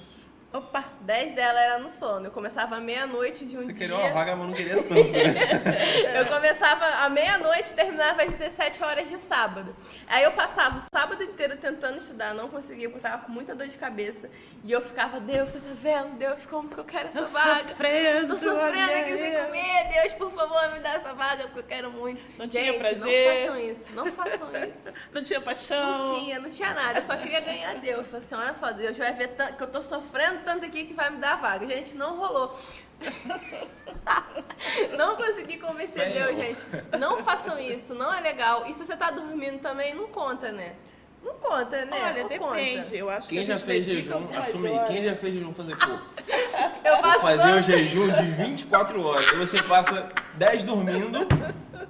Opa! 0.51 0.83
10 1.01 1.35
dela 1.35 1.59
era 1.59 1.77
no 1.77 1.91
sono. 1.91 2.25
Eu 2.25 2.31
começava 2.31 2.77
à 2.77 2.79
meia-noite 2.79 3.45
de 3.45 3.55
um 3.55 3.61
Você 3.61 3.71
dia. 3.71 3.87
Você 3.87 3.93
queria 3.93 3.95
uma 3.95 4.13
vaga, 4.13 4.35
mas 4.35 4.47
não 4.47 4.53
queria 4.55 4.81
tanto. 4.81 4.93
Né? 4.93 6.17
eu 6.19 6.25
começava 6.25 6.85
à 6.85 7.09
meia-noite 7.09 7.71
e 7.71 7.73
terminava 7.75 8.23
às 8.23 8.31
17 8.31 8.83
horas 8.83 9.07
de 9.07 9.19
sábado. 9.19 9.75
Aí 10.07 10.23
eu 10.23 10.31
passava 10.31 10.79
o 10.79 10.81
sábado 10.91 11.23
inteiro 11.23 11.55
tentando 11.57 11.99
estudar, 11.99 12.33
não 12.33 12.49
conseguia, 12.49 12.89
porque 12.89 13.05
eu 13.05 13.11
tava 13.11 13.25
com 13.25 13.31
muita 13.31 13.53
dor 13.53 13.67
de 13.67 13.77
cabeça. 13.77 14.27
E 14.63 14.71
eu 14.71 14.81
ficava, 14.81 15.19
Deus, 15.19 15.51
você 15.51 15.59
tá 15.59 15.67
vendo? 15.75 16.17
Deus, 16.17 16.43
como 16.47 16.67
que 16.67 16.79
eu 16.79 16.83
quero 16.83 17.09
essa 17.09 17.21
Tô 17.21 17.27
vaga? 17.27 17.69
Sofrendo, 17.69 18.33
Tô 18.33 18.39
sofrendo 18.39 18.91
aqui 18.91 19.17
sem 19.17 19.31
comer. 19.31 19.87
Deus, 19.93 20.13
por 20.13 20.31
favor, 20.31 20.73
me 20.73 20.79
dá 20.79 20.93
essa 20.95 21.13
vaga, 21.13 21.43
porque 21.43 21.59
eu 21.59 21.63
quero 21.63 21.91
muito. 21.91 22.21
Não 22.39 22.49
Gente, 22.49 22.63
tinha 22.63 22.73
prazer. 22.73 23.27
Não 23.27 23.47
façam 23.47 23.59
isso, 23.59 23.93
não 23.93 24.05
façam 24.07 24.49
isso. 24.65 24.99
não 25.13 25.23
tinha 25.23 25.41
paixão. 25.41 25.97
Não 25.97 26.19
tinha, 26.19 26.39
não 26.39 26.49
tinha 26.49 26.73
nada. 26.73 26.99
Eu 26.99 27.05
só 27.05 27.15
queria 27.15 27.39
ganhar 27.39 27.75
Deus. 27.75 27.99
Eu 27.99 28.03
falei 28.05 28.19
assim, 28.19 28.35
olha 28.35 28.53
só, 28.55 28.71
Deus 28.71 28.97
vai 28.97 29.13
ver 29.13 29.29
que 29.55 29.63
eu 29.63 29.67
tô 29.67 29.81
sofrendo 29.81 30.38
tanto 30.39 30.65
aqui 30.65 30.85
que 30.85 30.93
vai 30.93 31.09
me 31.09 31.17
dar 31.17 31.35
vaga. 31.35 31.67
Gente, 31.67 31.95
não 31.95 32.17
rolou. 32.17 32.57
não 34.97 35.15
consegui 35.15 35.57
convencer 35.57 36.11
Deus, 36.11 36.35
gente. 36.35 36.61
Não 36.99 37.23
façam 37.23 37.59
isso, 37.59 37.93
não 37.93 38.13
é 38.13 38.19
legal. 38.19 38.67
E 38.67 38.73
se 38.73 38.85
você 38.85 38.95
tá 38.95 39.11
dormindo 39.11 39.59
também, 39.59 39.93
não 39.93 40.07
conta, 40.07 40.51
né? 40.51 40.75
Não 41.23 41.33
conta, 41.35 41.85
né? 41.85 41.91
Olha, 41.91 42.23
não 42.23 42.29
depende. 42.29 42.83
Conta. 42.83 42.95
Eu 42.95 43.09
acho 43.09 43.29
Quem 43.29 43.39
que 43.39 43.43
já 43.45 43.57
fez 43.57 43.85
jejum, 43.85 44.27
assume 44.35 44.69
aí. 44.69 44.87
Quem 44.87 45.03
já 45.03 45.15
fez 45.15 45.33
jejum 45.33 45.53
fazer 45.53 45.75
pô? 45.77 45.91
Eu 46.83 46.97
faço 46.97 47.19
fazer 47.19 47.53
um 47.53 47.61
jejum 47.61 48.07
de 48.13 48.23
24 48.43 49.05
horas. 49.05 49.29
Você 49.31 49.61
passa 49.63 50.09
10 50.35 50.63
dormindo, 50.63 51.27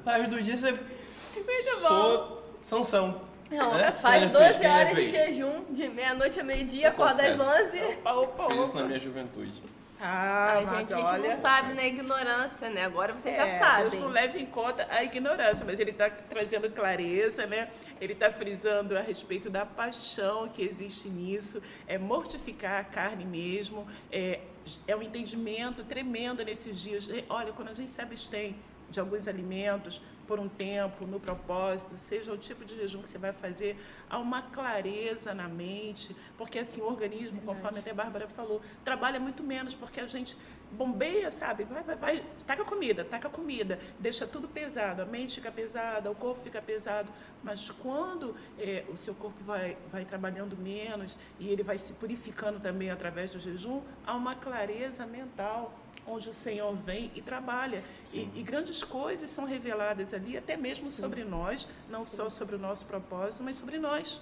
faz 0.04 0.28
do 0.28 0.42
dia 0.42 0.58
você. 0.58 0.72
Muito 0.72 1.78
Sou 1.82 2.44
Sansão. 2.60 3.29
Não, 3.52 3.74
né? 3.74 3.92
faz 3.94 4.32
12 4.32 4.66
horas 4.66 4.96
de 4.96 5.12
jejum, 5.12 5.64
de 5.70 5.90
meia-noite 5.90 6.40
a 6.40 6.44
meio-dia, 6.44 6.90
acorda 6.90 7.28
às 7.28 7.40
11. 7.40 7.84
Opa, 7.84 8.14
opa, 8.14 8.44
opa. 8.44 8.56
Fiz 8.56 8.64
isso 8.64 8.76
na 8.76 8.84
minha 8.84 9.00
juventude. 9.00 9.64
Ah, 10.02 10.54
Ai, 10.54 10.66
gente, 10.66 10.94
a 10.94 10.98
gente 10.98 11.08
olha... 11.08 11.30
não 11.30 11.42
sabe, 11.42 11.74
né? 11.74 11.88
Ignorância, 11.88 12.70
né? 12.70 12.86
Agora 12.86 13.12
vocês 13.12 13.36
é, 13.36 13.38
já 13.38 13.60
sabem. 13.60 13.90
Deus 13.90 14.04
não 14.04 14.10
leva 14.10 14.38
em 14.40 14.46
conta 14.46 14.88
a 14.90 15.04
ignorância, 15.04 15.66
mas 15.66 15.78
ele 15.78 15.92
está 15.92 16.10
trazendo 16.10 16.70
clareza, 16.70 17.46
né? 17.46 17.70
Ele 18.00 18.14
está 18.14 18.32
frisando 18.32 18.98
a 18.98 19.02
respeito 19.02 19.50
da 19.50 19.66
paixão 19.66 20.48
que 20.48 20.62
existe 20.62 21.10
nisso, 21.10 21.62
é 21.86 21.98
mortificar 21.98 22.80
a 22.80 22.84
carne 22.86 23.26
mesmo, 23.26 23.86
é, 24.10 24.40
é 24.88 24.96
um 24.96 25.02
entendimento 25.02 25.84
tremendo 25.84 26.46
nesses 26.46 26.80
dias. 26.80 27.10
Olha, 27.28 27.52
quando 27.52 27.70
a 27.70 27.74
gente 27.74 27.90
se 27.90 28.02
abstém 28.02 28.56
de 28.90 29.02
alguns 29.02 29.28
alimentos 29.28 30.02
por 30.30 30.40
um 30.40 30.48
tempo, 30.48 31.08
no 31.08 31.20
propósito, 31.20 31.98
seja 31.98 32.32
o 32.32 32.38
tipo 32.38 32.64
de 32.64 32.76
jejum 32.76 33.02
que 33.02 33.10
você 33.10 33.18
vai 33.18 33.34
fazer, 33.34 33.76
há 34.08 34.20
uma 34.20 34.44
clareza 34.44 35.34
na 35.34 35.48
mente, 35.48 36.16
porque 36.38 36.60
assim 36.60 36.82
o 36.82 36.86
organismo, 36.86 37.42
conforme 37.42 37.80
até 37.80 37.90
a 37.90 37.96
Bárbara 37.96 38.28
falou, 38.28 38.62
trabalha 38.86 39.20
muito 39.20 39.42
menos, 39.42 39.74
porque 39.74 40.00
a 40.00 40.06
gente 40.06 40.38
bombeia, 40.72 41.32
sabe? 41.32 41.64
Vai, 41.64 41.82
vai, 41.82 41.96
vai, 41.96 42.24
taca 42.46 42.64
comida, 42.64 43.04
taca 43.04 43.28
comida, 43.28 43.80
deixa 43.98 44.28
tudo 44.28 44.48
pesado, 44.48 45.02
a 45.02 45.06
mente 45.06 45.34
fica 45.34 45.52
pesada, 45.52 46.12
o 46.12 46.16
corpo 46.16 46.44
fica 46.44 46.62
pesado. 46.62 47.12
Mas 47.44 47.72
quando 47.72 48.36
é, 48.60 48.86
o 48.88 48.96
seu 48.96 49.16
corpo 49.16 49.44
vai, 49.44 49.78
vai 49.92 50.06
trabalhando 50.06 50.56
menos 50.56 51.18
e 51.40 51.50
ele 51.50 51.64
vai 51.64 51.80
se 51.80 51.94
purificando 51.94 52.60
também 52.60 52.92
através 52.92 53.32
do 53.32 53.40
jejum, 53.40 53.82
há 54.06 54.16
uma 54.16 54.36
clareza 54.36 55.08
mental 55.08 55.74
onde 56.10 56.30
o 56.30 56.34
Senhor 56.34 56.76
vem 56.76 57.12
e 57.16 57.22
trabalha. 57.22 57.84
E, 58.14 58.30
e, 58.36 58.44
grandes 58.44 58.84
coisas 58.84 59.30
são 59.30 59.46
reveladas 59.46 60.14
ali, 60.14 60.38
até 60.38 60.58
mesmo 60.58 60.90
sobre 60.90 61.24
Sim. 61.24 61.30
nós, 61.30 61.68
não 61.90 62.04
só 62.04 62.30
sobre 62.30 62.56
o 62.56 62.60
nosso 62.60 62.86
propósito, 62.86 63.44
mas 63.44 63.58
sobre 63.58 63.78
nós. 63.78 64.22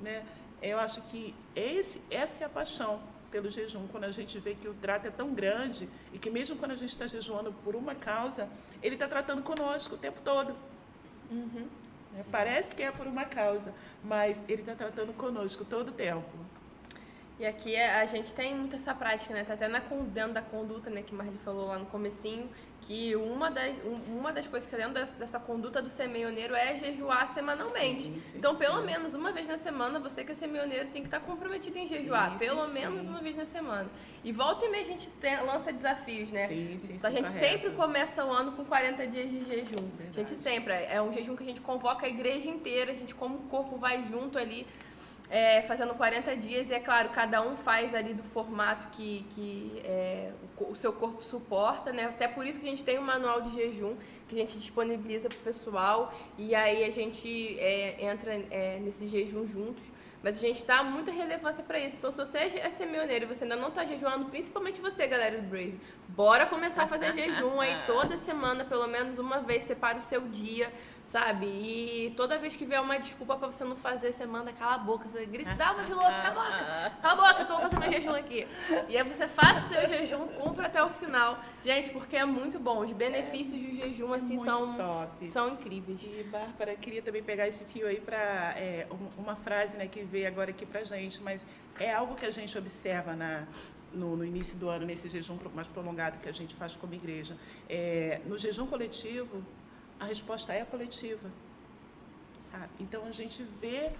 Né? 0.00 0.24
Eu 0.60 0.78
acho 0.78 1.00
que 1.02 1.34
esse, 1.54 2.00
essa 2.10 2.42
é 2.42 2.46
a 2.46 2.48
paixão 2.48 3.00
pelo 3.30 3.50
jejum, 3.50 3.86
quando 3.88 4.04
a 4.04 4.12
gente 4.12 4.38
vê 4.38 4.54
que 4.54 4.68
o 4.68 4.74
trato 4.74 5.06
é 5.06 5.10
tão 5.10 5.32
grande 5.32 5.88
e 6.12 6.18
que 6.18 6.28
mesmo 6.28 6.54
quando 6.56 6.72
a 6.72 6.76
gente 6.76 6.90
está 6.90 7.06
jejuando 7.06 7.50
por 7.64 7.74
uma 7.74 7.94
causa, 7.94 8.48
ele 8.82 8.94
está 8.94 9.08
tratando 9.08 9.42
conosco 9.42 9.94
o 9.94 9.98
tempo 9.98 10.20
todo. 10.22 10.54
Uhum. 11.30 11.66
É, 12.18 12.22
parece 12.30 12.74
que 12.74 12.82
é 12.82 12.90
por 12.92 13.06
uma 13.06 13.24
causa, 13.24 13.72
mas 14.04 14.42
ele 14.46 14.60
está 14.60 14.74
tratando 14.74 15.14
conosco 15.14 15.64
todo 15.64 15.88
o 15.88 15.92
tempo. 15.92 16.28
E 17.42 17.46
aqui 17.46 17.76
a 17.76 18.06
gente 18.06 18.32
tem 18.32 18.54
muito 18.54 18.76
essa 18.76 18.94
prática, 18.94 19.34
né? 19.34 19.42
Tá 19.42 19.54
até 19.54 19.66
na, 19.66 19.80
dentro 19.80 20.32
da 20.32 20.40
conduta, 20.40 20.88
né, 20.88 21.02
que 21.02 21.12
Marli 21.12 21.36
falou 21.44 21.66
lá 21.66 21.76
no 21.76 21.86
comecinho, 21.86 22.48
que 22.82 23.16
uma 23.16 23.50
das, 23.50 23.74
uma 24.06 24.32
das 24.32 24.46
coisas 24.46 24.68
que 24.68 24.76
é 24.76 24.78
dentro 24.78 24.94
dessa, 24.94 25.16
dessa 25.16 25.40
conduta 25.40 25.82
do 25.82 25.90
semeioneiro 25.90 26.54
é 26.54 26.76
jejuar 26.76 27.28
semanalmente. 27.30 28.04
Sim, 28.04 28.20
sim, 28.22 28.38
então, 28.38 28.54
pelo 28.54 28.78
sim. 28.78 28.86
menos 28.86 29.14
uma 29.14 29.32
vez 29.32 29.48
na 29.48 29.58
semana, 29.58 29.98
você 29.98 30.24
que 30.24 30.30
é 30.30 30.34
semeioneiro 30.36 30.90
tem 30.90 31.02
que 31.02 31.08
estar 31.08 31.18
comprometido 31.18 31.76
em 31.78 31.88
jejuar. 31.88 32.38
pelo 32.38 32.68
menos 32.68 33.08
uma 33.08 33.18
vez 33.18 33.34
na 33.34 33.44
semana. 33.44 33.90
E 34.22 34.30
volta 34.30 34.64
e 34.64 34.68
meia 34.68 34.84
a 34.84 34.86
gente 34.86 35.08
tem, 35.20 35.44
lança 35.44 35.72
desafios, 35.72 36.30
né? 36.30 36.46
Sim, 36.46 36.78
sim, 36.78 36.94
então, 36.94 37.10
a 37.10 37.12
gente 37.12 37.26
correto. 37.26 37.44
sempre 37.44 37.70
começa 37.70 38.24
o 38.24 38.30
ano 38.30 38.52
com 38.52 38.64
40 38.64 39.04
dias 39.08 39.28
de 39.28 39.44
jejum. 39.46 39.88
Verdade. 39.98 40.10
A 40.14 40.20
gente 40.20 40.36
sempre. 40.36 40.72
É 40.74 41.02
um 41.02 41.12
jejum 41.12 41.34
que 41.34 41.42
a 41.42 41.46
gente 41.46 41.60
convoca 41.60 42.06
a 42.06 42.08
igreja 42.08 42.48
inteira, 42.48 42.92
a 42.92 42.94
gente, 42.94 43.16
como 43.16 43.38
o 43.38 43.42
corpo 43.48 43.78
vai 43.78 44.04
junto 44.04 44.38
ali 44.38 44.64
é, 45.32 45.62
fazendo 45.62 45.94
40 45.94 46.36
dias 46.36 46.68
e 46.68 46.74
é 46.74 46.78
claro, 46.78 47.08
cada 47.08 47.40
um 47.40 47.56
faz 47.56 47.94
ali 47.94 48.12
do 48.12 48.22
formato 48.22 48.88
que, 48.88 49.24
que 49.30 49.80
é, 49.82 50.30
o, 50.60 50.72
o, 50.72 50.76
seu 50.76 50.92
corpo 50.92 51.24
suporta, 51.24 51.90
né? 51.90 52.04
Até 52.04 52.28
por 52.28 52.46
isso 52.46 52.60
que 52.60 52.66
a 52.66 52.70
gente 52.70 52.84
tem 52.84 52.98
um 52.98 53.02
manual 53.02 53.40
de 53.40 53.54
jejum 53.54 53.96
que 54.28 54.34
a 54.34 54.38
gente 54.38 54.58
disponibiliza 54.58 55.30
para 55.30 55.38
o 55.38 55.40
pessoal 55.40 56.14
e 56.36 56.54
aí 56.54 56.84
a 56.84 56.90
gente 56.90 57.58
é, 57.58 58.04
entra 58.04 58.30
é, 58.50 58.78
nesse 58.80 59.08
jejum 59.08 59.46
juntos. 59.46 59.82
Mas 60.22 60.36
a 60.36 60.40
gente 60.40 60.64
dá 60.64 60.84
muita 60.84 61.10
relevância 61.10 61.64
para 61.64 61.80
isso. 61.80 61.96
Então, 61.96 62.10
se 62.10 62.18
você 62.18 62.38
é 62.38 62.70
semeioneiro 62.70 63.24
e 63.24 63.26
você 63.26 63.42
ainda 63.42 63.56
não 63.56 63.68
está 63.68 63.84
jejuando, 63.84 64.26
principalmente 64.26 64.80
você, 64.80 65.04
galera 65.04 65.40
do 65.40 65.48
Brave, 65.48 65.80
bora 66.10 66.46
começar 66.46 66.84
a 66.84 66.86
fazer 66.86 67.12
jejum 67.12 67.60
aí 67.60 67.74
toda 67.88 68.16
semana, 68.16 68.64
pelo 68.64 68.86
menos 68.86 69.18
uma 69.18 69.40
vez, 69.40 69.64
separa 69.64 69.98
o 69.98 70.02
seu 70.02 70.20
dia 70.20 70.70
sabe? 71.12 71.44
E 71.44 72.14
toda 72.16 72.38
vez 72.38 72.56
que 72.56 72.64
vier 72.64 72.80
uma 72.80 72.98
desculpa 72.98 73.36
pra 73.36 73.46
você 73.46 73.62
não 73.64 73.76
fazer, 73.76 74.14
você 74.14 74.24
manda 74.24 74.50
cala 74.50 74.76
a 74.76 74.78
boca, 74.78 75.06
você 75.10 75.26
grita, 75.26 75.54
dá 75.54 75.72
uma 75.72 75.84
de 75.84 75.92
louco, 75.92 76.08
cala 76.08 76.26
a 76.26 76.30
boca, 76.30 76.96
cala 77.02 77.12
a 77.12 77.16
boca 77.16 77.34
que 77.44 77.52
eu 77.52 77.58
vou 77.58 77.60
fazer 77.60 77.78
meu 77.80 77.92
jejum 77.92 78.14
aqui. 78.14 78.48
E 78.88 78.96
aí 78.96 79.04
você 79.04 79.28
faz 79.28 79.62
o 79.62 79.68
seu 79.68 79.88
jejum, 79.88 80.26
cumpra 80.28 80.68
até 80.68 80.82
o 80.82 80.88
final. 80.88 81.38
Gente, 81.62 81.90
porque 81.90 82.16
é 82.16 82.24
muito 82.24 82.58
bom. 82.58 82.82
Os 82.82 82.92
benefícios 82.92 83.60
do 83.60 83.76
jejum, 83.76 84.14
assim, 84.14 84.42
são, 84.42 84.74
top. 84.74 85.30
são 85.30 85.50
incríveis. 85.50 86.00
E, 86.02 86.24
Bárbara, 86.24 86.74
queria 86.76 87.02
também 87.02 87.22
pegar 87.22 87.46
esse 87.46 87.62
fio 87.66 87.86
aí 87.86 88.00
pra 88.00 88.54
é, 88.56 88.86
uma 89.18 89.36
frase 89.36 89.76
né, 89.76 89.86
que 89.86 90.02
veio 90.02 90.26
agora 90.26 90.50
aqui 90.50 90.64
pra 90.64 90.82
gente, 90.82 91.22
mas 91.22 91.46
é 91.78 91.92
algo 91.92 92.14
que 92.14 92.24
a 92.24 92.30
gente 92.30 92.56
observa 92.56 93.14
na, 93.14 93.46
no, 93.92 94.16
no, 94.16 94.24
início 94.24 94.58
do 94.58 94.70
ano, 94.70 94.86
nesse 94.86 95.10
jejum 95.10 95.38
mais 95.54 95.68
prolongado 95.68 96.18
que 96.18 96.28
a 96.28 96.32
gente 96.32 96.54
faz 96.54 96.74
como 96.74 96.94
igreja. 96.94 97.36
É, 97.68 98.22
no 98.24 98.38
jejum 98.38 98.66
coletivo, 98.66 99.44
a 100.02 100.04
resposta 100.04 100.52
é 100.52 100.64
coletiva. 100.64 101.30
Sabe? 102.50 102.72
Então 102.80 103.06
a 103.06 103.12
gente 103.12 103.42
vê, 103.60 103.92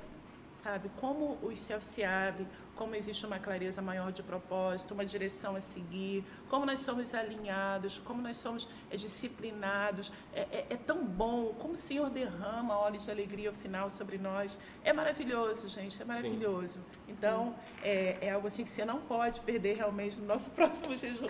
sabe, 0.51 0.91
como 1.01 1.39
os 1.43 1.59
céus 1.61 1.85
se 1.85 2.03
abrem, 2.03 2.47
como 2.75 2.97
existe 2.97 3.25
uma 3.25 3.39
clareza 3.39 3.81
maior 3.81 4.11
de 4.11 4.23
propósito, 4.23 4.95
uma 4.95 5.05
direção 5.05 5.55
a 5.55 5.61
seguir, 5.61 6.25
como 6.49 6.67
nós 6.67 6.81
somos 6.81 7.15
alinhados, 7.15 7.99
como 8.05 8.21
nós 8.21 8.37
somos 8.37 8.69
é, 8.91 8.97
disciplinados. 8.97 10.13
É, 10.35 10.41
é, 10.41 10.67
é, 10.71 10.77
tão 10.77 11.05
bom, 11.05 11.55
como 11.61 11.75
o 11.75 11.77
Senhor 11.77 12.11
derrama 12.11 12.77
óleo 12.77 12.99
de 12.99 13.11
alegria 13.11 13.51
ao 13.51 13.55
final 13.55 13.89
sobre 13.89 14.19
nós. 14.19 14.59
É 14.83 14.93
maravilhoso, 14.93 15.69
gente, 15.69 16.03
é 16.03 16.05
maravilhoso. 16.05 16.81
Sim. 16.81 17.13
Então, 17.13 17.55
é, 17.83 18.19
é, 18.21 18.31
algo 18.31 18.49
assim 18.49 18.65
que 18.65 18.71
você 18.71 18.85
não 18.85 19.01
pode 19.01 19.41
perder 19.43 19.77
realmente 19.77 20.17
no 20.17 20.27
nosso 20.27 20.51
próximo 20.57 20.97
jejum. 20.97 21.29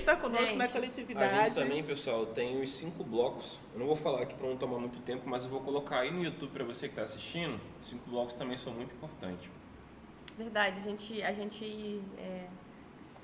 Estar 0.00 0.16
conosco 0.16 0.46
gente, 0.46 0.56
na 0.56 0.68
coletividade. 0.68 1.34
A 1.34 1.44
gente 1.44 1.54
também, 1.54 1.84
pessoal, 1.84 2.26
tem 2.26 2.60
os 2.60 2.72
cinco 2.72 3.04
blocos. 3.04 3.60
Eu 3.74 3.80
não 3.80 3.86
vou 3.86 3.96
falar 3.96 4.22
aqui 4.22 4.34
para 4.34 4.48
não 4.48 4.56
tomar 4.56 4.78
muito 4.78 4.98
tempo, 5.00 5.28
mas 5.28 5.44
eu 5.44 5.50
vou 5.50 5.60
colocar 5.60 6.00
aí 6.00 6.10
no 6.10 6.24
YouTube 6.24 6.50
para 6.50 6.64
você 6.64 6.88
que 6.88 6.92
está 6.92 7.02
assistindo. 7.02 7.60
Os 7.82 7.88
cinco 7.88 8.08
blocos 8.08 8.34
também 8.34 8.56
são 8.56 8.72
muito 8.72 8.94
importantes. 8.94 9.48
Verdade, 10.38 10.78
a 10.78 10.80
gente, 10.80 11.22
a 11.22 11.32
gente 11.32 12.02
é, 12.16 12.46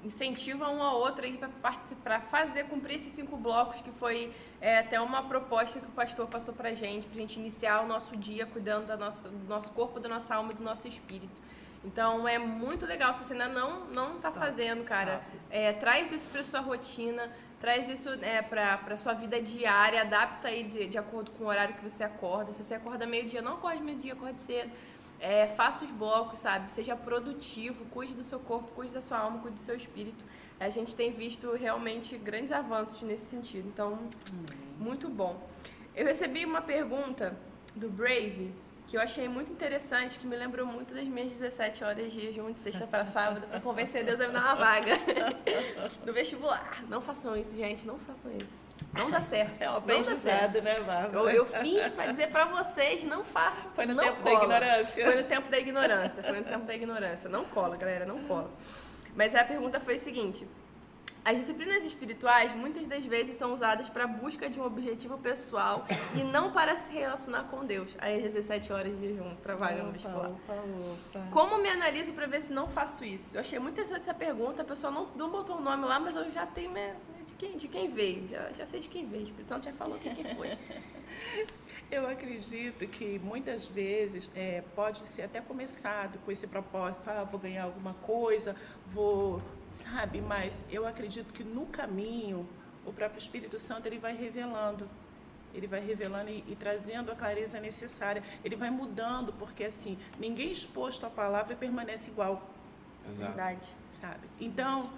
incentiva 0.04 0.68
um 0.68 0.82
ao 0.82 0.98
outro 0.98 1.24
aí 1.24 1.38
para 1.38 1.48
participar, 1.48 2.20
fazer, 2.22 2.64
cumprir 2.64 2.96
esses 2.96 3.12
cinco 3.14 3.36
blocos, 3.36 3.80
que 3.80 3.90
foi 3.92 4.32
é, 4.60 4.78
até 4.78 5.00
uma 5.00 5.22
proposta 5.22 5.80
que 5.80 5.86
o 5.86 5.92
pastor 5.92 6.26
passou 6.26 6.52
para 6.52 6.70
a 6.70 6.74
gente, 6.74 7.06
para 7.06 7.16
a 7.16 7.20
gente 7.20 7.40
iniciar 7.40 7.82
o 7.82 7.88
nosso 7.88 8.14
dia 8.16 8.44
cuidando 8.44 8.86
da 8.86 8.96
nossa, 8.96 9.28
do 9.28 9.48
nosso 9.48 9.70
corpo, 9.70 9.98
da 9.98 10.08
nossa 10.08 10.34
alma 10.34 10.52
e 10.52 10.56
do 10.56 10.62
nosso 10.62 10.86
espírito. 10.86 11.45
Então 11.86 12.26
é 12.28 12.36
muito 12.36 12.84
legal, 12.84 13.14
se 13.14 13.24
você 13.24 13.32
ainda 13.32 13.48
não 13.48 13.86
não 13.86 14.16
está 14.16 14.30
tá. 14.30 14.40
fazendo, 14.40 14.84
cara, 14.84 15.22
é, 15.48 15.72
traz 15.72 16.12
isso 16.12 16.28
para 16.28 16.42
sua 16.42 16.60
rotina, 16.60 17.30
traz 17.60 17.88
isso 17.88 18.10
é, 18.22 18.42
para 18.42 18.80
a 18.86 18.96
sua 18.98 19.14
vida 19.14 19.40
diária, 19.40 20.02
adapta 20.02 20.48
aí 20.48 20.64
de, 20.64 20.88
de 20.88 20.98
acordo 20.98 21.30
com 21.30 21.44
o 21.44 21.46
horário 21.46 21.74
que 21.74 21.82
você 21.82 22.02
acorda. 22.02 22.52
Se 22.52 22.62
você 22.62 22.74
acorda 22.74 23.06
meio-dia, 23.06 23.40
não 23.40 23.54
acorde 23.54 23.82
meio-dia, 23.82 24.12
acorde 24.14 24.40
cedo 24.40 24.70
é, 25.20 25.46
faça 25.48 25.84
os 25.84 25.90
blocos, 25.90 26.40
sabe? 26.40 26.70
Seja 26.70 26.94
produtivo, 26.94 27.84
cuide 27.86 28.14
do 28.14 28.24
seu 28.24 28.38
corpo, 28.38 28.70
cuide 28.74 28.92
da 28.92 29.00
sua 29.00 29.18
alma, 29.18 29.38
cuide 29.40 29.56
do 29.56 29.62
seu 29.62 29.76
espírito. 29.76 30.24
A 30.58 30.70
gente 30.70 30.94
tem 30.94 31.12
visto 31.12 31.52
realmente 31.52 32.16
grandes 32.16 32.52
avanços 32.52 33.00
nesse 33.02 33.26
sentido. 33.26 33.68
Então, 33.68 33.98
muito 34.78 35.08
bom. 35.08 35.42
Eu 35.94 36.06
recebi 36.06 36.44
uma 36.44 36.60
pergunta 36.60 37.36
do 37.74 37.88
Brave 37.88 38.52
que 38.96 38.98
eu 38.98 39.02
achei 39.02 39.28
muito 39.28 39.52
interessante, 39.52 40.18
que 40.18 40.26
me 40.26 40.34
lembrou 40.34 40.64
muito 40.64 40.94
das 40.94 41.04
minhas 41.04 41.30
17 41.30 41.84
horas 41.84 42.10
de 42.10 42.18
jejum 42.18 42.50
de 42.50 42.60
sexta 42.60 42.86
para 42.86 43.04
sábado 43.04 43.46
para 43.46 43.60
convencer 43.60 44.02
Deus 44.02 44.18
a 44.18 44.26
me 44.26 44.32
dar 44.32 44.40
uma 44.40 44.54
vaga 44.54 44.92
no 46.06 46.14
vestibular. 46.14 46.82
Não 46.88 47.02
façam 47.02 47.36
isso, 47.36 47.54
gente, 47.54 47.86
não 47.86 47.98
façam 47.98 48.32
isso. 48.38 48.56
Não 48.94 49.10
dá 49.10 49.20
certo. 49.20 49.60
É 49.60 49.70
um 49.70 49.76
aprendizado, 49.76 50.62
né, 50.62 50.80
Bárbara? 50.80 51.12
Eu, 51.12 51.28
eu 51.28 51.44
fiz 51.44 51.86
para 51.88 52.10
dizer 52.12 52.30
para 52.30 52.46
vocês, 52.46 53.04
não 53.04 53.22
façam. 53.22 53.70
Foi 53.74 53.84
no 53.84 53.92
não 53.92 54.02
tempo 54.02 54.22
cola. 54.22 54.34
da 54.34 54.44
ignorância. 54.44 55.04
Foi 55.04 55.16
no 55.16 55.28
tempo 55.28 55.50
da 55.50 55.58
ignorância. 55.58 56.22
Foi 56.22 56.38
no 56.38 56.44
tempo 56.44 56.64
da 56.64 56.74
ignorância. 56.74 57.28
Não 57.28 57.44
cola, 57.44 57.76
galera, 57.76 58.06
não 58.06 58.24
cola. 58.24 58.50
Mas 59.14 59.34
a 59.34 59.44
pergunta 59.44 59.78
foi 59.78 59.96
a 59.96 59.98
seguinte: 59.98 60.48
as 61.26 61.38
disciplinas 61.38 61.84
espirituais 61.84 62.54
muitas 62.54 62.86
das 62.86 63.04
vezes 63.04 63.34
são 63.34 63.52
usadas 63.52 63.88
para 63.88 64.04
a 64.04 64.06
busca 64.06 64.48
de 64.48 64.60
um 64.60 64.64
objetivo 64.64 65.18
pessoal 65.18 65.84
e 66.14 66.22
não 66.22 66.52
para 66.52 66.76
se 66.76 66.92
relacionar 66.92 67.48
com 67.50 67.64
Deus. 67.64 67.96
Aí 67.98 68.18
às 68.18 68.32
17 68.32 68.72
horas 68.72 68.96
de 68.96 69.08
jejum 69.08 69.34
vaga 69.58 69.82
no 69.82 69.90
vestibular. 69.90 70.30
Como 71.32 71.58
me 71.58 71.68
analiso 71.68 72.12
para 72.12 72.28
ver 72.28 72.42
se 72.42 72.52
não 72.52 72.68
faço 72.68 73.04
isso? 73.04 73.34
Eu 73.34 73.40
achei 73.40 73.58
muito 73.58 73.72
interessante 73.72 74.02
essa 74.02 74.14
pergunta. 74.14 74.62
A 74.62 74.64
pessoa 74.64 74.92
não, 74.92 75.08
não 75.16 75.28
botou 75.28 75.56
o 75.56 75.60
nome 75.60 75.84
lá, 75.84 75.98
mas 75.98 76.14
eu 76.14 76.30
já 76.30 76.46
tenho 76.46 76.70
minha, 76.70 76.94
de, 77.26 77.34
quem, 77.36 77.56
de 77.56 77.66
quem 77.66 77.90
veio. 77.90 78.28
Já, 78.28 78.52
já 78.52 78.64
sei 78.64 78.78
de 78.78 78.86
quem 78.86 79.04
veio. 79.08 79.24
O 79.24 79.26
Espírito 79.26 79.48
Santo 79.48 79.64
já 79.64 79.72
falou 79.72 79.98
quem 79.98 80.14
que 80.14 80.32
foi. 80.36 80.56
Eu 81.90 82.08
acredito 82.08 82.86
que 82.88 83.18
muitas 83.20 83.66
vezes 83.66 84.30
é, 84.34 84.62
pode 84.74 85.06
ser 85.06 85.22
até 85.22 85.40
começado 85.40 86.18
com 86.24 86.32
esse 86.32 86.46
propósito, 86.48 87.08
ah, 87.08 87.22
vou 87.22 87.38
ganhar 87.38 87.62
alguma 87.62 87.94
coisa, 87.94 88.56
vou 88.86 89.40
sabe? 89.76 90.20
Mas 90.20 90.62
eu 90.70 90.86
acredito 90.86 91.32
que 91.32 91.44
no 91.44 91.66
caminho 91.66 92.46
o 92.84 92.92
próprio 92.92 93.18
Espírito 93.18 93.58
Santo 93.58 93.86
ele 93.86 93.98
vai 93.98 94.14
revelando, 94.14 94.88
ele 95.54 95.66
vai 95.66 95.80
revelando 95.80 96.30
e, 96.30 96.44
e, 96.46 96.56
trazendo 96.56 97.10
a 97.10 97.16
clareza 97.16 97.58
necessária. 97.60 98.22
Ele 98.44 98.56
vai 98.56 98.70
mudando, 98.70 99.32
porque 99.32 99.64
assim 99.64 99.98
ninguém 100.18 100.50
exposto 100.52 101.04
à 101.06 101.10
palavra 101.10 101.56
permanece 101.56 102.10
igual. 102.10 102.42
Exato. 103.08 103.32
Verdade. 103.32 103.68
Sabe? 103.92 104.28
Então 104.40 104.90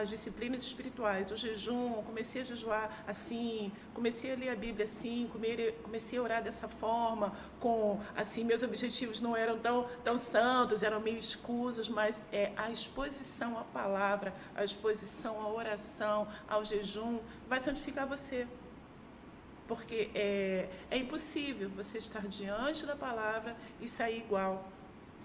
as 0.00 0.08
disciplinas 0.10 0.62
espirituais, 0.62 1.30
o 1.30 1.36
jejum, 1.36 2.02
comecei 2.02 2.42
a 2.42 2.44
jejuar 2.44 3.04
assim, 3.06 3.70
comecei 3.94 4.32
a 4.32 4.36
ler 4.36 4.50
a 4.50 4.56
Bíblia 4.56 4.84
assim, 4.86 5.30
comecei 5.82 6.18
a 6.18 6.22
orar 6.22 6.42
dessa 6.42 6.68
forma, 6.68 7.32
com 7.60 8.00
assim 8.16 8.44
meus 8.44 8.62
objetivos 8.62 9.20
não 9.20 9.36
eram 9.36 9.58
tão 9.58 9.88
tão 10.02 10.16
santos, 10.18 10.82
eram 10.82 11.00
meio 11.00 11.18
escusos, 11.18 11.88
mas 11.88 12.20
é 12.32 12.52
a 12.56 12.70
exposição 12.70 13.58
à 13.58 13.64
palavra, 13.64 14.34
a 14.54 14.64
exposição 14.64 15.40
à 15.40 15.48
oração, 15.48 16.26
ao 16.48 16.64
jejum 16.64 17.20
vai 17.48 17.60
santificar 17.60 18.06
você. 18.06 18.46
porque 19.66 20.10
é, 20.14 20.68
é 20.90 20.98
impossível 20.98 21.70
você 21.70 21.98
estar 21.98 22.26
diante 22.28 22.84
da 22.84 22.94
palavra 22.96 23.56
e 23.80 23.88
sair 23.88 24.18
igual, 24.18 24.68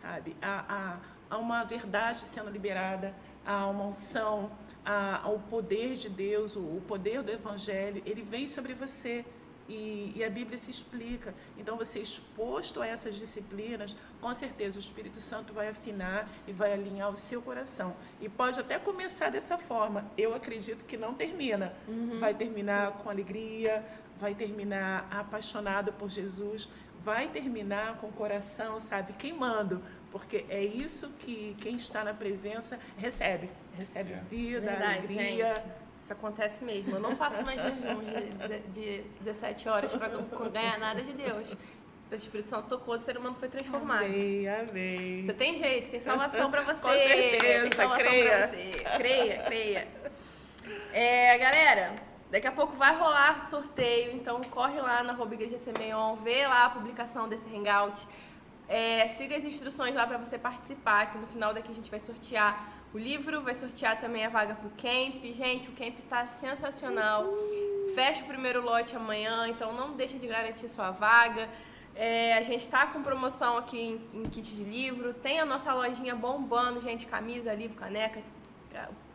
sabe? 0.02 0.36
Há, 0.42 0.98
há 1.30 1.38
uma 1.38 1.64
verdade 1.64 2.22
sendo 2.22 2.50
liberada, 2.50 3.14
há 3.46 3.68
uma 3.68 3.86
unção, 3.86 4.52
há, 4.86 5.22
há 5.24 5.30
o 5.30 5.40
poder 5.40 5.96
de 5.96 6.10
Deus, 6.10 6.56
o, 6.56 6.60
o 6.60 6.84
poder 6.88 7.22
do 7.22 7.32
Evangelho, 7.32 8.02
ele 8.06 8.22
vem 8.22 8.48
sobre 8.48 8.74
você. 8.74 9.26
E, 9.68 10.14
e, 10.16 10.24
a 10.24 10.30
Bíblia 10.32 10.58
se 10.58 10.72
explica. 10.72 11.32
Então, 11.56 11.78
você 11.78 12.00
exposto 12.00 12.82
a 12.82 12.88
essas 12.88 13.16
disciplinas, 13.16 13.96
com 14.20 14.34
certeza 14.34 14.78
o 14.78 14.80
Espírito 14.80 15.22
Santo 15.22 15.54
vai 15.54 15.68
afinar 15.68 16.28
e 16.48 16.52
vai 16.52 16.74
alinhar 16.74 17.12
o 17.12 17.16
seu 17.16 17.40
coração. 17.40 17.96
E 18.20 18.28
pode 18.28 18.60
até 18.60 18.80
começar 18.80 19.30
dessa 19.30 19.60
forma. 19.60 20.10
Eu 20.18 20.34
acredito 20.34 20.86
que 20.86 20.98
não 20.98 21.14
termina. 21.14 21.72
Uhum. 21.88 22.20
Vai 22.20 22.34
terminar 22.34 22.94
com 22.94 23.12
alegria, 23.12 23.86
vai 24.20 24.34
terminar 24.34 25.08
apaixonado 25.12 25.94
por 25.94 26.10
Jesus, 26.10 26.68
vai 27.04 27.28
terminar 27.28 27.98
com 27.98 28.08
o 28.08 28.12
coração, 28.12 28.80
sabe, 28.80 29.14
queimando. 29.14 29.82
Porque 30.12 30.46
é 30.50 30.64
isso 30.64 31.10
que 31.20 31.56
quem 31.60 31.76
está 31.76 32.04
na 32.04 32.14
presença 32.14 32.80
recebe. 32.98 33.50
Recebe 33.78 34.14
é. 34.14 34.22
vida, 34.30 34.62
Verdade, 34.62 34.98
alegria. 35.00 35.54
Gente 35.54 35.90
isso 36.10 36.14
acontece 36.14 36.64
mesmo. 36.64 36.96
Eu 36.96 37.00
não 37.00 37.16
faço 37.16 37.44
mais 37.44 37.62
jejum 37.62 38.00
de, 38.74 39.04
17 39.22 39.70
horas 39.70 39.92
para 39.92 40.10
ganhar 40.50 40.80
nada 40.80 41.04
de 41.04 41.14
Deus. 41.14 41.56
O 42.12 42.16
Espírito 42.16 42.50
Santo 42.50 42.68
tocou, 42.68 42.96
o 42.96 43.00
ser 43.00 43.18
humano 43.18 43.36
foi 43.40 43.48
transformado. 43.50 44.06
Amém, 44.06 44.48
amém. 44.50 45.22
Você 45.22 45.34
tem 45.34 45.60
jeito, 45.60 45.92
tem 45.92 46.00
salvação 46.00 46.50
para 46.50 46.64
você. 46.64 46.82
Com 46.82 46.90
certeza, 46.90 47.62
tem 47.62 47.72
salvação 47.72 48.10
creia. 48.10 48.30
Pra 48.30 48.48
você. 48.48 48.72
Creia, 48.98 49.44
creia. 49.44 49.88
É, 50.92 51.38
galera, 51.38 51.94
daqui 52.32 52.48
a 52.48 52.52
pouco 52.52 52.76
vai 52.76 52.96
rolar 52.96 53.48
sorteio, 53.48 54.16
então 54.16 54.42
corre 54.50 54.82
lá 54.82 55.04
na 55.04 55.14
arroba 55.14 55.36
Igreja 55.36 55.60
Semeion, 55.60 56.16
vê 56.16 56.48
lá 56.48 56.66
a 56.66 56.70
publicação 56.72 57.30
desse 57.30 57.48
hangout. 57.56 58.08
É, 58.70 59.08
siga 59.08 59.36
as 59.36 59.44
instruções 59.44 59.96
lá 59.96 60.06
para 60.06 60.20
você 60.20 60.38
participar, 60.38 61.12
que 61.12 61.18
no 61.18 61.26
final 61.26 61.56
daqui 61.56 61.72
a 61.72 61.76
gente 61.76 61.90
vai 61.90 62.00
sortear 62.00 62.72
o 62.94 63.00
livro, 63.00 63.42
vai 63.42 63.56
sortear 63.56 64.00
também 64.00 64.24
a 64.24 64.30
vaga 64.30 64.54
pro 64.54 64.70
camp. 64.70 65.24
Gente, 65.34 65.70
o 65.70 65.72
camp 65.72 65.96
tá 66.08 66.28
sensacional. 66.28 67.26
Fecha 67.96 68.24
o 68.24 68.28
primeiro 68.28 68.62
lote 68.62 68.96
amanhã, 68.96 69.48
então 69.48 69.74
não 69.74 69.96
deixa 69.96 70.20
de 70.20 70.28
garantir 70.28 70.70
sua 70.70 70.92
vaga. 70.92 71.50
É, 71.96 72.36
a 72.38 72.44
gente 72.44 72.62
está 72.62 72.86
com 72.86 73.02
promoção 73.02 73.58
aqui 73.58 73.80
em, 74.14 74.20
em, 74.20 74.24
kit 74.30 74.54
de 74.54 74.64
livro. 74.64 75.16
Tem 75.16 75.40
a 75.40 75.46
nossa 75.46 75.74
lojinha 75.74 76.16
bombando, 76.16 76.80
gente. 76.80 77.08
Camisa, 77.08 77.52
livro, 77.54 77.76
caneca. 77.76 78.22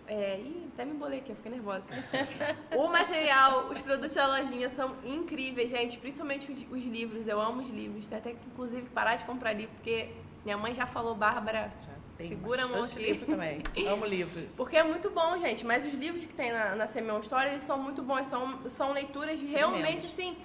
É, 0.07 0.39
ih, 0.39 0.69
até 0.73 0.85
me 0.85 0.93
embolei 0.93 1.21
aqui, 1.21 1.31
eu 1.31 1.37
fiquei 1.37 1.51
nervosa. 1.51 1.85
o 2.77 2.89
material, 2.89 3.71
os 3.71 3.81
produtos 3.81 4.15
da 4.15 4.27
lojinha 4.27 4.69
são 4.71 4.95
incríveis, 5.05 5.71
gente. 5.71 5.99
Principalmente 5.99 6.53
os, 6.53 6.59
os 6.71 6.85
livros. 6.85 7.27
Eu 7.27 7.41
amo 7.41 7.63
os 7.63 7.71
livros. 7.71 8.07
Tem 8.07 8.19
até 8.19 8.33
que, 8.33 8.47
inclusive, 8.47 8.89
parar 8.91 9.17
de 9.17 9.25
comprar 9.25 9.53
livro, 9.53 9.75
porque 9.77 10.11
minha 10.45 10.59
mãe 10.59 10.75
já 10.75 10.87
falou, 10.87 11.15
Bárbara. 11.15 11.73
Tem 12.17 12.29
Segura 12.29 12.65
a 12.65 12.69
mão 12.69 12.85
aqui. 12.85 13.03
livro 13.03 13.27
também. 13.27 13.61
Amo 13.89 14.07
livros. 14.07 14.55
Porque 14.55 14.77
é 14.77 14.85
muito 14.85 15.11
bom, 15.11 15.37
gente. 15.41 15.67
Mas 15.67 15.85
os 15.85 15.93
livros 15.95 16.25
que 16.25 16.33
tem 16.33 16.53
na, 16.53 16.77
na 16.77 16.87
Simeon 16.87 17.19
Story, 17.21 17.51
eles 17.51 17.65
são 17.65 17.77
muito 17.77 18.03
bons. 18.03 18.29
São, 18.29 18.69
são 18.69 18.93
leituras 18.93 19.41
realmente, 19.41 20.07
assim... 20.07 20.37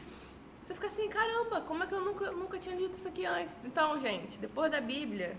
Você 0.63 0.75
fica 0.75 0.87
assim, 0.87 1.09
caramba, 1.09 1.61
como 1.61 1.83
é 1.83 1.87
que 1.87 1.93
eu 1.95 2.01
nunca, 2.01 2.31
nunca 2.31 2.59
tinha 2.59 2.75
lido 2.75 2.95
isso 2.95 3.07
aqui 3.07 3.25
antes? 3.25 3.65
Então, 3.65 3.99
gente, 3.99 4.39
depois 4.39 4.71
da 4.71 4.79
Bíblia, 4.79 5.35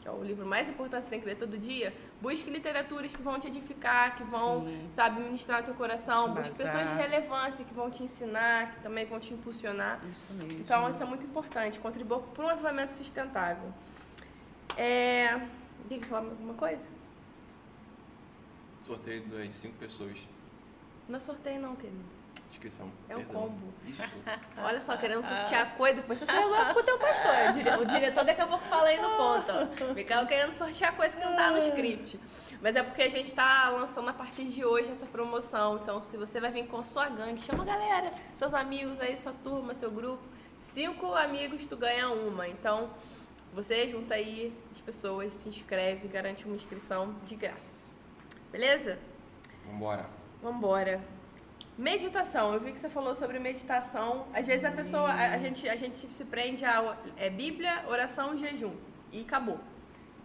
que 0.00 0.08
é 0.08 0.10
o 0.10 0.22
livro 0.22 0.46
mais 0.46 0.68
importante 0.68 1.02
que 1.02 1.04
você 1.06 1.10
tem 1.10 1.20
que 1.20 1.26
ler 1.26 1.36
todo 1.36 1.58
dia, 1.58 1.92
busque 2.20 2.48
literaturas 2.50 3.14
que 3.14 3.22
vão 3.22 3.38
te 3.38 3.48
edificar, 3.48 4.16
que 4.16 4.24
vão, 4.24 4.64
Sim. 4.64 4.88
sabe, 4.90 5.20
ministrar 5.20 5.62
teu 5.62 5.74
coração. 5.74 6.32
Busque 6.34 6.56
pessoas 6.56 6.88
de 6.88 6.94
relevância 6.94 7.64
que 7.64 7.74
vão 7.74 7.90
te 7.90 8.02
ensinar, 8.02 8.74
que 8.74 8.80
também 8.80 9.04
vão 9.04 9.20
te 9.20 9.34
impulsionar. 9.34 10.00
Isso 10.10 10.32
mesmo. 10.34 10.60
Então, 10.60 10.88
isso 10.88 11.02
é 11.02 11.06
muito 11.06 11.24
importante. 11.24 11.78
Contribua 11.78 12.20
para 12.20 12.44
um 12.44 12.48
avivamento 12.48 12.94
sustentável. 12.94 13.72
É... 14.76 15.40
Quer 15.88 16.00
falar 16.02 16.28
alguma 16.28 16.54
coisa? 16.54 16.88
Sorteio 18.86 19.22
das 19.26 19.52
cinco 19.54 19.76
pessoas. 19.76 20.26
Não 21.08 21.16
é 21.16 21.20
sorteio 21.20 21.60
não, 21.60 21.74
querido. 21.74 22.19
Inscrição. 22.50 22.90
É 23.08 23.16
um 23.16 23.24
combo. 23.24 23.72
Olha 24.58 24.80
só, 24.80 24.96
querendo 24.96 25.22
sortear 25.22 25.76
coisa, 25.76 26.00
depois 26.00 26.18
você 26.18 26.30
resolve 26.30 26.74
com 26.74 26.80
o 26.80 26.82
teu 26.82 26.98
pastor. 26.98 27.80
O 27.80 27.84
diretor 27.86 28.24
daqui 28.24 28.40
a 28.40 28.46
pouco 28.46 28.64
fala 28.66 28.88
aí 28.88 29.00
no 29.00 29.10
ponto. 29.10 29.94
Mikael 29.94 30.26
querendo 30.26 30.52
sortear 30.52 30.94
coisa 30.96 31.16
que 31.16 31.24
não 31.24 31.36
tá 31.36 31.50
no 31.50 31.58
script. 31.58 32.20
Mas 32.60 32.76
é 32.76 32.82
porque 32.82 33.02
a 33.02 33.08
gente 33.08 33.32
tá 33.34 33.70
lançando 33.70 34.08
a 34.10 34.12
partir 34.12 34.44
de 34.44 34.64
hoje 34.64 34.90
essa 34.90 35.06
promoção. 35.06 35.76
Então, 35.76 36.02
se 36.02 36.16
você 36.16 36.40
vai 36.40 36.50
vir 36.50 36.66
com 36.66 36.82
sua 36.82 37.08
gangue, 37.08 37.40
chama 37.40 37.62
a 37.62 37.66
galera, 37.66 38.10
seus 38.36 38.52
amigos 38.52 39.00
aí, 39.00 39.16
sua 39.16 39.32
turma, 39.32 39.72
seu 39.72 39.90
grupo. 39.90 40.22
Cinco 40.58 41.14
amigos, 41.14 41.64
tu 41.66 41.76
ganha 41.76 42.10
uma. 42.10 42.46
Então, 42.46 42.90
você 43.54 43.88
junta 43.88 44.14
aí 44.14 44.52
pessoas, 44.90 45.32
se 45.34 45.48
inscreve, 45.48 46.08
garante 46.08 46.44
uma 46.44 46.56
inscrição 46.56 47.14
de 47.24 47.36
graça. 47.36 47.88
Beleza? 48.50 48.98
Vambora. 49.64 50.06
Vambora. 50.42 51.00
Meditação. 51.80 52.52
Eu 52.52 52.60
vi 52.60 52.72
que 52.72 52.78
você 52.78 52.90
falou 52.90 53.14
sobre 53.14 53.38
meditação. 53.38 54.26
Às 54.34 54.46
vezes 54.46 54.66
a 54.66 54.70
pessoa, 54.70 55.08
a, 55.08 55.32
a 55.32 55.38
gente, 55.38 55.66
a 55.66 55.76
gente 55.76 56.12
se 56.12 56.24
prende 56.26 56.62
a 56.62 56.94
é, 57.16 57.30
Bíblia, 57.30 57.84
oração, 57.88 58.36
jejum 58.36 58.74
e 59.10 59.22
acabou. 59.22 59.58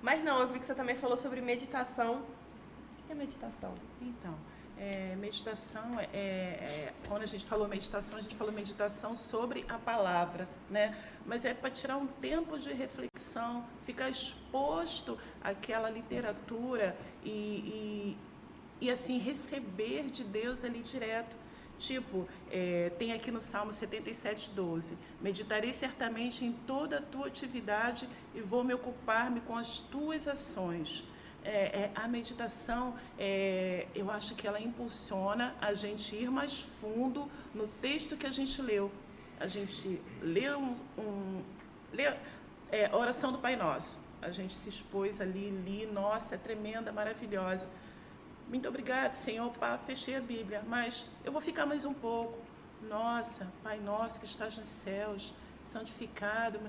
Mas 0.02 0.22
não, 0.22 0.42
eu 0.42 0.50
vi 0.50 0.60
que 0.60 0.66
você 0.66 0.76
também 0.76 0.98
falou 0.98 1.18
sobre 1.18 1.40
meditação. 1.40 2.24
O 3.00 3.08
que 3.08 3.14
é 3.14 3.16
meditação? 3.16 3.74
Então, 4.02 4.36
é, 4.78 5.16
meditação 5.16 5.98
é, 5.98 6.08
é, 6.14 6.94
quando 7.08 7.24
a 7.24 7.26
gente 7.26 7.46
falou 7.46 7.70
meditação, 7.70 8.18
a 8.18 8.22
gente 8.22 8.36
falou 8.36 8.52
meditação 8.52 9.16
sobre 9.16 9.66
a 9.70 9.78
palavra, 9.78 10.50
né? 10.70 10.94
Mas 11.26 11.46
é 11.46 11.54
para 11.54 11.70
tirar 11.70 11.96
um 11.96 12.06
tempo 12.06 12.60
de 12.60 12.74
reflexão, 12.74 13.66
ficar 13.86 14.10
exposto 14.10 15.18
àquela 15.42 15.90
literatura 15.90 16.98
e, 17.24 17.30
e, 17.30 18.18
e 18.82 18.92
assim 18.92 19.20
receber 19.20 20.10
de 20.10 20.26
Deus 20.26 20.66
ali 20.66 20.82
direto. 20.82 21.45
Tipo, 21.78 22.28
é, 22.52 22.92
tem 22.98 23.12
aqui 23.14 23.32
no 23.32 23.42
Salmo 23.42 23.74
77, 23.74 24.52
12: 24.52 24.98
Meditarei 25.22 25.74
certamente 25.74 26.46
em 26.46 26.54
toda 26.54 27.00
a 27.00 27.02
tua 27.02 27.28
atividade 27.28 28.08
e 28.34 28.42
vou 28.42 28.64
me 28.64 28.74
ocupar-me 28.74 29.42
com 29.42 29.58
as 29.58 29.80
tuas 29.80 30.28
ações 30.28 31.04
é, 31.46 31.50
é, 31.52 31.92
a 31.94 32.08
meditação, 32.08 32.96
é, 33.20 33.86
eu 33.94 34.10
acho 34.10 34.34
que 34.34 34.48
ela 34.48 34.60
impulsiona 34.60 35.56
a 35.62 35.76
gente 35.76 36.16
ir 36.16 36.30
mais 36.32 36.62
fundo 36.62 37.30
no 37.54 37.68
texto 37.68 38.18
que 38.18 38.26
a 38.26 38.32
gente 38.32 38.60
leu. 38.62 38.92
A 39.40 39.48
gente 39.48 40.02
lê, 40.22 40.50
um, 40.56 40.74
um 40.98 41.44
lê 41.94 42.12
é, 42.72 42.90
oração 42.92 43.32
do 43.32 43.38
Pai 43.38 43.56
Nosso. 43.56 44.04
A 44.22 44.32
gente 44.32 44.56
se 44.56 44.70
expôs 44.70 45.22
ali, 45.22 45.52
li, 45.52 45.86
nossa, 45.86 46.34
é 46.34 46.38
tremenda, 46.38 46.92
maravilhosa. 46.92 47.68
Muito 48.48 48.70
obrigado, 48.70 49.14
Senhor, 49.14 49.52
pá, 49.54 49.78
fechei 49.78 50.16
a 50.16 50.22
Bíblia, 50.22 50.64
mas 50.68 51.06
eu 51.24 51.32
vou 51.32 51.42
ficar 51.42 51.66
mais 51.66 51.84
um 51.84 51.94
pouco. 51.94 52.38
Nossa, 52.88 53.52
Pai 53.64 53.80
Nosso 53.80 54.20
que 54.20 54.26
estás 54.26 54.56
nos 54.56 54.68
céus, 54.68 55.34
santificado, 55.66 56.60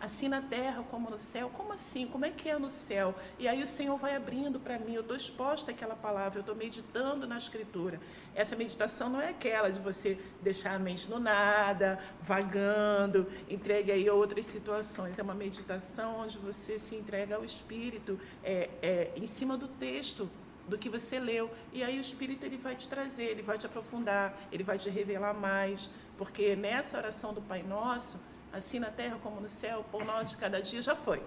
assim 0.00 0.28
na 0.28 0.40
terra 0.40 0.82
como 0.90 1.10
no 1.10 1.18
céu. 1.18 1.50
Como 1.50 1.72
assim? 1.72 2.06
Como 2.06 2.24
é 2.24 2.30
que 2.30 2.48
é 2.48 2.58
no 2.58 2.70
céu? 2.70 3.14
E 3.38 3.46
aí 3.46 3.62
o 3.62 3.66
Senhor 3.66 3.96
vai 3.98 4.16
abrindo 4.16 4.58
para 4.58 4.78
mim, 4.78 4.94
eu 4.94 5.02
estou 5.02 5.16
exposta 5.16 5.70
àquela 5.70 5.94
palavra, 5.94 6.38
eu 6.38 6.40
estou 6.40 6.54
meditando 6.54 7.26
na 7.26 7.36
Escritura. 7.36 8.00
Essa 8.34 8.56
meditação 8.56 9.10
não 9.10 9.20
é 9.20 9.28
aquela 9.28 9.70
de 9.70 9.78
você 9.78 10.18
deixar 10.40 10.74
a 10.74 10.78
mente 10.78 11.10
no 11.10 11.20
nada, 11.20 11.98
vagando, 12.22 13.30
entregue 13.48 13.92
aí 13.92 14.08
outras 14.08 14.46
situações. 14.46 15.18
É 15.18 15.22
uma 15.22 15.34
meditação 15.34 16.20
onde 16.20 16.38
você 16.38 16.78
se 16.78 16.94
entrega 16.94 17.36
ao 17.36 17.44
Espírito, 17.44 18.18
é, 18.42 18.70
é, 18.80 19.12
em 19.14 19.26
cima 19.26 19.58
do 19.58 19.68
texto, 19.68 20.28
do 20.68 20.78
que 20.78 20.88
você 20.88 21.18
leu. 21.18 21.50
E 21.72 21.82
aí 21.82 21.98
o 21.98 22.00
Espírito 22.00 22.44
ele 22.44 22.56
vai 22.56 22.76
te 22.76 22.88
trazer, 22.88 23.24
ele 23.24 23.42
vai 23.42 23.58
te 23.58 23.66
aprofundar, 23.66 24.36
ele 24.50 24.62
vai 24.62 24.78
te 24.78 24.88
revelar 24.90 25.34
mais. 25.34 25.90
Porque 26.16 26.54
nessa 26.56 26.96
oração 26.98 27.32
do 27.32 27.42
Pai 27.42 27.62
Nosso, 27.62 28.20
assim 28.52 28.78
na 28.78 28.90
terra 28.90 29.18
como 29.22 29.40
no 29.40 29.48
céu, 29.48 29.84
por 29.90 30.04
nós 30.04 30.30
de 30.30 30.36
cada 30.36 30.60
dia 30.60 30.82
já 30.82 30.94
foi. 30.94 31.22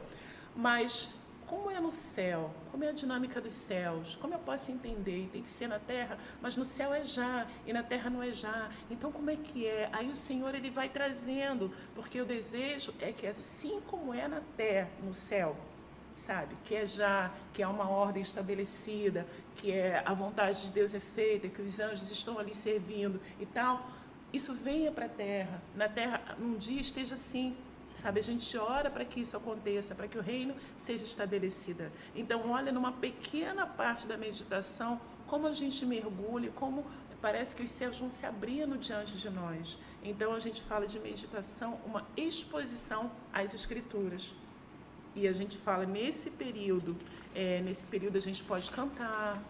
Mas 0.56 1.10
como 1.48 1.70
é 1.70 1.80
no 1.80 1.92
céu? 1.92 2.52
Como 2.72 2.84
é 2.84 2.90
a 2.90 2.92
dinâmica 2.92 3.40
dos 3.40 3.54
céus? 3.54 4.16
Como 4.16 4.34
eu 4.34 4.40
posso 4.40 4.72
entender? 4.72 5.30
Tem 5.32 5.44
que 5.44 5.52
ser 5.52 5.68
na 5.68 5.78
terra, 5.78 6.18
mas 6.42 6.56
no 6.56 6.66
céu 6.66 6.94
é 6.94 7.04
já 7.04 7.48
e 7.68 7.74
na 7.74 7.84
terra 7.84 8.10
não 8.10 8.24
é 8.24 8.32
já. 8.32 8.72
Então 8.90 9.12
como 9.12 9.30
é 9.30 9.36
que 9.36 9.68
é? 9.68 9.90
Aí 9.92 10.10
o 10.10 10.16
Senhor 10.16 10.56
ele 10.56 10.70
vai 10.70 10.90
trazendo, 10.90 11.72
porque 11.94 12.20
o 12.20 12.26
desejo 12.26 12.94
é 13.00 13.12
que 13.12 13.28
assim 13.28 13.80
como 13.82 14.14
é 14.14 14.28
na 14.28 14.42
terra, 14.58 14.90
no 15.04 15.14
céu, 15.14 15.56
sabe? 16.16 16.56
Que 16.64 16.76
é 16.76 16.86
já, 16.86 17.32
que 17.54 17.62
há 17.62 17.70
uma 17.70 17.90
ordem 17.90 18.22
estabelecida, 18.22 19.28
que 19.56 19.72
é 19.72 20.02
a 20.06 20.14
vontade 20.14 20.62
de 20.64 20.72
Deus 20.72 20.94
é 20.94 21.00
feita, 21.00 21.48
que 21.48 21.62
os 21.62 21.80
anjos 21.80 22.12
estão 22.12 22.40
ali 22.40 22.54
servindo 22.54 23.20
e 23.40 23.46
tal 23.46 23.96
isso 24.36 24.54
venha 24.54 24.92
para 24.92 25.06
a 25.06 25.10
terra, 25.10 25.62
na 25.76 25.88
terra 25.88 26.36
um 26.40 26.58
dia 26.58 26.82
esteja 26.82 27.14
assim, 27.14 27.56
sabe? 28.02 28.20
A 28.20 28.24
gente 28.24 28.58
ora 28.58 28.90
para 28.90 29.06
que 29.06 29.22
isso 29.22 29.38
aconteça, 29.38 29.96
para 29.96 30.10
que 30.10 30.18
o 30.18 30.22
reino 30.22 30.54
seja 30.78 31.06
estabelecido. 31.06 31.90
Então, 32.14 32.50
olha 32.50 32.72
numa 32.72 32.92
pequena 32.92 33.66
parte 33.66 34.06
da 34.06 34.18
meditação 34.18 35.00
como 35.26 35.48
a 35.48 35.54
gente 35.54 35.86
mergulha, 35.86 36.52
como 36.52 36.86
parece 37.22 37.56
que 37.56 37.64
os 37.64 37.70
céus 37.72 37.98
vão 37.98 38.10
se 38.10 38.26
abrindo 38.26 38.78
diante 38.78 39.18
de 39.18 39.30
nós. 39.30 39.80
Então 40.04 40.34
a 40.34 40.40
gente 40.40 40.62
fala 40.62 40.86
de 40.86 41.00
meditação, 41.00 41.80
uma 41.86 42.06
exposição 42.16 43.12
às 43.34 43.54
escrituras. 43.56 44.32
E 45.16 45.28
a 45.28 45.34
gente 45.34 45.58
fala 45.58 45.86
nesse 45.86 46.30
período, 46.30 46.96
é, 47.34 47.62
nesse 47.62 47.86
período 47.86 48.18
a 48.18 48.22
gente 48.22 48.44
pode 48.44 48.70
cantar, 48.70 49.42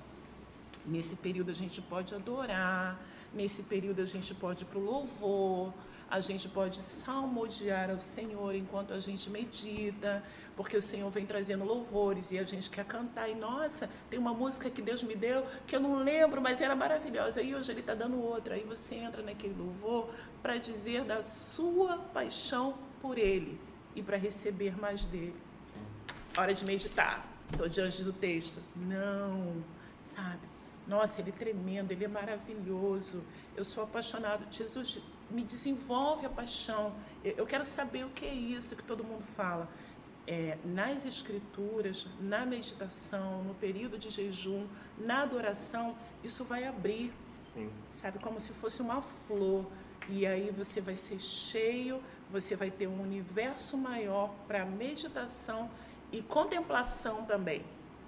nesse 0.86 1.16
período 1.16 1.50
a 1.50 1.56
gente 1.56 1.82
pode 1.82 2.14
adorar, 2.14 3.00
nesse 3.34 3.64
período 3.64 4.02
a 4.02 4.06
gente 4.06 4.34
pode 4.36 4.64
ir 4.64 4.68
para 4.68 4.78
o 4.78 4.84
louvor, 4.84 5.74
a 6.10 6.20
gente 6.20 6.48
pode 6.48 6.82
salmodiar 6.82 7.90
ao 7.90 8.00
Senhor 8.00 8.54
enquanto 8.54 8.94
a 8.94 9.00
gente 9.00 9.28
medita, 9.30 10.24
porque 10.56 10.78
o 10.78 10.82
Senhor 10.82 11.10
vem 11.10 11.26
trazendo 11.26 11.66
louvores 11.66 12.32
e 12.32 12.38
a 12.38 12.44
gente 12.44 12.70
quer 12.70 12.86
cantar. 12.86 13.28
E 13.28 13.34
nossa, 13.34 13.90
tem 14.10 14.20
uma 14.20 14.34
música 14.34 14.70
que 14.70 14.82
Deus 14.82 15.02
me 15.02 15.16
deu 15.16 15.46
que 15.66 15.76
eu 15.76 15.80
não 15.80 15.98
lembro, 16.04 16.40
mas 16.42 16.62
era 16.62 16.76
maravilhosa. 16.76 17.42
E 17.42 17.56
hoje 17.56 17.72
Ele 17.72 17.80
está 17.80 17.96
dando 17.96 18.22
outra. 18.22 18.56
Aí 18.56 18.64
você 18.64 18.96
entra 18.96 19.24
naquele 19.24 19.56
louvor 19.56 20.10
para 20.42 20.58
dizer 20.58 21.04
da 21.04 21.24
sua 21.24 21.98
paixão 21.98 22.76
por 23.02 23.18
Ele 23.18 23.60
e 23.96 24.04
para 24.04 24.16
receber 24.16 24.80
mais 24.80 25.04
dele. 25.06 25.45
Hora 26.38 26.54
de 26.54 26.66
meditar. 26.66 27.26
Estou 27.52 27.70
diante 27.70 28.04
do 28.04 28.12
texto. 28.12 28.62
Não, 28.76 29.64
sabe? 30.04 30.42
Nossa, 30.88 31.22
ele 31.22 31.30
é 31.30 31.34
tremendo, 31.34 31.92
ele 31.92 32.06
é 32.06 32.08
maravilhoso. 32.08 33.24
Eu 33.56 33.64
sou 33.64 33.84
apaixonado. 33.84 34.46
Jesus 34.52 35.00
me 35.30 35.44
desenvolve 35.44 36.26
a 36.26 36.30
paixão. 36.30 36.94
Eu 37.24 37.46
quero 37.46 37.66
saber 37.66 38.06
o 38.06 38.10
que 38.10 38.26
é 38.26 38.34
isso 38.34 38.76
que 38.76 38.84
todo 38.84 39.04
mundo 39.04 39.24
fala 39.24 39.70
é, 40.28 40.58
nas 40.66 41.06
escrituras, 41.06 42.08
na 42.20 42.46
meditação, 42.46 43.44
no 43.44 43.54
período 43.56 43.98
de 43.98 44.10
jejum, 44.10 44.68
na 44.98 45.22
adoração, 45.22 45.96
isso 46.24 46.44
vai 46.44 46.66
abrir, 46.66 47.14
Sim. 47.54 47.70
sabe, 47.94 48.20
como 48.20 48.40
se 48.40 48.52
fosse 48.54 48.82
uma 48.82 49.02
flor. 49.28 49.66
E 50.10 50.26
aí 50.26 50.52
você 50.56 50.82
vai 50.82 50.96
ser 50.96 51.20
cheio, 51.20 52.02
você 52.32 52.56
vai 52.56 52.70
ter 52.70 52.88
um 52.88 53.02
universo 53.02 53.78
maior 53.78 54.34
para 54.48 54.66
meditação 54.66 55.70
e 56.16 56.22
contemplação 56.22 57.26
também. 57.26 57.62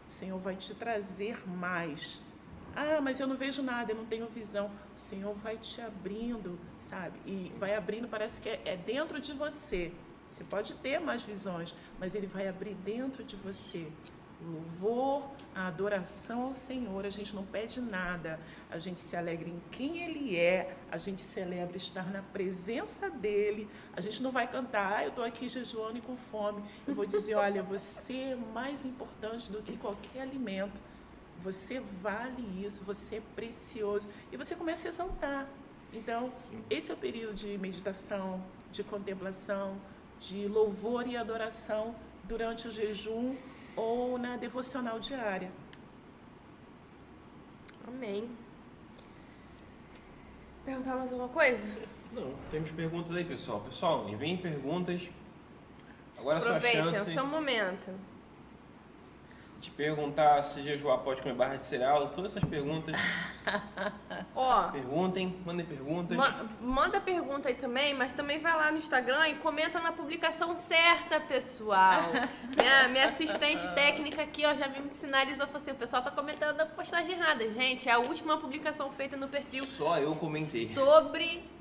O 0.08 0.12
Senhor 0.12 0.40
vai 0.40 0.56
te 0.56 0.74
trazer 0.74 1.48
mais. 1.48 2.22
Ah, 2.74 3.02
mas 3.02 3.20
eu 3.20 3.28
não 3.28 3.36
vejo 3.36 3.62
nada, 3.62 3.92
eu 3.92 3.98
não 3.98 4.06
tenho 4.06 4.28
visão. 4.28 4.72
O 4.96 5.00
Senhor 5.00 5.34
vai 5.36 5.58
te 5.58 5.82
abrindo, 5.82 6.58
sabe? 6.80 7.20
E 7.26 7.52
vai 7.60 7.76
abrindo, 7.76 8.08
parece 8.08 8.42
que 8.42 8.48
é, 8.48 8.62
é 8.64 8.78
dentro 8.78 9.20
de 9.20 9.34
você. 9.34 9.92
Você 10.32 10.44
pode 10.44 10.74
ter 10.76 11.00
mais 11.00 11.24
visões, 11.24 11.76
mas 12.00 12.16
ele 12.16 12.28
vai 12.28 12.48
abrir 12.48 12.76
dentro 12.76 13.24
de 13.24 13.36
você. 13.36 13.88
O 14.40 14.52
louvor, 14.52 15.32
a 15.56 15.68
adoração 15.68 16.44
ao 16.44 16.54
Senhor, 16.54 17.06
a 17.06 17.10
gente 17.10 17.36
não 17.36 17.44
pede 17.44 17.82
nada, 17.82 18.40
a 18.70 18.78
gente 18.78 19.00
se 19.00 19.16
alegra 19.16 19.50
em 19.50 19.60
quem 19.72 20.04
Ele 20.04 20.38
é, 20.38 20.78
a 20.92 20.98
gente 21.00 21.24
celebra 21.24 21.76
estar 21.76 22.08
na 22.12 22.22
presença 22.22 23.10
dEle, 23.10 23.68
a 23.96 24.02
gente 24.02 24.22
não 24.22 24.32
vai 24.32 24.48
cantar, 24.48 24.98
ah, 24.98 25.04
eu 25.04 25.10
estou 25.10 25.24
aqui 25.24 25.50
jejuando 25.50 25.98
e 25.98 26.02
com 26.02 26.16
fome, 26.16 26.64
eu 26.88 26.94
vou 26.94 27.06
dizer, 27.06 27.34
olha, 27.36 27.64
você 27.64 28.14
é 28.14 28.36
mais 28.54 28.86
importante 28.86 29.52
do 29.52 29.64
que 29.64 29.76
qualquer 29.78 30.22
alimento, 30.22 30.80
você 31.44 31.80
vale 31.80 32.64
isso, 32.64 32.84
você 32.84 33.16
é 33.16 33.22
precioso, 33.36 34.08
e 34.32 34.38
você 34.38 34.56
começa 34.56 34.88
a 34.88 34.90
exaltar. 34.90 35.48
Então, 35.92 36.32
Sim. 36.40 36.64
esse 36.70 36.92
é 36.92 36.94
o 36.94 36.98
período 36.98 37.34
de 37.34 37.58
meditação, 37.58 38.44
de 38.72 38.84
contemplação, 38.84 39.78
de 40.20 40.48
louvor 40.48 41.08
e 41.08 41.16
adoração 41.16 41.96
durante 42.24 42.68
o 42.68 42.72
jejum 42.72 43.36
ou 43.78 44.18
na 44.18 44.36
devocional 44.36 45.00
diária. 45.00 45.52
Amém. 47.88 48.30
Perguntar 50.66 50.96
mais 50.98 51.12
alguma 51.14 51.30
coisa? 51.30 51.66
Não, 52.12 52.34
temos 52.52 52.72
perguntas 52.72 53.16
aí, 53.16 53.24
pessoal. 53.24 53.62
Pessoal, 53.62 54.10
enviem 54.10 54.36
perguntas. 54.36 55.08
Agora 56.18 56.40
Aproveitem, 56.40 56.82
a 56.82 56.84
sua 56.84 56.94
chance. 56.94 57.10
é 57.10 57.12
o 57.12 57.14
seu 57.14 57.26
momento 57.26 58.17
te 59.60 59.72
perguntar 59.72 60.44
se 60.44 60.62
jejuar 60.62 61.00
pode 61.00 61.22
comer 61.22 61.36
barra 61.36 61.56
de 61.56 61.66
cereal, 61.66 62.10
todas 62.10 62.36
essas 62.36 62.48
perguntas. 62.48 62.96
Ó, 64.36 64.64
perguntem, 64.72 65.36
mandem 65.46 65.66
perguntas. 65.66 66.18
Ma 66.18 66.46
manda 66.62 67.00
pergunta 67.00 67.50
aí 67.50 67.56
também, 67.56 67.94
mas 67.94 68.12
também 68.12 68.40
vai 68.40 68.56
lá 68.56 68.72
no 68.72 68.78
Instagram 68.78 69.30
e 69.30 69.36
comenta 69.36 69.80
na 69.80 69.92
publicação 69.92 70.58
certa, 70.58 71.20
pessoal. 71.20 72.04
minha, 72.56 72.88
minha 72.90 73.08
assistente 73.08 73.68
técnica 73.74 74.22
aqui, 74.22 74.46
ó, 74.46 74.54
já 74.54 74.68
me 74.68 74.82
sinalizou, 74.94 75.46
falou 75.48 75.62
assim, 75.62 75.72
o 75.72 75.76
pessoal 75.76 76.02
tá 76.02 76.12
comentando 76.12 76.60
a 76.62 76.66
postagem 76.66 77.14
errada. 77.14 77.50
Gente, 77.52 77.90
é 77.90 77.94
a 77.94 78.00
última 78.00 78.38
publicação 78.38 78.92
feita 78.92 79.18
no 79.18 79.28
perfil. 79.28 79.66
Só 79.66 79.98
eu 79.98 80.16
comentei. 80.16 80.68
Sobre 80.68 81.57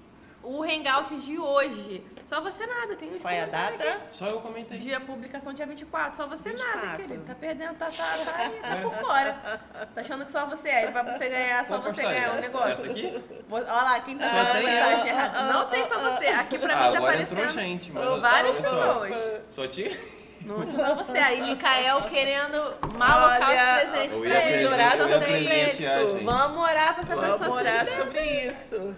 o 0.46 0.62
Hangout 0.62 1.16
de 1.16 1.38
hoje. 1.38 2.04
Só 2.24 2.40
você 2.40 2.66
nada, 2.66 2.96
tem 2.96 3.14
os 3.14 3.22
Qual 3.22 3.32
é 3.32 3.42
a 3.42 3.46
data? 3.46 3.84
Aqui. 3.84 4.00
Só 4.12 4.26
eu 4.26 4.40
comentei. 4.40 4.78
Dia 4.78 5.00
publicação 5.00 5.52
dia 5.52 5.66
24, 5.66 6.16
só 6.16 6.26
você 6.26 6.50
24. 6.50 6.86
nada, 6.86 6.96
querido. 6.96 7.24
Tá 7.24 7.34
perdendo, 7.34 7.74
tá, 7.74 7.86
tá, 7.86 8.04
tá, 8.24 8.50
tá 8.68 8.82
por 8.82 8.94
fora. 8.94 9.60
Tá 9.94 10.00
achando 10.00 10.24
que 10.24 10.32
só 10.32 10.46
você 10.46 10.68
é, 10.68 10.90
pra 10.90 11.02
você 11.02 11.28
ganhar, 11.28 11.66
só 11.66 11.78
você 11.78 12.02
ganhar 12.02 12.34
o 12.34 12.38
um 12.38 12.40
negócio. 12.40 12.70
Essa 12.70 12.86
aqui? 12.86 13.24
Olha 13.50 13.64
lá, 13.64 14.00
quem 14.00 14.18
tá 14.18 14.28
fazendo 14.28 14.64
postagem 14.64 15.08
errada. 15.08 15.52
Não 15.52 15.66
tem 15.66 15.86
só 15.86 15.98
você, 15.98 16.26
aqui 16.26 16.58
pra 16.58 16.74
ah, 16.74 16.86
mim 16.86 16.92
tá 16.92 16.98
aparecendo 16.98 17.38
entrou 17.38 17.50
gente, 17.50 17.92
várias 17.92 18.56
pessoas. 18.56 19.42
Só 19.50 19.66
ti? 19.66 20.16
Não, 20.42 20.66
só 20.66 20.94
você. 20.94 21.18
Aí, 21.18 21.42
Mikael 21.42 22.02
querendo 22.02 22.74
malocar 22.96 23.50
os 23.50 23.90
presentes 23.90 24.18
pra 24.18 24.50
ele. 24.50 24.66
Orar 24.66 24.98
sobre 24.98 25.38
isso. 25.38 26.18
Vamos 26.22 26.58
orar 26.58 26.94
pra 26.94 27.02
essa 27.02 27.16
Vamos 27.16 27.38
pessoa. 27.38 27.50
Vamos 27.50 27.56
orar 27.56 27.88
sobre 27.88 28.46
isso. 28.46 28.96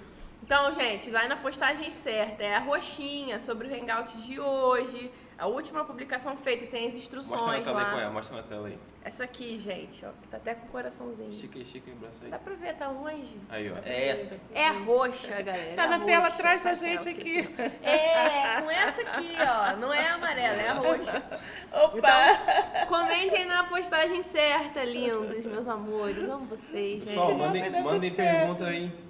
Então, 0.49 0.73
gente, 0.73 1.11
vai 1.11 1.29
na 1.29 1.37
postagem 1.37 1.95
certa. 1.95 2.43
É 2.43 2.57
a 2.57 2.61
roxinha 2.61 3.39
sobre 3.39 3.69
o 3.69 3.70
Hangout 3.70 4.16
de 4.23 4.41
hoje. 4.41 5.11
A 5.37 5.47
última 5.47 5.85
publicação 5.85 6.39
feita 6.39 6.65
tem 6.69 6.89
as 6.89 6.95
instruções 6.95 7.43
Mostra 7.43 7.59
na 7.59 7.62
tela 7.62 7.77
lá. 7.77 7.85
aí 7.85 7.91
qual 7.91 8.01
é, 8.01 8.09
mostra 8.09 8.37
na 8.39 8.43
tela 8.43 8.69
aí. 8.69 8.79
Essa 9.05 9.25
aqui, 9.25 9.59
gente, 9.59 10.07
ó, 10.07 10.09
que 10.23 10.27
tá 10.27 10.39
até 10.39 10.55
com 10.55 10.66
o 10.66 10.70
coraçãozinho. 10.70 11.29
Estica 11.29 11.59
aí, 11.59 11.65
estica 11.65 11.91
aí, 11.91 11.97
braço 11.99 12.25
aí. 12.25 12.31
Dá 12.31 12.39
pra 12.39 12.55
ver, 12.55 12.75
tá 12.77 12.89
longe. 12.89 13.37
Aí, 13.51 13.70
ó, 13.70 13.77
é 13.85 14.09
essa. 14.09 14.41
É 14.55 14.69
a 14.69 14.73
roxa, 14.73 15.43
galera. 15.43 15.77
Tá 15.77 15.85
é 15.85 15.87
na 15.87 15.97
roxa, 15.97 16.07
tela 16.07 16.27
atrás 16.29 16.62
tá 16.62 16.70
da 16.70 16.75
gente 16.75 17.09
aqui. 17.11 17.49
É, 17.85 18.62
com 18.62 18.70
essa 18.70 19.03
aqui, 19.03 19.37
ó, 19.39 19.77
não 19.77 19.93
é 19.93 20.09
a 20.09 20.15
amarela, 20.15 20.62
é 20.62 20.69
a 20.69 20.75
roxa. 20.75 21.23
Opa! 21.73 21.99
Então, 21.99 22.87
comentem 22.87 23.45
na 23.45 23.65
postagem 23.65 24.23
certa, 24.23 24.83
lindos, 24.83 25.45
meus 25.45 25.69
amores. 25.69 26.27
Amo 26.27 26.47
vocês, 26.47 27.01
gente. 27.03 27.11
Pessoal, 27.11 27.35
mandem, 27.35 27.83
mandem 27.83 28.11
pergunta 28.11 28.65
aí. 28.65 29.08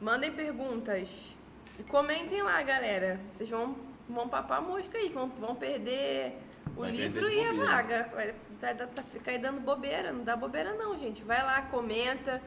Mandem 0.00 0.32
perguntas. 0.32 1.36
E 1.78 1.82
comentem 1.82 2.42
lá, 2.42 2.62
galera. 2.62 3.20
Vocês 3.30 3.50
vão, 3.50 3.76
vão 4.08 4.28
papar 4.28 4.58
a 4.58 4.60
mosca 4.62 4.96
aí, 4.96 5.08
vão, 5.10 5.28
vão 5.28 5.54
perder 5.54 6.38
o 6.76 6.80
Vai 6.80 6.90
livro 6.90 7.26
perder 7.26 7.36
e 7.36 7.48
a 7.48 7.52
vaga. 7.52 8.10
Vai 8.14 8.34
tá, 8.60 8.74
tá, 8.74 8.86
tá, 8.86 9.02
ficar 9.02 9.32
aí 9.32 9.38
dando 9.38 9.60
bobeira. 9.60 10.12
Não 10.12 10.24
dá 10.24 10.36
bobeira 10.36 10.74
não, 10.74 10.98
gente. 10.98 11.22
Vai 11.22 11.42
lá, 11.42 11.62
comenta. 11.62 12.40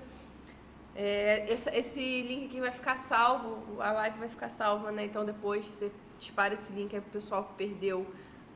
É, 0.95 1.51
esse, 1.51 1.69
esse, 1.71 2.21
link 2.21 2.45
aqui 2.45 2.59
vai 2.59 2.71
ficar 2.71 2.97
salvo, 2.97 3.81
a 3.81 3.91
live 3.91 4.19
vai 4.19 4.29
ficar 4.29 4.49
salva, 4.49 4.91
né? 4.91 5.05
Então 5.05 5.25
depois 5.25 5.65
você 5.65 5.91
dispara 6.19 6.53
esse 6.53 6.71
link 6.71 6.93
aí 6.93 7.01
pro 7.01 7.11
pessoal 7.11 7.43
que 7.45 7.53
perdeu 7.53 8.05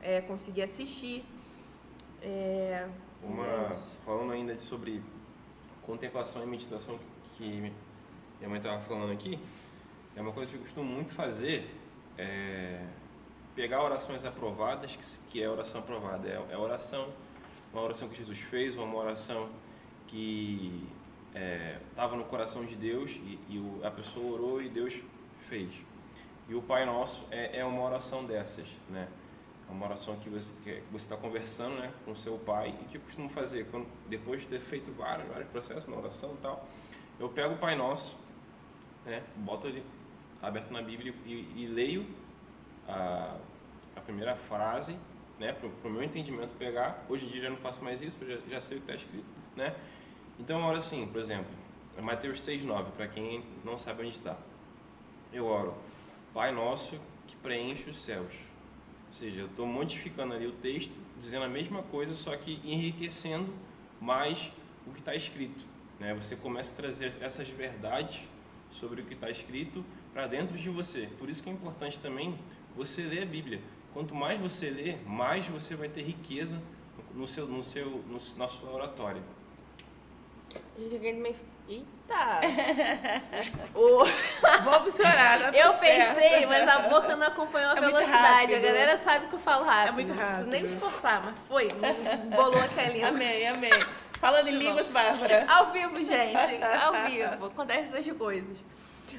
é, 0.00 0.20
conseguir 0.20 0.62
assistir. 0.62 1.24
É, 2.22 2.86
Uma, 3.22 3.76
falando 4.04 4.32
ainda 4.32 4.56
sobre 4.56 5.02
contemplação 5.82 6.42
e 6.42 6.46
meditação 6.46 6.98
que 7.36 7.72
minha 8.38 8.48
mãe 8.48 8.58
estava 8.58 8.80
falando 8.82 9.12
aqui, 9.12 9.38
é 10.16 10.20
uma 10.20 10.32
coisa 10.32 10.50
que 10.50 10.56
eu 10.58 10.62
costumo 10.62 10.90
muito 10.90 11.14
fazer, 11.14 11.70
é 12.16 12.80
pegar 13.58 13.82
orações 13.82 14.24
aprovadas, 14.24 14.96
que, 15.28 15.42
é 15.42 15.50
oração 15.50 15.80
aprovada, 15.80 16.28
é, 16.28 16.40
é 16.52 16.56
oração, 16.56 17.08
uma 17.72 17.82
oração 17.82 18.08
que 18.08 18.16
Jesus 18.16 18.38
fez, 18.38 18.76
uma 18.76 18.96
oração 18.96 19.48
que 20.06 20.86
estava 21.34 22.14
é, 22.14 22.18
no 22.18 22.24
coração 22.24 22.64
de 22.64 22.76
Deus 22.76 23.10
e, 23.10 23.36
e 23.48 23.58
o, 23.58 23.84
a 23.84 23.90
pessoa 23.90 24.32
orou 24.32 24.62
e 24.62 24.68
Deus 24.68 25.00
fez. 25.48 25.72
E 26.48 26.54
o 26.54 26.62
Pai 26.62 26.86
Nosso 26.86 27.26
é, 27.32 27.58
é 27.58 27.64
uma 27.64 27.82
oração 27.82 28.24
dessas, 28.24 28.68
né? 28.88 29.08
É 29.68 29.72
uma 29.72 29.86
oração 29.86 30.14
que 30.16 30.30
você 30.30 30.52
está 30.94 31.16
conversando 31.16 31.80
né, 31.80 31.92
com 32.04 32.14
seu 32.14 32.38
pai 32.38 32.74
e 32.80 32.84
que 32.84 32.96
eu 32.96 33.02
costumo 33.02 33.28
fazer 33.28 33.66
quando, 33.70 33.86
depois 34.08 34.42
de 34.42 34.46
ter 34.46 34.60
feito 34.60 34.90
vários, 34.92 35.28
vários 35.28 35.48
processos 35.50 35.86
na 35.86 35.96
oração 35.96 36.32
e 36.34 36.36
tal. 36.38 36.66
Eu 37.18 37.28
pego 37.28 37.54
o 37.54 37.58
Pai 37.58 37.76
Nosso, 37.76 38.16
né, 39.08 39.22
boto 39.36 39.66
ele 39.66 39.82
aberto 40.40 40.70
na 40.70 40.82
Bíblia 40.82 41.14
e, 41.26 41.32
e 41.56 41.66
leio 41.66 42.06
a, 42.86 43.36
a, 43.96 44.00
primeira 44.00 44.36
frase, 44.36 44.96
né, 45.38 45.52
para 45.52 45.88
o 45.88 45.92
meu 45.92 46.02
entendimento 46.02 46.54
pegar. 46.54 47.04
Hoje 47.08 47.26
em 47.26 47.28
dia 47.28 47.42
já 47.42 47.50
não 47.50 47.56
faço 47.56 47.82
mais 47.82 48.00
isso, 48.00 48.18
já, 48.26 48.36
já 48.48 48.60
sei 48.60 48.78
o 48.78 48.80
que 48.80 48.90
está 48.90 48.94
escrito, 48.94 49.26
né? 49.56 49.74
Então 50.38 50.60
eu 50.60 50.66
oro 50.66 50.78
assim, 50.78 51.06
por 51.06 51.20
exemplo, 51.20 51.50
é 51.96 52.02
Mateus 52.02 52.40
6,9, 52.40 52.92
para 52.96 53.08
quem 53.08 53.42
não 53.64 53.76
sabe 53.76 54.02
onde 54.02 54.16
está. 54.16 54.36
Eu 55.32 55.46
oro, 55.46 55.74
Pai 56.32 56.52
Nosso 56.52 56.98
que 57.26 57.36
preenche 57.36 57.90
os 57.90 58.00
céus. 58.00 58.32
Ou 59.08 59.12
seja, 59.12 59.40
eu 59.40 59.46
estou 59.46 59.66
modificando 59.66 60.34
ali 60.34 60.46
o 60.46 60.52
texto, 60.52 60.92
dizendo 61.18 61.44
a 61.44 61.48
mesma 61.48 61.82
coisa, 61.82 62.14
só 62.14 62.36
que 62.36 62.60
enriquecendo 62.64 63.52
mais 64.00 64.52
o 64.86 64.92
que 64.92 65.00
está 65.00 65.14
escrito. 65.14 65.64
Né? 65.98 66.14
Você 66.14 66.36
começa 66.36 66.72
a 66.72 66.76
trazer 66.76 67.16
essas 67.20 67.48
verdades 67.48 68.22
sobre 68.70 69.02
o 69.02 69.04
que 69.04 69.14
está 69.14 69.30
escrito 69.30 69.84
para 70.12 70.26
dentro 70.26 70.56
de 70.56 70.68
você. 70.70 71.08
Por 71.18 71.28
isso 71.30 71.42
que 71.42 71.48
é 71.50 71.52
importante 71.52 71.98
também 72.00 72.38
você 72.76 73.02
ler 73.02 73.22
a 73.22 73.26
Bíblia. 73.26 73.60
Quanto 73.92 74.14
mais 74.14 74.38
você 74.40 74.70
lê, 74.70 74.96
mais 75.06 75.46
você 75.46 75.74
vai 75.74 75.88
ter 75.88 76.02
riqueza 76.02 76.60
no 77.14 77.26
seu, 77.26 77.46
no 77.46 77.64
seu, 77.64 77.86
no, 77.86 78.18
na 78.36 78.46
sua 78.48 78.70
oratória. 78.70 79.22
Gente, 80.78 80.94
alguém 80.94 81.14
também. 81.16 81.36
Eita! 81.68 82.40
o... 83.74 84.04
Vamos 84.64 84.98
orar. 84.98 85.52
tá 85.52 85.58
Eu 85.58 85.74
certo. 85.74 85.80
pensei, 86.14 86.46
mas 86.46 86.66
a 86.66 86.78
boca 86.88 87.14
não 87.14 87.26
acompanhou 87.26 87.72
a 87.72 87.76
É 87.76 87.80
velocidade. 87.80 88.16
A 88.16 88.56
rápido. 88.56 88.62
galera 88.62 88.96
sabe 88.96 89.26
que 89.26 89.34
eu 89.34 89.38
falo 89.38 89.64
rápido. 89.66 89.88
É 89.88 89.92
muito 89.92 90.14
Não 90.14 90.16
preciso 90.16 90.46
nem 90.48 90.62
me 90.62 90.68
rápido. 90.68 90.86
esforçar, 90.86 91.22
mas 91.24 91.34
foi. 91.46 91.68
Bolou 92.34 92.58
aqui 92.62 92.80
a 92.80 92.88
língua. 92.88 93.08
Amém, 93.08 93.48
amém. 93.48 93.70
Falando 94.20 94.48
em 94.48 94.52
Tá 94.52 94.58
línguas, 94.58 94.88
Bárbara. 94.88 95.46
Ao 95.48 95.70
vivo, 95.70 95.96
gente. 95.96 96.62
Ao 96.62 97.08
vivo. 97.08 97.46
Acontece 97.46 97.96
essas 97.96 98.16
coisas. 98.16 98.56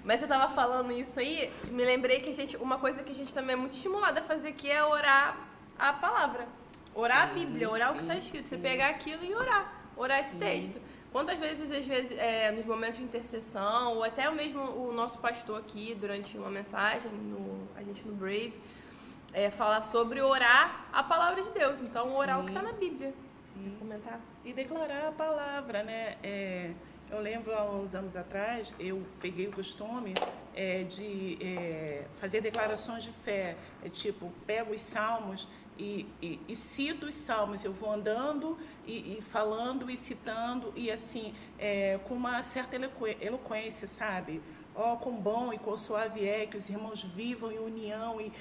Mas 0.03 0.21
eu 0.21 0.27
tava 0.27 0.53
falando 0.53 0.91
isso 0.91 1.19
aí, 1.19 1.51
me 1.65 1.83
lembrei 1.83 2.19
que 2.21 2.29
a 2.29 2.33
gente, 2.33 2.55
uma 2.57 2.77
coisa 2.77 3.03
que 3.03 3.11
a 3.11 3.15
gente 3.15 3.33
também 3.33 3.53
é 3.53 3.55
muito 3.55 3.73
estimulada 3.75 4.19
a 4.19 4.23
fazer 4.23 4.49
aqui 4.49 4.69
é 4.69 4.83
orar 4.83 5.37
a 5.77 5.93
palavra. 5.93 6.47
Orar 6.93 7.23
a 7.23 7.27
Sim, 7.29 7.33
Bíblia, 7.45 7.69
orar 7.69 7.91
o 7.91 7.95
que 7.95 8.01
está 8.01 8.13
sim, 8.13 8.19
escrito. 8.19 8.43
sim. 8.43 8.49
Você 8.49 8.57
pegar 8.57 8.89
aquilo 8.89 9.23
e 9.23 9.33
orar. 9.33 9.73
Orar 9.95 10.19
esse 10.19 10.35
texto. 10.35 10.79
Quantas 11.11 11.39
vezes, 11.39 11.71
às 11.71 11.85
vezes, 11.85 12.17
é, 12.17 12.51
nos 12.51 12.65
momentos 12.65 12.97
de 12.97 13.03
intercessão, 13.03 13.95
ou 13.95 14.03
até 14.03 14.29
mesmo 14.29 14.61
o 14.61 14.91
nosso 14.93 15.17
pastor 15.17 15.59
aqui, 15.59 15.95
durante 15.99 16.37
uma 16.37 16.49
mensagem, 16.51 17.11
no, 17.11 17.67
a 17.75 17.81
gente 17.83 18.05
no 18.07 18.13
Brave, 18.13 18.53
é, 19.33 19.49
falar 19.49 19.81
sobre 19.81 20.21
orar 20.21 20.85
a 20.93 21.01
palavra 21.01 21.41
de 21.41 21.49
Deus. 21.49 21.81
Então, 21.81 22.15
orar 22.15 22.39
o 22.39 22.43
que 22.43 22.51
Sim. 22.51 22.57
está 22.57 22.71
na 22.71 22.77
Bíblia. 22.77 23.13
Sim. 23.59 23.75
Comentar? 23.77 24.21
E 24.45 24.53
declarar 24.53 25.09
a 25.09 25.11
palavra, 25.11 25.83
né? 25.83 26.15
É, 26.23 26.71
eu 27.11 27.19
lembro 27.21 27.53
há 27.53 27.69
uns 27.69 27.93
anos 27.93 28.15
atrás, 28.15 28.73
eu 28.79 29.03
peguei 29.19 29.47
o 29.47 29.51
costume 29.51 30.13
é, 30.55 30.83
de 30.83 31.37
é, 31.41 32.05
fazer 32.19 32.39
declarações 32.41 33.03
de 33.03 33.11
fé. 33.11 33.57
É 33.83 33.89
tipo, 33.89 34.31
pego 34.47 34.73
os 34.73 34.81
salmos 34.81 35.47
e, 35.77 36.05
e, 36.21 36.39
e 36.47 36.55
cito 36.55 37.07
os 37.07 37.15
salmos. 37.15 37.63
Eu 37.65 37.73
vou 37.73 37.91
andando 37.91 38.57
e, 38.87 39.17
e 39.17 39.21
falando 39.21 39.89
e 39.91 39.97
citando, 39.97 40.71
e 40.75 40.89
assim, 40.89 41.33
é, 41.57 41.99
com 42.07 42.13
uma 42.13 42.41
certa 42.43 42.75
eloqu- 42.77 43.17
eloquência, 43.19 43.87
sabe? 43.87 44.41
Ó, 44.73 44.95
quão 44.95 45.15
bom 45.15 45.51
e 45.51 45.57
quão 45.57 45.75
suave 45.75 46.25
é 46.25 46.45
que 46.45 46.55
os 46.55 46.69
irmãos 46.69 47.03
vivam 47.03 47.51
em 47.51 47.59
união, 47.59 48.21
e, 48.21 48.31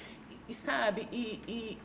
e 0.47 0.53
sabe? 0.53 1.07
E, 1.11 1.41
e, 1.47 1.77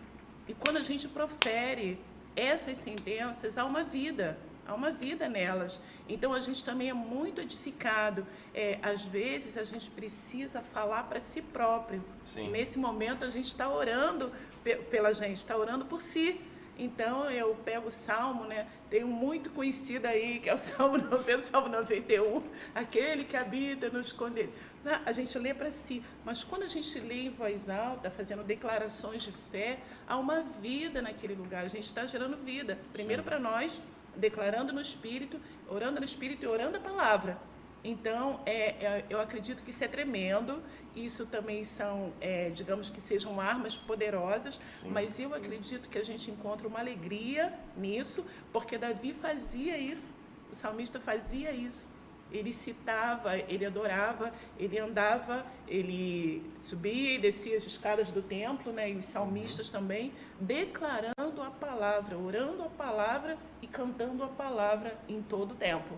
e 0.47 0.55
quando 0.55 0.77
a 0.77 0.83
gente 0.83 1.09
profere 1.09 1.99
essas 2.37 2.79
sentenças, 2.79 3.57
há 3.59 3.65
uma 3.65 3.83
vida, 3.85 4.39
há 4.67 4.75
uma 4.75 4.91
vida 4.91 5.29
nelas. 5.29 5.81
Então 6.09 6.33
a 6.35 6.41
gente 6.41 6.65
também 6.65 6.91
é 6.91 6.95
muito 6.95 7.41
edificado. 7.41 8.27
É, 8.55 8.79
às 8.83 9.05
vezes 9.05 9.57
a 9.57 9.65
gente 9.65 9.91
precisa 9.91 10.61
falar 10.61 11.05
para 11.05 11.21
si 11.21 11.41
próprio. 11.43 12.05
Sim. 12.25 12.51
Nesse 12.51 12.79
momento 12.79 13.25
a 13.25 13.31
gente 13.31 13.49
está 13.49 13.69
orando 13.69 14.31
pe- 14.63 14.77
pela 14.77 15.13
gente, 15.13 15.37
está 15.39 15.57
orando 15.57 15.85
por 15.85 16.01
si. 16.03 16.41
Então 16.77 17.31
eu 17.31 17.55
pego 17.65 17.87
o 17.87 17.91
Salmo, 17.91 18.45
né? 18.45 18.67
Tem 18.91 19.05
um 19.05 19.09
muito 19.09 19.49
conhecido 19.51 20.07
aí, 20.07 20.41
que 20.41 20.51
é 20.51 20.55
o 20.55 20.59
Salmo 20.59 20.99
90, 20.99 21.43
Salmo 21.43 21.69
91, 21.69 22.43
aquele 22.75 23.25
que 23.25 23.37
habita 23.37 23.89
no 23.91 24.01
esconderijo. 24.01 24.53
Ah, 24.85 25.01
A 25.07 25.13
gente 25.13 25.39
lê 25.39 25.55
para 25.55 25.71
si, 25.71 26.03
mas 26.25 26.43
quando 26.45 26.65
a 26.65 26.69
gente 26.69 26.99
lê 26.99 27.23
em 27.27 27.31
voz 27.31 27.71
alta, 27.71 28.11
fazendo 28.11 28.43
declarações 28.43 29.23
de 29.23 29.31
fé, 29.51 29.79
há 30.09 30.17
uma 30.17 30.43
vida 30.61 31.01
naquele 31.01 31.35
lugar. 31.35 31.65
A 31.65 31.69
gente 31.69 31.85
está 31.85 32.07
gerando 32.07 32.37
vida. 32.37 32.79
Primeiro 32.93 33.23
para 33.23 33.39
nós, 33.39 33.81
declarando 34.17 34.73
no 34.73 34.81
Espírito, 34.81 35.41
orando 35.69 35.99
no 35.99 36.05
Espírito 36.05 36.45
e 36.45 36.49
orando 36.49 36.77
a 36.77 36.81
palavra. 36.81 37.39
Então, 37.83 38.41
é, 38.47 38.71
é, 38.85 39.05
eu 39.11 39.21
acredito 39.21 39.63
que 39.63 39.71
isso 39.71 39.85
é 39.85 39.89
tremendo. 39.89 40.63
Isso 40.97 41.27
também 41.27 41.65
são, 41.65 42.13
é, 42.21 42.51
digamos 42.51 42.89
que 42.89 43.01
sejam 43.01 43.41
armas 43.41 43.77
poderosas, 43.77 44.61
Sim. 44.81 44.91
mas 44.91 45.19
eu 45.19 45.35
acredito 45.35 45.89
que 45.89 45.99
a 45.99 46.05
gente 46.05 46.31
encontra 46.31 46.69
uma 46.69 46.79
alegria 46.79 47.53
nisso, 47.77 48.25
porque 48.53 48.79
Davi 48.79 49.13
fazia 49.13 49.77
isso, 49.77 50.25
o 50.53 50.55
salmista 50.55 51.01
fazia 51.01 51.51
isso. 51.51 51.93
Ele 52.35 52.53
citava, 52.53 53.37
ele 53.39 53.65
adorava, 53.65 54.33
ele 54.59 54.77
andava, 54.79 55.47
ele 55.69 56.45
subia 56.61 57.15
e 57.15 57.19
descia 57.19 57.57
as 57.57 57.65
escadas 57.65 58.11
do 58.11 58.21
templo, 58.21 58.73
né? 58.73 58.91
e 58.91 58.97
os 58.97 59.07
salmistas 59.07 59.71
também, 59.71 60.13
declarando 60.41 61.41
a 61.41 61.51
palavra, 61.51 62.19
orando 62.19 62.65
a 62.65 62.69
palavra 62.69 63.39
e 63.63 63.69
cantando 63.69 64.25
a 64.25 64.29
palavra 64.29 64.99
em 65.09 65.23
todo 65.23 65.53
o 65.53 65.55
tempo. 65.55 65.95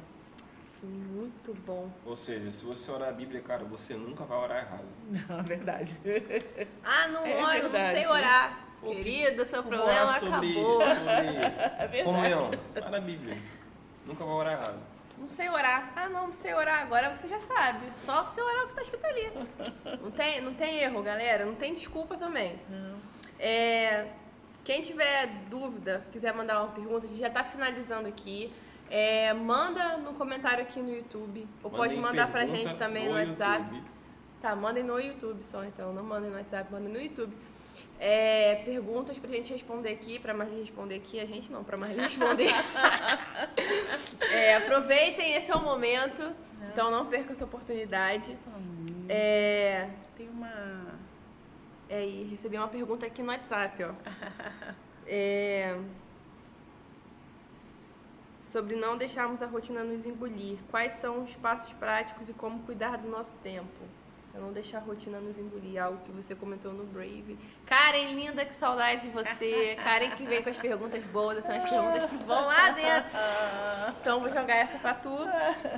Muito 0.83 1.55
bom. 1.67 1.91
Ou 2.05 2.15
seja, 2.15 2.53
se 2.53 2.65
você 2.65 2.91
orar 2.91 3.09
a 3.09 3.13
Bíblia, 3.13 3.41
cara, 3.41 3.65
você 3.65 3.95
nunca 3.95 4.25
vai 4.25 4.39
orar 4.39 4.59
errado. 4.63 4.85
Não, 5.29 5.41
é 5.41 5.43
verdade. 5.43 5.99
Ah, 6.85 7.09
não 7.09 7.25
É 7.27 7.35
oro, 7.43 7.63
não 7.65 7.71
verdade. 7.71 7.99
sei 7.99 8.07
orar. 8.07 8.67
Pô, 8.81 8.91
que- 8.91 8.97
Querido, 8.97 9.45
seu 9.47 9.63
problema 9.63 10.21
sobre, 10.21 10.51
acabou. 10.59 10.81
sobre 10.81 11.01
É 11.79 11.87
verdade. 11.89 12.05
comunhão. 12.05 12.51
Vai 12.75 12.91
na 12.91 13.01
Bíblia. 13.01 13.39
Nunca 14.07 14.25
vai 14.25 14.35
orar 14.35 14.53
errado. 14.53 14.79
Não 15.19 15.29
sei 15.29 15.49
orar. 15.49 15.93
Ah, 15.97 16.09
não, 16.09 16.27
não 16.27 16.33
sei 16.33 16.55
orar. 16.55 16.83
Agora 16.83 17.15
você 17.15 17.27
já 17.27 17.41
sabe. 17.41 17.87
Só 17.97 18.25
você 18.25 18.41
orar 18.41 18.65
o 18.65 18.69
que 18.69 18.75
tá 18.75 18.83
escrito 18.83 19.07
ali. 19.07 19.33
Não 20.03 20.11
tem, 20.11 20.41
não 20.41 20.55
tem 20.55 20.79
erro, 20.79 21.03
galera. 21.03 21.45
Não 21.45 21.55
tem 21.55 21.75
desculpa 21.75 22.17
também. 22.17 22.59
Não. 22.69 22.97
É, 23.39 24.07
quem 24.65 24.83
tiver 24.83 25.27
dúvida, 25.49 26.05
quiser 26.13 26.35
mandar 26.35 26.63
uma 26.63 26.73
pergunta, 26.73 27.07
a 27.07 27.09
gente 27.09 27.21
já 27.21 27.31
tá 27.31 27.45
finalizando 27.45 28.09
aqui. 28.09 28.53
É, 28.91 29.33
manda 29.33 29.97
no 29.97 30.13
comentário 30.15 30.63
aqui 30.63 30.81
no 30.81 30.91
YouTube. 30.91 31.47
Ou 31.63 31.71
pode 31.71 31.97
Mandem 31.97 32.11
mandar 32.11 32.31
pra 32.31 32.47
gente 32.47 32.77
também 32.77 33.09
no, 33.09 33.15
no 33.15 33.19
WhatsApp. 33.19 33.63
YouTube. 33.63 33.97
Tá, 34.41 34.55
mandem 34.55 34.85
no 34.85 35.01
YouTube 35.01 35.43
só 35.43 35.65
então, 35.65 35.93
não 35.93 36.05
mandem 36.05 36.31
no 36.31 36.37
WhatsApp, 36.37 36.71
mandem 36.71 36.93
no 36.93 37.01
YouTube. 37.01 37.35
É, 37.99 38.57
perguntas 38.57 39.19
pra 39.19 39.31
gente 39.31 39.53
responder 39.53 39.91
aqui, 39.91 40.19
pra 40.19 40.35
Marli 40.35 40.61
responder 40.61 40.97
aqui, 40.97 41.19
a 41.19 41.25
gente 41.27 41.51
não, 41.51 41.65
pra 41.65 41.77
Marli 41.77 42.01
responder. 42.01 42.51
É, 44.21 44.57
aproveitem, 44.57 45.35
esse 45.35 45.51
é 45.51 45.55
o 45.55 45.63
momento, 45.63 46.35
então 46.71 46.91
não 46.91 47.07
percam 47.07 47.33
essa 47.33 47.45
oportunidade. 47.45 48.37
É, 49.09 49.89
Tem 50.17 50.29
uma. 50.29 50.99
é, 51.89 52.05
e 52.05 52.25
recebi 52.25 52.57
uma 52.57 52.69
pergunta 52.69 53.07
aqui 53.07 53.23
no 53.23 53.29
WhatsApp, 53.29 53.83
ó. 53.85 53.95
É, 55.09 55.79
sobre 58.41 58.75
não 58.75 58.97
deixarmos 58.99 59.41
a 59.41 59.47
rotina 59.47 59.85
nos 59.85 60.05
engolir. 60.05 60.59
Quais 60.69 60.95
são 60.95 61.23
os 61.23 61.37
passos 61.37 61.73
práticos 61.75 62.29
e 62.29 62.33
como 62.33 62.61
cuidar 62.65 62.97
do 62.99 63.09
nosso 63.09 63.39
tempo? 63.39 63.69
Pra 64.37 64.45
não 64.45 64.53
deixar 64.53 64.79
a 64.79 64.81
rotina 64.83 65.19
nos 65.19 65.39
engolir, 65.39 65.83
algo 65.83 65.99
que 66.05 66.13
você 66.13 66.35
comentou 66.35 66.71
no 66.71 66.85
Brave. 66.85 67.39
Karen, 67.65 68.13
linda, 68.13 68.45
que 68.45 68.55
saudade 68.55 69.07
de 69.07 69.09
você. 69.09 69.79
Karen 69.83 70.11
que 70.11 70.27
veio 70.27 70.45
com 70.45 70.51
as 70.51 70.59
perguntas 70.59 71.03
boas, 71.05 71.43
são 71.43 71.57
as 71.57 71.65
perguntas 71.65 72.05
que 72.05 72.23
vão 72.23 72.45
lá 72.45 72.71
dentro. 72.73 73.11
Então 73.99 74.21
vou 74.21 74.29
jogar 74.29 74.57
essa 74.57 74.77
pra 74.77 74.93
tu. 74.93 75.17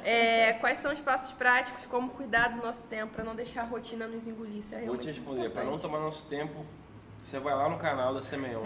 É, 0.02 0.54
quais 0.54 0.78
são 0.78 0.92
os 0.92 1.00
passos 1.00 1.32
práticos, 1.34 1.86
como 1.86 2.10
cuidar 2.10 2.48
do 2.48 2.60
nosso 2.60 2.84
tempo 2.88 3.14
para 3.14 3.22
não 3.22 3.36
deixar 3.36 3.62
a 3.62 3.64
rotina 3.64 4.08
nos 4.08 4.26
engolir? 4.26 4.58
Isso 4.58 4.74
é 4.74 4.80
Vou 4.80 4.96
te 4.96 5.06
responder. 5.06 5.50
Para 5.50 5.62
não 5.62 5.74
importante. 5.74 5.92
tomar 5.92 6.00
nosso 6.00 6.26
tempo, 6.26 6.66
você 7.22 7.38
vai 7.38 7.54
lá 7.54 7.68
no 7.68 7.78
canal 7.78 8.12
da 8.12 8.20
Semeion. 8.20 8.64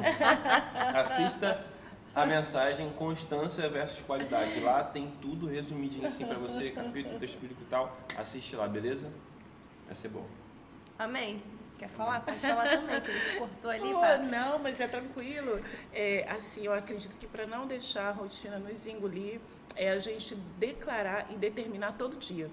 Assista 0.96 1.66
a 2.14 2.24
mensagem 2.24 2.88
Constância 2.92 3.68
versus 3.68 4.00
Qualidade. 4.00 4.58
Lá 4.58 4.82
tem 4.82 5.12
tudo 5.20 5.46
resumidinho 5.46 6.06
assim 6.06 6.24
para 6.24 6.38
você, 6.38 6.70
capítulo, 6.70 7.18
texto 7.18 7.38
bíblico 7.38 7.60
e 7.60 7.66
tal. 7.66 7.94
Assiste 8.16 8.56
lá, 8.56 8.66
beleza? 8.66 9.12
Vai 9.86 9.94
ser 9.94 10.08
bom. 10.08 10.26
Amém. 10.98 11.42
Quer 11.78 11.88
falar? 11.88 12.20
Pode 12.20 12.38
falar 12.38 12.68
também, 12.78 13.00
que 13.00 13.10
a 13.10 13.14
gente 13.14 13.38
cortou 13.38 13.70
ali. 13.70 13.92
Pô, 13.92 13.98
Pra... 13.98 14.18
não, 14.18 14.58
mas 14.58 14.80
é 14.80 14.86
tranquilo. 14.86 15.60
É, 15.92 16.24
assim, 16.30 16.64
eu 16.64 16.72
acredito 16.72 17.16
que 17.16 17.26
para 17.26 17.46
não 17.46 17.66
deixar 17.66 18.08
a 18.08 18.12
rotina 18.12 18.58
nos 18.58 18.86
engolir, 18.86 19.40
é 19.74 19.90
a 19.90 19.98
gente 19.98 20.34
declarar 20.58 21.26
e 21.30 21.34
determinar 21.34 21.92
todo 21.92 22.16
dia. 22.16 22.48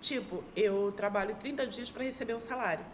Tipo, 0.00 0.44
eu 0.56 0.92
trabalho 0.92 1.34
30 1.36 1.66
dias 1.66 1.90
para 1.90 2.04
receber 2.04 2.34
um 2.34 2.38
salário. 2.38 2.84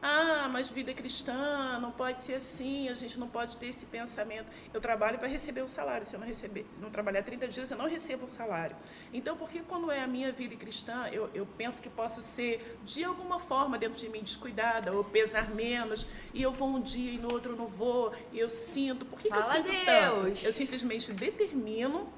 Ah, 0.00 0.48
mas 0.50 0.68
vida 0.68 0.94
cristã 0.94 1.78
não 1.80 1.90
pode 1.90 2.20
ser 2.20 2.34
assim, 2.34 2.88
a 2.88 2.94
gente 2.94 3.18
não 3.18 3.28
pode 3.28 3.56
ter 3.56 3.66
esse 3.66 3.86
pensamento. 3.86 4.46
Eu 4.72 4.80
trabalho 4.80 5.18
para 5.18 5.26
receber 5.26 5.60
o 5.60 5.66
salário. 5.66 6.06
Se 6.06 6.14
eu 6.14 6.20
não 6.20 6.26
receber, 6.26 6.64
não 6.80 6.88
trabalhar 6.88 7.24
30 7.24 7.48
dias, 7.48 7.70
eu 7.70 7.76
não 7.76 7.88
recebo 7.88 8.24
o 8.24 8.28
salário. 8.28 8.76
Então, 9.12 9.36
por 9.36 9.50
que 9.50 9.58
quando 9.60 9.90
é 9.90 10.00
a 10.00 10.06
minha 10.06 10.30
vida 10.30 10.54
cristã, 10.54 11.08
eu, 11.10 11.28
eu 11.34 11.44
penso 11.44 11.82
que 11.82 11.88
posso 11.88 12.22
ser, 12.22 12.78
de 12.84 13.02
alguma 13.02 13.40
forma, 13.40 13.76
dentro 13.76 13.98
de 13.98 14.08
mim, 14.08 14.22
descuidada, 14.22 14.92
ou 14.92 15.02
pesar 15.02 15.50
menos, 15.50 16.06
e 16.32 16.42
eu 16.42 16.52
vou 16.52 16.68
um 16.68 16.80
dia 16.80 17.12
e 17.12 17.18
no 17.18 17.32
outro 17.32 17.52
eu 17.52 17.56
não 17.56 17.66
vou, 17.66 18.14
e 18.32 18.38
eu 18.38 18.48
sinto. 18.48 19.04
Por 19.04 19.20
que, 19.20 19.28
que 19.28 19.36
eu 19.36 19.42
sinto 19.42 19.68
Deus! 19.68 19.84
tanto? 19.84 20.46
Eu 20.46 20.52
simplesmente 20.52 21.12
determino, 21.12 22.08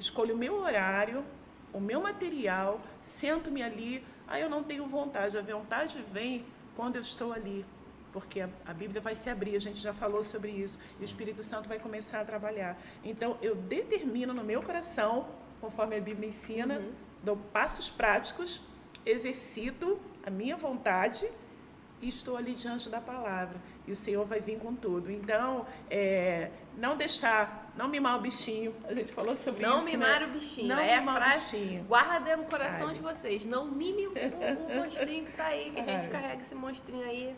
escolho 0.00 0.34
o 0.34 0.38
meu 0.38 0.54
horário, 0.56 1.24
o 1.72 1.78
meu 1.78 2.00
material, 2.00 2.80
sento-me 3.02 3.62
ali, 3.62 4.04
aí 4.26 4.42
eu 4.42 4.50
não 4.50 4.64
tenho 4.64 4.84
vontade. 4.86 5.38
A 5.38 5.42
vontade 5.42 6.02
vem 6.12 6.44
quando 6.76 6.96
eu 6.96 7.02
estou 7.02 7.32
ali, 7.32 7.64
porque 8.12 8.40
a, 8.40 8.48
a 8.66 8.72
Bíblia 8.72 9.00
vai 9.00 9.14
se 9.14 9.28
abrir, 9.28 9.56
a 9.56 9.60
gente 9.60 9.80
já 9.80 9.92
falou 9.92 10.22
sobre 10.22 10.50
isso, 10.50 10.78
e 10.98 11.02
o 11.02 11.04
Espírito 11.04 11.42
Santo 11.42 11.68
vai 11.68 11.78
começar 11.78 12.20
a 12.20 12.24
trabalhar. 12.24 12.80
Então, 13.02 13.36
eu 13.42 13.54
determino 13.54 14.32
no 14.32 14.44
meu 14.44 14.62
coração, 14.62 15.28
conforme 15.60 15.96
a 15.96 16.00
Bíblia 16.00 16.28
ensina, 16.28 16.78
uhum. 16.78 16.92
dou 17.22 17.36
passos 17.36 17.90
práticos, 17.90 18.60
exercito 19.04 19.98
a 20.24 20.30
minha 20.30 20.56
vontade 20.56 21.28
e 22.00 22.08
estou 22.08 22.36
ali 22.36 22.54
diante 22.54 22.88
da 22.88 23.00
palavra. 23.00 23.58
E 23.86 23.92
o 23.92 23.96
Senhor 23.96 24.24
vai 24.24 24.40
vir 24.40 24.58
com 24.58 24.74
tudo. 24.74 25.10
Então, 25.10 25.66
é, 25.90 26.50
não 26.76 26.96
deixar, 26.96 27.70
não 27.76 27.88
mimar 27.88 28.18
o 28.18 28.20
bichinho. 28.20 28.74
A 28.84 28.94
gente 28.94 29.12
falou 29.12 29.36
sobre 29.36 29.62
não 29.62 29.76
isso. 29.76 29.78
Não 29.78 29.84
mimar 29.84 30.20
né? 30.20 30.26
o 30.26 30.30
bichinho. 30.30 30.68
Não 30.68 30.78
é 30.78 30.98
mimar 30.98 31.16
a 31.16 31.20
frase, 31.20 31.56
o 31.56 31.60
bichinho. 31.60 31.84
Guarda 31.84 32.36
no 32.36 32.44
coração 32.44 32.86
Sabe? 32.86 32.94
de 32.94 33.00
vocês. 33.00 33.44
Não 33.44 33.66
mime 33.66 34.06
o, 34.06 34.12
o, 34.12 34.76
monstrinho 34.80 35.24
que 35.24 35.30
está 35.30 35.46
aí, 35.46 35.70
que 35.70 35.76
Sabe? 35.76 35.90
a 35.90 36.00
gente 36.00 36.08
carrega 36.10 36.42
esse 36.42 36.54
monstrinho 36.54 37.04
aí. 37.04 37.36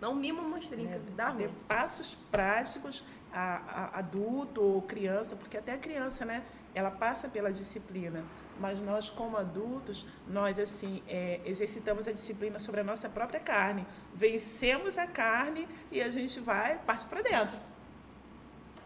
Não 0.00 0.14
mima 0.14 0.40
o 0.40 0.48
monstrinho, 0.48 0.90
é, 0.90 0.98
que 0.98 1.10
dá 1.10 1.30
ruim. 1.30 1.50
Passos 1.66 2.16
práticos, 2.30 3.04
a, 3.32 3.90
a, 3.94 3.98
adulto 3.98 4.62
ou 4.62 4.82
criança, 4.82 5.34
porque 5.34 5.56
até 5.56 5.72
a 5.72 5.78
criança, 5.78 6.24
né? 6.24 6.44
Ela 6.74 6.92
passa 6.92 7.26
pela 7.28 7.52
disciplina 7.52 8.22
mas 8.58 8.78
nós 8.80 9.08
como 9.08 9.36
adultos, 9.36 10.06
nós 10.26 10.58
assim, 10.58 11.02
é, 11.08 11.40
exercitamos 11.44 12.08
a 12.08 12.12
disciplina 12.12 12.58
sobre 12.58 12.80
a 12.80 12.84
nossa 12.84 13.08
própria 13.08 13.40
carne. 13.40 13.86
Vencemos 14.14 14.98
a 14.98 15.06
carne 15.06 15.66
e 15.90 16.00
a 16.02 16.10
gente 16.10 16.40
vai, 16.40 16.78
parte 16.78 17.06
para 17.06 17.22
dentro. 17.22 17.58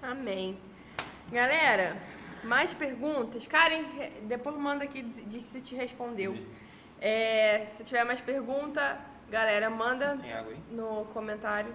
Amém. 0.02 0.58
Galera, 1.30 1.96
mais 2.44 2.74
perguntas? 2.74 3.46
Karen, 3.46 3.84
depois 4.22 4.56
manda 4.56 4.84
aqui 4.84 5.02
de 5.02 5.40
se 5.40 5.60
te 5.60 5.74
respondeu. 5.74 6.36
É, 7.00 7.66
se 7.76 7.84
tiver 7.84 8.04
mais 8.04 8.20
pergunta, 8.20 9.00
galera, 9.30 9.70
manda 9.70 10.18
no 10.70 11.04
comentário. 11.06 11.72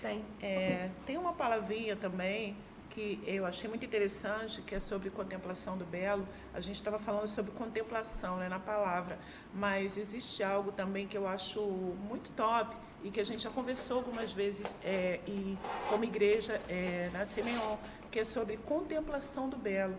Tem. 0.00 0.24
É, 0.40 0.90
tem 1.04 1.16
uma 1.16 1.32
palavrinha 1.32 1.96
também 1.96 2.56
que 2.96 3.22
eu 3.26 3.44
achei 3.44 3.68
muito 3.68 3.84
interessante, 3.84 4.62
que 4.62 4.74
é 4.74 4.80
sobre 4.80 5.10
contemplação 5.10 5.76
do 5.76 5.84
belo. 5.84 6.26
A 6.54 6.60
gente 6.60 6.76
estava 6.76 6.98
falando 6.98 7.28
sobre 7.28 7.52
contemplação 7.52 8.38
né, 8.38 8.48
na 8.48 8.58
palavra, 8.58 9.18
mas 9.52 9.98
existe 9.98 10.42
algo 10.42 10.72
também 10.72 11.06
que 11.06 11.14
eu 11.14 11.28
acho 11.28 11.60
muito 11.60 12.30
top 12.30 12.74
e 13.04 13.10
que 13.10 13.20
a 13.20 13.24
gente 13.24 13.42
já 13.42 13.50
conversou 13.50 13.98
algumas 13.98 14.32
vezes 14.32 14.74
é, 14.82 15.20
e 15.26 15.58
como 15.90 16.04
igreja 16.04 16.58
é, 16.70 17.10
na 17.12 17.26
Simeon, 17.26 17.76
que 18.10 18.18
é 18.18 18.24
sobre 18.24 18.56
contemplação 18.56 19.46
do 19.46 19.58
belo. 19.58 19.94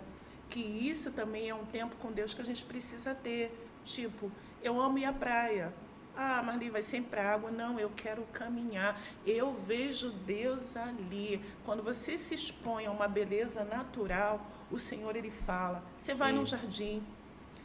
Que 0.49 0.60
isso 0.60 1.11
também 1.11 1.49
é 1.49 1.53
um 1.53 1.65
tempo 1.65 1.95
com 1.98 2.11
Deus 2.11 2.34
que 2.34 2.41
a 2.41 2.45
gente 2.45 2.65
precisa 2.65 3.14
ter. 3.14 3.52
Tipo, 3.86 4.32
eu 4.64 4.82
amo 4.82 4.98
ir 4.98 5.06
à 5.06 5.14
praia, 5.14 5.72
ah, 6.18 6.41
Marli, 6.41 6.72
vai 6.72 6.81
sempre 6.81 7.19
água. 7.19 7.52
Não, 7.52 7.80
eu 7.80 7.91
quero 7.95 8.23
caminhar. 8.34 8.99
Eu 9.26 9.53
vejo 9.53 10.10
Deus 10.11 10.76
ali. 10.76 11.39
Quando 11.64 11.84
você 11.84 12.18
se 12.18 12.34
expõe 12.34 12.88
a 12.88 12.91
uma 12.91 13.07
beleza 13.07 13.64
natural, 13.64 14.41
o 14.72 14.80
Senhor 14.80 15.15
ele 15.15 15.30
fala. 15.30 15.84
Você 15.99 16.14
Sim. 16.14 16.18
vai 16.18 16.34
num 16.34 16.45
jardim, 16.45 17.03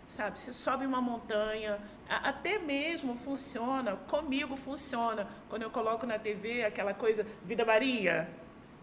sabe? 0.06 0.38
Você 0.38 0.52
sobe 0.52 0.84
uma 0.84 1.00
montanha. 1.00 1.78
Até 2.06 2.58
mesmo 2.58 3.16
funciona, 3.16 3.96
comigo 3.96 4.54
funciona. 4.54 5.26
Quando 5.48 5.62
eu 5.62 5.70
coloco 5.70 6.04
na 6.04 6.18
TV 6.18 6.62
aquela 6.62 6.92
coisa, 6.92 7.26
Vida 7.44 7.64
Maria, 7.64 8.28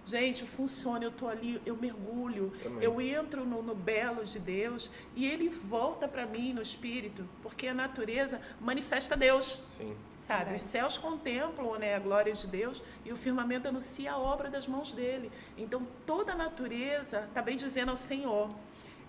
Gente, 0.09 0.43
funciona, 0.43 1.05
eu 1.05 1.09
estou 1.09 1.29
ali, 1.29 1.61
eu 1.67 1.75
mergulho, 1.77 2.51
Também. 2.63 2.83
eu 2.83 2.99
entro 2.99 3.45
no, 3.45 3.61
no, 3.61 3.75
belo 3.75 4.25
de 4.25 4.39
Deus 4.39 4.89
e 5.15 5.27
ele 5.27 5.49
volta 5.49 6.07
para 6.07 6.25
mim 6.25 6.51
no 6.51 6.63
espírito, 6.63 7.29
porque 7.43 7.67
a 7.67 7.75
natureza 7.75 8.41
manifesta 8.59 9.15
Deus. 9.15 9.61
Sim. 9.69 9.95
Sabe? 10.19 10.55
Os 10.55 10.61
céus 10.61 10.97
contemplam 10.97 11.77
né, 11.77 11.93
a 11.93 11.99
glória 11.99 12.33
de 12.33 12.47
Deus 12.47 12.81
e 13.05 13.11
o 13.11 13.15
firmamento 13.15 13.67
anuncia 13.67 14.13
a 14.13 14.17
obra 14.17 14.49
das 14.49 14.67
mãos 14.67 14.93
dele. 14.93 15.31
Então, 15.55 15.87
toda 16.07 16.31
a 16.31 16.35
natureza 16.35 17.25
está 17.27 17.43
bem 17.43 17.55
dizendo 17.55 17.89
ao 17.89 17.95
Senhor. 17.95 18.49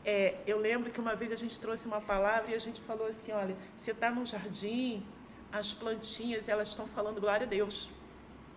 É, 0.05 0.35
eu 0.47 0.59
lembro 0.59 0.91
que 0.91 1.01
uma 1.01 1.15
vez 1.15 1.33
a 1.33 1.37
gente 1.37 1.59
trouxe 1.59 1.87
uma 1.87 2.01
palavra 2.03 2.51
e 2.51 2.55
a 2.55 2.59
gente 2.59 2.83
falou 2.83 3.07
assim: 3.07 3.33
olha, 3.33 3.57
você 3.75 3.93
está 3.93 4.11
num 4.11 4.27
jardim, 4.27 5.03
as 5.51 5.73
plantinhas 5.73 6.47
elas 6.47 6.69
estão 6.69 6.87
falando 6.87 7.21
glória 7.21 7.47
a 7.47 7.49
Deus. 7.49 7.89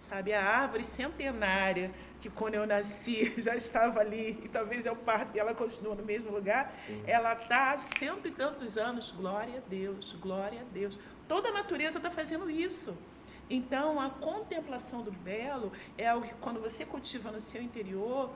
Sabe? 0.09 0.33
A 0.33 0.43
árvore 0.43 0.83
centenária 0.83 1.91
que 2.19 2.29
quando 2.29 2.55
eu 2.55 2.65
nasci 2.65 3.33
já 3.41 3.55
estava 3.55 3.99
ali 3.99 4.39
e 4.43 4.49
talvez 4.49 4.85
eu 4.85 4.95
parte 4.95 5.35
e 5.35 5.39
ela 5.39 5.53
continua 5.53 5.95
no 5.95 6.03
mesmo 6.03 6.31
lugar, 6.31 6.71
Sim. 6.85 7.03
ela 7.05 7.33
está 7.33 7.71
há 7.71 7.77
cento 7.77 8.27
e 8.27 8.31
tantos 8.31 8.77
anos. 8.77 9.11
Glória 9.11 9.57
a 9.57 9.69
Deus, 9.69 10.15
glória 10.21 10.61
a 10.61 10.73
Deus. 10.73 10.99
Toda 11.27 11.49
a 11.49 11.51
natureza 11.51 11.97
está 11.99 12.11
fazendo 12.11 12.49
isso. 12.49 12.97
Então, 13.49 13.99
a 13.99 14.09
contemplação 14.09 15.01
do 15.01 15.11
belo 15.11 15.71
é 15.97 16.07
algo 16.07 16.25
que 16.27 16.33
quando 16.35 16.61
você 16.61 16.85
cultiva 16.85 17.31
no 17.31 17.41
seu 17.41 17.61
interior, 17.61 18.29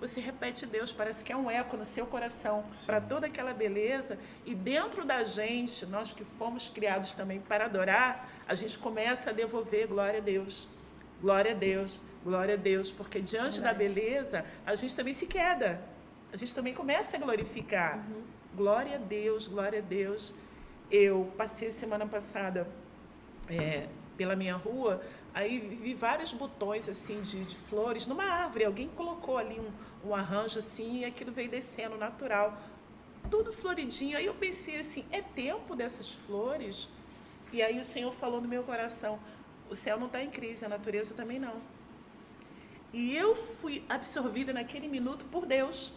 você 0.00 0.18
repete 0.18 0.64
Deus, 0.64 0.92
parece 0.92 1.22
que 1.22 1.30
é 1.30 1.36
um 1.36 1.50
eco 1.50 1.76
no 1.76 1.84
seu 1.84 2.06
coração 2.06 2.64
para 2.86 3.00
toda 3.00 3.26
aquela 3.26 3.52
beleza. 3.52 4.18
E 4.46 4.54
dentro 4.54 5.04
da 5.04 5.22
gente, 5.24 5.84
nós 5.84 6.12
que 6.12 6.24
fomos 6.24 6.70
criados 6.70 7.12
também 7.12 7.38
para 7.38 7.66
adorar, 7.66 8.28
a 8.50 8.54
gente 8.56 8.76
começa 8.80 9.30
a 9.30 9.32
devolver 9.32 9.86
glória 9.86 10.18
a 10.18 10.20
Deus. 10.20 10.66
Glória 11.22 11.52
a 11.52 11.54
Deus. 11.54 12.00
Glória 12.24 12.54
a 12.54 12.56
Deus, 12.56 12.90
porque 12.90 13.20
diante 13.20 13.60
Verdade. 13.60 13.78
da 13.78 13.84
beleza, 13.84 14.44
a 14.66 14.74
gente 14.74 14.96
também 14.96 15.12
se 15.12 15.24
queda. 15.26 15.80
A 16.32 16.36
gente 16.36 16.52
também 16.52 16.74
começa 16.74 17.16
a 17.16 17.20
glorificar. 17.20 17.98
Uhum. 17.98 18.22
Glória 18.56 18.96
a 18.96 18.98
Deus, 18.98 19.46
glória 19.46 19.78
a 19.78 19.82
Deus. 19.82 20.34
Eu 20.90 21.32
passei 21.36 21.70
semana 21.70 22.06
passada 22.06 22.66
é, 23.48 23.86
pela 24.16 24.34
minha 24.34 24.56
rua, 24.56 25.00
aí 25.32 25.60
vi 25.60 25.94
vários 25.94 26.32
botões 26.32 26.88
assim 26.88 27.22
de, 27.22 27.44
de 27.44 27.54
flores 27.54 28.04
numa 28.04 28.24
árvore. 28.24 28.64
Alguém 28.64 28.88
colocou 28.88 29.38
ali 29.38 29.60
um, 29.60 30.08
um 30.08 30.12
arranjo 30.12 30.58
assim 30.58 31.02
e 31.02 31.04
aquilo 31.04 31.30
veio 31.30 31.48
descendo 31.48 31.96
natural. 31.96 32.60
Tudo 33.30 33.52
floridinho. 33.52 34.18
Aí 34.18 34.26
eu 34.26 34.34
pensei 34.34 34.80
assim, 34.80 35.04
é 35.12 35.22
tempo 35.22 35.76
dessas 35.76 36.14
flores? 36.26 36.88
E 37.52 37.62
aí 37.62 37.80
o 37.80 37.84
Senhor 37.84 38.12
falou 38.12 38.40
no 38.40 38.46
meu 38.46 38.62
coração, 38.62 39.18
o 39.68 39.74
céu 39.74 39.98
não 39.98 40.06
está 40.06 40.22
em 40.22 40.30
crise, 40.30 40.64
a 40.64 40.68
natureza 40.68 41.14
também 41.14 41.38
não. 41.38 41.60
E 42.92 43.16
eu 43.16 43.34
fui 43.34 43.84
absorvida 43.88 44.52
naquele 44.52 44.88
minuto 44.88 45.24
por 45.26 45.46
Deus. 45.46 45.92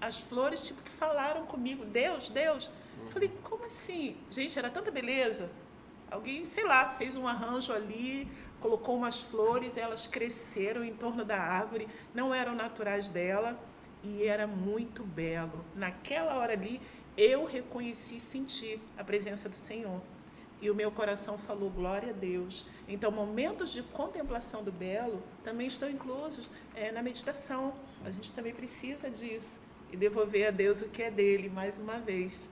As 0.00 0.20
flores, 0.20 0.60
tipo, 0.60 0.82
que 0.82 0.90
falaram 0.90 1.46
comigo, 1.46 1.84
Deus, 1.84 2.28
Deus. 2.28 2.70
Eu 3.00 3.10
falei, 3.10 3.30
como 3.42 3.64
assim? 3.64 4.16
Gente, 4.30 4.58
era 4.58 4.70
tanta 4.70 4.90
beleza. 4.90 5.50
Alguém, 6.10 6.44
sei 6.44 6.64
lá, 6.64 6.90
fez 6.90 7.16
um 7.16 7.26
arranjo 7.26 7.72
ali, 7.72 8.28
colocou 8.60 8.96
umas 8.96 9.20
flores, 9.20 9.76
elas 9.76 10.06
cresceram 10.06 10.84
em 10.84 10.94
torno 10.94 11.24
da 11.24 11.38
árvore, 11.38 11.88
não 12.14 12.34
eram 12.34 12.54
naturais 12.54 13.08
dela 13.08 13.58
e 14.02 14.24
era 14.24 14.46
muito 14.46 15.02
belo. 15.02 15.64
Naquela 15.74 16.36
hora 16.36 16.52
ali, 16.52 16.80
eu 17.16 17.44
reconheci 17.44 18.16
e 18.16 18.20
senti 18.20 18.80
a 18.96 19.02
presença 19.02 19.48
do 19.48 19.56
Senhor 19.56 20.00
e 20.60 20.70
o 20.70 20.74
meu 20.74 20.90
coração 20.90 21.36
falou 21.36 21.70
glória 21.70 22.10
a 22.10 22.12
Deus. 22.12 22.66
Então, 22.88 23.10
momentos 23.10 23.72
de 23.72 23.82
contemplação 23.82 24.62
do 24.62 24.72
belo 24.72 25.22
também 25.44 25.66
estão 25.66 25.88
inclusos 25.88 26.48
é, 26.74 26.90
na 26.92 27.02
meditação. 27.02 27.74
A 28.04 28.10
gente 28.10 28.32
também 28.32 28.54
precisa 28.54 29.10
disso 29.10 29.60
e 29.92 29.96
devolver 29.96 30.48
a 30.48 30.50
Deus 30.50 30.82
o 30.82 30.88
que 30.88 31.02
é 31.02 31.10
dele, 31.10 31.48
mais 31.48 31.78
uma 31.78 31.98
vez. 31.98 32.48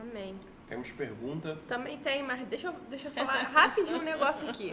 Amém. 0.00 0.38
Temos 0.68 0.90
pergunta? 0.90 1.58
Também 1.68 1.98
tem, 1.98 2.22
mas 2.22 2.40
deixa 2.48 2.68
eu, 2.68 2.74
deixa 2.88 3.08
eu 3.08 3.12
falar 3.12 3.42
rapidinho 3.42 3.98
um 3.98 4.02
negócio 4.02 4.48
aqui. 4.48 4.72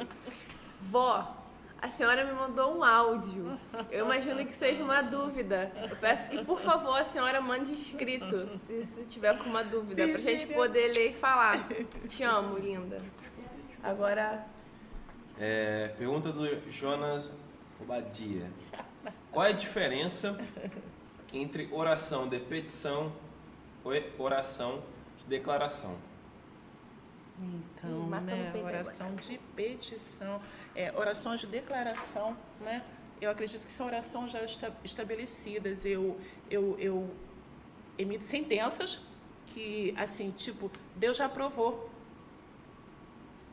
Vó, 0.80 1.41
a 1.82 1.90
senhora 1.90 2.24
me 2.24 2.34
mandou 2.34 2.78
um 2.78 2.84
áudio. 2.84 3.60
Eu 3.90 4.06
imagino 4.06 4.46
que 4.46 4.56
seja 4.56 4.84
uma 4.84 5.02
dúvida. 5.02 5.72
Eu 5.90 5.96
peço 5.98 6.30
que, 6.30 6.46
por 6.46 6.62
favor, 6.62 6.96
a 6.96 7.04
senhora 7.04 7.42
mande 7.42 7.74
escrito, 7.74 8.50
se, 8.60 8.84
se 8.86 9.06
tiver 9.06 9.36
com 9.40 9.50
uma 9.50 9.64
dúvida, 9.64 10.08
para 10.08 10.14
a 10.14 10.18
gente 10.18 10.46
poder 10.48 10.94
ler 10.94 11.10
e 11.10 11.14
falar. 11.14 11.68
Te 12.08 12.24
amo, 12.24 12.58
linda. 12.58 13.00
Agora. 13.82 14.46
É, 15.40 15.88
pergunta 15.98 16.32
do 16.32 16.70
Jonas 16.70 17.32
Obadia. 17.80 18.48
Qual 19.32 19.44
é 19.44 19.50
a 19.50 19.54
diferença 19.54 20.40
entre 21.34 21.68
oração 21.72 22.30
de 22.30 22.40
petição 22.40 23.12
e 23.86 24.22
oração 24.22 24.84
de 25.18 25.26
declaração? 25.26 25.96
Então, 27.42 28.08
né, 28.08 28.54
oração 28.64 29.16
de 29.16 29.38
petição 29.56 30.40
é, 30.76 30.92
orações 30.96 31.42
de 31.42 31.48
declaração, 31.48 32.38
né? 32.60 32.84
Eu 33.20 33.30
acredito 33.30 33.66
que 33.66 33.72
são 33.72 33.86
orações 33.86 34.32
já 34.32 34.40
estabelecidas. 34.84 35.86
Eu, 35.86 36.20
eu, 36.50 36.78
eu 36.80 37.10
emito 37.98 38.24
sentenças 38.24 39.02
que, 39.48 39.94
assim, 39.98 40.32
tipo, 40.32 40.72
Deus 40.96 41.18
já 41.18 41.26
aprovou, 41.26 41.90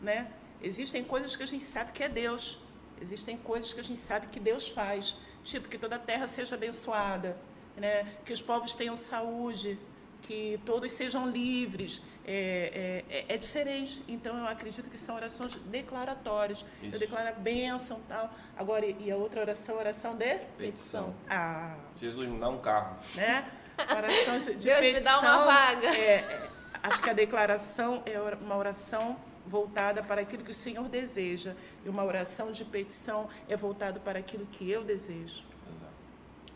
né? 0.01 0.31
Existem 0.63 1.05
coisas 1.05 1.37
que 1.37 1.43
a 1.43 1.47
gente 1.47 1.65
sabe 1.65 1.93
que 1.93 2.03
é 2.03 2.09
Deus. 2.09 2.59
Existem 3.01 3.37
coisas 3.37 3.73
que 3.73 3.81
a 3.81 3.85
gente 3.85 4.01
sabe 4.01 4.29
que 4.29 4.41
Deus 4.41 4.69
faz. 4.69 5.17
Tipo, 5.45 5.69
que 5.69 5.79
toda 5.79 5.97
a 5.97 5.99
terra 5.99 6.27
seja 6.27 6.57
abençoada, 6.57 7.37
né? 7.77 8.17
que 8.25 8.33
os 8.33 8.43
povos 8.43 8.75
tenham 8.75 8.97
saúde, 8.97 9.79
que 10.23 10.61
todos 10.67 10.93
sejam 10.93 11.31
livres, 11.31 12.03
é, 12.31 13.05
é, 13.11 13.17
é, 13.21 13.35
é, 13.35 13.39
diferente. 13.39 14.05
Então, 14.07 14.37
eu 14.37 14.47
acredito 14.47 14.91
que 14.91 14.99
são 14.99 15.17
orações 15.17 15.55
declaratórias. 15.55 16.63
Isso. 16.83 16.95
Eu 16.95 16.99
declaro 16.99 17.29
a 17.29 17.33
bênção 17.33 18.03
tal. 18.07 18.31
Agora, 18.55 18.85
e 18.85 19.11
a 19.11 19.17
outra 19.17 19.41
oração, 19.41 19.79
oração 19.79 20.15
de? 20.15 20.37
Petição. 20.59 21.15
Ah. 21.27 21.75
Jesus 21.99 22.29
me 22.29 22.39
dá 22.39 22.51
um 22.51 22.59
carro. 22.59 22.99
Né? 23.15 23.51
Oração 23.79 24.39
de, 24.41 24.57
de 24.57 24.69
Deus 24.69 24.79
petição. 24.79 24.95
me 24.95 25.01
dá 25.01 25.21
uma 25.21 25.45
vaga. 25.47 25.87
É, 25.89 26.17
é, 26.17 26.51
acho 26.83 27.01
que 27.01 27.09
a 27.09 27.15
declaração 27.15 28.03
é 28.05 28.21
uma 28.21 28.57
oração 28.59 29.17
voltada 29.47 30.03
para 30.03 30.21
aquilo 30.21 30.45
que 30.45 30.51
o 30.51 30.55
Senhor 30.55 30.87
deseja. 30.87 31.55
E 31.83 31.89
uma 31.89 32.05
oração 32.05 32.53
de 32.53 32.63
petição 32.63 33.31
é 33.49 33.57
voltada 33.57 33.99
para 33.99 34.19
aquilo 34.19 34.45
que 34.45 34.71
eu 34.71 34.85
desejo. 34.85 35.45
Exato. 35.75 35.93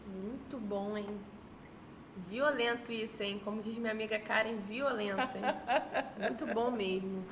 Muito 0.07 0.59
bom, 0.59 0.99
hein? 0.99 1.19
Violento 2.29 2.91
isso, 2.93 3.23
hein? 3.23 3.41
Como 3.45 3.61
diz 3.63 3.77
minha 3.77 3.93
amiga 3.93 4.19
Karen, 4.19 4.57
violento, 4.69 5.37
hein? 5.37 5.43
Muito 6.19 6.47
bom 6.55 6.71
mesmo. 6.71 7.25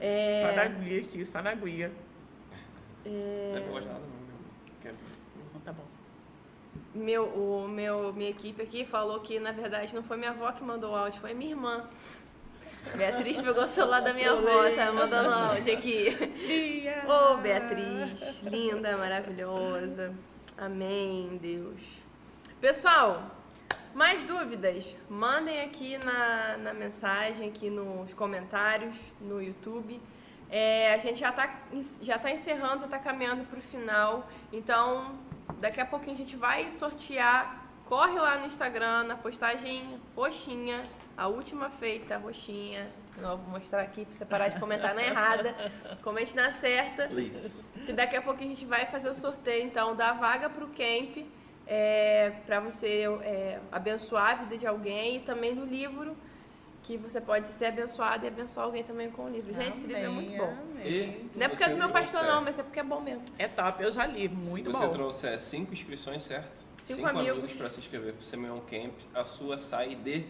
É, 0.00 0.48
Só 0.50 0.56
na 0.56 0.64
guia 0.66 1.00
aqui, 1.00 1.24
só 1.24 1.42
na 1.42 1.54
guia. 1.54 1.92
Não 3.04 3.56
é 3.56 3.60
pra 3.60 3.72
gostar 3.72 3.92
nada, 3.92 4.00
não. 4.00 4.08
meu. 4.26 4.36
Quer- 4.82 4.94
Então 5.48 5.60
tá 5.62 5.72
bom. 5.72 5.84
meu, 6.94 7.24
o 7.26 7.68
meu, 7.68 8.12
minha 8.12 8.30
equipe 8.30 8.62
aqui 8.62 8.84
falou 8.86 9.20
que, 9.20 9.38
na 9.40 9.52
verdade, 9.52 9.94
não 9.94 10.02
foi 10.02 10.16
minha 10.16 10.30
avó 10.30 10.50
que 10.52 10.62
mandou 10.62 10.92
o 10.92 10.96
áudio, 10.96 11.20
foi 11.20 11.34
minha 11.34 11.50
irmã. 11.50 11.84
Beatriz 12.96 13.40
pegou 13.40 13.64
o 13.64 13.66
celular 13.68 14.00
da 14.00 14.12
minha 14.12 14.30
avó, 14.32 14.70
tá 14.76 14.92
mandando 14.92 15.30
áudio 15.30 15.72
aqui. 15.76 16.08
Ô, 17.08 17.36
Beatriz, 17.38 18.42
linda, 18.42 18.96
maravilhosa. 18.98 20.14
Amém, 20.58 21.38
Deus. 21.40 22.03
Pessoal, 22.64 23.30
mais 23.92 24.24
dúvidas? 24.24 24.96
Mandem 25.06 25.60
aqui 25.60 25.98
na, 26.02 26.56
na 26.56 26.72
mensagem, 26.72 27.50
aqui 27.50 27.68
nos 27.68 28.14
comentários, 28.14 28.96
no 29.20 29.42
YouTube. 29.42 30.00
É, 30.48 30.94
a 30.94 30.96
gente 30.96 31.20
já 31.20 31.28
está 31.28 31.60
já 32.00 32.18
tá 32.18 32.30
encerrando, 32.30 32.78
já 32.78 32.86
está 32.86 32.98
caminhando 32.98 33.44
para 33.44 33.58
o 33.58 33.62
final. 33.62 34.26
Então, 34.50 35.14
daqui 35.60 35.78
a 35.78 35.84
pouquinho 35.84 36.14
a 36.14 36.16
gente 36.16 36.36
vai 36.36 36.72
sortear. 36.72 37.66
Corre 37.84 38.18
lá 38.18 38.38
no 38.38 38.46
Instagram, 38.46 39.04
na 39.04 39.16
postagem 39.16 40.00
roxinha, 40.16 40.80
a 41.18 41.28
última 41.28 41.68
feita, 41.68 42.16
roxinha. 42.16 42.90
Eu 43.18 43.36
vou 43.36 43.50
mostrar 43.50 43.82
aqui 43.82 44.06
para 44.06 44.14
você 44.14 44.24
parar 44.24 44.48
de 44.48 44.58
comentar 44.58 44.94
na 44.94 45.02
errada. 45.02 45.54
Comente 46.02 46.34
na 46.34 46.50
certa. 46.50 47.08
Please. 47.08 47.62
Que 47.84 47.92
daqui 47.92 48.16
a 48.16 48.22
pouquinho 48.22 48.52
a 48.52 48.54
gente 48.54 48.64
vai 48.64 48.86
fazer 48.86 49.10
o 49.10 49.14
sorteio, 49.14 49.66
então, 49.66 49.94
da 49.94 50.14
vaga 50.14 50.48
para 50.48 50.64
o 50.64 50.68
camp, 50.68 51.26
é, 51.66 52.32
para 52.46 52.60
você 52.60 53.04
é, 53.22 53.58
abençoar 53.72 54.30
a 54.32 54.34
vida 54.44 54.58
de 54.58 54.66
alguém 54.66 55.16
e 55.16 55.20
também 55.20 55.54
do 55.54 55.64
livro, 55.64 56.16
que 56.82 56.98
você 56.98 57.18
pode 57.20 57.48
ser 57.48 57.66
abençoado 57.66 58.26
e 58.26 58.28
abençoar 58.28 58.66
alguém 58.66 58.84
também 58.84 59.10
com 59.10 59.24
o 59.24 59.28
livro. 59.30 59.54
Gente, 59.54 59.78
esse 59.78 59.86
livro 59.86 60.02
é 60.02 60.08
muito 60.08 60.36
bom. 60.36 60.54
E 60.84 61.26
se 61.32 61.38
Não 61.38 61.46
é 61.46 61.48
porque 61.48 61.64
é 61.64 61.68
do 61.70 61.76
meu 61.78 61.88
pastor, 61.88 62.10
trouxer- 62.20 62.34
não, 62.34 62.42
mas 62.42 62.58
é 62.58 62.62
porque 62.62 62.80
é 62.80 62.84
bom 62.84 63.00
mesmo. 63.00 63.24
É 63.38 63.48
top, 63.48 63.82
eu 63.82 63.90
já 63.90 64.04
li, 64.06 64.28
muito 64.28 64.70
Se 64.70 64.76
você 64.78 64.86
bom. 64.86 64.92
trouxer 64.92 65.40
cinco 65.40 65.72
inscrições, 65.72 66.22
certo? 66.22 66.62
Cinco 66.82 67.06
amigos. 67.06 67.54
para 67.54 67.70
se 67.70 67.80
inscrever 67.80 68.12
para 68.12 68.20
o 68.20 68.24
Semeon 68.24 68.60
Camp, 68.60 68.92
a 69.14 69.24
sua 69.24 69.56
sai 69.56 69.94
de 69.94 70.26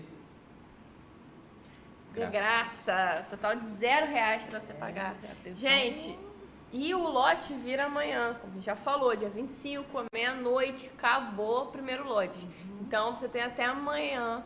De 2.14 2.24
graça. 2.30 3.26
Total 3.28 3.56
de 3.56 3.66
zero 3.66 4.06
reais 4.06 4.44
para 4.44 4.60
você 4.60 4.72
pagar. 4.74 5.16
atenção. 5.40 5.56
Gente, 5.56 6.16
e 6.76 6.92
o 6.92 6.98
lote 6.98 7.54
vira 7.54 7.84
amanhã, 7.84 8.36
como 8.40 8.60
já 8.60 8.74
falou, 8.74 9.14
dia 9.14 9.28
25, 9.28 10.06
meia-noite, 10.12 10.90
acabou 10.98 11.62
o 11.62 11.66
primeiro 11.66 12.04
lote. 12.04 12.48
Então 12.80 13.16
você 13.16 13.28
tem 13.28 13.42
até 13.42 13.64
amanhã 13.64 14.44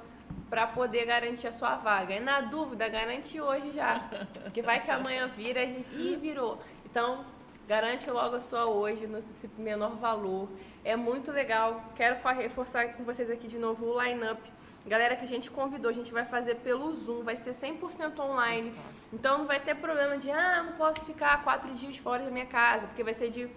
para 0.51 0.67
poder 0.67 1.07
garantir 1.07 1.47
a 1.47 1.53
sua 1.53 1.77
vaga. 1.77 2.15
E 2.15 2.21
na 2.21 2.43
dúvida, 2.43 2.87
garante 2.87 3.41
hoje 3.41 3.73
já. 3.73 4.01
Porque 4.43 4.61
vai 4.61 4.85
que 4.85 4.91
amanhã 4.91 5.27
vira 5.29 5.65
e 5.65 6.19
virou. 6.21 6.61
Então, 6.85 7.25
garante 7.67 8.11
logo 8.11 8.37
a 8.37 8.41
sua 8.41 8.67
hoje, 8.67 9.07
no 9.07 9.25
menor 9.57 9.97
valor. 9.97 10.51
É 10.85 10.95
muito 10.97 11.33
legal. 11.33 11.83
Quero 11.97 12.17
reforçar 12.37 12.93
com 12.93 13.05
vocês 13.05 13.31
aqui 13.31 13.49
de 13.49 13.59
novo 13.59 13.87
o 13.87 14.03
line-up. 14.03 14.43
Galera 14.87 15.17
que 15.17 15.25
a 15.25 15.29
gente 15.29 15.51
convidou, 15.51 15.91
a 15.91 15.95
gente 15.95 16.13
vai 16.13 16.25
fazer 16.25 16.57
pelo 16.57 16.95
Zoom, 16.95 17.23
vai 17.23 17.37
ser 17.37 17.51
100% 17.53 18.19
online. 18.21 18.73
Então 19.13 19.39
não 19.39 19.47
vai 19.47 19.61
ter 19.61 19.75
problema 19.75 20.17
de, 20.17 20.31
ah, 20.31 20.63
não 20.63 20.73
posso 20.75 21.05
ficar 21.05 21.43
quatro 21.45 21.73
dias 21.75 21.97
fora 21.99 22.25
da 22.25 22.31
minha 22.31 22.47
casa, 22.47 22.87
porque 22.87 23.03
vai 23.05 23.13
ser 23.15 23.31
de 23.31 23.49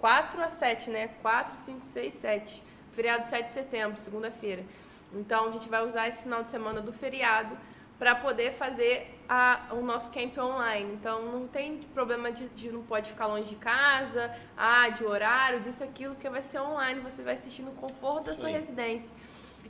4 0.00 0.42
a 0.42 0.48
7, 0.50 0.90
né? 0.90 1.08
4, 1.22 1.56
5, 1.58 1.84
6, 1.86 2.14
7. 2.14 2.62
Feriado 2.92 3.26
7 3.28 3.46
de 3.48 3.52
setembro, 3.52 4.00
segunda-feira. 4.00 4.64
Então 5.12 5.48
a 5.48 5.50
gente 5.52 5.68
vai 5.68 5.86
usar 5.86 6.08
esse 6.08 6.22
final 6.22 6.42
de 6.42 6.50
semana 6.50 6.80
do 6.80 6.92
feriado 6.92 7.56
para 7.98 8.14
poder 8.14 8.52
fazer 8.54 9.14
a- 9.28 9.68
o 9.72 9.76
nosso 9.82 10.10
camp 10.10 10.36
online. 10.38 10.92
Então 10.94 11.22
não 11.30 11.46
tem 11.46 11.78
problema 11.94 12.30
de, 12.32 12.46
de 12.50 12.70
não 12.70 12.82
pode 12.82 13.10
ficar 13.10 13.26
longe 13.26 13.48
de 13.48 13.56
casa, 13.56 14.34
ah, 14.56 14.88
de 14.90 15.04
horário, 15.04 15.60
disso, 15.60 15.82
aquilo, 15.84 16.14
que 16.16 16.28
vai 16.28 16.42
ser 16.42 16.58
online, 16.60 17.00
você 17.00 17.22
vai 17.22 17.34
assistir 17.34 17.62
no 17.62 17.70
conforto 17.72 18.24
da 18.26 18.32
Isso 18.32 18.40
sua 18.42 18.50
residência. 18.50 19.14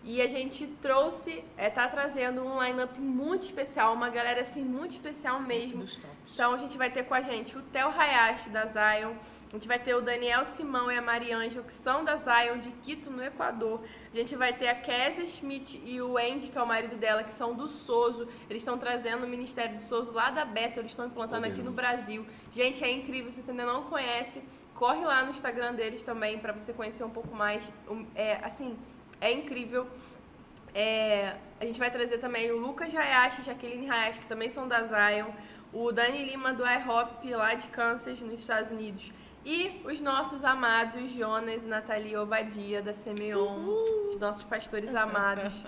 E 0.08 0.22
a 0.22 0.28
gente 0.28 0.68
trouxe, 0.80 1.42
é, 1.56 1.68
tá 1.68 1.88
trazendo 1.88 2.40
um 2.40 2.62
line-up 2.62 2.96
muito 3.00 3.42
especial, 3.42 3.92
uma 3.92 4.08
galera 4.08 4.42
assim 4.42 4.62
muito 4.62 4.92
especial 4.92 5.40
mesmo. 5.40 5.84
Então 6.32 6.54
a 6.54 6.58
gente 6.58 6.78
vai 6.78 6.88
ter 6.88 7.02
com 7.02 7.14
a 7.14 7.20
gente 7.20 7.58
o 7.58 7.62
Theo 7.62 7.88
Hayashi 7.88 8.50
da 8.50 8.66
Zion, 8.66 9.14
a 9.48 9.52
gente 9.56 9.66
vai 9.66 9.80
ter 9.80 9.96
o 9.96 10.00
Daniel 10.00 10.46
Simão 10.46 10.92
e 10.92 10.96
a 10.96 11.02
Mariângela, 11.02 11.64
que 11.64 11.72
são 11.72 12.04
da 12.04 12.14
Zion 12.14 12.58
de 12.58 12.70
Quito, 12.82 13.10
no 13.10 13.24
Equador. 13.24 13.82
A 14.12 14.16
gente 14.16 14.36
vai 14.36 14.52
ter 14.52 14.68
a 14.68 14.76
Kézia 14.76 15.26
Schmidt 15.26 15.82
e 15.84 16.00
o 16.00 16.16
Andy, 16.16 16.48
que 16.48 16.58
é 16.58 16.62
o 16.62 16.66
marido 16.66 16.94
dela, 16.94 17.24
que 17.24 17.34
são 17.34 17.52
do 17.52 17.68
Soso. 17.68 18.28
Eles 18.48 18.62
estão 18.62 18.78
trazendo 18.78 19.26
o 19.26 19.28
Ministério 19.28 19.74
do 19.74 19.82
Soso 19.82 20.12
lá 20.12 20.30
da 20.30 20.44
Beta, 20.44 20.78
eles 20.78 20.92
estão 20.92 21.06
implantando 21.06 21.46
aqui 21.46 21.62
no 21.62 21.72
Brasil. 21.72 22.24
Gente, 22.52 22.84
é 22.84 22.92
incrível, 22.92 23.32
se 23.32 23.42
você 23.42 23.50
ainda 23.50 23.66
não 23.66 23.82
conhece, 23.84 24.40
corre 24.72 25.04
lá 25.04 25.24
no 25.24 25.30
Instagram 25.30 25.74
deles 25.74 26.04
também 26.04 26.38
para 26.38 26.52
você 26.52 26.72
conhecer 26.72 27.02
um 27.02 27.10
pouco 27.10 27.34
mais. 27.34 27.72
É, 28.14 28.36
assim, 28.44 28.78
é 29.20 29.32
incrível. 29.32 29.86
É, 30.74 31.36
a 31.60 31.64
gente 31.64 31.78
vai 31.78 31.90
trazer 31.90 32.18
também 32.18 32.50
o 32.50 32.58
Lucas 32.58 32.94
Hayashi 32.94 33.42
Jaqueline 33.42 33.90
Hayashi, 33.90 34.20
que 34.20 34.26
também 34.26 34.50
são 34.50 34.68
da 34.68 34.82
Zion, 34.82 35.30
o 35.72 35.90
Dani 35.90 36.24
Lima 36.24 36.52
do 36.52 36.64
iHop 36.66 37.28
lá 37.34 37.54
de 37.54 37.68
Kansas, 37.68 38.20
nos 38.20 38.40
Estados 38.40 38.70
Unidos, 38.70 39.12
e 39.44 39.80
os 39.84 40.00
nossos 40.00 40.44
amados 40.44 41.12
Jonas 41.12 41.64
e 41.64 41.66
Nathalie 41.68 42.16
Obadia 42.16 42.82
da 42.82 42.92
Semeon, 42.92 43.68
os 44.10 44.18
nossos 44.18 44.42
pastores 44.42 44.94
amados. 44.94 45.64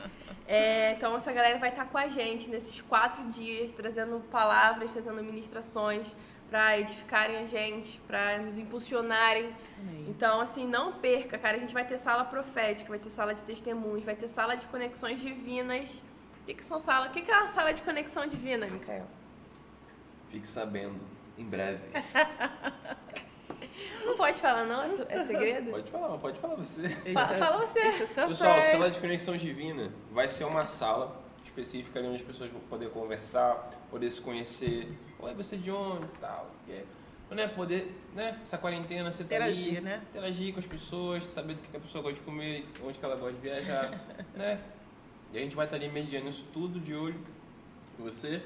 É, 0.46 0.92
então 0.92 1.14
essa 1.14 1.30
galera 1.30 1.58
vai 1.58 1.68
estar 1.68 1.84
com 1.84 1.98
a 1.98 2.08
gente 2.08 2.48
nesses 2.48 2.80
quatro 2.80 3.22
dias, 3.28 3.70
trazendo 3.70 4.20
palavras, 4.30 4.92
trazendo 4.92 5.22
ministrações 5.22 6.14
para 6.50 6.78
edificarem 6.78 7.36
a 7.36 7.44
gente, 7.44 7.98
para 8.06 8.38
nos 8.38 8.58
impulsionarem 8.58 9.54
Amém. 9.78 10.06
então, 10.08 10.40
assim, 10.40 10.66
não 10.66 10.92
perca, 10.92 11.38
cara. 11.38 11.56
A 11.56 11.60
gente 11.60 11.74
vai 11.74 11.86
ter 11.86 11.98
sala 11.98 12.24
profética, 12.24 12.88
vai 12.88 12.98
ter 12.98 13.10
sala 13.10 13.34
de 13.34 13.42
testemunhos, 13.42 14.04
vai 14.04 14.16
ter 14.16 14.28
sala 14.28 14.56
de 14.56 14.66
conexões 14.66 15.20
divinas. 15.20 16.02
O 16.42 16.46
que, 16.46 16.54
que 16.54 16.64
são 16.64 16.80
sala? 16.80 17.08
O 17.08 17.10
que, 17.10 17.20
que 17.20 17.30
é 17.30 17.38
uma 17.38 17.48
sala 17.48 17.72
de 17.72 17.82
conexão 17.82 18.26
divina, 18.26 18.66
Micael? 18.66 19.06
Fique 20.30 20.48
sabendo, 20.48 21.00
em 21.36 21.44
breve. 21.44 21.84
Não 24.04 24.16
pode 24.16 24.38
falar, 24.38 24.64
não? 24.64 24.82
É, 24.82 24.88
é 25.08 25.24
segredo? 25.24 25.70
Pode 25.70 25.90
falar, 25.90 26.18
pode 26.18 26.40
falar 26.40 26.54
você. 26.56 26.88
Fala, 26.88 27.26
fala 27.26 27.66
você. 27.66 27.78
É 27.78 27.92
Pessoal, 28.26 28.62
sala 28.62 28.90
de 28.90 28.98
conexão 28.98 29.36
divina 29.36 29.92
vai 30.10 30.26
ser 30.26 30.44
uma 30.44 30.66
sala 30.66 31.27
específica 31.62 31.98
ali 31.98 32.08
onde 32.08 32.16
as 32.22 32.22
pessoas 32.22 32.50
vão 32.50 32.60
poder 32.62 32.90
conversar, 32.90 33.70
poder 33.90 34.10
se 34.10 34.20
conhecer. 34.20 34.88
Oi, 35.18 35.34
você 35.34 35.56
de 35.56 35.70
onde 35.70 36.06
tal. 36.20 36.50
que- 36.64 36.84
Né, 37.34 37.46
poder, 37.46 37.94
né, 38.14 38.38
essa 38.42 38.56
quarentena, 38.56 39.12
você 39.12 39.18
tá 39.22 39.36
Interagir, 39.36 39.72
ali, 39.76 39.80
né? 39.82 40.02
interagir 40.10 40.54
com 40.54 40.60
as 40.60 40.66
pessoas, 40.66 41.26
saber 41.26 41.54
do 41.56 41.60
que 41.62 41.76
a 41.76 41.80
pessoa 41.80 42.00
gosta 42.02 42.18
de 42.18 42.24
comer, 42.24 42.64
onde 42.82 42.98
que 42.98 43.04
ela 43.04 43.16
gosta 43.16 43.34
de 43.34 43.40
viajar, 43.40 43.90
né? 44.34 44.58
E 45.30 45.36
a 45.36 45.40
gente 45.42 45.54
vai 45.54 45.66
estar 45.66 45.76
ali 45.76 45.90
mediando 45.90 46.30
isso 46.30 46.46
tudo 46.54 46.80
de 46.80 46.94
olho 46.94 47.20
com 47.98 48.04
você, 48.04 48.40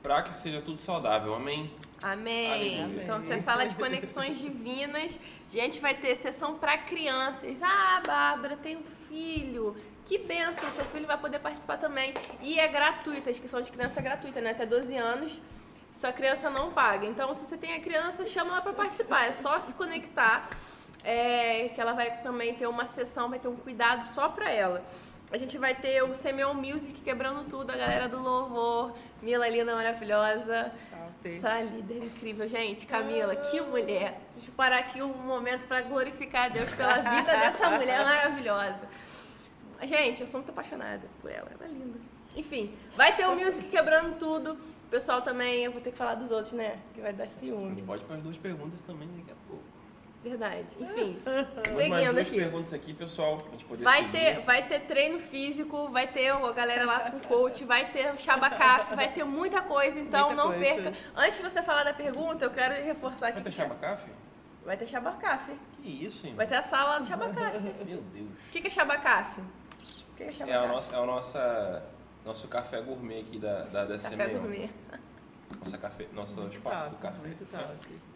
para 0.00 0.22
que 0.22 0.36
seja 0.36 0.60
tudo 0.60 0.80
saudável, 0.80 1.34
amém? 1.34 1.72
Amém. 2.04 2.78
Aleluia. 2.80 3.02
Então, 3.02 3.16
essa 3.18 3.34
é 3.34 3.36
a 3.36 3.42
sala 3.42 3.66
de 3.66 3.74
conexões 3.74 4.38
divinas. 4.38 5.18
A 5.48 5.50
gente 5.50 5.80
vai 5.80 5.94
ter 5.94 6.14
sessão 6.16 6.56
para 6.58 6.78
crianças. 6.78 7.60
Ah, 7.64 8.00
Bárbara, 8.06 8.56
tem 8.56 8.76
um 8.76 8.82
filho. 9.08 9.74
Que 10.06 10.18
benção, 10.18 10.70
seu 10.70 10.84
filho 10.86 11.06
vai 11.06 11.16
poder 11.16 11.38
participar 11.38 11.78
também. 11.78 12.12
E 12.40 12.58
é 12.58 12.66
gratuita, 12.68 13.30
a 13.30 13.32
inscrição 13.32 13.62
de 13.62 13.70
criança 13.70 14.00
é 14.00 14.02
gratuita, 14.02 14.40
né? 14.40 14.50
Até 14.50 14.66
12 14.66 14.96
anos. 14.96 15.40
Sua 15.92 16.12
criança 16.12 16.50
não 16.50 16.72
paga. 16.72 17.06
Então, 17.06 17.34
se 17.34 17.46
você 17.46 17.56
tem 17.56 17.74
a 17.74 17.80
criança, 17.80 18.26
chama 18.26 18.52
ela 18.52 18.62
para 18.62 18.72
participar. 18.72 19.26
É 19.26 19.32
só 19.32 19.60
se 19.60 19.72
conectar. 19.74 20.48
É, 21.04 21.70
que 21.74 21.80
ela 21.80 21.94
vai 21.94 22.22
também 22.22 22.54
ter 22.54 22.66
uma 22.68 22.86
sessão, 22.86 23.28
vai 23.28 23.38
ter 23.38 23.48
um 23.48 23.56
cuidado 23.56 24.04
só 24.14 24.28
para 24.28 24.50
ela. 24.50 24.84
A 25.32 25.36
gente 25.36 25.58
vai 25.58 25.74
ter 25.74 26.02
o 26.04 26.14
Semeon 26.14 26.54
Music 26.54 26.92
quebrando 27.00 27.48
tudo, 27.48 27.70
a 27.70 27.76
galera 27.76 28.08
do 28.08 28.20
louvor, 28.20 28.94
Mila 29.22 29.48
linda, 29.48 29.74
maravilhosa. 29.74 30.72
Essa 31.24 31.60
líder 31.60 32.04
incrível, 32.04 32.48
gente. 32.48 32.86
Camila, 32.86 33.36
que 33.36 33.60
mulher. 33.60 34.20
Deixa 34.34 34.50
eu 34.50 34.54
parar 34.54 34.78
aqui 34.78 35.00
um 35.00 35.14
momento 35.14 35.66
para 35.66 35.80
glorificar 35.80 36.46
a 36.46 36.48
Deus 36.48 36.68
pela 36.74 36.98
vida 36.98 37.30
dessa 37.30 37.70
mulher 37.70 38.04
maravilhosa. 38.04 38.88
Gente, 39.86 40.22
eu 40.22 40.28
sou 40.28 40.40
muito 40.40 40.50
apaixonada 40.50 41.02
por 41.20 41.30
ela, 41.30 41.50
ela 41.50 41.64
é 41.64 41.68
linda. 41.68 41.98
Enfim, 42.36 42.72
vai 42.96 43.14
ter 43.16 43.26
o 43.26 43.34
Music 43.34 43.68
quebrando 43.68 44.18
tudo. 44.18 44.52
O 44.86 44.88
pessoal 44.90 45.22
também, 45.22 45.64
eu 45.64 45.72
vou 45.72 45.80
ter 45.80 45.90
que 45.90 45.96
falar 45.98 46.14
dos 46.14 46.30
outros, 46.30 46.52
né? 46.54 46.78
Que 46.94 47.00
vai 47.00 47.12
dar 47.12 47.24
A 47.24 47.26
gente 47.26 47.36
ciúme. 47.36 47.82
pode 47.82 48.04
para 48.04 48.16
as 48.16 48.22
duas 48.22 48.36
perguntas 48.36 48.80
também 48.82 49.08
daqui 49.16 49.30
a 49.32 49.48
pouco. 49.48 49.62
Verdade. 50.22 50.66
Enfim, 50.80 51.20
Mais 51.26 51.76
seguindo 51.76 52.12
duas 52.12 52.26
aqui. 52.28 52.36
perguntas 52.36 52.72
aqui, 52.74 52.94
pessoal. 52.94 53.38
A 53.48 53.50
gente 53.52 53.64
poder 53.64 53.82
Vai 53.82 54.02
seguir. 54.04 54.12
ter, 54.12 54.40
vai 54.42 54.66
ter 54.68 54.80
treino 54.82 55.18
físico, 55.18 55.88
vai 55.88 56.06
ter 56.06 56.28
a 56.28 56.52
galera 56.52 56.84
lá 56.86 57.10
com 57.10 57.18
coach, 57.20 57.64
vai 57.64 57.90
ter 57.90 58.12
o 58.14 58.18
Chabacaf, 58.18 58.94
vai 58.94 59.12
ter 59.12 59.24
muita 59.24 59.60
coisa, 59.62 59.98
então 59.98 60.28
Muita 60.28 60.42
não 60.42 60.52
coisa. 60.52 60.60
perca. 60.82 60.98
Antes 61.16 61.38
de 61.38 61.42
você 61.50 61.60
falar 61.62 61.82
da 61.84 61.92
pergunta, 61.92 62.44
eu 62.44 62.50
quero 62.50 62.74
reforçar 62.84 63.28
aqui. 63.28 63.34
Vai 63.34 63.42
ter 63.44 63.50
que 63.50 63.56
Chabacaf? 63.56 64.04
Vai 64.64 64.76
ter 64.76 64.86
Chabacaf. 64.86 65.52
Que 65.82 65.88
isso, 66.06 66.24
hein? 66.26 66.34
Vai 66.36 66.46
ter 66.46 66.54
a 66.54 66.62
sala 66.62 67.00
do 67.00 67.06
Chabacaf. 67.06 67.58
Meu 67.84 68.00
Deus. 68.00 68.28
O 68.30 68.50
que 68.52 68.60
que 68.60 68.68
é 68.68 68.70
Chabacaf? 68.70 69.40
O 70.22 70.24
é 70.24 70.28
É, 70.28 70.30
a 70.30 70.34
Chabacaf? 70.34 70.68
nossa, 70.68 70.96
é 70.96 71.00
o 71.00 71.06
nossa, 71.06 71.82
nosso 72.24 72.48
café 72.48 72.80
gourmet 72.80 73.20
aqui 73.20 73.38
da, 73.38 73.62
da, 73.64 73.84
da 73.84 73.98
Café 73.98 74.28
gourmet. 74.28 74.70
Nossa 75.60 75.76
café, 75.78 76.06
nosso 76.14 76.46
espaço 76.48 76.84
do 76.90 76.96
Top, 76.96 77.02
café. 77.02 77.18
muito 77.26 77.44
top. 77.50 77.64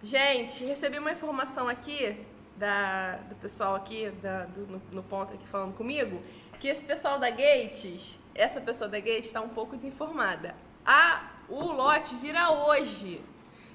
Gente, 0.03 0.65
recebi 0.65 0.99
uma 0.99 1.13
informação 1.13 1.69
aqui 1.69 2.25
da, 2.57 3.17
do 3.29 3.35
pessoal 3.37 3.75
aqui 3.75 4.11
da- 4.23 4.45
do- 4.47 4.67
no, 4.67 4.83
no 4.91 5.03
ponto 5.03 5.35
aqui 5.35 5.47
falando 5.47 5.75
comigo, 5.75 6.23
que 6.59 6.67
esse 6.69 6.83
pessoal 6.85 7.19
da 7.19 7.29
Gates, 7.29 8.19
essa 8.35 8.59
pessoa 8.61 8.89
da 8.89 8.99
Gates 8.99 9.27
está 9.27 9.43
um 9.43 9.51
pouco 9.51 9.77
desinformada. 9.77 10.55
A, 10.85 11.29
o 11.49 11.61
lote 11.73 12.15
vira 12.17 12.51
hoje. 12.51 13.21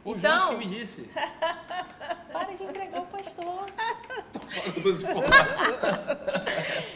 O 0.03 0.17
Jonas 0.17 0.43
então, 0.43 0.49
que 0.49 0.55
me 0.55 0.65
disse. 0.65 1.09
para 2.33 2.53
de 2.53 2.63
entregar 2.63 3.01
o 3.01 3.05
pastor. 3.05 3.65
Tô 4.73 4.89
desinformado. 4.89 5.31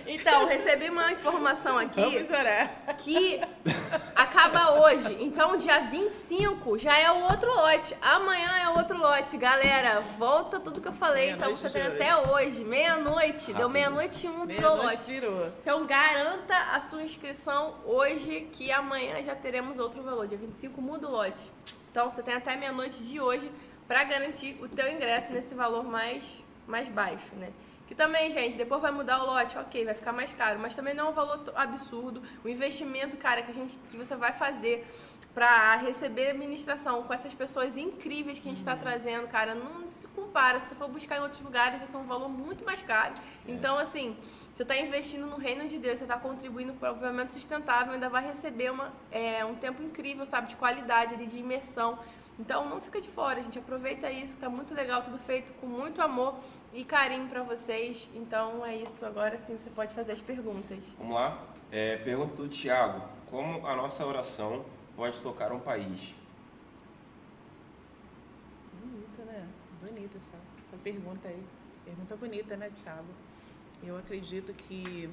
Então, 0.08 0.48
recebi 0.48 0.90
uma 0.90 1.12
informação 1.12 1.78
aqui 1.78 2.02
Vamos 2.02 2.30
orar. 2.30 2.96
que 2.98 3.40
acaba 4.16 4.82
hoje. 4.82 5.18
Então, 5.20 5.56
dia 5.56 5.80
25 5.82 6.80
já 6.80 6.98
é 6.98 7.12
o 7.12 7.24
outro 7.24 7.54
lote. 7.54 7.96
Amanhã 8.02 8.50
é 8.64 8.70
o 8.70 8.78
outro 8.78 8.98
lote. 8.98 9.38
Galera, 9.38 10.00
volta 10.18 10.60
tudo 10.60 10.82
que 10.82 10.88
eu 10.88 10.94
falei. 10.94 11.30
Então, 11.32 11.56
você 11.56 11.70
tem 11.70 11.84
até 11.84 12.16
hoje. 12.18 12.64
Meia-noite. 12.64 13.54
Deu 13.54 13.70
meia-noite 13.70 14.26
e 14.26 14.30
um, 14.30 14.46
virou 14.46 14.78
Meia-noite 14.78 14.98
lote. 14.98 15.12
virou. 15.12 15.48
Então, 15.62 15.86
garanta 15.86 16.56
a 16.74 16.80
sua 16.82 17.04
inscrição 17.04 17.76
hoje, 17.86 18.50
que 18.52 18.72
amanhã 18.72 19.22
já 19.22 19.36
teremos 19.36 19.78
outro 19.78 20.02
valor. 20.02 20.28
Dia 20.28 20.38
25 20.38 20.82
muda 20.82 21.08
o 21.08 21.12
lote. 21.12 21.52
Então, 21.96 22.12
você 22.12 22.22
tem 22.22 22.34
até 22.34 22.58
meia-noite 22.58 23.02
de 23.02 23.22
hoje 23.22 23.50
para 23.88 24.04
garantir 24.04 24.62
o 24.62 24.68
teu 24.68 24.92
ingresso 24.92 25.32
nesse 25.32 25.56
valor 25.56 25.86
mais, 25.86 26.44
mais 26.68 26.90
baixo, 26.90 27.34
né? 27.38 27.54
Que 27.88 27.96
também, 27.96 28.30
gente, 28.32 28.58
depois 28.58 28.82
vai 28.82 28.92
mudar 28.92 29.24
o 29.24 29.26
lote, 29.26 29.58
ok, 29.58 29.86
vai 29.86 29.94
ficar 29.94 30.12
mais 30.12 30.30
caro, 30.34 30.60
mas 30.60 30.76
também 30.76 30.94
não 30.94 31.08
é 31.08 31.10
um 31.12 31.14
valor 31.14 31.54
absurdo. 31.56 32.22
O 32.44 32.50
investimento, 32.50 33.16
cara, 33.16 33.44
que, 33.44 33.52
a 33.52 33.54
gente, 33.54 33.80
que 33.90 33.96
você 33.96 34.14
vai 34.14 34.34
fazer 34.34 34.86
para 35.34 35.78
receber 35.78 36.32
administração 36.32 37.02
com 37.04 37.14
essas 37.14 37.34
pessoas 37.34 37.78
incríveis 37.78 38.40
que 38.40 38.46
a 38.46 38.50
gente 38.50 38.58
está 38.58 38.76
trazendo, 38.76 39.30
cara, 39.30 39.56
não 39.56 39.90
se 39.90 40.06
compara. 40.10 40.60
Se 40.60 40.68
você 40.68 40.76
for 40.76 40.90
buscar 40.90 41.16
em 41.16 41.22
outros 41.22 41.40
lugares, 41.40 41.80
vai 41.80 41.88
ser 41.88 41.96
um 41.96 42.08
valor 42.08 42.28
muito 42.28 42.66
mais 42.66 42.82
caro. 42.82 43.14
Então, 43.48 43.78
assim, 43.78 44.18
você 44.56 44.64
está 44.64 44.78
investindo 44.78 45.26
no 45.28 45.36
reino 45.36 45.68
de 45.68 45.78
Deus, 45.78 46.00
você 46.00 46.06
está 46.06 46.18
contribuindo 46.18 46.72
para 46.76 46.92
o 46.92 46.94
desenvolvimento 46.94 47.34
sustentável, 47.34 47.92
ainda 47.92 48.08
vai 48.08 48.26
receber 48.26 48.72
uma, 48.72 48.90
é, 49.12 49.44
um 49.44 49.54
tempo 49.56 49.84
incrível, 49.84 50.26
sabe, 50.26 50.48
de 50.48 50.56
qualidade, 50.56 51.14
ali, 51.14 51.28
de 51.28 51.38
imersão. 51.38 52.00
Então 52.40 52.70
não 52.70 52.80
fica 52.80 53.02
de 53.02 53.10
fora, 53.10 53.44
gente. 53.44 53.60
Aproveita 53.60 54.10
isso, 54.10 54.38
tá 54.38 54.48
muito 54.48 54.74
legal, 54.74 55.02
tudo 55.02 55.18
feito 55.18 55.52
com 55.60 55.68
muito 55.68 56.02
amor 56.02 56.36
e 56.72 56.86
carinho 56.86 57.28
para 57.28 57.44
vocês. 57.44 58.10
Então 58.16 58.66
é 58.66 58.78
isso. 58.78 59.06
Agora 59.06 59.38
sim 59.38 59.58
você 59.58 59.70
pode 59.70 59.94
fazer 59.94 60.14
as 60.14 60.22
perguntas. 60.22 60.80
Vamos 60.98 61.16
lá. 61.16 61.38
É, 61.70 61.98
pergunta 61.98 62.36
do 62.36 62.48
Tiago. 62.48 63.06
Como 63.30 63.68
a 63.68 63.76
nossa 63.76 64.06
oração 64.06 64.64
pode 64.96 65.20
tocar 65.20 65.52
um 65.52 65.60
país? 65.60 66.16
Bonita, 68.74 69.22
né? 69.24 69.46
Bonita 69.82 70.18
essa, 70.18 70.38
essa 70.66 70.78
pergunta 70.82 71.28
aí. 71.28 71.44
Pergunta 71.84 72.16
bonita, 72.16 72.56
né, 72.56 72.72
Thiago? 72.74 73.04
Eu 73.84 73.98
acredito 73.98 74.54
que 74.54 75.10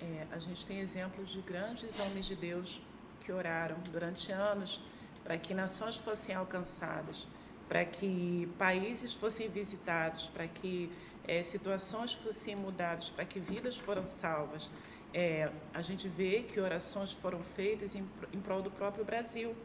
é, 0.00 0.26
a 0.30 0.38
gente 0.38 0.64
tem 0.64 0.80
exemplos 0.80 1.30
de 1.30 1.40
grandes 1.40 1.98
homens 1.98 2.26
de 2.26 2.34
Deus 2.34 2.80
que 3.24 3.32
oraram 3.32 3.76
durante 3.90 4.30
anos 4.32 4.80
para 5.24 5.36
que 5.36 5.52
nações 5.52 5.96
fossem 5.96 6.34
alcançadas, 6.34 7.26
para 7.68 7.84
que 7.84 8.48
países 8.58 9.12
fossem 9.12 9.48
visitados, 9.48 10.28
para 10.28 10.46
que 10.46 10.90
é, 11.26 11.42
situações 11.42 12.14
fossem 12.14 12.54
mudadas, 12.54 13.10
para 13.10 13.24
que 13.24 13.40
vidas 13.40 13.76
foram 13.76 14.06
salvas. 14.06 14.70
É, 15.12 15.50
a 15.74 15.82
gente 15.82 16.08
vê 16.08 16.42
que 16.42 16.60
orações 16.60 17.12
foram 17.12 17.42
feitas 17.42 17.94
em, 17.94 18.08
em 18.32 18.40
prol 18.40 18.62
do 18.62 18.70
próprio 18.70 19.04
Brasil 19.04 19.56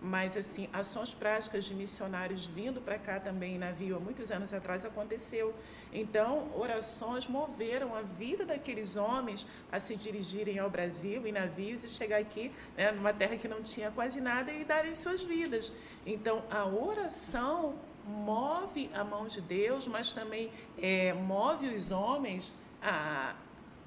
mas 0.00 0.36
assim 0.36 0.68
ações 0.72 1.12
práticas 1.12 1.64
de 1.64 1.74
missionários 1.74 2.46
vindo 2.46 2.80
para 2.80 2.98
cá 2.98 3.18
também 3.18 3.56
em 3.56 3.58
navio 3.58 3.96
há 3.96 4.00
muitos 4.00 4.30
anos 4.30 4.52
atrás 4.52 4.84
aconteceu. 4.84 5.54
Então 5.92 6.48
orações 6.54 7.26
moveram 7.26 7.94
a 7.94 8.02
vida 8.02 8.44
daqueles 8.44 8.96
homens 8.96 9.46
a 9.72 9.80
se 9.80 9.96
dirigirem 9.96 10.58
ao 10.58 10.70
Brasil 10.70 11.26
em 11.26 11.32
navios 11.32 11.82
e 11.82 11.88
chegar 11.88 12.20
aqui 12.20 12.52
né, 12.76 12.92
numa 12.92 13.12
terra 13.12 13.36
que 13.36 13.48
não 13.48 13.62
tinha 13.62 13.90
quase 13.90 14.20
nada 14.20 14.52
e 14.52 14.64
darem 14.64 14.94
suas 14.94 15.22
vidas. 15.22 15.72
Então 16.06 16.44
a 16.50 16.64
oração 16.66 17.74
move 18.06 18.90
a 18.94 19.04
mão 19.04 19.26
de 19.26 19.40
Deus 19.40 19.86
mas 19.86 20.12
também 20.12 20.50
é, 20.78 21.12
move 21.12 21.68
os 21.68 21.90
homens 21.90 22.54
a, 22.80 23.34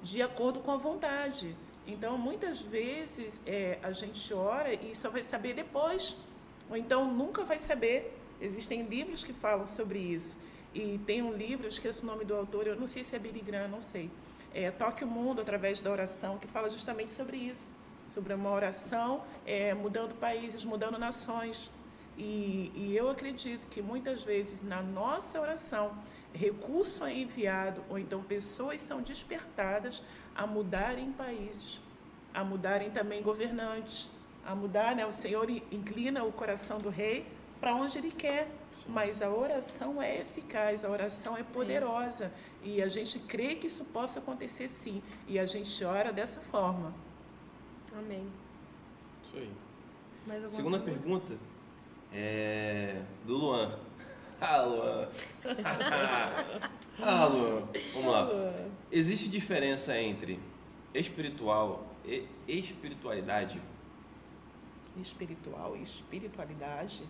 de 0.02 0.20
acordo 0.22 0.60
com 0.60 0.70
a 0.70 0.76
vontade 0.76 1.56
então, 1.86 2.16
muitas 2.16 2.60
vezes 2.60 3.40
é, 3.44 3.78
a 3.82 3.92
gente 3.92 4.32
ora 4.32 4.72
e 4.72 4.94
só 4.94 5.10
vai 5.10 5.22
saber 5.22 5.54
depois, 5.54 6.16
ou 6.70 6.76
então 6.76 7.12
nunca 7.12 7.42
vai 7.42 7.58
saber. 7.58 8.16
Existem 8.40 8.82
livros 8.82 9.24
que 9.24 9.32
falam 9.32 9.66
sobre 9.66 9.98
isso. 9.98 10.36
E 10.74 10.98
tem 11.06 11.22
um 11.22 11.32
livro, 11.32 11.66
esqueço 11.66 12.04
o 12.04 12.06
nome 12.06 12.24
do 12.24 12.34
autor, 12.34 12.66
eu 12.66 12.76
não 12.76 12.86
sei 12.86 13.04
se 13.04 13.14
é 13.14 13.18
Billy 13.18 13.40
Graham, 13.40 13.68
não 13.68 13.82
sei. 13.82 14.10
É, 14.54 14.70
Toque 14.70 15.04
o 15.04 15.06
Mundo 15.06 15.40
através 15.40 15.80
da 15.80 15.90
oração, 15.90 16.38
que 16.38 16.46
fala 16.46 16.70
justamente 16.70 17.10
sobre 17.10 17.36
isso. 17.36 17.68
Sobre 18.08 18.32
uma 18.34 18.50
oração 18.50 19.22
é, 19.44 19.74
mudando 19.74 20.14
países, 20.14 20.64
mudando 20.64 20.98
nações. 20.98 21.70
E, 22.16 22.70
e 22.74 22.96
eu 22.96 23.10
acredito 23.10 23.66
que 23.68 23.82
muitas 23.82 24.22
vezes 24.22 24.62
na 24.62 24.82
nossa 24.82 25.40
oração, 25.40 25.96
recurso 26.32 27.04
é 27.04 27.14
enviado, 27.14 27.82
ou 27.88 27.98
então 27.98 28.22
pessoas 28.22 28.80
são 28.80 29.00
despertadas 29.02 30.02
a 30.34 30.46
mudarem 30.46 31.12
países, 31.12 31.80
a 32.32 32.42
mudarem 32.44 32.90
também 32.90 33.22
governantes, 33.22 34.08
a 34.44 34.54
mudar, 34.54 34.96
né? 34.96 35.06
O 35.06 35.12
Senhor 35.12 35.48
inclina 35.70 36.24
o 36.24 36.32
coração 36.32 36.78
do 36.78 36.88
rei 36.88 37.26
para 37.60 37.74
onde 37.74 37.98
ele 37.98 38.10
quer, 38.10 38.50
mas 38.88 39.22
a 39.22 39.30
oração 39.30 40.02
é 40.02 40.20
eficaz, 40.20 40.84
a 40.84 40.90
oração 40.90 41.36
é 41.36 41.44
poderosa 41.44 42.32
e 42.62 42.82
a 42.82 42.88
gente 42.88 43.20
crê 43.20 43.54
que 43.54 43.68
isso 43.68 43.84
possa 43.86 44.18
acontecer 44.18 44.66
sim, 44.68 45.02
e 45.28 45.38
a 45.38 45.46
gente 45.46 45.84
ora 45.84 46.12
dessa 46.12 46.40
forma. 46.40 46.92
Amém. 47.96 48.26
Isso 49.24 49.36
aí. 49.36 49.52
Mais 50.26 50.42
alguma 50.42 50.56
Segunda 50.56 50.80
pergunta 50.80 51.36
é 52.12 53.02
do 53.24 53.36
Luan. 53.36 53.78
Ah, 54.44 54.62
Luan. 54.62 55.08
ah, 57.00 57.24
Luan. 57.26 57.62
Vamos 57.94 58.12
lá. 58.12 58.28
Existe 58.90 59.28
diferença 59.28 59.96
entre 59.96 60.40
espiritual 60.92 61.86
e 62.04 62.26
espiritualidade? 62.48 63.62
Espiritual 65.00 65.76
e 65.76 65.82
espiritualidade, 65.82 67.04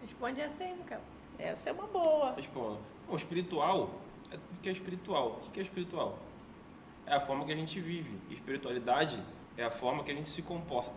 Responde 0.00 0.40
essa 0.40 0.64
aí, 0.64 0.74
Micael. 0.74 1.00
essa 1.38 1.68
é 1.68 1.72
uma 1.72 1.86
boa. 1.86 2.32
Responda. 2.34 2.78
Bom, 3.06 3.14
espiritual 3.14 4.00
é 4.30 4.36
tudo 4.38 4.60
que 4.60 4.68
é 4.70 4.72
espiritual. 4.72 5.42
O 5.46 5.50
que 5.50 5.60
é 5.60 5.62
espiritual? 5.62 6.18
É 7.04 7.14
a 7.14 7.20
forma 7.20 7.44
que 7.44 7.52
a 7.52 7.56
gente 7.56 7.78
vive. 7.80 8.18
Espiritualidade 8.30 9.22
é 9.58 9.64
a 9.64 9.70
forma 9.70 10.02
que 10.04 10.10
a 10.10 10.14
gente 10.14 10.30
se 10.30 10.40
comporta. 10.40 10.94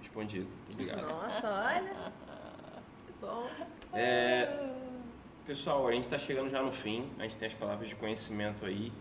Respondido. 0.00 0.46
Muito 0.46 0.72
obrigado. 0.72 1.06
Nossa, 1.06 1.48
olha. 1.48 2.12
Bom. 3.24 3.48
É, 3.92 4.70
pessoal, 5.46 5.86
a 5.88 5.92
gente 5.92 6.04
está 6.04 6.18
chegando 6.18 6.50
já 6.50 6.62
no 6.62 6.72
fim. 6.72 7.08
A 7.18 7.22
gente 7.22 7.36
tem 7.36 7.46
as 7.46 7.54
palavras 7.54 7.88
de 7.88 7.94
conhecimento 7.94 8.64
aí. 8.66 8.92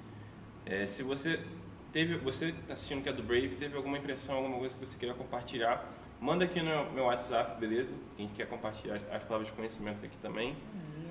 É, 0.66 0.86
se 0.86 1.04
você 1.04 1.44
teve, 1.92 2.18
você 2.18 2.50
está 2.50 2.74
assistindo 2.74 3.04
que 3.04 3.10
é 3.10 3.14
do 3.14 3.22
Brave, 3.24 3.50
teve 3.56 3.76
alguma 3.76 3.98
impressão, 3.98 4.38
alguma 4.38 4.58
coisa 4.60 4.78
que 4.78 4.86
você 4.86 4.98
queira 4.98 5.14
compartilhar, 5.14 5.86
manda 6.22 6.46
aqui 6.46 6.62
no 6.62 6.92
meu 6.92 7.06
WhatsApp, 7.06 7.60
beleza? 7.60 7.98
A 8.18 8.22
gente 8.22 8.34
quer 8.34 8.48
compartilhar 8.48 8.96
as, 8.96 9.04
as 9.12 9.24
palavras 9.24 9.48
de 9.48 9.54
conhecimento 9.54 10.06
aqui 10.06 10.18
também. 10.18 10.56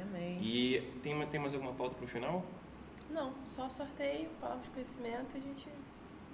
Amém. 0.09 0.39
E 0.43 0.81
tem, 1.03 1.27
tem 1.27 1.41
mais 1.41 1.55
alguma 1.55 1.73
pauta 1.75 1.95
para 1.95 2.05
o 2.05 2.09
final? 2.09 2.45
Não, 3.11 3.33
só 3.47 3.69
sorteio, 3.69 4.29
palavras 4.41 4.65
de 4.65 4.71
conhecimento 4.71 5.37
e 5.37 5.39
a 5.39 5.41
gente. 5.41 5.69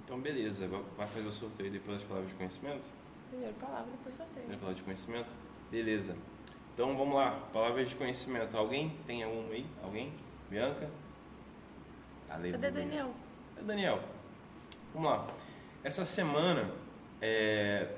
Então, 0.05 0.19
beleza. 0.19 0.67
Vai- 0.97 1.07
fazer 1.07 1.27
o 1.27 1.31
sorteio 1.31 1.69
depois 1.71 1.97
das 1.99 2.07
palavras 2.07 2.31
de 2.31 2.37
conhecimento? 2.37 2.87
Primeiro 3.29 3.53
palavra, 3.55 3.91
depois 3.91 4.15
sorteio. 4.15 4.37
Primeira 4.39 4.59
palavra 4.59 4.75
de 4.75 4.83
conhecimento? 4.83 5.35
Beleza. 5.69 6.15
Então, 6.79 6.95
vamos 6.95 7.13
lá. 7.13 7.31
Palavras 7.51 7.89
de 7.89 7.95
conhecimento. 7.95 8.55
Alguém? 8.55 8.97
Tem 9.05 9.21
algum 9.21 9.51
aí? 9.51 9.65
Alguém? 9.83 10.13
Bianca? 10.49 10.89
Aleluia. 12.29 12.53
Cadê 12.53 12.71
Daniel? 12.71 13.13
É, 13.57 13.61
Daniel, 13.61 13.99
vamos 14.93 15.11
lá. 15.11 15.27
Essa 15.83 16.05
semana, 16.05 16.71
é, 17.21 17.95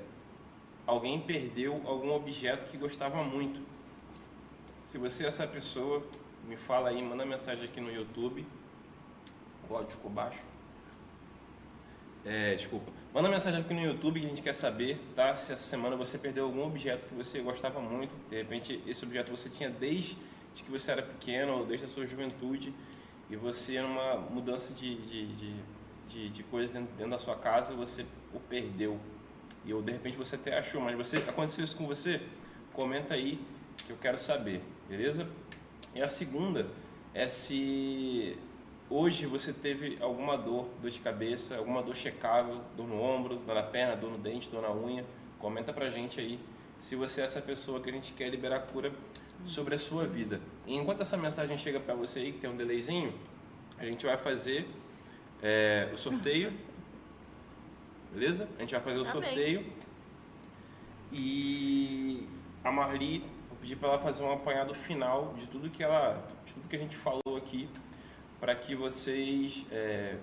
alguém 0.84 1.20
perdeu 1.20 1.80
algum 1.86 2.10
objeto 2.12 2.66
que 2.66 2.76
gostava 2.76 3.22
muito. 3.22 3.60
Se 4.82 4.98
você 4.98 5.26
é 5.26 5.28
essa 5.28 5.46
pessoa, 5.46 6.04
me 6.48 6.56
fala 6.56 6.88
aí, 6.88 7.00
manda 7.00 7.24
mensagem 7.24 7.64
aqui 7.64 7.80
no 7.80 7.92
YouTube. 7.92 8.44
O 9.70 9.76
áudio 9.76 9.92
ficou 9.92 10.10
baixo. 10.10 10.42
É, 12.24 12.54
desculpa. 12.54 12.92
Manda 13.12 13.28
mensagem 13.28 13.60
aqui 13.60 13.74
no 13.74 13.80
YouTube 13.80 14.20
que 14.20 14.26
a 14.26 14.28
gente 14.28 14.42
quer 14.42 14.54
saber, 14.54 14.98
tá? 15.14 15.36
Se 15.36 15.52
essa 15.52 15.62
semana 15.62 15.96
você 15.96 16.16
perdeu 16.16 16.44
algum 16.44 16.64
objeto 16.64 17.06
que 17.06 17.14
você 17.14 17.40
gostava 17.40 17.80
muito, 17.80 18.12
de 18.30 18.36
repente 18.36 18.80
esse 18.86 19.04
objeto 19.04 19.30
você 19.30 19.48
tinha 19.48 19.68
desde 19.68 20.16
que 20.54 20.70
você 20.70 20.92
era 20.92 21.02
pequeno 21.02 21.58
ou 21.58 21.66
desde 21.66 21.86
a 21.86 21.88
sua 21.88 22.06
juventude 22.06 22.72
e 23.28 23.36
você 23.36 23.80
numa 23.80 24.16
mudança 24.16 24.72
de, 24.72 24.94
de, 24.96 25.26
de, 25.34 25.54
de, 26.08 26.28
de 26.28 26.42
coisas 26.44 26.70
dentro, 26.70 26.94
dentro 26.94 27.10
da 27.10 27.18
sua 27.18 27.36
casa 27.36 27.74
você 27.74 28.06
o 28.32 28.38
perdeu. 28.38 28.98
E 29.64 29.74
ou 29.74 29.82
de 29.82 29.92
repente 29.92 30.16
você 30.16 30.36
até 30.36 30.58
achou, 30.58 30.80
mas 30.80 30.96
você 30.96 31.16
aconteceu 31.18 31.64
isso 31.64 31.76
com 31.76 31.86
você? 31.86 32.20
Comenta 32.72 33.14
aí 33.14 33.38
que 33.86 33.90
eu 33.90 33.96
quero 33.96 34.18
saber, 34.18 34.62
beleza? 34.88 35.28
E 35.94 36.00
a 36.00 36.08
segunda 36.08 36.68
é 37.12 37.26
se 37.26 38.38
hoje 38.92 39.26
você 39.26 39.52
teve 39.52 39.96
alguma 40.00 40.36
dor, 40.36 40.68
dor 40.80 40.90
de 40.90 41.00
cabeça, 41.00 41.56
alguma 41.56 41.82
dor 41.82 41.96
checável, 41.96 42.60
dor 42.76 42.86
no 42.86 43.00
ombro, 43.00 43.36
dor 43.36 43.54
na 43.54 43.62
perna, 43.62 43.96
dor 43.96 44.10
no 44.10 44.18
dente, 44.18 44.50
dor 44.50 44.60
na 44.60 44.70
unha, 44.70 45.04
comenta 45.38 45.72
pra 45.72 45.90
gente 45.90 46.20
aí 46.20 46.38
se 46.78 46.94
você 46.94 47.22
é 47.22 47.24
essa 47.24 47.40
pessoa 47.40 47.80
que 47.80 47.88
a 47.88 47.92
gente 47.92 48.12
quer 48.12 48.28
liberar 48.28 48.60
cura 48.60 48.92
sobre 49.46 49.74
a 49.74 49.78
sua 49.78 50.06
vida. 50.06 50.40
E 50.66 50.74
enquanto 50.74 51.00
essa 51.00 51.16
mensagem 51.16 51.56
chega 51.56 51.80
para 51.80 51.94
você 51.94 52.20
aí, 52.20 52.32
que 52.32 52.40
tem 52.40 52.50
um 52.50 52.56
delayzinho, 52.56 53.14
a 53.78 53.84
gente 53.84 54.04
vai 54.04 54.16
fazer 54.18 54.68
é, 55.42 55.88
o 55.92 55.96
sorteio, 55.96 56.52
beleza? 58.12 58.48
A 58.58 58.60
gente 58.60 58.72
vai 58.72 58.80
fazer 58.80 58.98
o 58.98 59.02
Amém. 59.02 59.12
sorteio 59.12 59.66
e 61.10 62.26
a 62.62 62.70
Marli, 62.70 63.20
vou 63.48 63.58
pedir 63.60 63.76
para 63.76 63.90
ela 63.90 63.98
fazer 63.98 64.22
um 64.22 64.32
apanhado 64.32 64.74
final 64.74 65.34
de 65.38 65.46
tudo 65.46 65.70
que 65.70 65.82
ela, 65.82 66.22
de 66.44 66.52
tudo 66.52 66.68
que 66.68 66.76
a 66.76 66.78
gente 66.78 66.96
falou 66.96 67.36
aqui 67.36 67.68
para 68.42 68.56
que 68.56 68.74
vocês 68.74 69.64
é, 69.70 70.16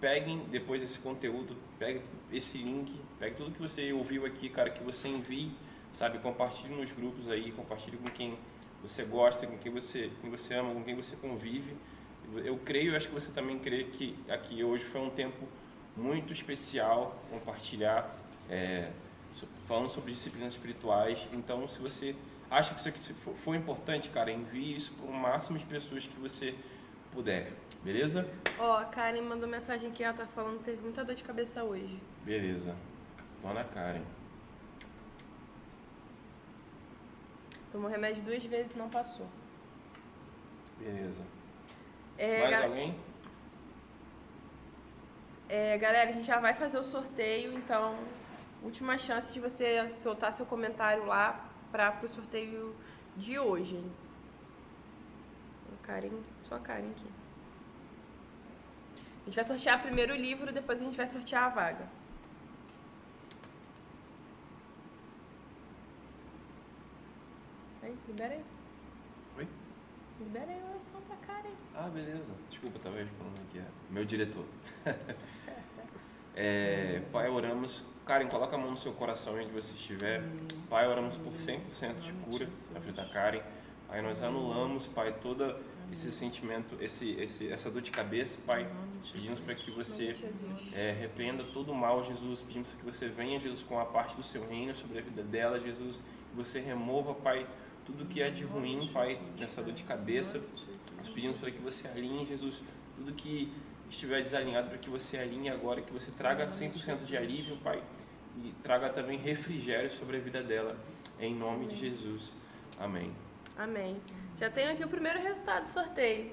peguem 0.00 0.44
depois 0.48 0.80
esse 0.80 0.96
conteúdo, 1.00 1.56
peguem 1.76 2.00
esse 2.32 2.56
link, 2.56 2.94
pegue 3.18 3.34
tudo 3.34 3.50
que 3.50 3.60
você 3.60 3.92
ouviu 3.92 4.24
aqui, 4.24 4.48
cara, 4.48 4.70
que 4.70 4.80
você 4.80 5.08
envie, 5.08 5.50
sabe, 5.92 6.18
compartilhe 6.20 6.72
nos 6.72 6.92
grupos 6.92 7.28
aí, 7.28 7.50
compartilhe 7.50 7.96
com 7.96 8.08
quem 8.10 8.38
você 8.80 9.02
gosta, 9.02 9.44
com 9.44 9.58
quem 9.58 9.72
você, 9.72 10.08
quem 10.20 10.30
você 10.30 10.54
ama, 10.54 10.72
com 10.72 10.84
quem 10.84 10.94
você 10.94 11.16
convive. 11.16 11.76
Eu 12.44 12.56
creio, 12.58 12.94
acho 12.94 13.08
que 13.08 13.14
você 13.14 13.32
também 13.32 13.58
crê 13.58 13.82
que 13.82 14.14
aqui 14.28 14.62
hoje 14.62 14.84
foi 14.84 15.00
um 15.00 15.10
tempo 15.10 15.44
muito 15.96 16.32
especial 16.32 17.20
compartilhar, 17.28 18.08
é, 18.48 18.92
falando 19.66 19.90
sobre 19.90 20.12
disciplinas 20.12 20.52
espirituais. 20.52 21.26
Então, 21.32 21.68
se 21.68 21.80
você 21.80 22.14
acha 22.48 22.72
que 22.72 22.78
isso 22.78 22.88
aqui 22.88 23.34
foi 23.42 23.56
importante, 23.56 24.10
cara, 24.10 24.30
envie 24.30 24.76
isso 24.76 24.92
para 24.92 25.10
o 25.10 25.12
máximo 25.12 25.58
de 25.58 25.64
pessoas 25.64 26.06
que 26.06 26.20
você 26.20 26.54
puder, 27.12 27.52
beleza? 27.82 28.28
Ó, 28.58 28.76
a 28.78 28.84
Karen 28.84 29.22
mandou 29.22 29.48
mensagem 29.48 29.90
aqui, 29.90 30.02
ela 30.02 30.14
tá 30.16 30.26
falando 30.26 30.58
que 30.58 30.64
teve 30.64 30.82
muita 30.82 31.04
dor 31.04 31.14
de 31.14 31.24
cabeça 31.24 31.62
hoje. 31.64 32.00
Beleza. 32.24 32.74
Dona 33.42 33.64
Karen. 33.64 34.02
Tomou 37.70 37.88
remédio 37.90 38.22
duas 38.22 38.42
vezes 38.44 38.72
e 38.74 38.78
não 38.78 38.88
passou. 38.88 39.26
Beleza. 40.78 41.20
É, 42.16 42.38
Mais 42.40 42.50
ga- 42.50 42.64
alguém? 42.64 42.98
é, 45.48 45.76
galera, 45.78 46.10
a 46.10 46.12
gente 46.12 46.26
já 46.26 46.38
vai 46.40 46.54
fazer 46.54 46.78
o 46.78 46.84
sorteio, 46.84 47.52
então, 47.54 47.96
última 48.62 48.96
chance 48.98 49.32
de 49.32 49.38
você 49.40 49.90
soltar 49.92 50.32
seu 50.32 50.46
comentário 50.46 51.04
lá 51.04 51.44
para 51.70 51.92
pro 51.92 52.08
sorteio 52.08 52.74
de 53.16 53.38
hoje. 53.38 53.82
Karen, 55.88 56.10
só 56.42 56.56
a 56.56 56.60
Karen 56.60 56.90
aqui. 56.90 57.06
A 59.22 59.24
gente 59.24 59.36
vai 59.36 59.44
sortear 59.44 59.82
primeiro 59.82 60.12
o 60.12 60.16
livro, 60.16 60.52
depois 60.52 60.82
a 60.82 60.84
gente 60.84 60.98
vai 60.98 61.08
sortear 61.08 61.44
a 61.44 61.48
vaga. 61.48 61.88
Aí, 67.82 67.96
libera 68.06 68.34
aí. 68.34 68.44
Oi? 69.38 69.48
Libera 70.20 70.50
aí 70.50 70.60
a 70.60 70.70
oração 70.70 71.00
pra 71.08 71.16
Karen. 71.26 71.54
Ah, 71.74 71.88
beleza. 71.88 72.34
Desculpa, 72.50 72.78
tava 72.80 72.96
respondendo 72.96 73.40
aqui. 73.48 73.58
é 73.58 73.64
Meu 73.90 74.04
diretor. 74.04 74.44
É, 76.40 77.02
pai, 77.10 77.28
oramos. 77.28 77.84
Karen, 78.06 78.28
coloca 78.28 78.54
a 78.54 78.58
mão 78.58 78.70
no 78.70 78.76
seu 78.76 78.92
coração 78.92 79.34
onde 79.34 79.50
você 79.50 79.72
estiver. 79.72 80.22
Pai, 80.70 80.86
oramos 80.86 81.16
por 81.16 81.32
100% 81.32 81.96
de 81.96 82.12
cura 82.12 82.48
na 82.72 82.78
vida 82.78 83.02
da 83.02 83.08
Karen. 83.08 83.42
Pai, 83.88 84.00
nós 84.02 84.22
anulamos, 84.22 84.86
Pai, 84.86 85.12
todo 85.20 85.58
esse 85.92 86.12
sentimento, 86.12 86.76
esse, 86.80 87.12
esse, 87.12 87.50
essa 87.50 87.70
dor 87.70 87.82
de 87.82 87.90
cabeça, 87.90 88.38
Pai. 88.46 88.68
Pedimos 89.12 89.40
para 89.40 89.54
que 89.54 89.70
você 89.70 90.16
é, 90.72 90.92
repreenda 90.92 91.44
todo 91.44 91.72
o 91.72 91.74
mal, 91.74 92.04
Jesus. 92.04 92.42
Pedimos 92.42 92.68
que 92.74 92.84
você 92.84 93.08
venha, 93.08 93.38
Jesus, 93.38 93.62
com 93.62 93.78
a 93.78 93.84
parte 93.84 94.16
do 94.16 94.22
seu 94.22 94.46
reino 94.46 94.74
sobre 94.74 94.98
a 94.98 95.02
vida 95.02 95.22
dela, 95.22 95.58
Jesus. 95.60 96.02
Que 96.30 96.36
você 96.36 96.60
remova, 96.60 97.14
Pai, 97.14 97.46
tudo 97.86 98.04
que 98.04 98.20
é 98.20 98.30
de 98.30 98.44
ruim, 98.44 98.90
Pai, 98.92 99.20
nessa 99.38 99.62
dor 99.62 99.72
de 99.72 99.82
cabeça. 99.84 100.42
Nós 100.96 101.08
pedimos 101.08 101.38
para 101.38 101.50
que 101.50 101.58
você 101.58 101.88
alinhe, 101.88 102.26
Jesus, 102.26 102.62
tudo 102.96 103.12
que 103.12 103.52
estiver 103.88 104.22
desalinhado, 104.22 104.68
para 104.68 104.78
que 104.78 104.90
você 104.90 105.16
alinhe 105.16 105.48
agora, 105.48 105.80
que 105.80 105.92
você 105.92 106.10
traga 106.10 106.46
100% 106.48 107.06
de 107.06 107.16
alívio, 107.16 107.56
Pai, 107.58 107.82
e 108.36 108.52
traga 108.62 108.90
também 108.90 109.18
refrigério 109.18 109.90
sobre 109.90 110.18
a 110.18 110.20
vida 110.20 110.42
dela, 110.42 110.76
em 111.18 111.34
nome 111.34 111.66
de 111.66 111.76
Jesus. 111.76 112.32
Amém. 112.78 113.12
Amém. 113.56 114.00
Já 114.38 114.48
tenho 114.48 114.70
aqui 114.70 114.84
o 114.84 114.88
primeiro 114.88 115.18
resultado 115.18 115.64
do 115.64 115.70
sorteio. 115.70 116.32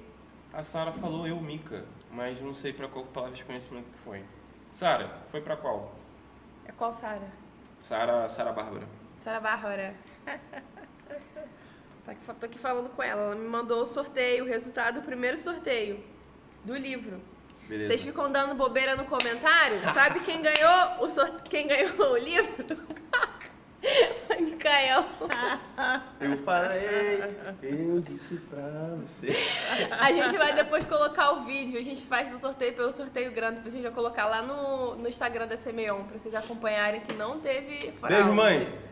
A 0.52 0.62
Sara 0.62 0.92
falou 0.92 1.26
eu, 1.26 1.40
Mica, 1.40 1.84
mas 2.10 2.40
não 2.40 2.54
sei 2.54 2.72
para 2.72 2.86
qual 2.86 3.04
palavra 3.06 3.34
de 3.34 3.44
conhecimento 3.44 3.90
que 3.90 3.98
foi. 3.98 4.24
Sara, 4.72 5.10
foi 5.28 5.40
para 5.40 5.56
qual? 5.56 5.92
É 6.64 6.72
qual 6.72 6.94
Sara? 6.94 7.28
Sara, 7.80 8.28
Sara 8.28 8.52
Bárbara. 8.52 8.86
Sara 9.18 9.40
Bárbara. 9.40 9.94
Tá 12.04 12.12
aqui, 12.12 12.24
tô 12.38 12.46
aqui 12.46 12.58
falando 12.58 12.88
com 12.90 13.02
ela. 13.02 13.22
Ela 13.22 13.34
me 13.34 13.48
mandou 13.48 13.82
o 13.82 13.86
sorteio, 13.86 14.44
o 14.44 14.46
resultado 14.46 15.00
do 15.00 15.02
primeiro 15.04 15.36
sorteio 15.40 15.98
do 16.64 16.76
livro. 16.76 17.20
Beleza. 17.68 17.88
Vocês 17.88 18.02
ficam 18.02 18.30
dando 18.30 18.54
bobeira 18.54 18.94
no 18.94 19.06
comentário? 19.06 19.80
Sabe 19.92 20.20
quem 20.20 20.40
ganhou 20.40 21.04
o 21.04 21.42
quem 21.48 21.66
ganhou 21.66 22.12
o 22.12 22.16
livro? 22.16 22.64
Foi 24.66 24.72
Micael. 24.72 25.04
Eu 26.20 26.38
falei, 26.38 27.22
eu 27.62 28.00
disse 28.00 28.36
pra 28.50 28.96
você. 29.00 29.28
A 29.92 30.10
gente 30.10 30.36
vai 30.36 30.54
depois 30.54 30.84
colocar 30.84 31.30
o 31.32 31.44
vídeo. 31.44 31.78
A 31.78 31.84
gente 31.84 32.04
faz 32.04 32.34
o 32.34 32.38
sorteio 32.38 32.74
pelo 32.74 32.92
sorteio 32.92 33.30
grande. 33.30 33.56
Depois 33.56 33.72
a 33.74 33.76
gente 33.76 33.86
vai 33.86 33.94
colocar 33.94 34.26
lá 34.26 34.42
no, 34.42 34.96
no 34.96 35.08
Instagram 35.08 35.46
da 35.46 35.56
Semeon 35.56 36.02
pra 36.04 36.18
vocês 36.18 36.34
acompanharem 36.34 37.00
que 37.00 37.14
não 37.14 37.38
teve 37.38 37.92
fraude. 37.92 38.16
Beijo, 38.16 38.32
mãe. 38.34 38.86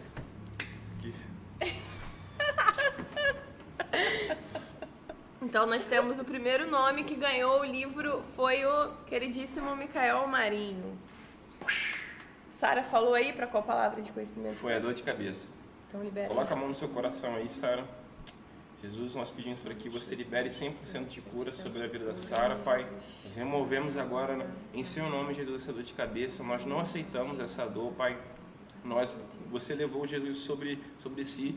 Então 5.42 5.66
nós 5.66 5.86
temos 5.86 6.18
o 6.18 6.24
primeiro 6.24 6.70
nome 6.70 7.04
que 7.04 7.14
ganhou 7.14 7.60
o 7.60 7.64
livro 7.64 8.22
foi 8.34 8.64
o 8.64 8.90
queridíssimo 9.06 9.76
Micael 9.76 10.26
Marinho. 10.26 10.98
Sara 12.52 12.82
falou 12.82 13.14
aí 13.14 13.32
pra 13.32 13.46
qual 13.46 13.62
palavra 13.62 14.00
de 14.00 14.10
conhecimento? 14.10 14.56
Foi 14.56 14.74
a 14.74 14.78
dor 14.78 14.94
de 14.94 15.02
cabeça. 15.02 15.53
Então 15.94 16.02
libera. 16.02 16.26
Coloca 16.26 16.52
a 16.52 16.56
mão 16.56 16.66
no 16.66 16.74
seu 16.74 16.88
coração 16.88 17.36
aí, 17.36 17.48
Sara. 17.48 17.84
Jesus, 18.82 19.14
nós 19.14 19.30
pedimos 19.30 19.60
para 19.60 19.72
que 19.76 19.88
você 19.88 20.16
libere 20.16 20.48
100% 20.48 21.06
de 21.06 21.20
cura 21.20 21.52
sobre 21.52 21.84
a 21.84 21.86
vida 21.86 22.06
da 22.06 22.16
Sara, 22.16 22.56
Pai. 22.56 22.84
Nós 23.24 23.36
removemos 23.36 23.96
agora, 23.96 24.44
em 24.74 24.82
seu 24.82 25.08
nome, 25.08 25.34
Jesus, 25.34 25.62
essa 25.62 25.72
dor 25.72 25.84
de 25.84 25.94
cabeça. 25.94 26.42
Nós 26.42 26.66
não 26.66 26.80
aceitamos 26.80 27.38
essa 27.38 27.64
dor, 27.66 27.92
Pai. 27.92 28.18
Nós, 28.82 29.14
você 29.52 29.72
levou 29.72 30.04
Jesus 30.04 30.38
sobre, 30.38 30.82
sobre 30.98 31.24
si, 31.24 31.56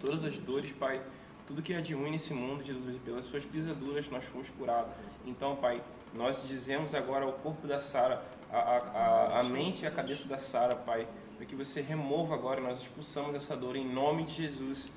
todas 0.00 0.24
as 0.24 0.38
dores, 0.38 0.72
Pai. 0.72 1.02
Tudo 1.46 1.60
que 1.60 1.74
é 1.74 1.82
de 1.82 1.92
ruim 1.92 2.12
nesse 2.12 2.32
mundo, 2.32 2.64
Jesus, 2.64 2.96
e 2.96 2.98
pelas 3.00 3.26
suas 3.26 3.44
pisaduras 3.44 4.08
nós 4.08 4.24
fomos 4.24 4.48
curados. 4.48 4.94
Então, 5.26 5.56
Pai, 5.56 5.82
nós 6.14 6.42
dizemos 6.48 6.94
agora 6.94 7.26
ao 7.26 7.34
corpo 7.34 7.66
da 7.66 7.82
Sara, 7.82 8.24
a, 8.50 8.56
a, 8.56 8.76
a, 8.78 9.40
a 9.40 9.42
mente 9.42 9.82
e 9.82 9.86
a 9.86 9.90
cabeça 9.90 10.26
da 10.26 10.38
Sara, 10.38 10.74
Pai, 10.74 11.06
para 11.38 11.46
que 11.46 11.54
você 11.54 11.80
remova 11.80 12.34
agora, 12.34 12.60
nós 12.60 12.80
expulsamos 12.82 13.34
essa 13.34 13.56
dor 13.56 13.76
em 13.76 13.88
nome 13.88 14.24
de 14.24 14.34
Jesus. 14.34 14.90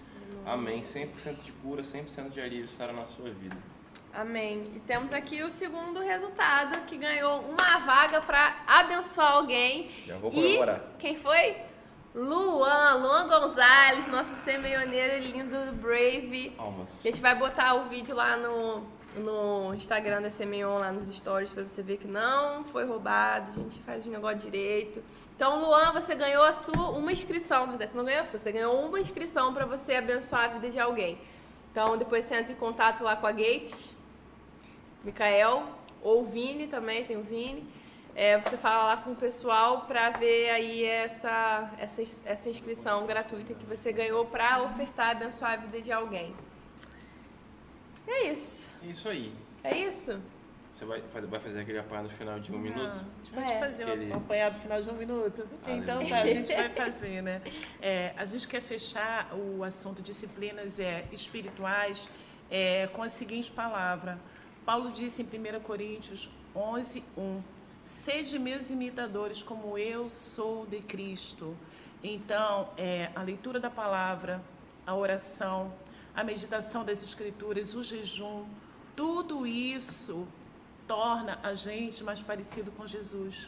Amém. 0.45 0.81
100% 0.81 1.41
de 1.43 1.51
cura, 1.53 1.83
100% 1.83 2.29
de 2.31 2.41
alívio 2.41 2.65
estará 2.65 2.91
na 2.91 3.05
sua 3.05 3.29
vida. 3.29 3.55
Amém. 4.13 4.71
E 4.75 4.79
temos 4.81 5.13
aqui 5.13 5.41
o 5.43 5.49
segundo 5.51 5.99
resultado 6.01 6.83
que 6.85 6.97
ganhou 6.97 7.41
uma 7.41 7.77
vaga 7.85 8.21
pra 8.21 8.63
abençoar 8.67 9.33
alguém. 9.33 9.89
Já 10.05 10.17
vou 10.17 10.31
E 10.31 10.35
comemorar. 10.35 10.81
quem 10.99 11.15
foi? 11.15 11.55
Luan, 12.13 12.95
Luan 12.95 13.27
Gonzalez, 13.27 14.05
nosso 14.07 14.33
semeioneiro 14.43 15.23
lindo 15.23 15.65
do 15.65 15.71
Brave. 15.73 16.53
Almas. 16.57 16.99
A 16.99 17.03
gente 17.03 17.21
vai 17.21 17.35
botar 17.35 17.75
o 17.75 17.85
vídeo 17.87 18.13
lá 18.13 18.35
no, 18.35 18.83
no 19.17 19.73
Instagram 19.75 20.21
da 20.21 20.29
Semeion, 20.29 20.77
lá 20.79 20.91
nos 20.91 21.07
stories, 21.15 21.53
pra 21.53 21.63
você 21.63 21.81
ver 21.81 21.97
que 21.97 22.07
não 22.07 22.65
foi 22.65 22.83
roubado, 22.85 23.51
a 23.51 23.53
gente 23.63 23.79
faz 23.83 24.05
o 24.05 24.09
negócio 24.09 24.39
direito. 24.39 25.01
Então, 25.41 25.59
Luan, 25.59 25.91
você 25.91 26.13
ganhou 26.13 26.43
a 26.43 26.53
sua, 26.53 26.91
uma 26.91 27.11
inscrição, 27.11 27.61
na 27.65 27.71
verdade, 27.71 27.93
você 27.93 27.97
não 27.97 28.05
ganhou 28.05 28.21
a 28.21 28.25
sua, 28.25 28.37
você 28.37 28.51
ganhou 28.51 28.85
uma 28.85 28.99
inscrição 28.99 29.51
pra 29.51 29.65
você 29.65 29.95
abençoar 29.95 30.43
a 30.43 30.47
vida 30.49 30.69
de 30.69 30.79
alguém. 30.79 31.17
Então 31.71 31.97
depois 31.97 32.25
você 32.25 32.35
entra 32.35 32.51
em 32.51 32.55
contato 32.55 33.03
lá 33.03 33.15
com 33.15 33.25
a 33.25 33.31
Gates, 33.31 33.91
Micael, 35.03 35.67
ou 36.03 36.23
Vini 36.25 36.67
também, 36.67 37.05
tem 37.05 37.17
o 37.17 37.23
Vini. 37.23 37.67
É, 38.13 38.37
você 38.37 38.55
fala 38.55 38.83
lá 38.83 38.97
com 38.97 39.13
o 39.13 39.15
pessoal 39.15 39.87
para 39.87 40.11
ver 40.11 40.51
aí 40.51 40.85
essa, 40.85 41.71
essa, 41.79 42.03
essa 42.23 42.47
inscrição 42.47 43.07
gratuita 43.07 43.55
que 43.55 43.65
você 43.65 43.91
ganhou 43.91 44.23
para 44.27 44.61
ofertar, 44.61 45.09
abençoar 45.09 45.53
a 45.53 45.55
vida 45.55 45.81
de 45.81 45.91
alguém. 45.91 46.35
É 48.07 48.27
isso. 48.27 48.69
É 48.83 48.85
isso 48.85 49.09
aí. 49.09 49.33
É 49.63 49.75
isso? 49.75 50.21
Você 50.71 50.85
vai, 50.85 51.01
vai 51.01 51.39
fazer 51.39 51.61
aquele 51.61 51.79
apanhado 51.79 52.09
final 52.09 52.39
de 52.39 52.49
um 52.49 52.55
Não, 52.55 52.61
minuto? 52.61 52.91
A 52.91 52.97
gente 52.97 53.29
pode 53.33 53.51
É. 53.51 53.59
fazer 53.59 53.83
Aquele- 53.83 54.11
um 54.11 54.15
apanhado 54.15 54.59
final 54.59 54.81
de 54.81 54.89
um 54.89 54.93
minuto? 54.93 55.47
Ah, 55.65 55.71
então 55.73 56.05
tá, 56.07 56.21
a 56.21 56.25
gente 56.25 56.53
vai 56.53 56.69
fazer, 56.69 57.21
né? 57.21 57.41
É, 57.81 58.13
a 58.15 58.23
gente 58.25 58.47
quer 58.47 58.61
fechar 58.61 59.33
o 59.33 59.63
assunto 59.65 60.01
disciplinas 60.01 60.79
é, 60.79 61.05
espirituais 61.11 62.07
é, 62.49 62.87
com 62.87 63.03
a 63.03 63.09
seguinte 63.09 63.51
palavra. 63.51 64.17
Paulo 64.65 64.91
disse 64.91 65.21
em 65.21 65.25
1 65.25 65.59
Coríntios 65.61 66.29
11, 66.55 67.03
1, 67.17 67.41
Sede 67.83 68.37
meus 68.39 68.69
imitadores, 68.69 69.41
como 69.41 69.77
eu 69.77 70.09
sou 70.09 70.65
de 70.67 70.79
Cristo. 70.81 71.57
Então, 72.03 72.69
é, 72.77 73.09
a 73.15 73.23
leitura 73.23 73.59
da 73.59 73.69
palavra, 73.71 74.39
a 74.85 74.95
oração, 74.95 75.73
a 76.15 76.23
meditação 76.23 76.85
das 76.85 77.01
Escrituras, 77.03 77.73
o 77.73 77.83
jejum, 77.83 78.45
tudo 78.95 79.47
isso 79.47 80.27
torna 80.91 81.39
a 81.41 81.53
gente 81.55 82.03
mais 82.03 82.19
parecido 82.19 82.69
com 82.69 82.85
Jesus. 82.85 83.47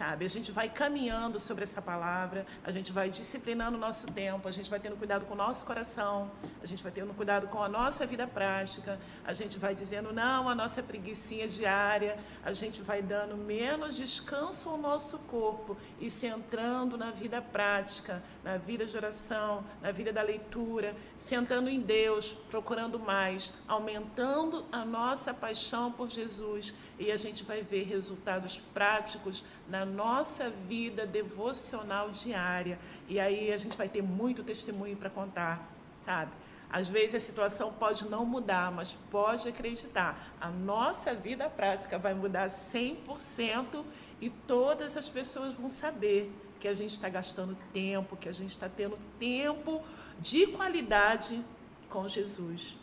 Sabe? 0.00 0.24
A 0.24 0.28
gente 0.30 0.50
vai 0.50 0.66
caminhando 0.66 1.38
sobre 1.38 1.62
essa 1.62 1.82
palavra, 1.82 2.46
a 2.64 2.70
gente 2.70 2.90
vai 2.90 3.10
disciplinando 3.10 3.76
o 3.76 3.78
nosso 3.78 4.06
tempo, 4.06 4.48
a 4.48 4.50
gente 4.50 4.70
vai 4.70 4.80
tendo 4.80 4.96
cuidado 4.96 5.26
com 5.26 5.34
o 5.34 5.36
nosso 5.36 5.66
coração, 5.66 6.30
a 6.62 6.64
gente 6.64 6.82
vai 6.82 6.90
tendo 6.90 7.12
cuidado 7.12 7.48
com 7.48 7.62
a 7.62 7.68
nossa 7.68 8.06
vida 8.06 8.26
prática, 8.26 8.98
a 9.22 9.34
gente 9.34 9.58
vai 9.58 9.74
dizendo 9.74 10.10
não 10.10 10.48
à 10.48 10.54
nossa 10.54 10.82
preguiçinha 10.82 11.46
diária, 11.46 12.18
a 12.42 12.54
gente 12.54 12.80
vai 12.80 13.02
dando 13.02 13.36
menos 13.36 13.94
descanso 13.94 14.70
ao 14.70 14.78
nosso 14.78 15.18
corpo 15.18 15.76
e 16.00 16.08
centrando 16.08 16.96
na 16.96 17.10
vida 17.10 17.42
prática, 17.42 18.22
na 18.42 18.56
vida 18.56 18.86
de 18.86 18.96
oração, 18.96 19.62
na 19.82 19.92
vida 19.92 20.10
da 20.10 20.22
leitura, 20.22 20.96
sentando 21.18 21.68
em 21.68 21.78
Deus, 21.78 22.32
procurando 22.48 22.98
mais, 22.98 23.52
aumentando 23.68 24.64
a 24.72 24.82
nossa 24.82 25.34
paixão 25.34 25.92
por 25.92 26.08
Jesus 26.08 26.72
e 27.00 27.10
a 27.10 27.16
gente 27.16 27.42
vai 27.44 27.62
ver 27.62 27.84
resultados 27.84 28.60
práticos 28.74 29.42
na 29.66 29.86
nossa 29.86 30.50
vida 30.50 31.06
devocional 31.06 32.10
diária. 32.10 32.78
E 33.08 33.18
aí 33.18 33.50
a 33.50 33.56
gente 33.56 33.74
vai 33.74 33.88
ter 33.88 34.02
muito 34.02 34.44
testemunho 34.44 34.94
para 34.98 35.08
contar, 35.08 35.66
sabe? 36.02 36.30
Às 36.70 36.90
vezes 36.90 37.14
a 37.14 37.20
situação 37.20 37.72
pode 37.72 38.06
não 38.06 38.26
mudar, 38.26 38.70
mas 38.70 38.92
pode 39.10 39.48
acreditar, 39.48 40.30
a 40.38 40.50
nossa 40.50 41.14
vida 41.14 41.48
prática 41.48 41.98
vai 41.98 42.12
mudar 42.12 42.50
100% 42.50 43.82
e 44.20 44.28
todas 44.28 44.94
as 44.94 45.08
pessoas 45.08 45.54
vão 45.54 45.70
saber 45.70 46.30
que 46.60 46.68
a 46.68 46.74
gente 46.74 46.90
está 46.90 47.08
gastando 47.08 47.56
tempo, 47.72 48.14
que 48.14 48.28
a 48.28 48.32
gente 48.32 48.50
está 48.50 48.68
tendo 48.68 48.98
tempo 49.18 49.82
de 50.20 50.46
qualidade 50.48 51.42
com 51.88 52.06
Jesus 52.06 52.76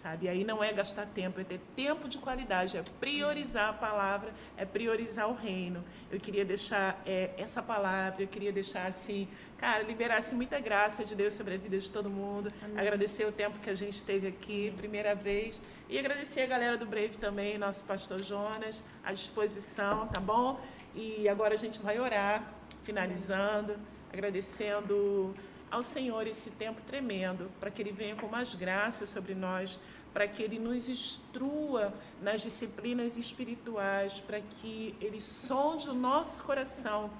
sabe? 0.00 0.26
E 0.26 0.28
aí 0.28 0.44
não 0.44 0.64
é 0.64 0.72
gastar 0.72 1.06
tempo, 1.06 1.40
é 1.40 1.44
ter 1.44 1.60
tempo 1.76 2.08
de 2.08 2.16
qualidade, 2.18 2.76
é 2.76 2.82
priorizar 2.98 3.68
a 3.68 3.72
palavra, 3.72 4.32
é 4.56 4.64
priorizar 4.64 5.28
o 5.28 5.34
reino. 5.34 5.84
Eu 6.10 6.18
queria 6.18 6.44
deixar 6.44 7.00
é, 7.04 7.30
essa 7.36 7.62
palavra, 7.62 8.22
eu 8.22 8.28
queria 8.28 8.50
deixar 8.50 8.86
assim, 8.86 9.28
cara, 9.58 9.82
liberasse 9.82 10.34
muita 10.34 10.58
graça 10.58 11.04
de 11.04 11.14
Deus 11.14 11.34
sobre 11.34 11.54
a 11.54 11.58
vida 11.58 11.78
de 11.78 11.90
todo 11.90 12.08
mundo. 12.08 12.50
Agradecer 12.76 13.26
o 13.26 13.32
tempo 13.32 13.58
que 13.58 13.68
a 13.68 13.74
gente 13.74 13.92
esteve 13.92 14.26
aqui, 14.26 14.72
primeira 14.76 15.14
vez, 15.14 15.62
e 15.88 15.98
agradecer 15.98 16.40
a 16.42 16.46
galera 16.46 16.78
do 16.78 16.86
Brave 16.86 17.16
também, 17.18 17.58
nosso 17.58 17.84
pastor 17.84 18.22
Jonas, 18.22 18.82
à 19.04 19.12
disposição, 19.12 20.06
tá 20.06 20.20
bom? 20.20 20.58
E 20.94 21.28
agora 21.28 21.54
a 21.54 21.58
gente 21.58 21.78
vai 21.78 22.00
orar, 22.00 22.42
finalizando, 22.82 23.76
agradecendo 24.12 25.34
ao 25.70 25.82
Senhor 25.82 26.26
esse 26.26 26.50
tempo 26.50 26.80
tremendo, 26.82 27.50
para 27.60 27.70
que 27.70 27.80
Ele 27.80 27.92
venha 27.92 28.16
com 28.16 28.26
mais 28.26 28.54
graça 28.54 29.06
sobre 29.06 29.34
nós, 29.34 29.78
para 30.12 30.26
que 30.26 30.42
Ele 30.42 30.58
nos 30.58 30.88
instrua 30.88 31.92
nas 32.20 32.42
disciplinas 32.42 33.16
espirituais, 33.16 34.20
para 34.20 34.40
que 34.40 34.94
Ele 35.00 35.20
sonde 35.20 35.88
o 35.88 35.94
nosso 35.94 36.42
coração 36.42 37.10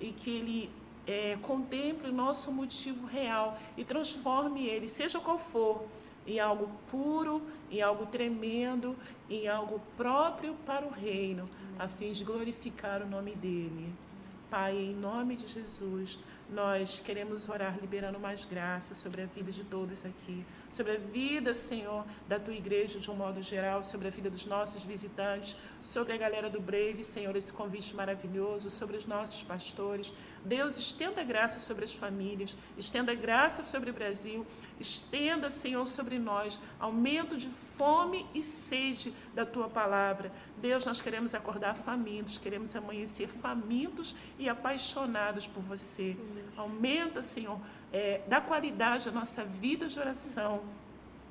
e 0.00 0.12
que 0.12 0.30
Ele 0.30 0.70
é, 1.06 1.36
contemple 1.42 2.10
o 2.10 2.12
nosso 2.12 2.50
motivo 2.50 3.06
real 3.06 3.58
e 3.76 3.84
transforme 3.84 4.66
ele, 4.66 4.88
seja 4.88 5.20
qual 5.20 5.38
for, 5.38 5.84
em 6.26 6.40
algo 6.40 6.70
puro, 6.90 7.42
em 7.70 7.82
algo 7.82 8.06
tremendo, 8.06 8.96
em 9.28 9.46
algo 9.46 9.80
próprio 9.96 10.54
para 10.66 10.86
o 10.86 10.90
reino, 10.90 11.48
a 11.78 11.88
fim 11.88 12.12
de 12.12 12.24
glorificar 12.24 13.02
o 13.02 13.06
nome 13.06 13.34
dele. 13.34 13.92
Pai, 14.50 14.76
em 14.76 14.94
nome 14.94 15.36
de 15.36 15.46
Jesus, 15.46 16.18
nós 16.50 17.00
queremos 17.00 17.48
orar 17.48 17.78
liberando 17.80 18.18
mais 18.18 18.44
graça 18.44 18.94
sobre 18.94 19.22
a 19.22 19.26
vida 19.26 19.50
de 19.50 19.64
todos 19.64 20.04
aqui, 20.04 20.44
sobre 20.70 20.92
a 20.92 20.98
vida, 20.98 21.54
Senhor, 21.54 22.04
da 22.28 22.38
tua 22.38 22.54
igreja 22.54 22.98
de 22.98 23.10
um 23.10 23.14
modo 23.14 23.42
geral, 23.42 23.82
sobre 23.82 24.08
a 24.08 24.10
vida 24.10 24.28
dos 24.28 24.44
nossos 24.44 24.84
visitantes, 24.84 25.56
sobre 25.80 26.12
a 26.12 26.16
galera 26.16 26.50
do 26.50 26.60
Brave, 26.60 27.02
Senhor, 27.02 27.34
esse 27.36 27.52
convite 27.52 27.94
maravilhoso, 27.94 28.68
sobre 28.70 28.96
os 28.96 29.06
nossos 29.06 29.42
pastores. 29.42 30.12
Deus, 30.44 30.76
estenda 30.76 31.22
graça 31.24 31.58
sobre 31.58 31.84
as 31.84 31.94
famílias, 31.94 32.56
estenda 32.76 33.14
graça 33.14 33.62
sobre 33.62 33.90
o 33.90 33.94
Brasil, 33.94 34.46
estenda, 34.78 35.50
Senhor, 35.50 35.86
sobre 35.86 36.18
nós 36.18 36.60
aumento 36.78 37.36
de 37.36 37.48
fome 37.78 38.26
e 38.34 38.44
sede 38.44 39.14
da 39.34 39.46
tua 39.46 39.68
palavra. 39.68 40.30
Deus, 40.58 40.84
nós 40.84 41.00
queremos 41.00 41.34
acordar 41.34 41.74
famintos, 41.74 42.36
queremos 42.36 42.76
amanhecer 42.76 43.28
famintos 43.28 44.14
e 44.38 44.48
apaixonados 44.48 45.46
por 45.46 45.62
você. 45.62 46.16
Aumenta, 46.56 47.22
Senhor, 47.22 47.58
é, 47.92 48.20
da 48.28 48.40
qualidade 48.40 49.06
da 49.06 49.12
nossa 49.12 49.44
vida 49.44 49.86
de 49.86 49.98
oração, 49.98 50.62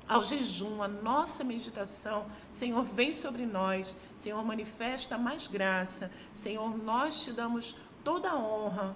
ao 0.08 0.22
jejum, 0.22 0.82
a 0.82 0.88
nossa 0.88 1.42
meditação. 1.42 2.26
Senhor, 2.50 2.84
vem 2.84 3.12
sobre 3.12 3.46
nós. 3.46 3.96
Senhor, 4.16 4.42
manifesta 4.44 5.16
mais 5.16 5.46
graça. 5.46 6.10
Senhor, 6.34 6.76
nós 6.76 7.24
te 7.24 7.32
damos 7.32 7.74
toda 8.02 8.30
a 8.30 8.38
honra, 8.38 8.94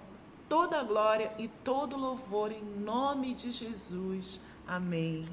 toda 0.49 0.79
a 0.79 0.83
glória 0.83 1.31
e 1.37 1.47
todo 1.47 1.95
o 1.95 1.99
louvor 1.99 2.51
em 2.51 2.63
nome 2.63 3.35
de 3.35 3.51
Jesus. 3.51 4.39
Amém. 4.67 5.23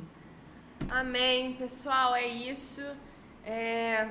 Amém, 0.90 1.54
pessoal, 1.54 2.14
é 2.14 2.26
isso. 2.26 2.82
É... 3.44 4.08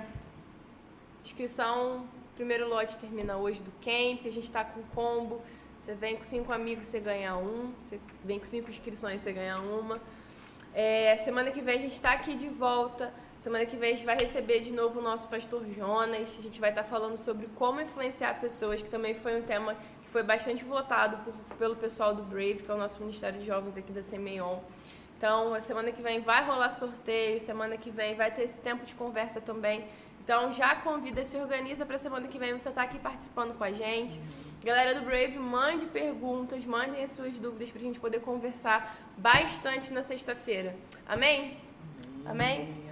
Inscrição, 1.24 2.08
primeiro 2.36 2.68
lote 2.68 2.98
termina 2.98 3.38
hoje 3.38 3.62
do 3.62 3.72
camp, 3.84 4.26
a 4.26 4.32
gente 4.32 4.46
está 4.46 4.66
com 4.66 4.82
combo. 4.96 5.42
Você 5.80 5.94
vem 5.94 6.16
com 6.16 6.24
cinco 6.24 6.52
amigos, 6.52 6.88
você 6.88 7.00
ganha 7.00 7.38
um. 7.38 7.72
Você 7.80 8.00
vem 8.24 8.40
com 8.40 8.46
cinco 8.46 8.72
inscrições, 8.72 9.22
você 9.22 9.32
ganha 9.32 9.60
uma. 9.60 10.02
É, 10.74 11.16
semana 11.18 11.52
que 11.52 11.62
vem 11.62 11.78
a 11.78 11.82
gente 11.82 11.94
está 11.94 12.14
aqui 12.14 12.34
de 12.34 12.50
volta. 12.50 13.14
Semana 13.38 13.64
que 13.68 13.78
vem 13.78 13.94
a 13.94 13.96
gente 13.96 14.06
vai 14.06 14.18
receber 14.18 14.62
de 14.62 14.72
novo 14.72 15.00
o 15.00 15.04
nosso 15.04 15.28
pastor 15.28 15.64
Jonas. 15.68 16.36
A 16.40 16.42
gente 16.42 16.60
vai 16.60 16.72
estar 16.72 16.84
falando 16.84 17.16
sobre 17.16 17.48
como 17.56 17.80
influenciar 17.80 18.40
pessoas, 18.42 18.82
que 18.82 18.90
também 18.90 19.14
foi 19.14 19.40
um 19.40 19.44
tema 19.44 19.78
foi 20.16 20.24
bastante 20.24 20.64
votado 20.64 21.18
por, 21.26 21.34
pelo 21.58 21.76
pessoal 21.76 22.16
do 22.16 22.24
Brave, 22.24 22.62
que 22.64 22.72
é 22.72 22.74
o 22.74 22.78
nosso 22.78 23.02
Ministério 23.02 23.38
de 23.38 23.46
Jovens 23.46 23.76
aqui 23.76 23.92
da 23.92 24.02
Semeion. 24.02 24.60
Então, 25.18 25.54
a 25.54 25.60
semana 25.60 25.92
que 25.92 26.02
vem 26.02 26.22
vai 26.22 26.42
rolar 26.46 26.72
sorteio, 26.72 27.42
semana 27.42 27.76
que 27.76 27.92
vem 27.92 28.16
vai 28.16 28.32
ter 28.32 28.44
esse 28.44 28.58
tempo 28.62 28.86
de 28.86 28.96
conversa 28.96 29.42
também. 29.42 29.86
Então, 30.24 30.54
já 30.54 30.74
convida, 30.74 31.26
se 31.26 31.36
organiza 31.36 31.86
para 31.86 31.98
semana 31.98 32.30
que 32.30 32.40
vem 32.40 32.58
você 32.58 32.70
estar 32.70 32.84
aqui 32.84 32.98
participando 32.98 33.58
com 33.58 33.64
a 33.66 33.74
gente. 33.74 34.18
Galera 34.64 34.98
do 34.98 35.06
Brave, 35.06 35.38
mande 35.38 35.86
perguntas, 35.86 36.64
mandem 36.64 37.04
as 37.04 37.12
suas 37.12 37.34
dúvidas 37.34 37.70
para 37.70 37.80
a 37.82 37.84
gente 37.84 38.00
poder 38.00 38.22
conversar 38.22 38.96
bastante 39.18 39.92
na 39.92 40.02
sexta-feira. 40.02 40.78
Amém? 41.06 41.58
Amém? 42.26 42.62
Amém. 42.72 42.86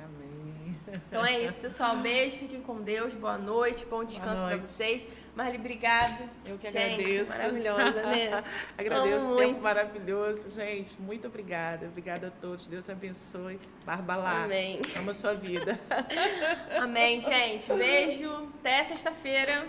Então 1.08 1.26
é 1.26 1.41
isso, 1.41 1.62
pessoal. 1.62 1.98
Beijo, 1.98 2.36
fiquem 2.38 2.62
com 2.62 2.82
Deus, 2.82 3.14
boa 3.14 3.38
noite, 3.38 3.86
bom 3.86 4.04
descanso 4.04 4.45
para 4.45 4.58
vocês. 4.58 5.08
Marli, 5.35 5.57
obrigada. 5.57 6.30
Eu 6.45 6.60
que 6.60 6.69
Gente, 6.69 6.93
agradeço. 7.01 7.31
maravilhosa, 7.31 8.03
né? 8.03 8.43
agradeço 8.77 9.26
Amo 9.26 9.34
o 9.34 9.38
tempo 9.38 9.51
muito. 9.51 9.61
maravilhoso. 9.61 10.49
Gente, 10.51 11.01
muito 11.01 11.27
obrigada. 11.27 11.88
Obrigada 11.88 12.27
a 12.27 12.31
todos. 12.31 12.68
Deus 12.68 12.88
abençoe. 12.88 13.60
Barba 13.84 14.15
lá. 14.15 14.43
Amém. 14.43 14.80
Amo 14.95 15.10
a 15.10 15.14
sua 15.14 15.34
vida. 15.34 15.80
Amém, 16.80 17.19
gente. 17.19 17.73
Beijo. 17.73 18.31
Até 18.60 18.84
sexta-feira. 18.84 19.65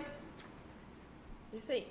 Isso 1.52 1.72
aí. 1.72 1.86